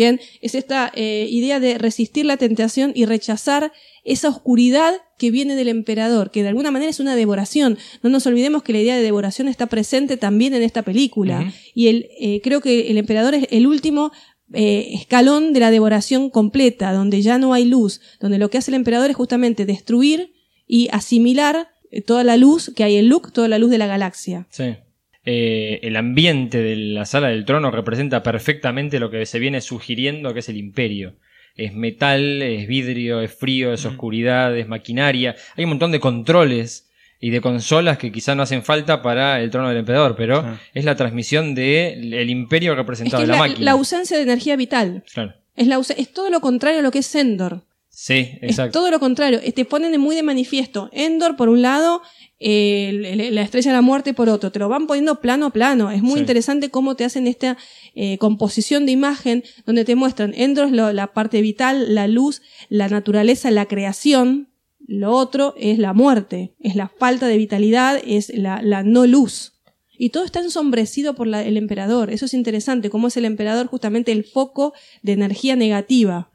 [0.00, 3.70] Bien, es esta eh, idea de resistir la tentación y rechazar
[4.02, 7.76] esa oscuridad que viene del emperador, que de alguna manera es una devoración.
[8.02, 11.52] No nos olvidemos que la idea de devoración está presente también en esta película.
[11.74, 14.10] Y el, eh, creo que el emperador es el último
[14.54, 18.70] eh, escalón de la devoración completa, donde ya no hay luz, donde lo que hace
[18.70, 20.32] el emperador es justamente destruir
[20.66, 23.86] y asimilar eh, toda la luz que hay en Luke, toda la luz de la
[23.86, 24.46] galaxia.
[24.48, 24.76] Sí.
[25.24, 30.32] Eh, el ambiente de la sala del trono representa perfectamente lo que se viene sugiriendo
[30.32, 31.14] que es el imperio.
[31.56, 35.36] Es metal, es vidrio, es frío, es oscuridad, es maquinaria.
[35.56, 36.88] Hay un montón de controles
[37.20, 40.48] y de consolas que quizá no hacen falta para el trono del emperador, pero Sí.
[40.74, 43.64] es la transmisión del el imperio Es representado que es en la, la, máquina.
[43.66, 45.04] la ausencia de energía vital.
[45.12, 45.34] Claro.
[45.54, 47.62] Es, la es todo lo contrario a lo que es Endor.
[47.90, 48.78] Sí, Es exacto.
[48.78, 49.40] todo lo contrario.
[49.42, 50.88] Eh, Te ponen muy de manifiesto.
[50.94, 52.00] Endor, por un lado,
[52.40, 54.50] eh, la estrella de la muerte por otro.
[54.50, 55.90] Te lo van poniendo plano a plano.
[55.90, 56.20] Es muy Sí.
[56.20, 57.56] interesante cómo te hacen esta
[57.94, 62.40] eh, composición de imagen donde te muestran Endor es lo- la parte vital, la luz,
[62.68, 64.48] la naturaleza, la creación.
[64.86, 69.52] Lo otro es la muerte, es la falta de vitalidad, es la, la no luz.
[69.98, 72.10] Y todo está ensombrecido por la- el emperador.
[72.10, 74.72] Eso es interesante, cómo es el emperador justamente el foco
[75.02, 76.30] de energía negativa.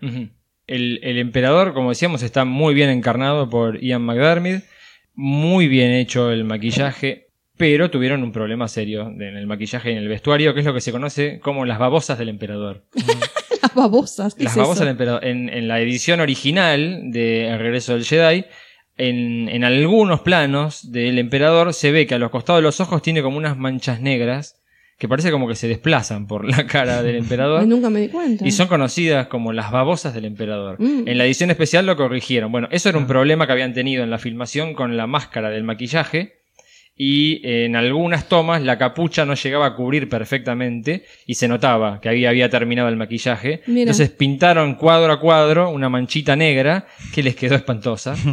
[0.68, 4.64] El, el emperador, como decíamos, está muy bien encarnado por Ian McDermott,
[5.16, 7.28] muy bien hecho el maquillaje,
[7.58, 10.74] pero tuvieron un problema serio en el maquillaje y en el vestuario, que es lo
[10.74, 12.84] que se conoce como las babosas del emperador.
[13.62, 14.36] Las babosas.
[14.36, 14.86] ¿qué Las es babosas eso?
[14.86, 15.26] del emperador.
[15.26, 18.46] En, en la edición original de El regreso del Jedi,
[18.98, 23.02] en, en algunos planos del emperador se ve que a los costados de los ojos
[23.02, 24.62] tiene como unas manchas negras
[24.97, 27.67] que parece como que se desplazan por la cara del emperador.
[27.67, 28.47] Nunca me di cuenta.
[28.47, 30.80] Y son conocidas como las babosas del emperador.
[30.80, 31.07] Mm.
[31.07, 32.51] En la edición especial lo corrigieron.
[32.51, 35.63] Bueno, eso era un problema que habían tenido en la filmación con la máscara del
[35.63, 36.44] maquillaje.
[36.97, 42.07] Y en algunas tomas la capucha no llegaba a cubrir perfectamente y se notaba que
[42.07, 43.61] ahí había terminado el maquillaje.
[43.67, 43.81] Mira.
[43.81, 48.15] Entonces pintaron cuadro a cuadro una manchita negra que les quedó espantosa.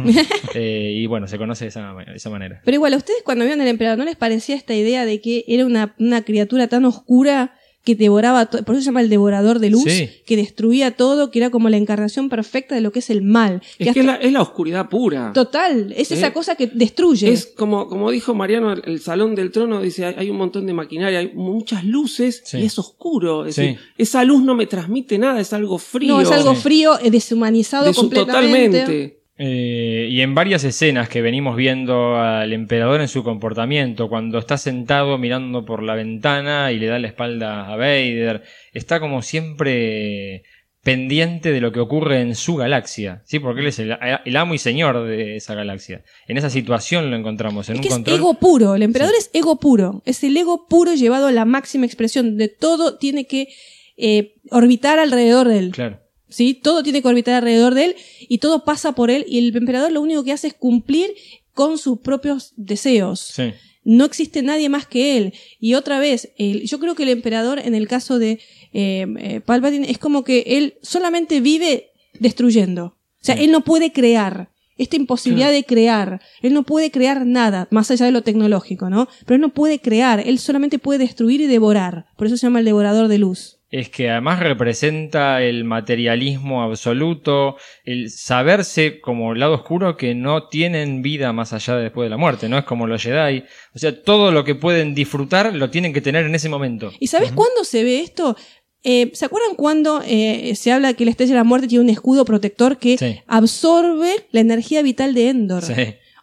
[0.55, 2.61] Eh, y bueno, se conoce de esa, de esa manera.
[2.63, 5.43] Pero igual, ¿a ustedes cuando vieron el emperador no les parecía esta idea de que
[5.47, 8.63] era una, una criatura tan oscura que devoraba todo?
[8.63, 10.09] Por eso se llama el devorador de luz, Sí.
[10.25, 13.61] que destruía todo, que era como la encarnación perfecta de lo que es el mal.
[13.77, 15.31] Es que es la, hasta- es la oscuridad pura.
[15.33, 17.29] Total, es Eh, esa cosa que destruye.
[17.31, 20.65] Es como, como dijo Mariano, el, el salón del trono dice, hay, hay un montón
[20.65, 22.59] de maquinaria, hay muchas luces Sí.
[22.59, 23.45] y es oscuro.
[23.45, 23.61] Es Sí.
[23.63, 26.13] decir, esa luz no me transmite nada, es algo frío.
[26.15, 28.79] no, es algo frío, eh, deshumanizado de completamente.
[28.79, 29.22] totalmente.
[29.37, 34.57] Eh, y en varias escenas que venimos viendo al emperador en su comportamiento, cuando está
[34.57, 38.43] sentado mirando por la ventana y le da la espalda a Vader,
[38.73, 40.43] está como siempre
[40.83, 43.39] pendiente de lo que ocurre en su galaxia, ¿sí?
[43.39, 46.03] Porque él es el, el amo y señor de esa galaxia.
[46.27, 48.17] En esa situación lo encontramos, en Es un que es control.
[48.17, 51.85] ego puro, el emperador es ego puro, es el ego puro llevado a la máxima
[51.85, 53.47] expresión, de todo tiene que
[53.95, 55.71] eh, orbitar alrededor de él.
[55.71, 56.02] Claro.
[56.33, 56.53] ¿Sí?
[56.53, 57.95] Todo tiene que orbitar alrededor de él
[58.27, 61.13] y todo pasa por él y el emperador lo único que hace es cumplir
[61.53, 63.19] con sus propios deseos.
[63.19, 63.53] Sí.
[63.85, 65.33] No existe nadie más que él.
[65.59, 68.39] Y otra vez, yo creo que el emperador en el caso de
[68.73, 72.85] eh, eh, Palpatine es como que él solamente vive destruyendo.
[72.85, 73.43] O sea, Sí.
[73.43, 74.49] él no puede crear.
[74.75, 76.19] Esta imposibilidad de crear.
[76.41, 79.07] Él no puede crear nada, más allá de lo tecnológico, ¿no?
[79.25, 80.19] Pero él no puede crear.
[80.25, 82.07] Él solamente puede destruir y devorar.
[82.17, 83.59] Por eso se llama el devorador de luz.
[83.75, 91.01] Es que además representa el materialismo absoluto, el saberse como lado oscuro que no tienen
[91.01, 93.43] vida más allá de después de la muerte, no es como los Jedi.
[93.73, 96.91] O sea, todo lo que pueden disfrutar lo tienen que tener en ese momento.
[96.99, 98.37] ¿Y sabes cuándo se ve esto?
[98.83, 101.89] Eh, ¿Se acuerdan cuando eh, se habla que la estrella de la muerte tiene un
[101.89, 103.21] escudo protector que Sí.
[103.25, 105.63] absorbe la energía vital de Endor?
[105.63, 105.73] Sí.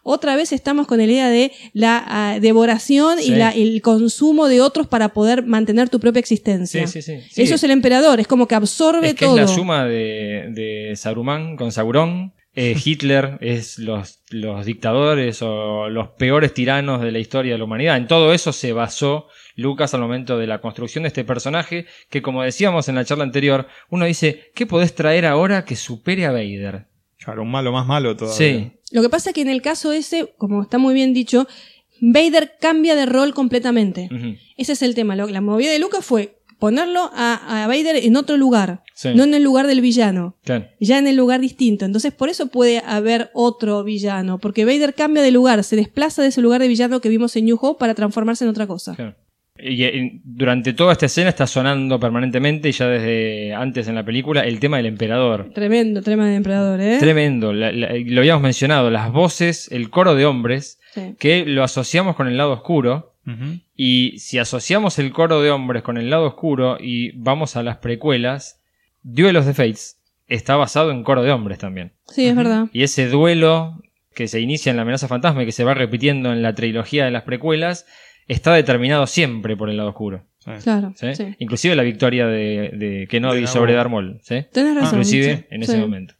[0.03, 3.31] Otra vez estamos con la idea de la ah, devoración Sí.
[3.31, 6.87] y la- el consumo de otros para poder mantener tu propia existencia.
[6.87, 7.27] Sí, sí, sí.
[7.31, 7.41] Sí.
[7.43, 9.35] Eso es el emperador, es como que absorbe Es que todo.
[9.39, 12.33] es la suma de, de Saruman con Sauron.
[12.53, 17.63] Eh, Hitler es los, los dictadores o los peores tiranos de la historia de la
[17.63, 17.95] humanidad.
[17.97, 22.21] En todo eso se basó Lucas al momento de la construcción de este personaje, que
[22.21, 26.31] como decíamos en la charla anterior, uno dice, ¿qué podés traer ahora que supere a
[26.31, 26.87] Vader?
[27.23, 28.35] Claro, un malo más malo todavía.
[28.37, 31.47] Sí, Lo que pasa es que en el caso ese, como está muy bien dicho,
[31.99, 34.09] Vader cambia de rol completamente.
[34.57, 35.15] Ese es el tema.
[35.15, 39.09] Lo- La movida de Lucas fue ponerlo a, a Vader en otro lugar, Sí.
[39.15, 40.37] no en el lugar del villano.
[40.43, 40.67] claro.
[40.79, 41.85] ya en el lugar distinto.
[41.85, 46.27] Entonces, por eso puede haber otro villano, porque Vader cambia de lugar, se desplaza de
[46.27, 48.95] ese lugar de villano que vimos en New Hope para transformarse en otra cosa.
[48.95, 49.15] Claro.
[49.63, 54.41] Y, durante toda esta escena está sonando permanentemente, y ya desde antes en la película,
[54.41, 55.51] el tema del emperador.
[55.53, 56.97] Tremendo, tremendo de emperador, ¿eh?
[56.99, 61.15] Tremendo, la- la- lo habíamos mencionado, las voces, el coro de hombres, Sí.
[61.19, 63.09] que lo asociamos con el lado oscuro,
[63.75, 67.77] y si asociamos el coro de hombres con el lado oscuro y vamos a las
[67.77, 68.59] precuelas,
[69.03, 71.93] Duel of the Fates está basado en coro de hombres también.
[72.07, 72.65] Sí, es verdad.
[72.73, 73.79] Y ese duelo
[74.15, 77.05] que se inicia en la amenaza fantasma y que se va repitiendo en la trilogía
[77.05, 77.85] de las precuelas,
[78.27, 80.25] está determinado siempre por el lado oscuro.
[80.39, 80.51] Sí.
[80.63, 80.93] Claro.
[80.95, 81.15] ¿sí?
[81.15, 81.35] sí.
[81.39, 83.73] Inclusive la victoria de, de Kenobi De sobre.
[83.73, 84.99] Tenés razón.
[84.99, 85.45] Inclusive sí.
[85.51, 85.77] en ese Sí.
[85.79, 86.15] momento.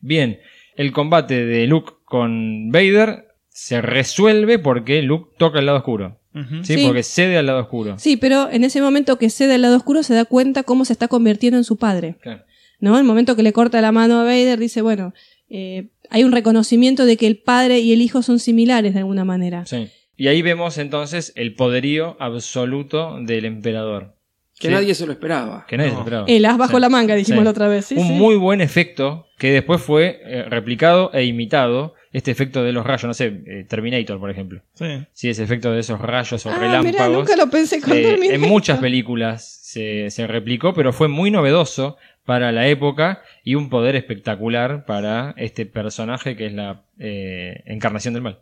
[0.00, 0.38] Bien,
[0.76, 6.20] el combate de Luke con Vader se resuelve porque Luke toca el lado oscuro.
[6.62, 6.76] Sí.
[6.84, 7.98] Porque cede al lado oscuro.
[7.98, 10.92] Sí, pero en ese momento que cede al lado oscuro se da cuenta cómo se
[10.92, 12.16] está convirtiendo en su padre.
[12.20, 12.44] Claro.
[12.78, 12.98] ¿No?
[12.98, 15.14] El momento que le corta la mano a Vader dice, bueno,
[15.48, 19.24] eh, hay un reconocimiento de que el padre y el hijo son similares de alguna
[19.24, 19.64] manera.
[19.64, 19.88] Sí.
[20.16, 24.14] Y ahí vemos entonces el poderío absoluto del emperador.
[24.58, 24.72] Que Sí.
[24.74, 25.66] nadie se lo esperaba.
[25.68, 26.00] Que nadie se No.
[26.00, 26.24] esperaba.
[26.26, 26.80] El as bajo Sí.
[26.80, 27.44] la manga, dijimos Sí.
[27.44, 27.84] la otra vez.
[27.86, 28.12] Sí, un sí.
[28.14, 31.94] muy buen efecto que después fue eh, replicado e imitado.
[32.12, 34.62] Este efecto de los rayos, no sé, eh, Terminator, por ejemplo.
[34.72, 34.86] Sí.
[35.12, 37.18] Sí, ese efecto de esos rayos o Ah, mirá, relámpagos.
[37.28, 38.34] nunca lo pensé con eh, Terminator.
[38.34, 43.68] en muchas películas se, se replicó, pero fue muy novedoso para la época y un
[43.68, 48.38] poder espectacular para este personaje que es la eh, encarnación del mal.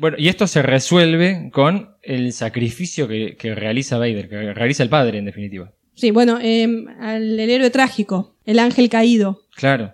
[0.00, 4.88] Bueno, y esto se resuelve con el sacrificio que, que realiza Vader, que realiza el
[4.88, 5.72] padre, en definitiva.
[5.94, 6.66] Sí, bueno, eh,
[7.00, 9.42] al el héroe trágico, el ángel caído.
[9.54, 9.92] Claro.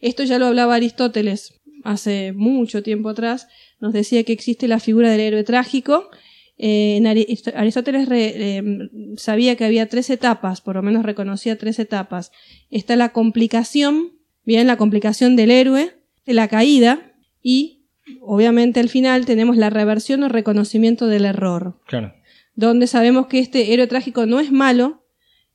[0.00, 1.54] Esto ya lo hablaba Aristóteles
[1.84, 3.46] hace mucho tiempo atrás.
[3.78, 6.10] Nos decía que existe la figura del héroe trágico.
[6.58, 8.62] Eh, en Ari- Aristóteles re- eh,
[9.16, 12.32] sabía que había tres etapas, por lo menos reconocía tres etapas.
[12.70, 14.12] Está la complicación,
[14.44, 15.92] bien, la complicación del héroe,
[16.24, 17.12] la caída
[17.42, 17.75] y,
[18.26, 22.12] obviamente, al final tenemos la reversión o reconocimiento del error Claro.
[22.54, 25.04] donde sabemos que este héroe trágico no es malo,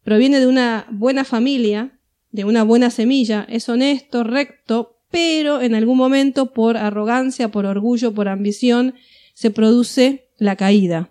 [0.04, 2.00] proviene de una buena familia,
[2.32, 8.14] de una buena semilla, es honesto, recto, pero en algún momento por arrogancia, por orgullo,
[8.14, 8.96] por ambición,
[9.34, 11.10] se produce la caída.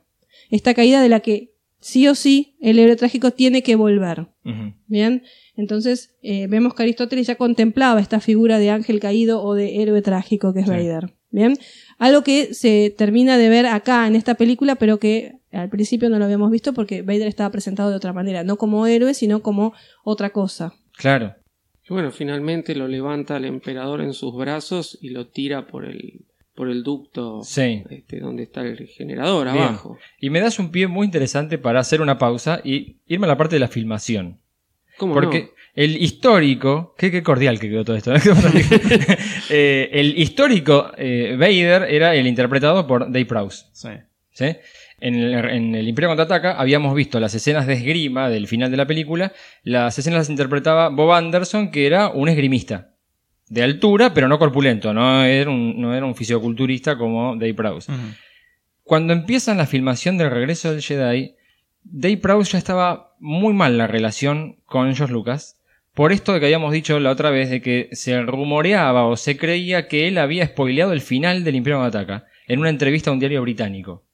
[0.51, 4.27] Esta caída de la que sí o sí el héroe trágico tiene que volver.
[4.87, 5.23] Bien,
[5.57, 10.03] entonces eh, vemos que Aristóteles ya contemplaba esta figura de ángel caído o de héroe
[10.03, 10.71] trágico que es Sí.
[10.73, 11.13] Vader.
[11.31, 11.57] Bien,
[11.99, 16.19] algo que se termina de ver acá en esta película, pero que al principio no
[16.19, 19.73] lo habíamos visto porque Vader estaba presentado de otra manera, no como héroe, sino como
[20.05, 20.75] otra cosa.
[20.97, 21.35] Claro.
[21.89, 26.25] Y bueno, finalmente lo levanta el emperador en sus brazos y lo tira por el,
[26.55, 27.83] por el ducto Sí.
[27.91, 29.65] este, donde está el generador Bien.
[29.65, 29.99] abajo.
[30.21, 33.37] Y me das un pie muy interesante para hacer una pausa y irme a la
[33.37, 34.39] parte de la filmación.
[34.99, 35.49] ¿Cómo Porque no?
[35.75, 38.13] El histórico, qué, qué cordial que quedó todo esto.
[38.15, 38.19] ¿no?
[39.53, 43.65] Eh, el histórico eh, Vader era el interpretado por Dave Prowse.
[43.73, 43.89] Sí.
[44.33, 44.57] ¿sí?
[45.01, 48.77] En el, en el Imperio Contraataca habíamos visto las escenas de esgrima del final de
[48.77, 49.33] la película.
[49.65, 52.95] Las escenas las interpretaba Bob Anderson, que era un esgrimista.
[53.49, 54.95] De altura, pero no corpulento.
[54.95, 57.91] No era un, no era un fisioculturista como Dave Prowse.
[58.85, 61.35] Cuando empiezan la filmación del regreso del Jedi,
[61.83, 65.60] Dave Prowse ya estaba muy mal la relación con George Lucas.
[65.95, 69.89] Por esto que habíamos dicho la otra vez de que se rumoreaba o se creía
[69.89, 73.43] que él había spoileado el final del Imperio Ataca en una entrevista a un diario
[73.43, 74.05] británico.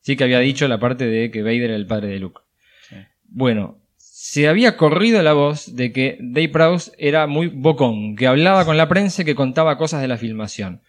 [0.00, 2.40] Sí que había dicho la parte de que Vader era el padre de Luke.
[2.88, 2.96] Sí.
[3.24, 8.64] Bueno, se había corrido la voz de que Dave Prowse era muy bocón, que hablaba
[8.64, 10.82] con la prensa y que contaba cosas de la filmación.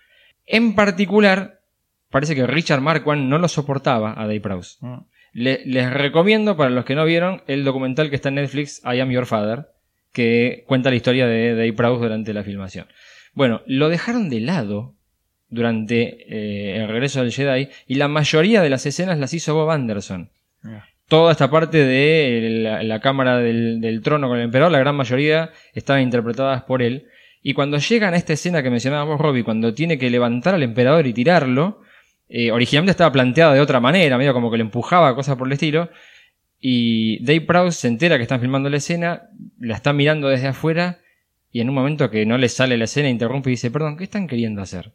[0.45, 1.61] En particular,
[2.11, 4.77] parece que Richard Marquand no lo soportaba a Dave Prowse.
[5.33, 8.99] Le- les recomiendo, para los que no vieron, el documental que está en Netflix, I
[8.99, 9.67] Am Your Father,
[10.15, 12.87] que cuenta la historia de Dave Prowse durante la filmación.
[13.33, 14.95] Bueno, lo dejaron de lado
[15.49, 19.69] durante eh, el regreso del Jedi y la mayoría de las escenas las hizo Bob
[19.69, 20.31] Anderson.
[21.09, 24.95] Toda esta parte de la, la cámara del, del trono con el emperador, la gran
[24.95, 27.07] mayoría estaban interpretadas por él.
[27.43, 31.05] Y cuando llegan a esta escena que mencionábamos, Robbie, cuando tiene que levantar al emperador
[31.05, 31.81] y tirarlo,
[32.29, 35.53] eh, originalmente estaba planteada de otra manera, medio como que le empujaba, cosas por el
[35.53, 35.89] estilo.
[36.67, 39.29] Y Dave Prowse se entera que están filmando la escena,
[39.59, 40.97] la está mirando desde afuera
[41.51, 44.05] y en un momento que no le sale la escena interrumpe y dice, perdón, ¿qué
[44.05, 44.93] están queriendo hacer?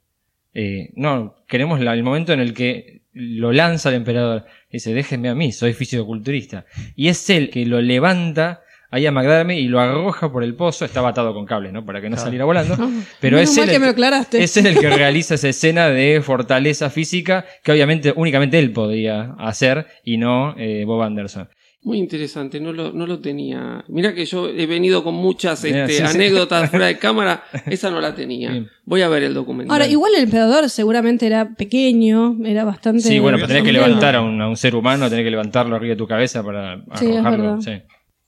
[0.53, 4.47] Eh, no, queremos la- el momento en el que lo lanza al emperador.
[4.69, 6.65] Dice, déjenme a mí, soy fisicoculturista.
[6.97, 10.85] Y es él que lo levanta ahí a McDermott y lo arroja por el pozo.
[10.85, 11.85] Estaba atado con cables, ¿no?
[11.85, 12.77] Para que no saliera volando.
[13.21, 14.43] Pero es él, que el me aclaraste.
[14.43, 19.35] es él el que realiza esa escena de fortaleza física que obviamente únicamente él podía
[19.39, 21.49] hacer y no eh, Bob Anderson.
[21.83, 23.83] Muy interesante, no lo, no lo tenía.
[23.89, 26.03] Mira que yo he venido con muchas este, sí, sí.
[26.03, 28.51] anécdotas fuera de cámara, esa no la tenía.
[28.51, 28.69] Bien.
[28.85, 29.73] Voy a ver el documental.
[29.75, 33.01] Ahora, igual el emperador seguramente era pequeño, era bastante.
[33.01, 35.75] Sí, bueno, pero tenés que levantar a un, a un ser humano, tenés que levantarlo
[35.75, 37.57] arriba de tu cabeza para Sí, es arrojarlo.
[37.57, 37.61] verdad.
[37.61, 37.73] sí.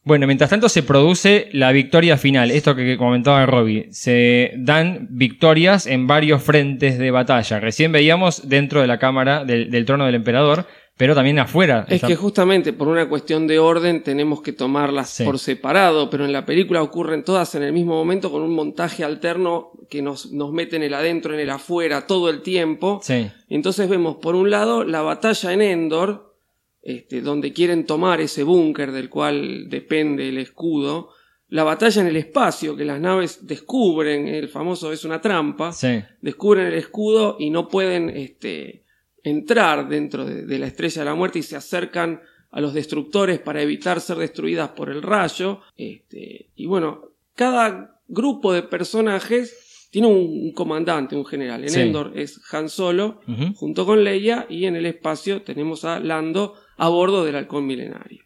[0.05, 2.51] Bueno, mientras tanto se produce la victoria final.
[2.51, 3.87] Esto que comentaba Robbie.
[3.93, 7.61] Se dan victorias en varios frentes de batalla.
[7.61, 11.85] Recién veíamos dentro de la cámara del, del trono del emperador, pero también afuera.
[11.89, 15.25] Es Está- que justamente por una cuestión de orden tenemos que tomarlas Sí.
[15.25, 19.03] por separado, pero en la película ocurren todas en el mismo momento con un montaje
[19.03, 23.01] alterno que nos, nos mete en el adentro, en el afuera, todo el tiempo.
[23.03, 26.35] Sí, Entonces vemos por un lado la batalla en Endor,
[26.83, 31.11] este, donde quieren tomar ese búnker del cual depende el escudo,
[31.49, 36.03] la batalla en el espacio, que las naves descubren, el famoso es una trampa, sí.
[36.23, 38.82] descubren el escudo y no pueden este,
[39.23, 42.21] entrar dentro de, de la estrella de la muerte y se acercan
[42.51, 45.61] a los destructores para evitar ser destruidas por el rayo.
[45.77, 51.63] Este, y bueno, cada grupo de personajes tiene un, comandante, un general.
[51.63, 51.81] En Sí.
[51.81, 53.21] Endor es Han Solo,
[53.57, 58.23] junto con Leia, y en el espacio tenemos a Lando a bordo del halcón milenario.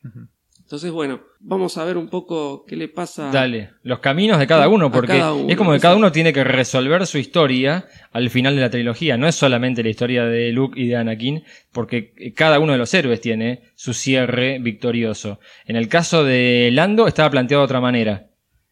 [0.66, 3.30] Entonces, bueno, vamos a ver un poco qué le pasa.
[3.30, 6.32] Dale, los caminos de cada uno, porque cada uno, es como que cada uno tiene
[6.32, 9.16] que resolver su historia al final de la trilogía.
[9.16, 12.92] No es solamente la historia de Luke y de Anakin, porque cada uno de los
[12.94, 15.38] héroes tiene su cierre victorioso.
[15.66, 18.26] En el caso de Lando estaba planteado de otra manera.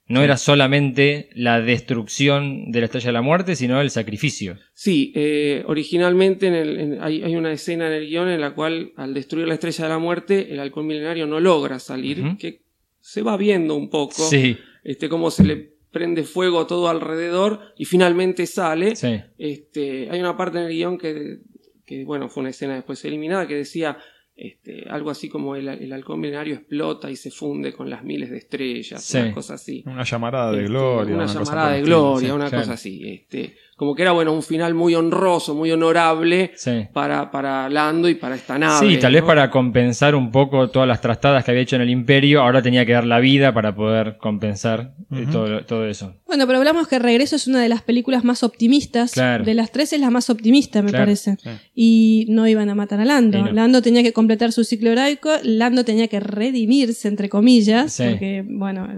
[0.06, 4.58] No era solamente la destrucción de la Estrella de la Muerte, sino el sacrificio.
[4.74, 8.54] Sí, eh, originalmente en el- en- hay, hay una escena en el guion en la
[8.54, 12.60] cual al destruir la estrella de la muerte el halcón milenario no logra salir, que
[13.00, 17.84] se va viendo un poco Sí, este, cómo se le prende fuego todo alrededor y
[17.86, 18.96] finalmente sale.
[18.96, 19.20] sí.
[19.38, 21.38] Este, hay una parte en el guion que,
[21.86, 23.96] que, bueno, fue una escena después eliminada que decía
[24.36, 28.30] este, algo así como el, el halcón milenario explota y se funde con las miles
[28.30, 29.18] de estrellas, Sí.
[29.18, 29.82] una cosa así.
[29.86, 31.14] Una llamarada de Este, gloria.
[31.14, 32.34] Una, cosa llamarada de gloria, sí.
[32.34, 32.62] una claro.
[32.62, 33.08] cosa así.
[33.08, 36.86] Este, como que era bueno un final muy honroso, muy honorable Sí.
[36.92, 38.88] para, para Lando y para esta nave.
[38.88, 41.90] Sí, tal vez para compensar un poco todas las trastadas que había hecho en el
[41.90, 46.14] imperio, ahora tenía que dar la vida para poder compensar eh, todo, todo eso.
[46.26, 49.12] Bueno, pero hablamos que Regreso es una de las películas más optimistas.
[49.12, 49.44] Claro.
[49.44, 51.36] De las tres es la más optimista, me Claro, parece.
[51.42, 51.50] sí.
[51.74, 53.38] Y no iban a matar a Lando.
[53.44, 53.52] No.
[53.52, 55.30] Lando tenía que completar su ciclo heroico.
[55.42, 57.92] Lando tenía que redimirse, entre comillas.
[57.92, 58.04] Sí.
[58.10, 58.88] Porque, bueno,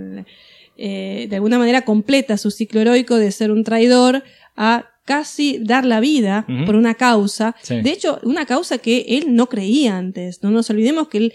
[0.78, 4.22] eh, de alguna manera completa su ciclo heroico de ser un traidor
[4.56, 7.54] a casi dar la vida por una causa.
[7.62, 7.80] Sí.
[7.80, 10.42] De hecho, una causa que él no creía antes.
[10.42, 11.32] No nos olvidemos que él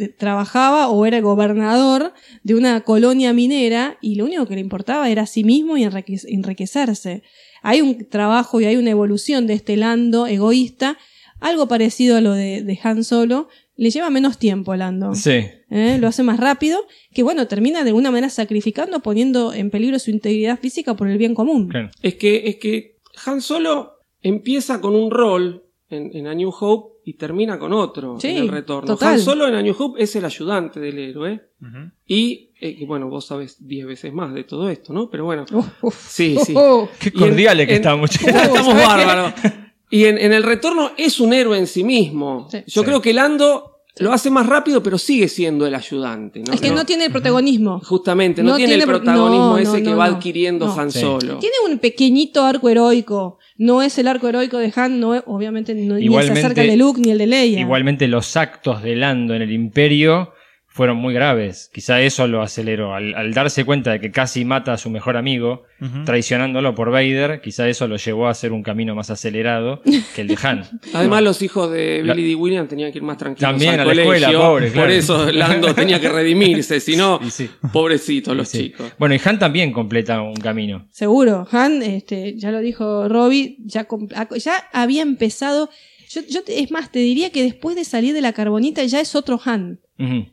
[0.00, 5.08] eh, trabajaba o era gobernador de una colonia minera y lo único que le importaba
[5.08, 7.22] era a sí mismo y enrique- enriquecerse.
[7.62, 10.98] Hay un trabajo y hay una evolución de este Lando egoísta,
[11.40, 13.48] algo parecido a lo de, de Han Solo.
[13.82, 15.14] Le lleva menos tiempo a Lando.
[15.14, 15.96] Sí, ¿eh?
[16.00, 16.78] Lo hace más rápido,
[17.12, 21.18] que bueno, termina de alguna manera sacrificando, poniendo en peligro su integridad física por el
[21.18, 21.68] bien común.
[21.68, 21.90] claro.
[22.00, 26.92] Es que, es que Han Solo empieza con un rol en, en A New Hope
[27.04, 28.86] y termina con otro Sí, en el retorno.
[28.94, 29.14] total.
[29.14, 31.40] Han Solo en A New Hope es el ayudante del héroe.
[32.06, 35.10] Y, eh, bueno, vos sabes diez veces más de todo esto, ¿no?
[35.10, 35.44] Pero bueno.
[35.82, 36.08] Uf.
[36.08, 36.52] Sí, sí.
[36.56, 36.88] Oh.
[37.00, 38.10] Qué en- cordiales que en- estamos.
[38.24, 39.32] Estamos bárbaros.
[39.90, 42.48] Y en, en el retorno es un héroe en sí mismo.
[42.50, 42.58] Sí.
[42.66, 42.86] Yo Sí.
[42.86, 46.42] creo que Lando lo hace más rápido, pero sigue siendo el ayudante.
[46.46, 46.52] ¿no?
[46.54, 47.80] Es que no, tiene el protagonismo.
[47.80, 50.80] Justamente, no, no tiene, el tiene protagonismo no, ese no, que no, va adquiriendo No.
[50.80, 51.00] Han Sí.
[51.00, 51.38] Solo.
[51.38, 53.38] Tiene un pequeñito arco heroico.
[53.58, 56.70] No es el arco heroico de Han, no es- obviamente no, ni se acerca el
[56.70, 57.60] de Luke ni el de Leia.
[57.60, 60.32] Igualmente los actos de Lando en el imperio
[60.72, 61.70] fueron muy graves.
[61.72, 62.94] Quizá eso lo aceleró.
[62.94, 65.64] Al, al darse cuenta de que casi mata a su mejor amigo,
[66.04, 69.82] traicionándolo por Vader, quizá eso lo llevó a hacer un camino más acelerado
[70.14, 70.64] que el de Han.
[70.94, 72.34] Además, los hijos de La- Billy D.
[72.36, 74.86] Williams tenían que ir más tranquilos También al a la escuela, pobre, claro.
[74.86, 77.50] Por eso Lando tenía que redimirse, si no, sí.
[77.72, 78.58] pobrecitos los Sí.
[78.70, 78.92] chicos.
[78.98, 80.86] Bueno, y Han también completa un camino.
[80.90, 81.46] Seguro.
[81.52, 83.86] Han, este, ya lo dijo Robbie, ya,
[84.72, 85.68] había empezado.
[86.10, 89.14] Yo, yo es más, te diría que después de salir de la carbonita ya es
[89.16, 89.80] otro Han.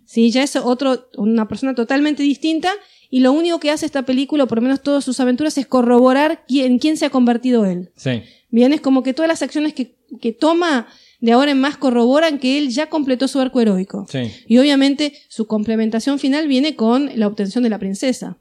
[0.06, 2.72] Sí, ya es otro, una persona totalmente distinta.
[3.10, 5.66] Y lo único que hace esta película, o por lo menos todas sus aventuras, es
[5.66, 7.92] corroborar quién, quién se ha convertido él.
[7.96, 8.22] Sí.
[8.50, 10.88] Bien, es como que todas las acciones que, que toma
[11.20, 14.06] de ahora en más corroboran que él ya completó su arco heroico.
[14.10, 14.32] Sí.
[14.48, 18.38] Y obviamente su complementación final viene con la obtención de la princesa.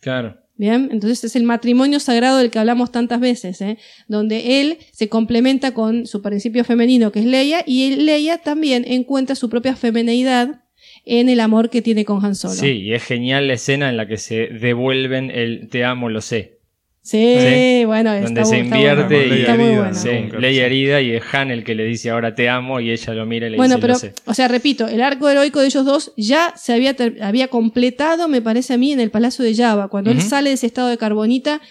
[0.00, 0.36] Claro.
[0.56, 3.78] Bien, entonces es el matrimonio sagrado del que hablamos tantas veces, ¿eh?
[4.08, 9.34] donde él se complementa con su principio femenino que es Leia y Leia también encuentra
[9.36, 10.60] su propia femineidad
[11.04, 12.54] en el amor que tiene con Han Solo.
[12.54, 16.20] Sí, y es genial la escena en la que se devuelven el te amo, lo
[16.20, 16.58] sé.
[17.02, 17.84] Sí, Sí.
[17.86, 19.34] bueno, está Donde bu- se está invierte bueno.
[19.34, 19.94] y está muy herida, bueno.
[19.94, 19.98] ¿no?
[19.98, 23.24] Sí, herida y es Han el que le dice ahora te amo y ella lo
[23.24, 24.12] mira y le Bueno, dice pero, lo sé.
[24.26, 28.42] o sea, repito, el arco heroico de ellos dos ya se había, había completado, me
[28.42, 29.88] parece a mí, en el Palacio de Java.
[29.88, 31.62] Cuando él sale de ese estado de carbonita,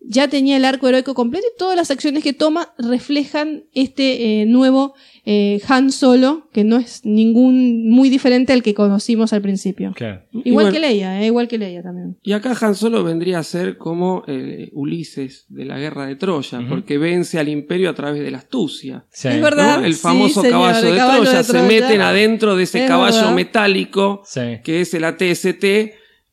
[0.00, 4.46] ya tenía el arco heroico completo y todas las acciones que toma reflejan este eh,
[4.46, 4.94] nuevo
[5.24, 9.92] eh, Han Solo, que no es ningún muy diferente al que conocimos al principio.
[9.94, 10.22] Claro.
[10.32, 12.18] Y Igual bueno, que Leia, eh, igual que Leia también.
[12.22, 16.60] Y acá Han Solo vendría a ser como eh, Ulises de la guerra de Troya,
[16.68, 19.04] porque vence al imperio a través de la astucia.
[19.10, 19.28] Sí.
[19.28, 19.84] Es verdad.
[19.84, 22.88] El Sí, famoso señor, caballo, de, caballo Troya, de se meten adentro de ese Es
[22.88, 23.34] caballo verdad.
[23.34, 24.40] metálico Sí.
[24.64, 25.64] que es el ATST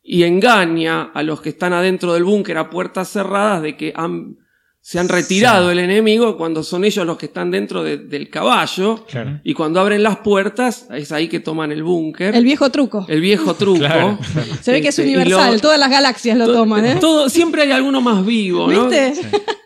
[0.01, 4.37] y engaña a los que están adentro del búnker a puertas cerradas de que han,
[4.81, 9.05] se han retirado el enemigo cuando son ellos los que están dentro de- del caballo.
[9.07, 9.39] Claro.
[9.43, 12.33] Y cuando abren las puertas, es ahí que toman el búnker.
[12.35, 13.05] El viejo truco.
[13.07, 13.79] El viejo truco.
[13.79, 14.17] Claro.
[14.61, 16.97] Se ve que es Este, universal, lo- todas las galaxias lo toman, ¿eh?
[16.99, 18.87] todo, siempre hay alguno más vivo, ¿no?
[18.89, 19.13] ¿Viste?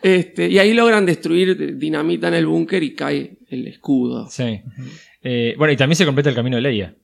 [0.02, 4.28] Este, y ahí logran destruir dinamita en el búnker y cae el escudo.
[4.28, 4.60] Sí.
[5.22, 6.94] Eh, bueno, y también se completa el camino de Leia.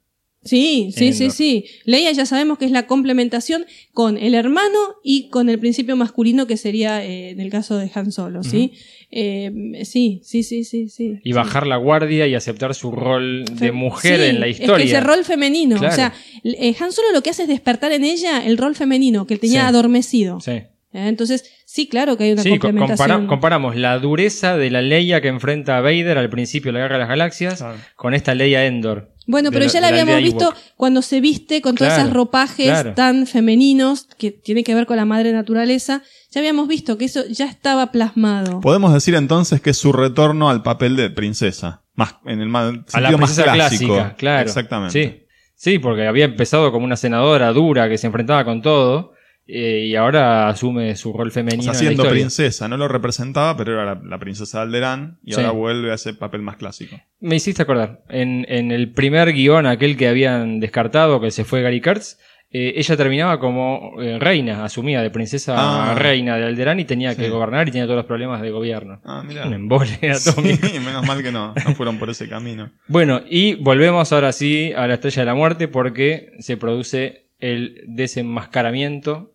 [0.42, 1.66] Sí, sí, sí, sí.
[1.84, 6.46] Leia ya sabemos que es la complementación con el hermano y con el principio masculino
[6.46, 8.72] que sería eh, en el caso de Han Solo, ¿sí?
[9.10, 11.18] Eh, sí, sí, sí, sí, sí.
[11.24, 14.84] Y bajar la guardia y aceptar su rol de mujer sí, en la Es historia.
[14.86, 15.76] que ese rol femenino.
[15.76, 15.92] Claro.
[15.92, 19.26] O sea, eh, Han Solo lo que hace es despertar en ella el rol femenino
[19.26, 19.66] que él tenía Sí.
[19.66, 20.40] adormecido.
[20.40, 20.52] Sí.
[20.52, 20.66] ¿Eh?
[20.92, 23.08] Entonces, sí, claro que hay una Sí, co- complementación.
[23.08, 26.84] compara- comparamos la dureza de la Leia que enfrenta a Vader al principio de la
[26.84, 27.64] Guerra de las Galaxias
[27.96, 29.09] con esta Leia Endor.
[29.26, 32.66] Bueno, pero la- ya la habíamos visto cuando se viste con todos Claro, esos ropajes
[32.66, 32.94] claro.
[32.94, 36.02] tan femeninos que tiene que ver con la madre naturaleza.
[36.32, 38.60] Ya habíamos visto que eso ya estaba plasmado.
[38.60, 41.82] Podemos decir entonces que es su retorno al papel de princesa.
[41.94, 43.94] Más, en el más, A la sentido más princesa clásico.
[43.94, 44.48] clásica, claro.
[44.48, 44.92] Exactamente.
[44.92, 45.26] Sí.
[45.72, 49.12] sí, porque había empezado como una senadora dura que se enfrentaba con todo
[49.52, 51.62] eh, y ahora asume su rol O femenino.
[51.62, 55.32] en la siendo princesa, no lo representaba, pero era la, la princesa de Alderán y
[55.32, 55.40] Sí.
[55.40, 56.96] ahora vuelve a ese papel más clásico.
[57.20, 61.62] Me hiciste acordar, en, en el primer guion, aquel que habían descartado, que se fue
[61.62, 62.16] Gary Kurtz,
[62.52, 65.92] eh, ella terminaba como eh, reina, asumida de princesa Ah.
[65.92, 69.00] a reina de Alderán y tenía que gobernar y tenía todos los problemas de gobierno.
[69.04, 69.46] Ah, mira.
[69.46, 70.66] Un embole atómico.
[70.66, 72.72] Sí, menos mal que no, no fueron por ese camino.
[72.88, 77.84] Bueno, y volvemos ahora sí a la estrella de la muerte porque se produce el
[77.86, 79.32] desenmascaramiento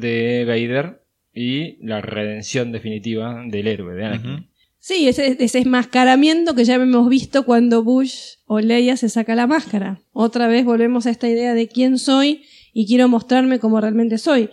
[0.00, 1.02] de Vader
[1.34, 4.46] y la redención definitiva del héroe de Anakin.
[4.78, 10.00] Sí, ese desmascaramiento que ya hemos visto cuando Bush o Leia se saca la máscara.
[10.12, 14.50] Otra vez volvemos a esta idea de quién soy y quiero mostrarme como realmente soy.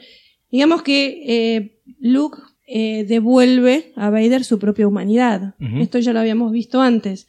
[0.51, 2.37] Digamos que eh, Luke
[2.67, 5.55] eh, devuelve a Vader su propia humanidad.
[5.79, 7.27] Esto ya lo habíamos visto antes.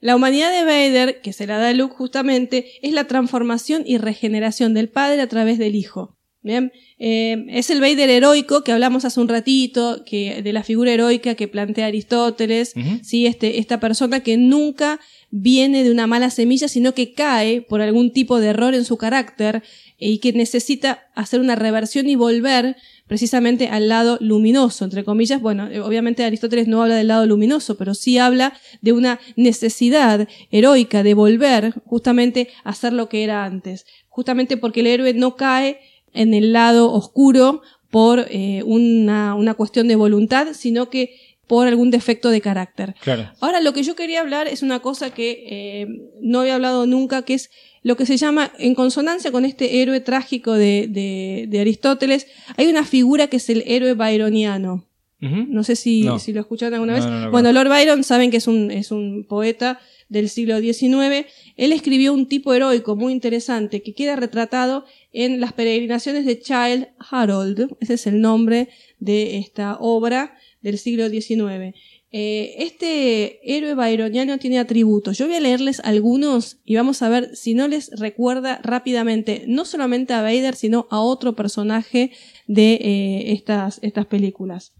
[0.00, 4.74] La humanidad de Vader, que se la da Luke justamente, es la transformación y regeneración
[4.74, 6.18] del padre a través del hijo.
[6.42, 6.72] Bien,
[7.04, 11.34] Eh, es el Vader heroico que hablamos hace un ratito, que, de la figura heroica
[11.34, 12.74] que plantea Aristóteles.
[13.02, 13.26] ¿sí?
[13.26, 18.12] este, esta persona que nunca viene de una mala semilla, sino que cae por algún
[18.12, 19.64] tipo de error en su carácter
[19.98, 22.76] eh, y que necesita hacer una reversión y volver
[23.08, 25.40] precisamente al lado luminoso, entre comillas.
[25.40, 30.28] Bueno, eh, obviamente Aristóteles no habla del lado luminoso, pero sí habla de una necesidad
[30.50, 35.36] heroica de volver justamente a ser lo que era antes, justamente porque el héroe no
[35.36, 35.80] cae
[36.14, 41.14] en el lado oscuro por eh, una, una cuestión de voluntad, sino que
[41.46, 42.94] por algún defecto de carácter.
[43.02, 43.30] Claro.
[43.40, 45.86] Ahora, lo que yo quería hablar es una cosa que eh,
[46.22, 47.50] no había hablado nunca, que es
[47.82, 52.26] lo que se llama, en consonancia con este héroe trágico de, de- de Aristóteles,
[52.56, 54.86] hay una figura que es el héroe byroniano.
[55.20, 56.18] No sé si, No.
[56.18, 57.04] si lo escucharon alguna vez.
[57.06, 61.26] no, no, bueno, Lord Byron saben que es un, es un poeta del siglo XIX.
[61.56, 66.88] Él escribió un tipo heroico muy interesante que queda retratado en las peregrinaciones de Child
[67.10, 67.76] Harold.
[67.80, 68.68] Ese es el nombre
[68.98, 71.74] de esta obra del siglo XIX.
[72.14, 75.16] Eh, este héroe byroniano tiene atributos.
[75.16, 79.64] Yo voy a leerles algunos y vamos a ver si no les recuerda rápidamente, no
[79.64, 82.12] solamente a Vader, sino a otro personaje
[82.46, 84.74] de eh, estas, estas películas.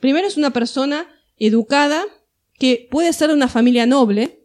[0.00, 2.04] Primero es una persona educada
[2.58, 4.38] que puede ser de una familia noble.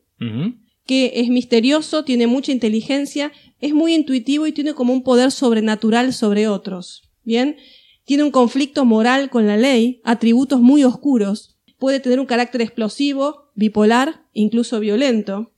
[0.88, 6.14] Que es misterioso, tiene mucha inteligencia, es muy intuitivo y tiene como un poder sobrenatural
[6.14, 7.04] sobre otros.
[7.24, 7.58] Bien,
[8.06, 13.52] tiene un conflicto moral con la ley, atributos muy oscuros, puede tener un carácter explosivo,
[13.54, 15.52] bipolar, incluso violento.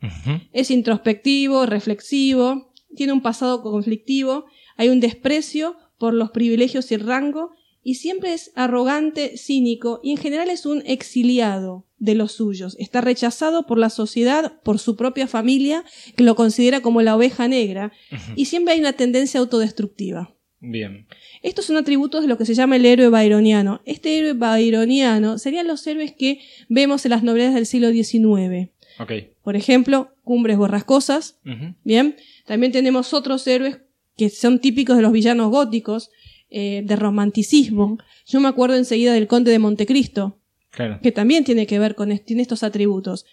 [0.52, 4.46] Es introspectivo, reflexivo, tiene un pasado conflictivo,
[4.78, 7.52] hay un desprecio por los privilegios y el rango
[7.90, 12.76] y siempre es arrogante, cínico y en general es un exiliado de los suyos.
[12.78, 15.84] Está rechazado por la sociedad, por su propia familia,
[16.16, 17.92] que lo considera como la oveja negra
[18.36, 20.36] y siempre hay una tendencia autodestructiva.
[20.60, 21.08] Bien.
[21.42, 23.82] Estos son atributos de lo que se llama el héroe byroniano.
[23.86, 28.70] Este héroe byroniano serían los héroes que vemos en las novelas del siglo XIX.
[29.00, 29.14] Ok.
[29.42, 31.40] Por ejemplo, Cumbres Borrascosas.
[31.84, 32.18] Bien.
[32.46, 33.80] También tenemos otros héroes
[34.20, 36.12] que son típicos de los villanos góticos,
[36.50, 37.98] eh, de romanticismo.
[38.26, 40.40] Yo me acuerdo enseguida del Conde de Montecristo,
[40.72, 41.00] Claro.
[41.02, 43.26] que también tiene que ver con est- tiene estos atributos.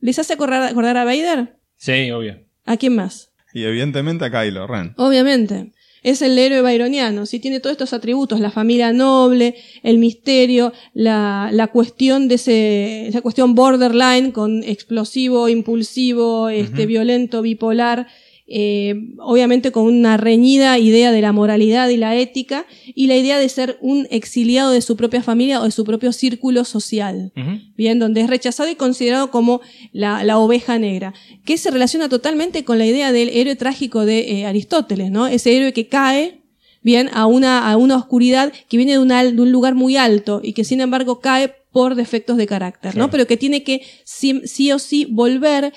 [0.00, 1.56] ¿Les hace acordar, acordar a Vader?
[1.76, 2.38] Sí, obvio.
[2.64, 3.30] ¿A quién más?
[3.52, 4.94] Y evidentemente a Kylo Ren.
[4.96, 5.72] Obviamente.
[6.02, 11.48] Es el héroe byroniano, sí tiene todos estos atributos, la familia noble, el misterio, la,
[11.50, 18.06] la cuestión de ese, esa cuestión borderline con explosivo, impulsivo, este, violento, bipolar,
[18.46, 23.38] eh, obviamente con una reñida idea de la moralidad y la ética, y la idea
[23.38, 27.32] de ser un exiliado de su propia familia o de su propio círculo social
[27.76, 29.60] bien, donde es rechazado y considerado como
[29.92, 31.14] la, la oveja negra,
[31.44, 35.26] que se relaciona totalmente con la idea del héroe trágico de eh, Aristóteles, ¿no?
[35.26, 36.42] Ese héroe que cae,
[36.82, 40.52] bien, a una, a una oscuridad que viene de, de un lugar muy alto y
[40.52, 42.92] que sin embargo cae por defectos de carácter, ¿no?
[42.92, 43.10] Claro.
[43.10, 45.72] Pero que tiene que sí, sí o sí volver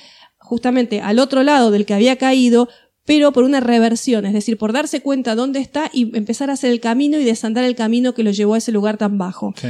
[0.48, 2.68] justamente al otro lado del que había caído,
[3.06, 6.72] pero por una reversión, es decir, por darse cuenta dónde está y empezar a hacer
[6.72, 9.54] el camino y desandar el camino que lo llevó a ese lugar tan bajo.
[9.56, 9.70] Sí.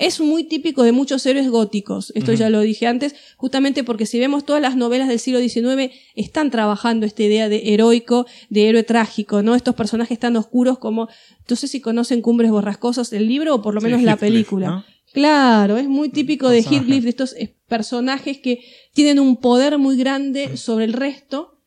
[0.00, 4.18] Es muy típico de muchos héroes góticos, esto ya lo dije antes, justamente porque si
[4.18, 8.82] vemos todas las novelas del siglo XIX, están trabajando esta idea de heroico, de héroe
[8.82, 9.54] trágico, ¿no?
[9.54, 11.08] Estos personajes tan oscuros como,
[11.48, 14.66] no sé si conocen Cumbres Borrascosas, el libro o por lo Sí, menos la película.
[14.66, 14.84] ¿no?
[15.14, 16.58] Claro, es muy típico de.
[16.76, 18.60] Heathcliff, de estos eh, personajes que
[18.92, 21.58] tienen un poder muy grande sobre el resto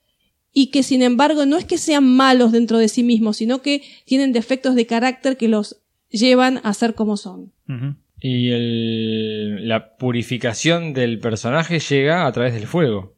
[0.53, 3.81] y que sin embargo no es que sean malos dentro de sí mismos, sino que
[4.05, 7.51] tienen defectos de carácter que los llevan a ser como son.
[8.19, 13.15] Y el- la purificación del personaje llega a través del fuego,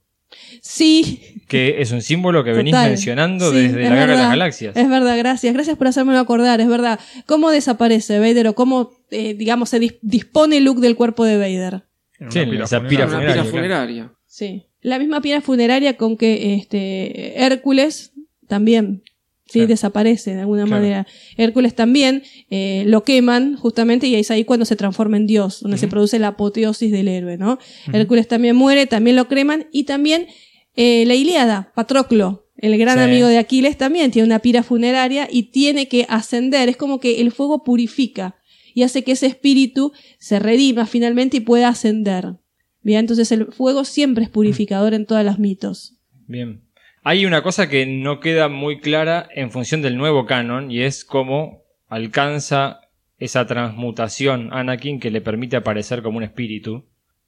[0.62, 2.90] Sí, que es un símbolo que venís Total.
[2.90, 4.30] mencionando Sí, desde es la Guerra de las.
[4.30, 4.76] Galaxias.
[4.76, 5.54] Es verdad, gracias.
[5.54, 7.00] Gracias por hacérmelo acordar, es verdad.
[7.26, 11.84] ¿Cómo desaparece Vader o cómo, eh, digamos, se dis- dispone Luke del cuerpo de Vader?
[12.20, 12.90] En Sí, pira esa funeraria.
[12.90, 13.50] pira Una funeraria, pira claro.
[13.50, 14.14] funeraria.
[14.28, 14.66] Sí.
[14.82, 18.12] La misma piedra funeraria con que este Hércules
[18.48, 19.04] también
[19.52, 19.68] sí Claro.
[19.68, 20.82] desaparece de alguna Claro.
[20.82, 21.08] manera.
[21.38, 25.78] Hércules también eh, lo queman justamente y es ahí cuando se transforma en Dios, donde
[25.78, 27.58] se produce la apoteosis del héroe, ¿no?
[27.92, 30.28] Hércules también muere, también lo creman y también
[30.76, 33.04] eh, la Ilíada, Patroclo, el gran Sí.
[33.04, 37.22] amigo de Aquiles también tiene una pira funeraria y tiene que ascender, es como que
[37.22, 38.36] el fuego purifica
[38.76, 42.36] y hace que ese espíritu se redima finalmente y pueda ascender.
[42.82, 45.96] Bien, entonces el fuego siempre es purificador en todos los mitos.
[46.28, 46.62] Bien.
[47.04, 51.06] Hay una cosa que no queda muy clara en función del nuevo canon y es
[51.06, 52.82] cómo alcanza
[53.18, 56.86] esa transmutación Anakin que le permite aparecer como un espíritu.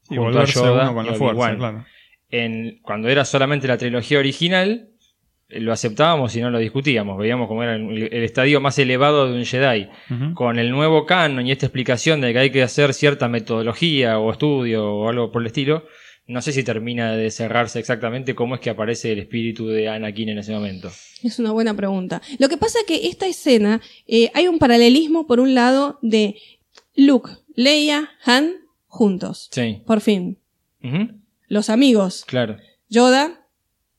[0.09, 1.85] Y junto a volverse Yoda uno con la fuerza, claro.
[2.29, 4.89] En, cuando era solamente la trilogía original,
[5.49, 7.17] eh, lo aceptábamos y no lo discutíamos.
[7.17, 9.89] Veíamos cómo era el, el estadio más elevado de un Jedi.
[10.33, 14.31] Con el nuevo canon y esta explicación de que hay que hacer cierta metodología o
[14.31, 15.85] estudio o algo por el estilo,
[16.27, 20.29] no sé si termina de cerrarse exactamente cómo es que aparece el espíritu de Anakin
[20.29, 20.91] en ese momento.
[21.23, 22.21] Es una buena pregunta.
[22.39, 26.35] Lo que pasa es que esta escena, eh, hay un paralelismo por un lado de
[26.95, 28.53] Luke, Leia, Han
[28.87, 29.49] juntos.
[29.51, 29.81] Sí.
[29.85, 30.37] Por fin.
[31.47, 32.57] Los amigos, Claro.
[32.89, 33.45] Yoda,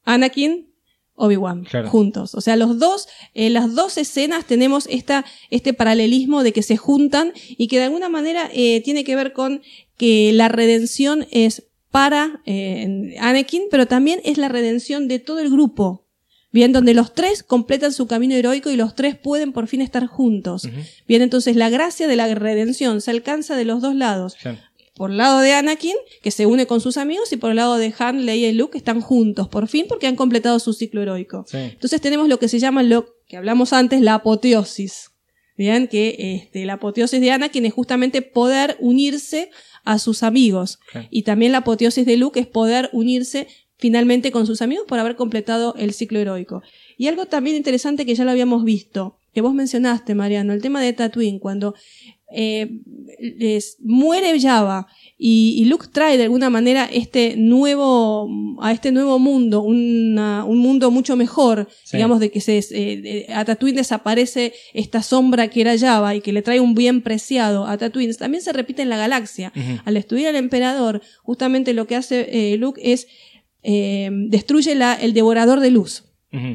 [0.05, 0.68] Anakin,
[1.15, 1.89] Obi-Wan, Claro.
[1.91, 2.34] juntos.
[2.34, 6.76] O sea, los dos, en las dos escenas tenemos esta, este paralelismo de que se
[6.76, 9.62] juntan y que de alguna manera eh, tiene que ver con
[9.97, 15.51] que la redención es para eh, Anakin, pero también es la redención de todo el
[15.51, 16.09] grupo.
[16.51, 20.07] Bien, donde los tres completan su camino heroico y los tres pueden por fin estar
[20.07, 20.69] juntos.
[21.07, 24.59] Bien, entonces la gracia de la redención se alcanza de los dos lados claro.
[24.95, 27.79] por el lado de Anakin, que se une con sus amigos, y por el lado
[27.79, 31.01] de Han, Leia y Luke, que están juntos, por fin, porque han completado su ciclo
[31.01, 31.47] heroico.
[31.49, 31.57] Sí.
[31.57, 35.11] Entonces tenemos lo que se llama lo que hablamos antes, la apoteosis.
[35.57, 39.51] Bien, que este, la apoteosis de Anakin es justamente poder unirse
[39.85, 40.78] a sus amigos.
[41.11, 45.17] Y también la apoteosis de Luke es poder unirse finalmente con sus amigos por haber
[45.17, 46.62] completado el ciclo heroico.
[46.97, 50.81] Y algo también interesante que ya lo habíamos visto, que vos mencionaste, Mariano, el tema
[50.81, 51.75] de Tatooine, cuando
[52.35, 52.69] eh,
[53.81, 54.86] muere Java
[55.19, 58.28] y, y Luke trae de alguna manera este nuevo
[58.61, 61.97] a este nuevo mundo una- un mundo mucho mejor Sí.
[61.97, 66.33] digamos de que se eh, a Tatooine desaparece esta sombra que era Java y que
[66.33, 68.15] le trae un bien preciado a Tatooine.
[68.15, 69.52] También se repite en la galaxia.
[69.85, 73.07] Al destruir al emperador justamente lo que hace eh, Luke es
[73.62, 76.05] eh, destruye la, el devorador de luz.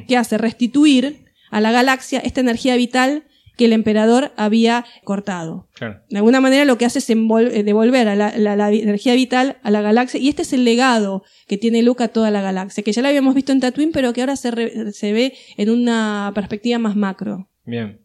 [0.08, 3.26] Que hace restituir a la galaxia esta energía vital
[3.58, 5.68] que el emperador había cortado.
[5.74, 6.00] Claro.
[6.10, 7.16] De alguna manera lo que hace es eh,
[7.64, 11.24] devolver a la, la- la energía vital a la galaxia y este es el legado
[11.48, 14.14] que tiene Luke a toda la galaxia, que ya lo habíamos visto en Tatooine, pero
[14.14, 17.50] que ahora se, re- se ve en una perspectiva más macro.
[17.66, 18.00] Bien.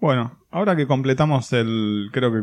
[0.00, 2.42] Bueno, ahora que completamos el, creo que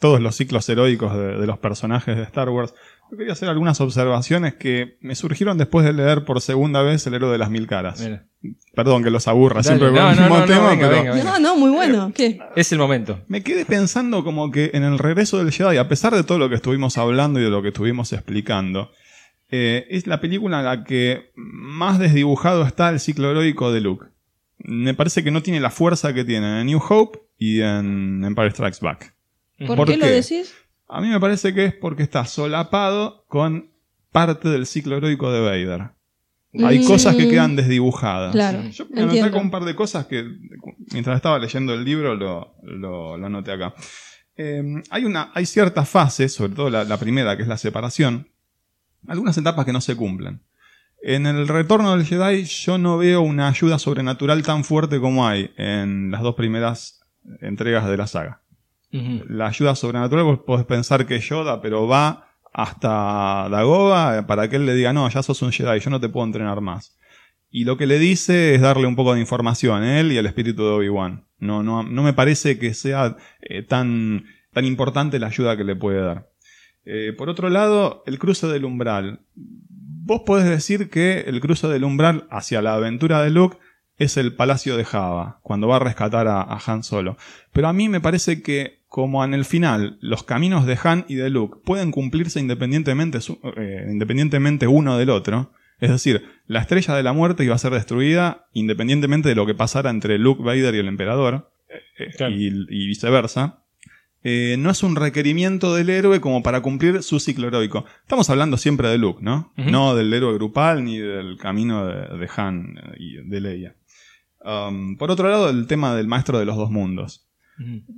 [0.00, 2.74] todos los ciclos heroicos de, de los personajes de Star Wars,
[3.10, 7.14] yo quería hacer algunas observaciones que me surgieron después de leer por segunda vez El
[7.14, 8.00] héroe de las mil caras.
[8.00, 8.26] Mira.
[8.74, 9.64] Perdón que los aburra Dale.
[9.78, 11.30] siempre con No, el no, mismo no, no, tema, venga, pero venga, venga.
[11.32, 12.12] No, no, muy bueno.
[12.14, 12.38] ¿Qué?
[12.54, 13.20] Es el momento.
[13.28, 16.48] me quedé pensando como que en el regreso del Jedi, a pesar de todo lo
[16.48, 18.90] que estuvimos hablando y de lo que estuvimos explicando,
[19.50, 24.06] eh, es la película en la que más desdibujado está el ciclo heroico de Luke.
[24.58, 28.50] Me parece que no tiene la fuerza que tiene en New Hope y en Empire
[28.50, 29.14] Strikes Back.
[29.66, 30.10] ¿Por, ¿Por qué, lo qué?
[30.12, 30.54] decís?
[30.88, 33.70] A mí me parece que es porque está solapado con
[34.12, 35.90] parte del ciclo heroico de Vader.
[36.64, 36.86] Hay Mm.
[36.86, 38.32] cosas que quedan desdibujadas.
[38.32, 40.24] Claro, Yo me anoté un par de cosas que
[40.92, 43.74] mientras estaba leyendo el libro lo, lo, lo anoté acá.
[44.36, 48.28] Eh, hay, una, hay ciertas fases, sobre todo la, la primera, que es la separación,
[49.06, 50.42] algunas etapas que no se cumplen.
[51.02, 55.50] En el retorno del Jedi yo no veo una ayuda sobrenatural tan fuerte como hay
[55.58, 57.00] en las dos primeras
[57.40, 58.40] entregas de la saga
[59.28, 64.66] La ayuda sobrenatural, vos podés pensar que Yoda, pero va hasta Dagoba para que él
[64.66, 66.96] le diga, no, ya sos un Jedi, yo no te puedo entrenar más.
[67.50, 70.64] Y lo que le dice es darle un poco de información, él y el espíritu
[70.64, 71.24] de Obi-Wan.
[71.38, 75.76] No, no, no me parece que sea eh, tan, tan importante la ayuda que le
[75.76, 76.30] puede dar.
[76.84, 79.20] Eh, por otro lado, el cruce del umbral.
[79.34, 83.58] Vos podés decir que el cruce del umbral hacia la aventura de Luke
[83.98, 87.16] es el palacio de Java, cuando va a rescatar a, a Han Solo.
[87.52, 91.14] Pero a mí me parece que, como en el final, los caminos de Han y
[91.14, 95.52] de Luke pueden cumplirse independientemente, su- eh, independientemente uno del otro.
[95.78, 99.54] Es decir, la estrella de la muerte iba a ser destruida independientemente de lo que
[99.54, 102.34] pasara entre Luke, Vader y el emperador, eh, eh, Claro.
[102.34, 103.62] y, y viceversa.
[104.28, 107.84] Eh, no es un requerimiento del héroe como para cumplir su ciclo heroico.
[108.02, 109.52] Estamos hablando siempre de Luke, ¿no?
[109.56, 113.74] No del héroe grupal ni del camino de, de Han y de Leia.
[114.46, 117.26] Um, por otro lado, el tema del maestro de los dos mundos.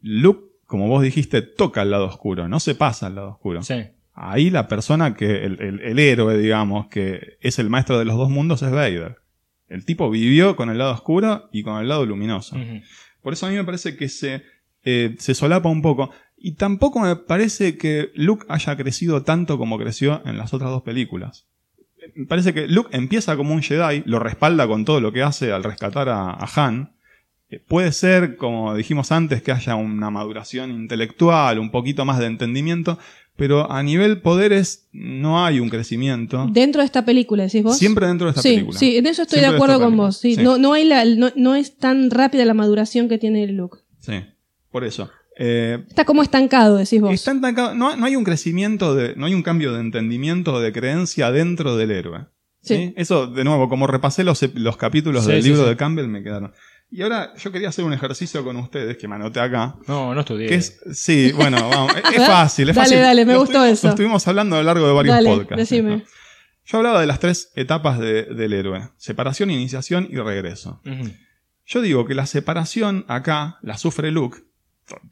[0.03, 3.63] Luke, como vos dijiste, toca el lado oscuro, no se pasa al lado oscuro.
[3.63, 3.75] Sí.
[4.15, 8.17] Ahí la persona que, el, el- el héroe, digamos, que es el maestro de los
[8.17, 9.17] dos mundos es Vader.
[9.69, 12.57] El tipo vivió con el lado oscuro y con el lado luminoso.
[13.23, 14.43] Por eso a mí me parece que se,
[14.85, 16.11] eh, se solapa un poco.
[16.37, 20.83] Y tampoco me parece que Luke haya crecido tanto como creció en las otras dos
[20.83, 21.47] películas.
[22.29, 25.65] Parece que Luke empieza como un Jedi, lo respalda con todo lo que hace al
[25.65, 26.93] rescatar a, a Han.
[27.51, 32.27] Eh, Puede ser, como dijimos antes, que haya una maduración intelectual, un poquito más de
[32.27, 32.99] entendimiento,
[33.37, 36.49] pero a nivel poderes no hay un crecimiento.
[36.51, 37.79] Dentro de esta película, decís vos.
[37.79, 38.79] Siempre dentro de esta sí, película.
[38.79, 40.17] sí, en eso estoy Siempre de acuerdo con vos.
[40.19, 40.43] Sí, Sí.
[40.43, 43.83] No, no, hay la, no, no es tan rápida la maduración que tiene look.
[44.01, 44.25] Sí,
[44.71, 45.09] por eso.
[45.41, 47.13] Eh, Está como estancado, decís vos.
[47.15, 50.61] Está entancado- no, no hay un crecimiento, de, no hay un cambio de entendimiento o
[50.61, 52.27] de creencia dentro del héroe.
[52.61, 52.75] ¿sí?
[52.75, 52.95] Sí.
[52.97, 55.69] Eso, de nuevo, como repasé los, los capítulos Sí, del sí, libro sí.
[55.71, 56.53] de Campbell, me quedaron.
[56.91, 59.77] Y ahora yo quería hacer un ejercicio con ustedes, que me anoté acá.
[59.87, 60.49] No, no estudié.
[60.49, 62.99] Que es, sí, bueno, vamos, es, fácil, es Dale, fácil.
[63.01, 63.87] dale, me Lo gustó estuvimos- eso.
[63.87, 65.57] Lo estuvimos hablando a lo largo de varios Dale, podcasts.
[65.57, 66.05] decime.
[66.65, 68.89] Yo hablaba de las tres etapas de- del héroe.
[68.97, 70.81] Separación, iniciación y regreso.
[71.67, 74.39] Yo digo que la separación acá la sufre Luke,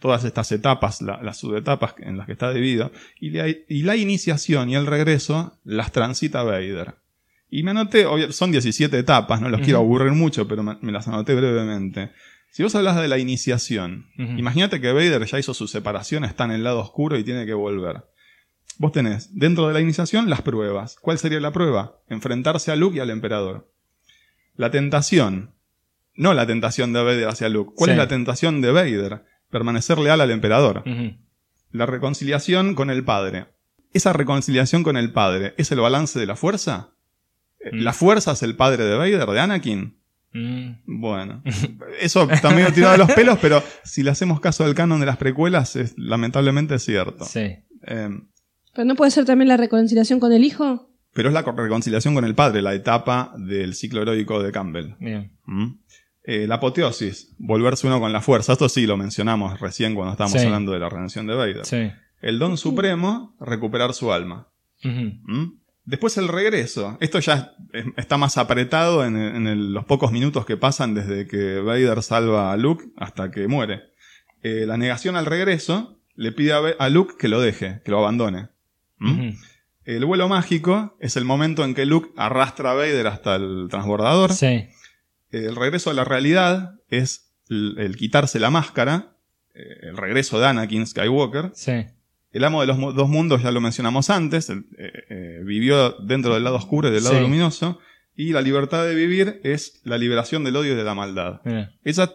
[0.00, 2.90] todas estas etapas, la- las subetapas en las que está dividido,
[3.20, 6.94] y la, y la iniciación y el regreso las transita Vader.
[7.48, 11.06] Y me anoté, son 17 etapas, no los quiero aburrir mucho, pero me, me las
[11.08, 12.10] anoté brevemente.
[12.50, 16.52] Si vos hablas de la iniciación, imagínate que Vader ya hizo su separación, está en
[16.52, 18.04] el lado oscuro y tiene que volver.
[18.78, 20.96] Vos tenés dentro de la iniciación las pruebas.
[21.00, 22.00] ¿Cuál sería la prueba?
[22.08, 23.70] Enfrentarse a Luke y al emperador.
[24.56, 25.52] La tentación.
[26.14, 27.72] No la tentación de Vader hacia Luke.
[27.76, 27.92] ¿Cuál Sí.
[27.92, 29.22] es la tentación de Vader?
[29.50, 30.84] Permanecer leal al emperador.
[31.70, 33.46] La reconciliación con el padre.
[33.92, 36.90] ¿Esa reconciliación con el padre es el balance de la fuerza?
[37.60, 37.80] Eh, Mm.
[37.80, 39.98] ¿La fuerza es el padre de Vader, de Anakin?
[40.32, 41.00] Mm.
[41.00, 41.42] Bueno,
[42.00, 45.16] eso también tirado de los pelos, pero si le hacemos caso al canon de las
[45.16, 47.24] precuelas, es, lamentablemente es cierto.
[47.24, 47.56] Sí.
[47.86, 48.10] Eh,
[48.74, 50.90] ¿Pero no puede ser también la reconciliación con el hijo?
[51.12, 54.96] pero es la reconciliación con el padre, la etapa del ciclo heroico de Campbell.
[55.00, 55.32] Bien.
[55.46, 55.78] ¿Mm?
[56.28, 58.52] Eh, la apoteosis, volverse uno con la fuerza.
[58.54, 60.46] Esto sí lo mencionamos recién cuando estábamos Sí.
[60.46, 61.64] hablando de la redención de Vader.
[61.64, 61.90] Sí.
[62.20, 64.48] El don supremo, recuperar su alma.
[64.82, 65.52] ¿Mm?
[65.84, 66.98] Después el regreso.
[67.00, 71.28] Esto ya es- está más apretado en, en el- los pocos minutos que pasan desde
[71.28, 73.82] que Vader salva a Luke hasta que muere.
[74.42, 78.48] Eh, la negación al regreso le pide a, Luke que lo deje, que lo abandone.
[78.98, 79.30] ¿Mm?
[79.84, 84.32] El vuelo mágico es el momento en que Luke arrastra a Vader hasta el transbordador.
[84.32, 84.66] Sí.
[85.30, 89.16] El regreso a la realidad es el, el quitarse la máscara,
[89.54, 91.50] eh, el regreso de Anakin Skywalker.
[91.54, 91.72] Sí.
[92.32, 96.34] El amo de los dos mundos ya lo mencionamos antes, el- eh, eh, vivió dentro
[96.34, 97.22] del lado oscuro y del lado Sí.
[97.22, 97.78] luminoso,
[98.14, 101.40] y la libertad de vivir es la liberación del odio y de la maldad.
[101.84, 102.12] Esa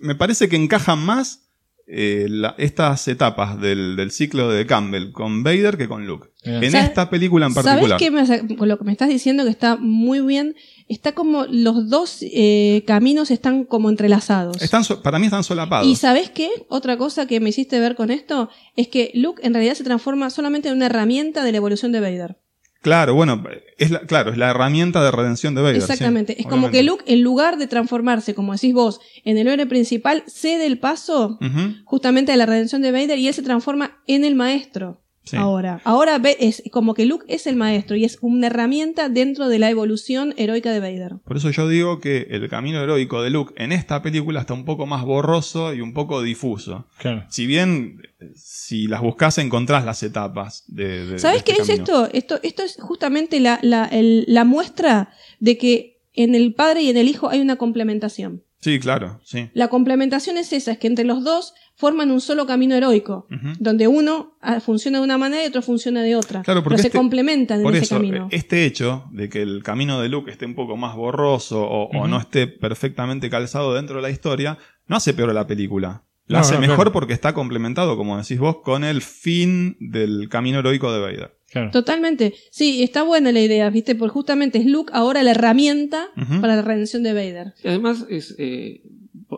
[0.00, 1.44] me parece que encajan más
[1.90, 6.28] eh, la- estas etapas del, del ciclo de Campbell con Vader que con Luke.
[6.44, 7.98] En ¿Sabes- esta película en ¿Sabes particular.
[7.98, 10.54] qué me hace- con lo que me estás diciendo que está muy bien?
[10.88, 14.60] Está como los dos eh, caminos están como entrelazados.
[14.62, 15.86] Están so- para mí están solapados.
[15.86, 16.48] ¿Y sabes qué?
[16.68, 20.30] Otra cosa que me hiciste ver con esto es que Luke en realidad se transforma
[20.30, 22.38] solamente en una herramienta de la evolución de Vader.
[22.80, 23.42] Claro, bueno,
[23.76, 25.76] es la, claro, es la herramienta de redención de Vader.
[25.76, 26.34] Exactamente.
[26.34, 26.82] sí, es como que.
[26.84, 31.38] Luke, en lugar de transformarse, como decís vos, en el héroe principal, cede el paso
[31.84, 35.02] justamente a la redención de Vader y él se transforma en el maestro.
[35.30, 35.36] Sí.
[35.36, 39.48] Ahora, ahora ve- es como que Luke es el maestro y es una herramienta dentro
[39.48, 41.16] de la evolución heroica de Vader.
[41.24, 44.64] Por eso yo digo que el camino heroico de Luke en esta película está un
[44.64, 46.86] poco más borroso y un poco difuso.
[46.98, 47.24] Claro.
[47.28, 48.00] Si bien,
[48.34, 51.06] si las buscas encontrás las etapas de.
[51.06, 52.08] de- ¿Sabes de qué este es esto?
[52.12, 56.90] Esto, esto es justamente la, la, el- la muestra de que en el padre y
[56.90, 58.42] en el hijo hay una complementación.
[58.60, 59.50] Sí, claro, sí.
[59.54, 63.26] La complementación es esa, es que entre los dos forman un solo camino heroico,
[63.60, 66.42] donde uno ah, funciona de una manera y otro funciona de otra.
[66.42, 68.28] Claro, porque pero se este- complementan en Por ese eso, camino.
[68.32, 72.18] este hecho de que el camino de Luke esté un poco más borroso o, no
[72.18, 74.58] esté perfectamente calzado dentro de la historia,
[74.88, 76.02] no hace peor a la película.
[76.26, 76.92] La No, hace no, mejor claro.
[76.92, 81.38] porque está complementado, como decís vos, con el fin del camino heroico de Vader.
[81.50, 81.70] Claro.
[81.70, 82.34] Totalmente.
[82.50, 83.94] Sí, está buena la idea, ¿viste?
[83.94, 86.08] Porque justamente es Luke ahora la herramienta
[86.42, 87.54] para la redención de Vader.
[87.64, 88.82] Y además es eh,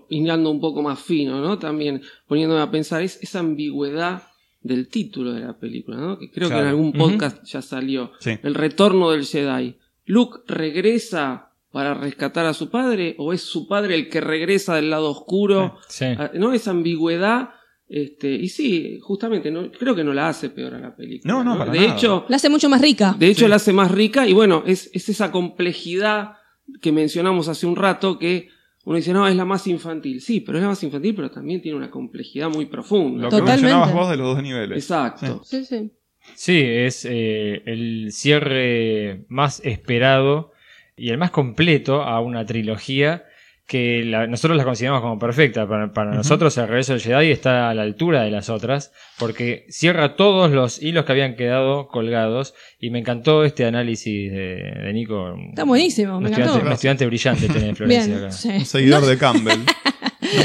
[0.08, 1.58] hilando un poco más fino, ¿no?
[1.58, 4.22] También poniéndome a pensar, es esa ambigüedad
[4.62, 6.18] del título de la película, ¿no?
[6.18, 6.62] Que creo Claro.
[6.62, 8.12] que en algún podcast ya salió.
[8.20, 8.38] Sí.
[8.42, 9.76] El retorno del Jedi.
[10.06, 14.90] ¿Luke regresa para rescatar a su padre o es su padre el que regresa del
[14.90, 15.78] lado oscuro?
[15.88, 16.04] Sí.
[16.06, 16.52] Ah, ¿No?
[16.52, 17.50] Esa ambigüedad.
[17.88, 21.32] Este, y sí, justamente, no, creo que no la hace peor a la película.
[21.34, 21.94] No, no, para de nada.
[21.96, 23.16] hecho, La hace mucho más rica.
[23.18, 23.48] de hecho, Sí.
[23.48, 26.34] la hace más rica y bueno, es, es esa complejidad
[26.80, 28.48] que mencionamos hace un rato que
[28.84, 30.20] uno dice, no, es la más infantil.
[30.20, 33.24] Sí, pero es la más infantil, pero también tiene una complejidad muy profunda.
[33.24, 33.30] Lo ¿no?
[33.30, 33.62] que Totalmente.
[33.62, 34.78] mencionabas vos de los dos niveles.
[34.78, 35.42] Exacto.
[35.44, 35.90] Sí, sí.
[36.34, 40.52] Sí, es eh, el cierre más esperado
[40.96, 43.24] y el más completo a una trilogía
[43.70, 45.64] que la- nosotros la consideramos como perfecta.
[45.68, 50.16] Para, nosotros el regreso del Jedi está a la altura de las otras porque cierra
[50.16, 55.36] todos los hilos que habían quedado colgados y me encantó este análisis de, de Nico.
[55.50, 56.66] Está buenísimo, Un me estudiante, encantó.
[56.66, 58.32] un estudiante brillante tiene Florencia Bien, acá.
[58.32, 58.48] sí.
[58.48, 59.60] Un seguidor de Campbell.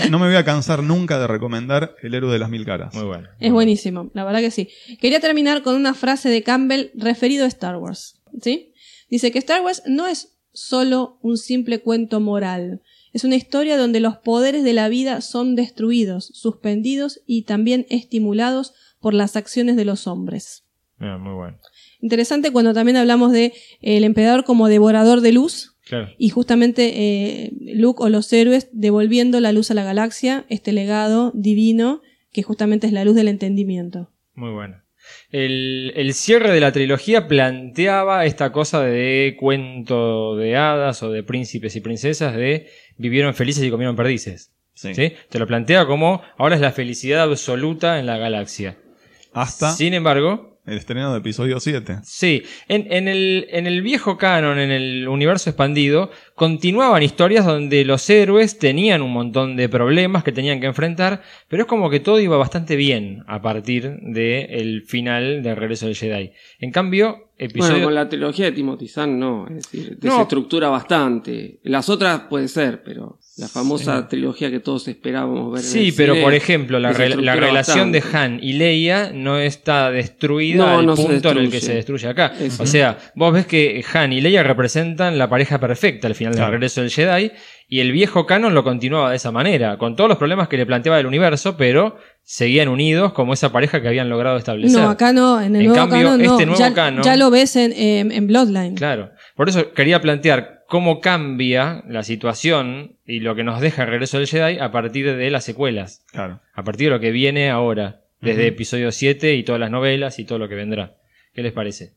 [0.03, 2.93] No, no me voy a cansar nunca de recomendar El héroe de las mil caras.
[2.93, 3.27] Muy bueno.
[3.39, 4.69] Es buenísimo, la verdad que sí.
[5.01, 8.21] Quería terminar con una frase de Campbell referido a Star Wars.
[8.41, 8.71] ¿sí?
[9.09, 12.81] Dice que Star Wars no es solo un simple cuento moral.
[13.15, 18.73] Es una historia donde los poderes de la vida son destruidos, suspendidos y también estimulados
[18.99, 20.65] por las acciones de los hombres.
[20.99, 21.57] Ah, muy bueno.
[22.01, 26.09] Interesante cuando también hablamos de eh, el emperador como devorador de luz Claro.
[26.17, 31.31] y justamente eh, Luke o los héroes devolviendo la luz a la galaxia, este legado
[31.33, 32.01] divino
[32.33, 34.11] que justamente es la luz del entendimiento.
[34.33, 34.81] Muy bueno.
[35.31, 41.23] El, el cierre de la trilogía planteaba esta cosa de cuento de hadas o de
[41.23, 42.67] príncipes y princesas de
[42.97, 44.51] vivieron felices y comieron perdices.
[44.73, 44.93] Sí.
[44.93, 45.13] ¿sí?
[45.29, 48.77] Te lo plantea como ahora es la felicidad absoluta en la galaxia.
[49.33, 51.99] Hasta Sin embargo, el estreno de episodio 7.
[52.03, 57.85] sí, en, en el, en el viejo canon, en el universo expandido, continuaban historias donde
[57.85, 61.99] los héroes tenían un montón de problemas que tenían que enfrentar, pero es como que
[61.99, 66.31] todo iba bastante bien a partir del final del regreso del Jedi.
[66.59, 67.73] En cambio, episodio...
[67.73, 70.11] Bueno, con la trilogía de Timothy Zahn no, es decir, No.
[70.13, 71.59] desestructura bastante.
[71.63, 75.61] Las otras puede ser, pero la famosa trilogía que todos esperábamos ver.
[75.61, 78.01] en Sí, el pero por ejemplo, la, re- la relación de.
[78.13, 82.07] Han y Leia no está destruida No, al no punto en el que se destruye
[82.07, 82.33] acá.
[82.39, 82.63] Eso.
[82.63, 86.39] O sea, vos ves que Han y Leia representan la pareja perfecta al final del
[86.39, 86.51] Claro.
[86.53, 87.31] regreso del Jedi
[87.67, 90.65] y el viejo canon lo continuaba de esa manera, con todos los problemas que le
[90.65, 94.79] planteaba el universo, pero seguían unidos como esa pareja que habían logrado establecer.
[94.79, 96.31] No, acá no, en el En nuevo cambio, canon no.
[96.33, 97.71] este nuevo ya, canon- ya lo ves en,
[98.11, 98.75] en Bloodline.
[98.75, 99.11] Claro.
[99.35, 104.17] Por eso quería plantear cómo cambia la situación y lo que nos deja el regreso
[104.17, 106.03] del Jedi a partir de las secuelas.
[106.11, 106.41] Claro.
[106.53, 110.25] a partir de lo que viene ahora, desde episodio 7 y todas las novelas y
[110.25, 110.95] todo lo que vendrá.
[111.33, 111.93] ¿Qué les parece?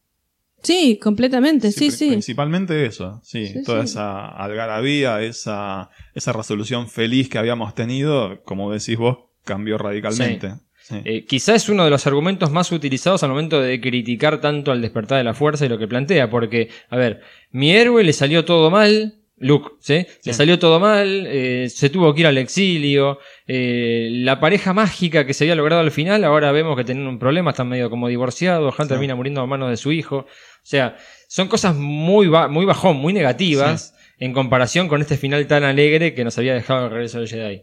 [0.63, 2.09] Sí, completamente, sí, sí.
[2.09, 3.47] Principalmente eso, sí.
[3.47, 3.93] Sí, toda sí.
[3.93, 10.55] esa algarabía, esa, esa resolución feliz que habíamos tenido, como decís vos, cambió radicalmente.
[10.81, 10.97] Sí.
[11.05, 14.81] Eh, quizá es uno de los argumentos más utilizados al momento de criticar tanto al
[14.81, 17.21] despertar de la fuerza y lo que plantea, porque, a ver,
[17.51, 20.07] mi héroe le salió todo mal, Luke, ¿sí?
[20.25, 25.27] Le salió todo mal, eh, se tuvo que ir al exilio, eh, la pareja mágica
[25.27, 28.09] que se había logrado al final, ahora vemos que tienen un problema, están medio como
[28.09, 30.19] divorciados, Han termina muriendo a manos de su hijo.
[30.19, 30.27] O
[30.63, 30.97] sea,
[31.29, 36.15] son cosas muy, ba- muy bajón, muy negativas en comparación con este final tan alegre
[36.15, 37.63] que nos había dejado el regreso del Jedi.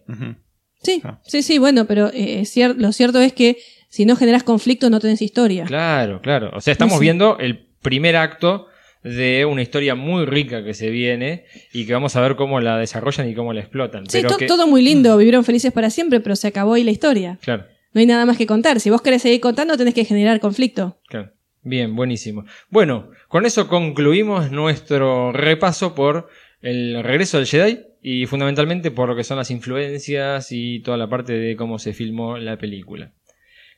[0.82, 1.20] Sí, Ah.
[1.26, 3.58] sí, sí, bueno, pero eh, cier- lo cierto es que
[3.90, 5.66] si no generas conflicto no tenés historia.
[5.66, 6.52] Claro, claro.
[6.54, 7.02] O sea, estamos Sí.
[7.02, 8.68] viendo el primer acto
[9.06, 12.78] de una historia muy rica que se viene y que vamos a ver cómo la
[12.80, 14.06] desarrollan y cómo la explotan.
[14.10, 16.84] Sí, Pero to- que- todo muy lindo, vivieron felices para siempre, pero se acabó ahí
[16.84, 17.38] la historia.
[17.42, 17.66] Claro.
[17.94, 18.80] No hay nada más que contar.
[18.80, 21.00] Si vos querés seguir contando, tenés que generar conflicto.
[21.08, 21.32] Claro.
[21.62, 22.46] Bien, buenísimo.
[22.70, 26.28] Bueno, con eso concluimos nuestro repaso por
[26.62, 31.08] el regreso del Jedi y fundamentalmente por lo que son las influencias y toda la
[31.10, 33.14] parte de cómo se filmó la película.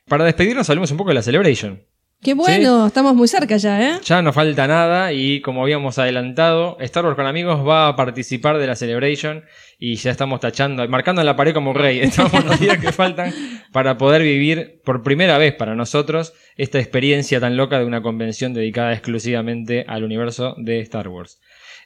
[0.06, 1.82] Para despedirnos hablemos un poco de la Celebration.
[2.20, 4.00] Qué bueno, estamos muy cerca ya, ¿eh?
[4.02, 8.58] Ya no falta nada y como habíamos adelantado, Star Wars con amigos va a participar
[8.58, 9.44] de la Celebration
[9.78, 12.00] y ya estamos tachando, marcando en la pared como rey.
[12.02, 13.32] Estamos los días que faltan
[13.70, 18.52] para poder vivir por primera vez para nosotros esta experiencia tan loca de una convención
[18.52, 21.38] dedicada exclusivamente al universo de Star Wars.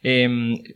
[0.02, 0.28] Eh,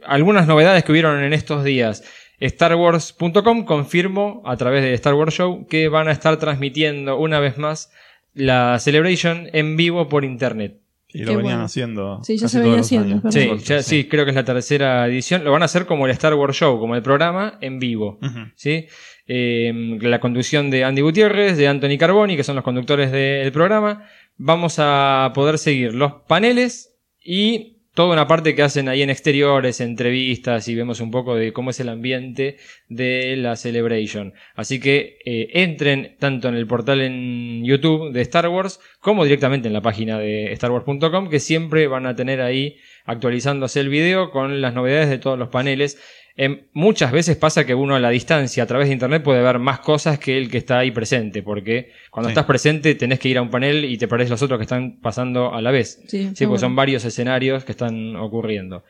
[0.04, 2.04] algunas novedades que hubieron en estos días.
[2.46, 7.56] StarWars.com confirmó a través de Star Wars Show que van a estar transmitiendo una vez
[7.56, 7.90] más
[8.36, 10.78] la Celebration en vivo por internet.
[11.08, 11.64] Y Qué lo venían bueno.
[11.64, 12.20] haciendo.
[12.24, 13.34] Sí, ya casi se venía todos los haciendo, años.
[13.62, 15.44] Sí, ya- sí, creo que es la tercera edición.
[15.44, 18.18] Lo van a hacer como el Star Wars Show, como el programa en vivo.
[18.20, 18.38] Ujú.
[18.54, 18.86] ¿sí?
[19.26, 24.04] Eh, la conducción de Andy Gutiérrez, de Anthony Carboni, que son los conductores del programa.
[24.36, 29.80] Vamos a poder seguir los paneles y toda una parte que hacen ahí en exteriores,
[29.80, 32.58] entrevistas y vemos un poco de cómo es el ambiente
[32.90, 34.34] de la Celebration.
[34.54, 39.68] Así que eh, entren tanto en el portal en YouTube de Star Wars como directamente
[39.68, 42.76] en la página de starwars.com que siempre van a tener ahí
[43.06, 45.98] actualizándose el video con las novedades de todos los paneles.
[46.38, 49.58] Em, muchas veces pasa que uno a la distancia, a través de internet, puede ver
[49.58, 52.32] más cosas que el que está ahí presente, porque cuando Sí.
[52.32, 54.98] estás presente tenés que ir a un panel y te perdés los otros que están
[55.00, 56.02] pasando a la vez.
[56.08, 58.84] Sí, Sí, pues son varios escenarios que están ocurriendo.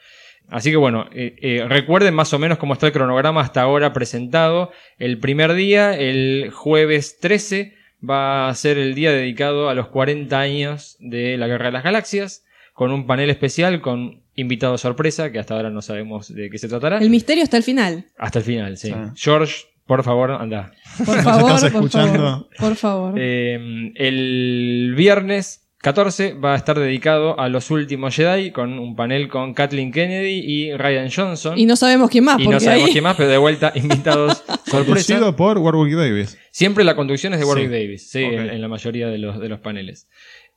[0.49, 3.93] Así que bueno, eh, eh, recuerden más o menos cómo está el cronograma hasta ahora
[3.93, 4.71] presentado.
[4.99, 7.75] El primer día, el jueves 13,
[8.09, 11.83] va a ser el día dedicado a los 40 años de la Guerra de las
[11.85, 12.45] Galaxias,
[12.75, 16.69] con un panel especial con invitado sorpresa, que hasta ahora no sabemos de qué se
[16.69, 16.99] tratará.
[16.99, 18.05] El misterio está al final.
[18.19, 18.89] Hasta el final, sí.
[18.89, 18.95] Sí.
[19.17, 20.73] George, por favor, anda.
[21.05, 22.19] Por Nos favor, estás por escuchando.
[22.23, 22.49] favor.
[22.59, 23.15] Por favor.
[23.19, 29.29] Eh, el viernes 14 va a estar dedicado a los últimos Jedi con un panel
[29.29, 31.57] con Kathleen Kennedy y Ryan Johnson.
[31.59, 33.73] y no sabemos quién más, Y porque no sabemos ahí- quién más, pero de vuelta
[33.77, 34.85] invitados sorpresa.
[34.85, 36.39] Conducido por Warwick Davis.
[36.51, 37.73] Siempre la conducción es de Warwick Sí.
[37.73, 40.09] Davis, sí, en, en la mayoría de los, de los paneles.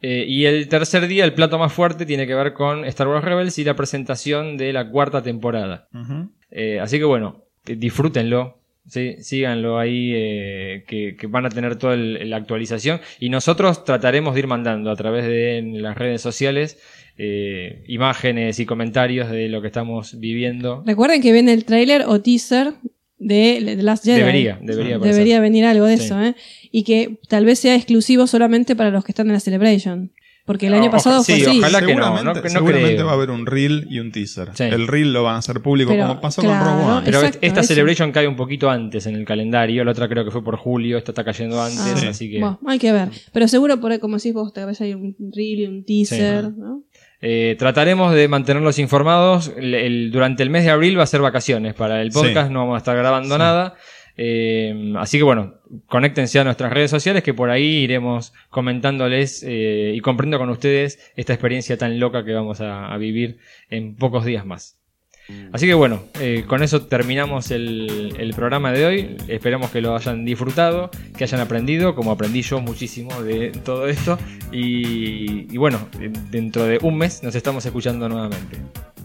[0.02, 3.24] Eh, y el tercer día, el plato más fuerte, tiene que ver con Star Wars
[3.26, 5.88] Rebels y la presentación de la cuarta temporada.
[6.52, 8.58] Eh, así que bueno, eh, disfrútenlo.
[8.88, 9.18] ¿sí?
[9.22, 13.00] Síganlo ahí, eh, que, que van a tener toda el- la actualización.
[13.19, 16.82] Y nosotros trataremos de ir mandando a través de las redes sociales
[17.22, 20.84] eh, imágenes y comentarios de lo que estamos viviendo.
[20.88, 22.74] Recuerden que viene el tráiler o teaser
[23.19, 24.19] de The Last Jedi.
[24.19, 25.14] Debería, debería aparecer.
[25.15, 26.06] Debería venir algo de Sí.
[26.06, 26.35] eso, ¿eh?
[26.72, 30.11] Y que tal vez sea exclusivo solamente para los que están en la Celebration.
[30.45, 31.59] Porque el año O- pasado sí, fue así.
[31.59, 33.06] ojalá que no, seguramente no- no seguramente creo.
[33.06, 34.49] va a haber un reel y un teaser.
[34.56, 34.64] Sí.
[34.64, 37.01] El reel lo van a hacer público Pero, como pasó claro, con Rogue One.
[37.06, 37.67] Pero Exacto, esta eso.
[37.67, 40.98] Celebration cae un poquito antes en el calendario, la otra creo que fue por julio,
[40.98, 42.07] esta está cayendo antes, Ah, Sí.
[42.07, 42.39] así que...
[42.39, 43.09] Bueno, hay que ver.
[43.31, 46.45] Pero seguro, por ahí, como decís vos, tal vez hay un reel y un teaser,
[46.45, 46.51] Sí.
[46.57, 46.81] ¿no?
[47.22, 49.51] Eh, trataremos de mantenerlos informados.
[49.57, 52.53] El- el- durante el mes de abril va a ser vacaciones para el podcast, Sí.
[52.53, 53.75] no vamos a estar grabando nada.
[54.22, 55.56] Eh, así que bueno,
[55.88, 61.11] conéctense a nuestras redes sociales que por ahí iremos comentándoles eh, y comprendiendo con ustedes
[61.15, 63.38] esta experiencia tan loca que vamos a, a vivir
[63.69, 64.78] en pocos días más.
[65.51, 69.17] Así que bueno, eh, con eso terminamos el, programa de hoy.
[69.27, 74.17] Esperamos que lo hayan disfrutado, que hayan aprendido, como aprendí yo muchísimo de todo esto.
[74.51, 78.58] Y, bueno, eh, dentro de un mes nos estamos escuchando nuevamente.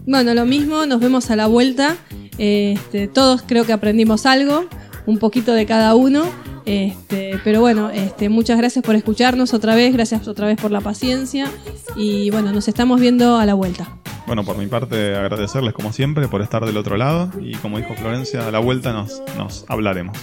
[0.05, 1.97] Bueno, lo mismo, nos vemos a la vuelta.
[2.37, 4.67] Este, todos creo que aprendimos algo,
[5.07, 6.29] un poquito de cada uno.
[6.65, 10.81] Este, pero bueno, este, muchas gracias por escucharnos otra vez, gracias otra vez por la
[10.81, 11.49] paciencia.
[11.95, 13.87] Y bueno, nos estamos viendo a la vuelta.
[14.27, 17.29] Bueno, por mi parte, agradecerles como siempre por estar del otro lado.
[17.39, 20.17] Y como dijo Florencia, a la vuelta nos, nos hablaremos.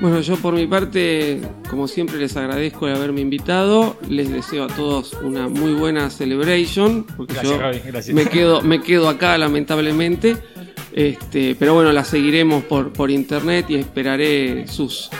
[0.00, 3.96] Bueno, yo por mi parte, como siempre, les agradezco el haberme invitado.
[4.08, 8.14] Les deseo a todos una muy buena celebration, porque Gracias, yo gracias.
[8.14, 10.36] me quedo, me quedo acá, lamentablemente.
[10.92, 15.10] Este, pero bueno, la seguiremos por, por internet y esperaré sus,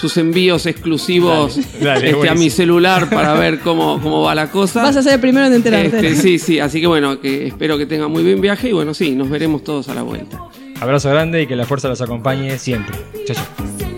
[0.00, 4.50] sus envíos exclusivos Dale, dale, este, a mi celular para ver cómo, cómo va la
[4.50, 4.82] cosa.
[4.82, 6.08] Vas a ser el primero en enterarte.
[6.08, 8.94] Este, sí, sí, así que bueno, que espero que tengan muy buen viaje y bueno,
[8.94, 10.40] sí, nos veremos todos a la vuelta.
[10.80, 12.96] Abrazo grande y que la fuerza los acompañe siempre.
[13.26, 13.91] Chao, chao.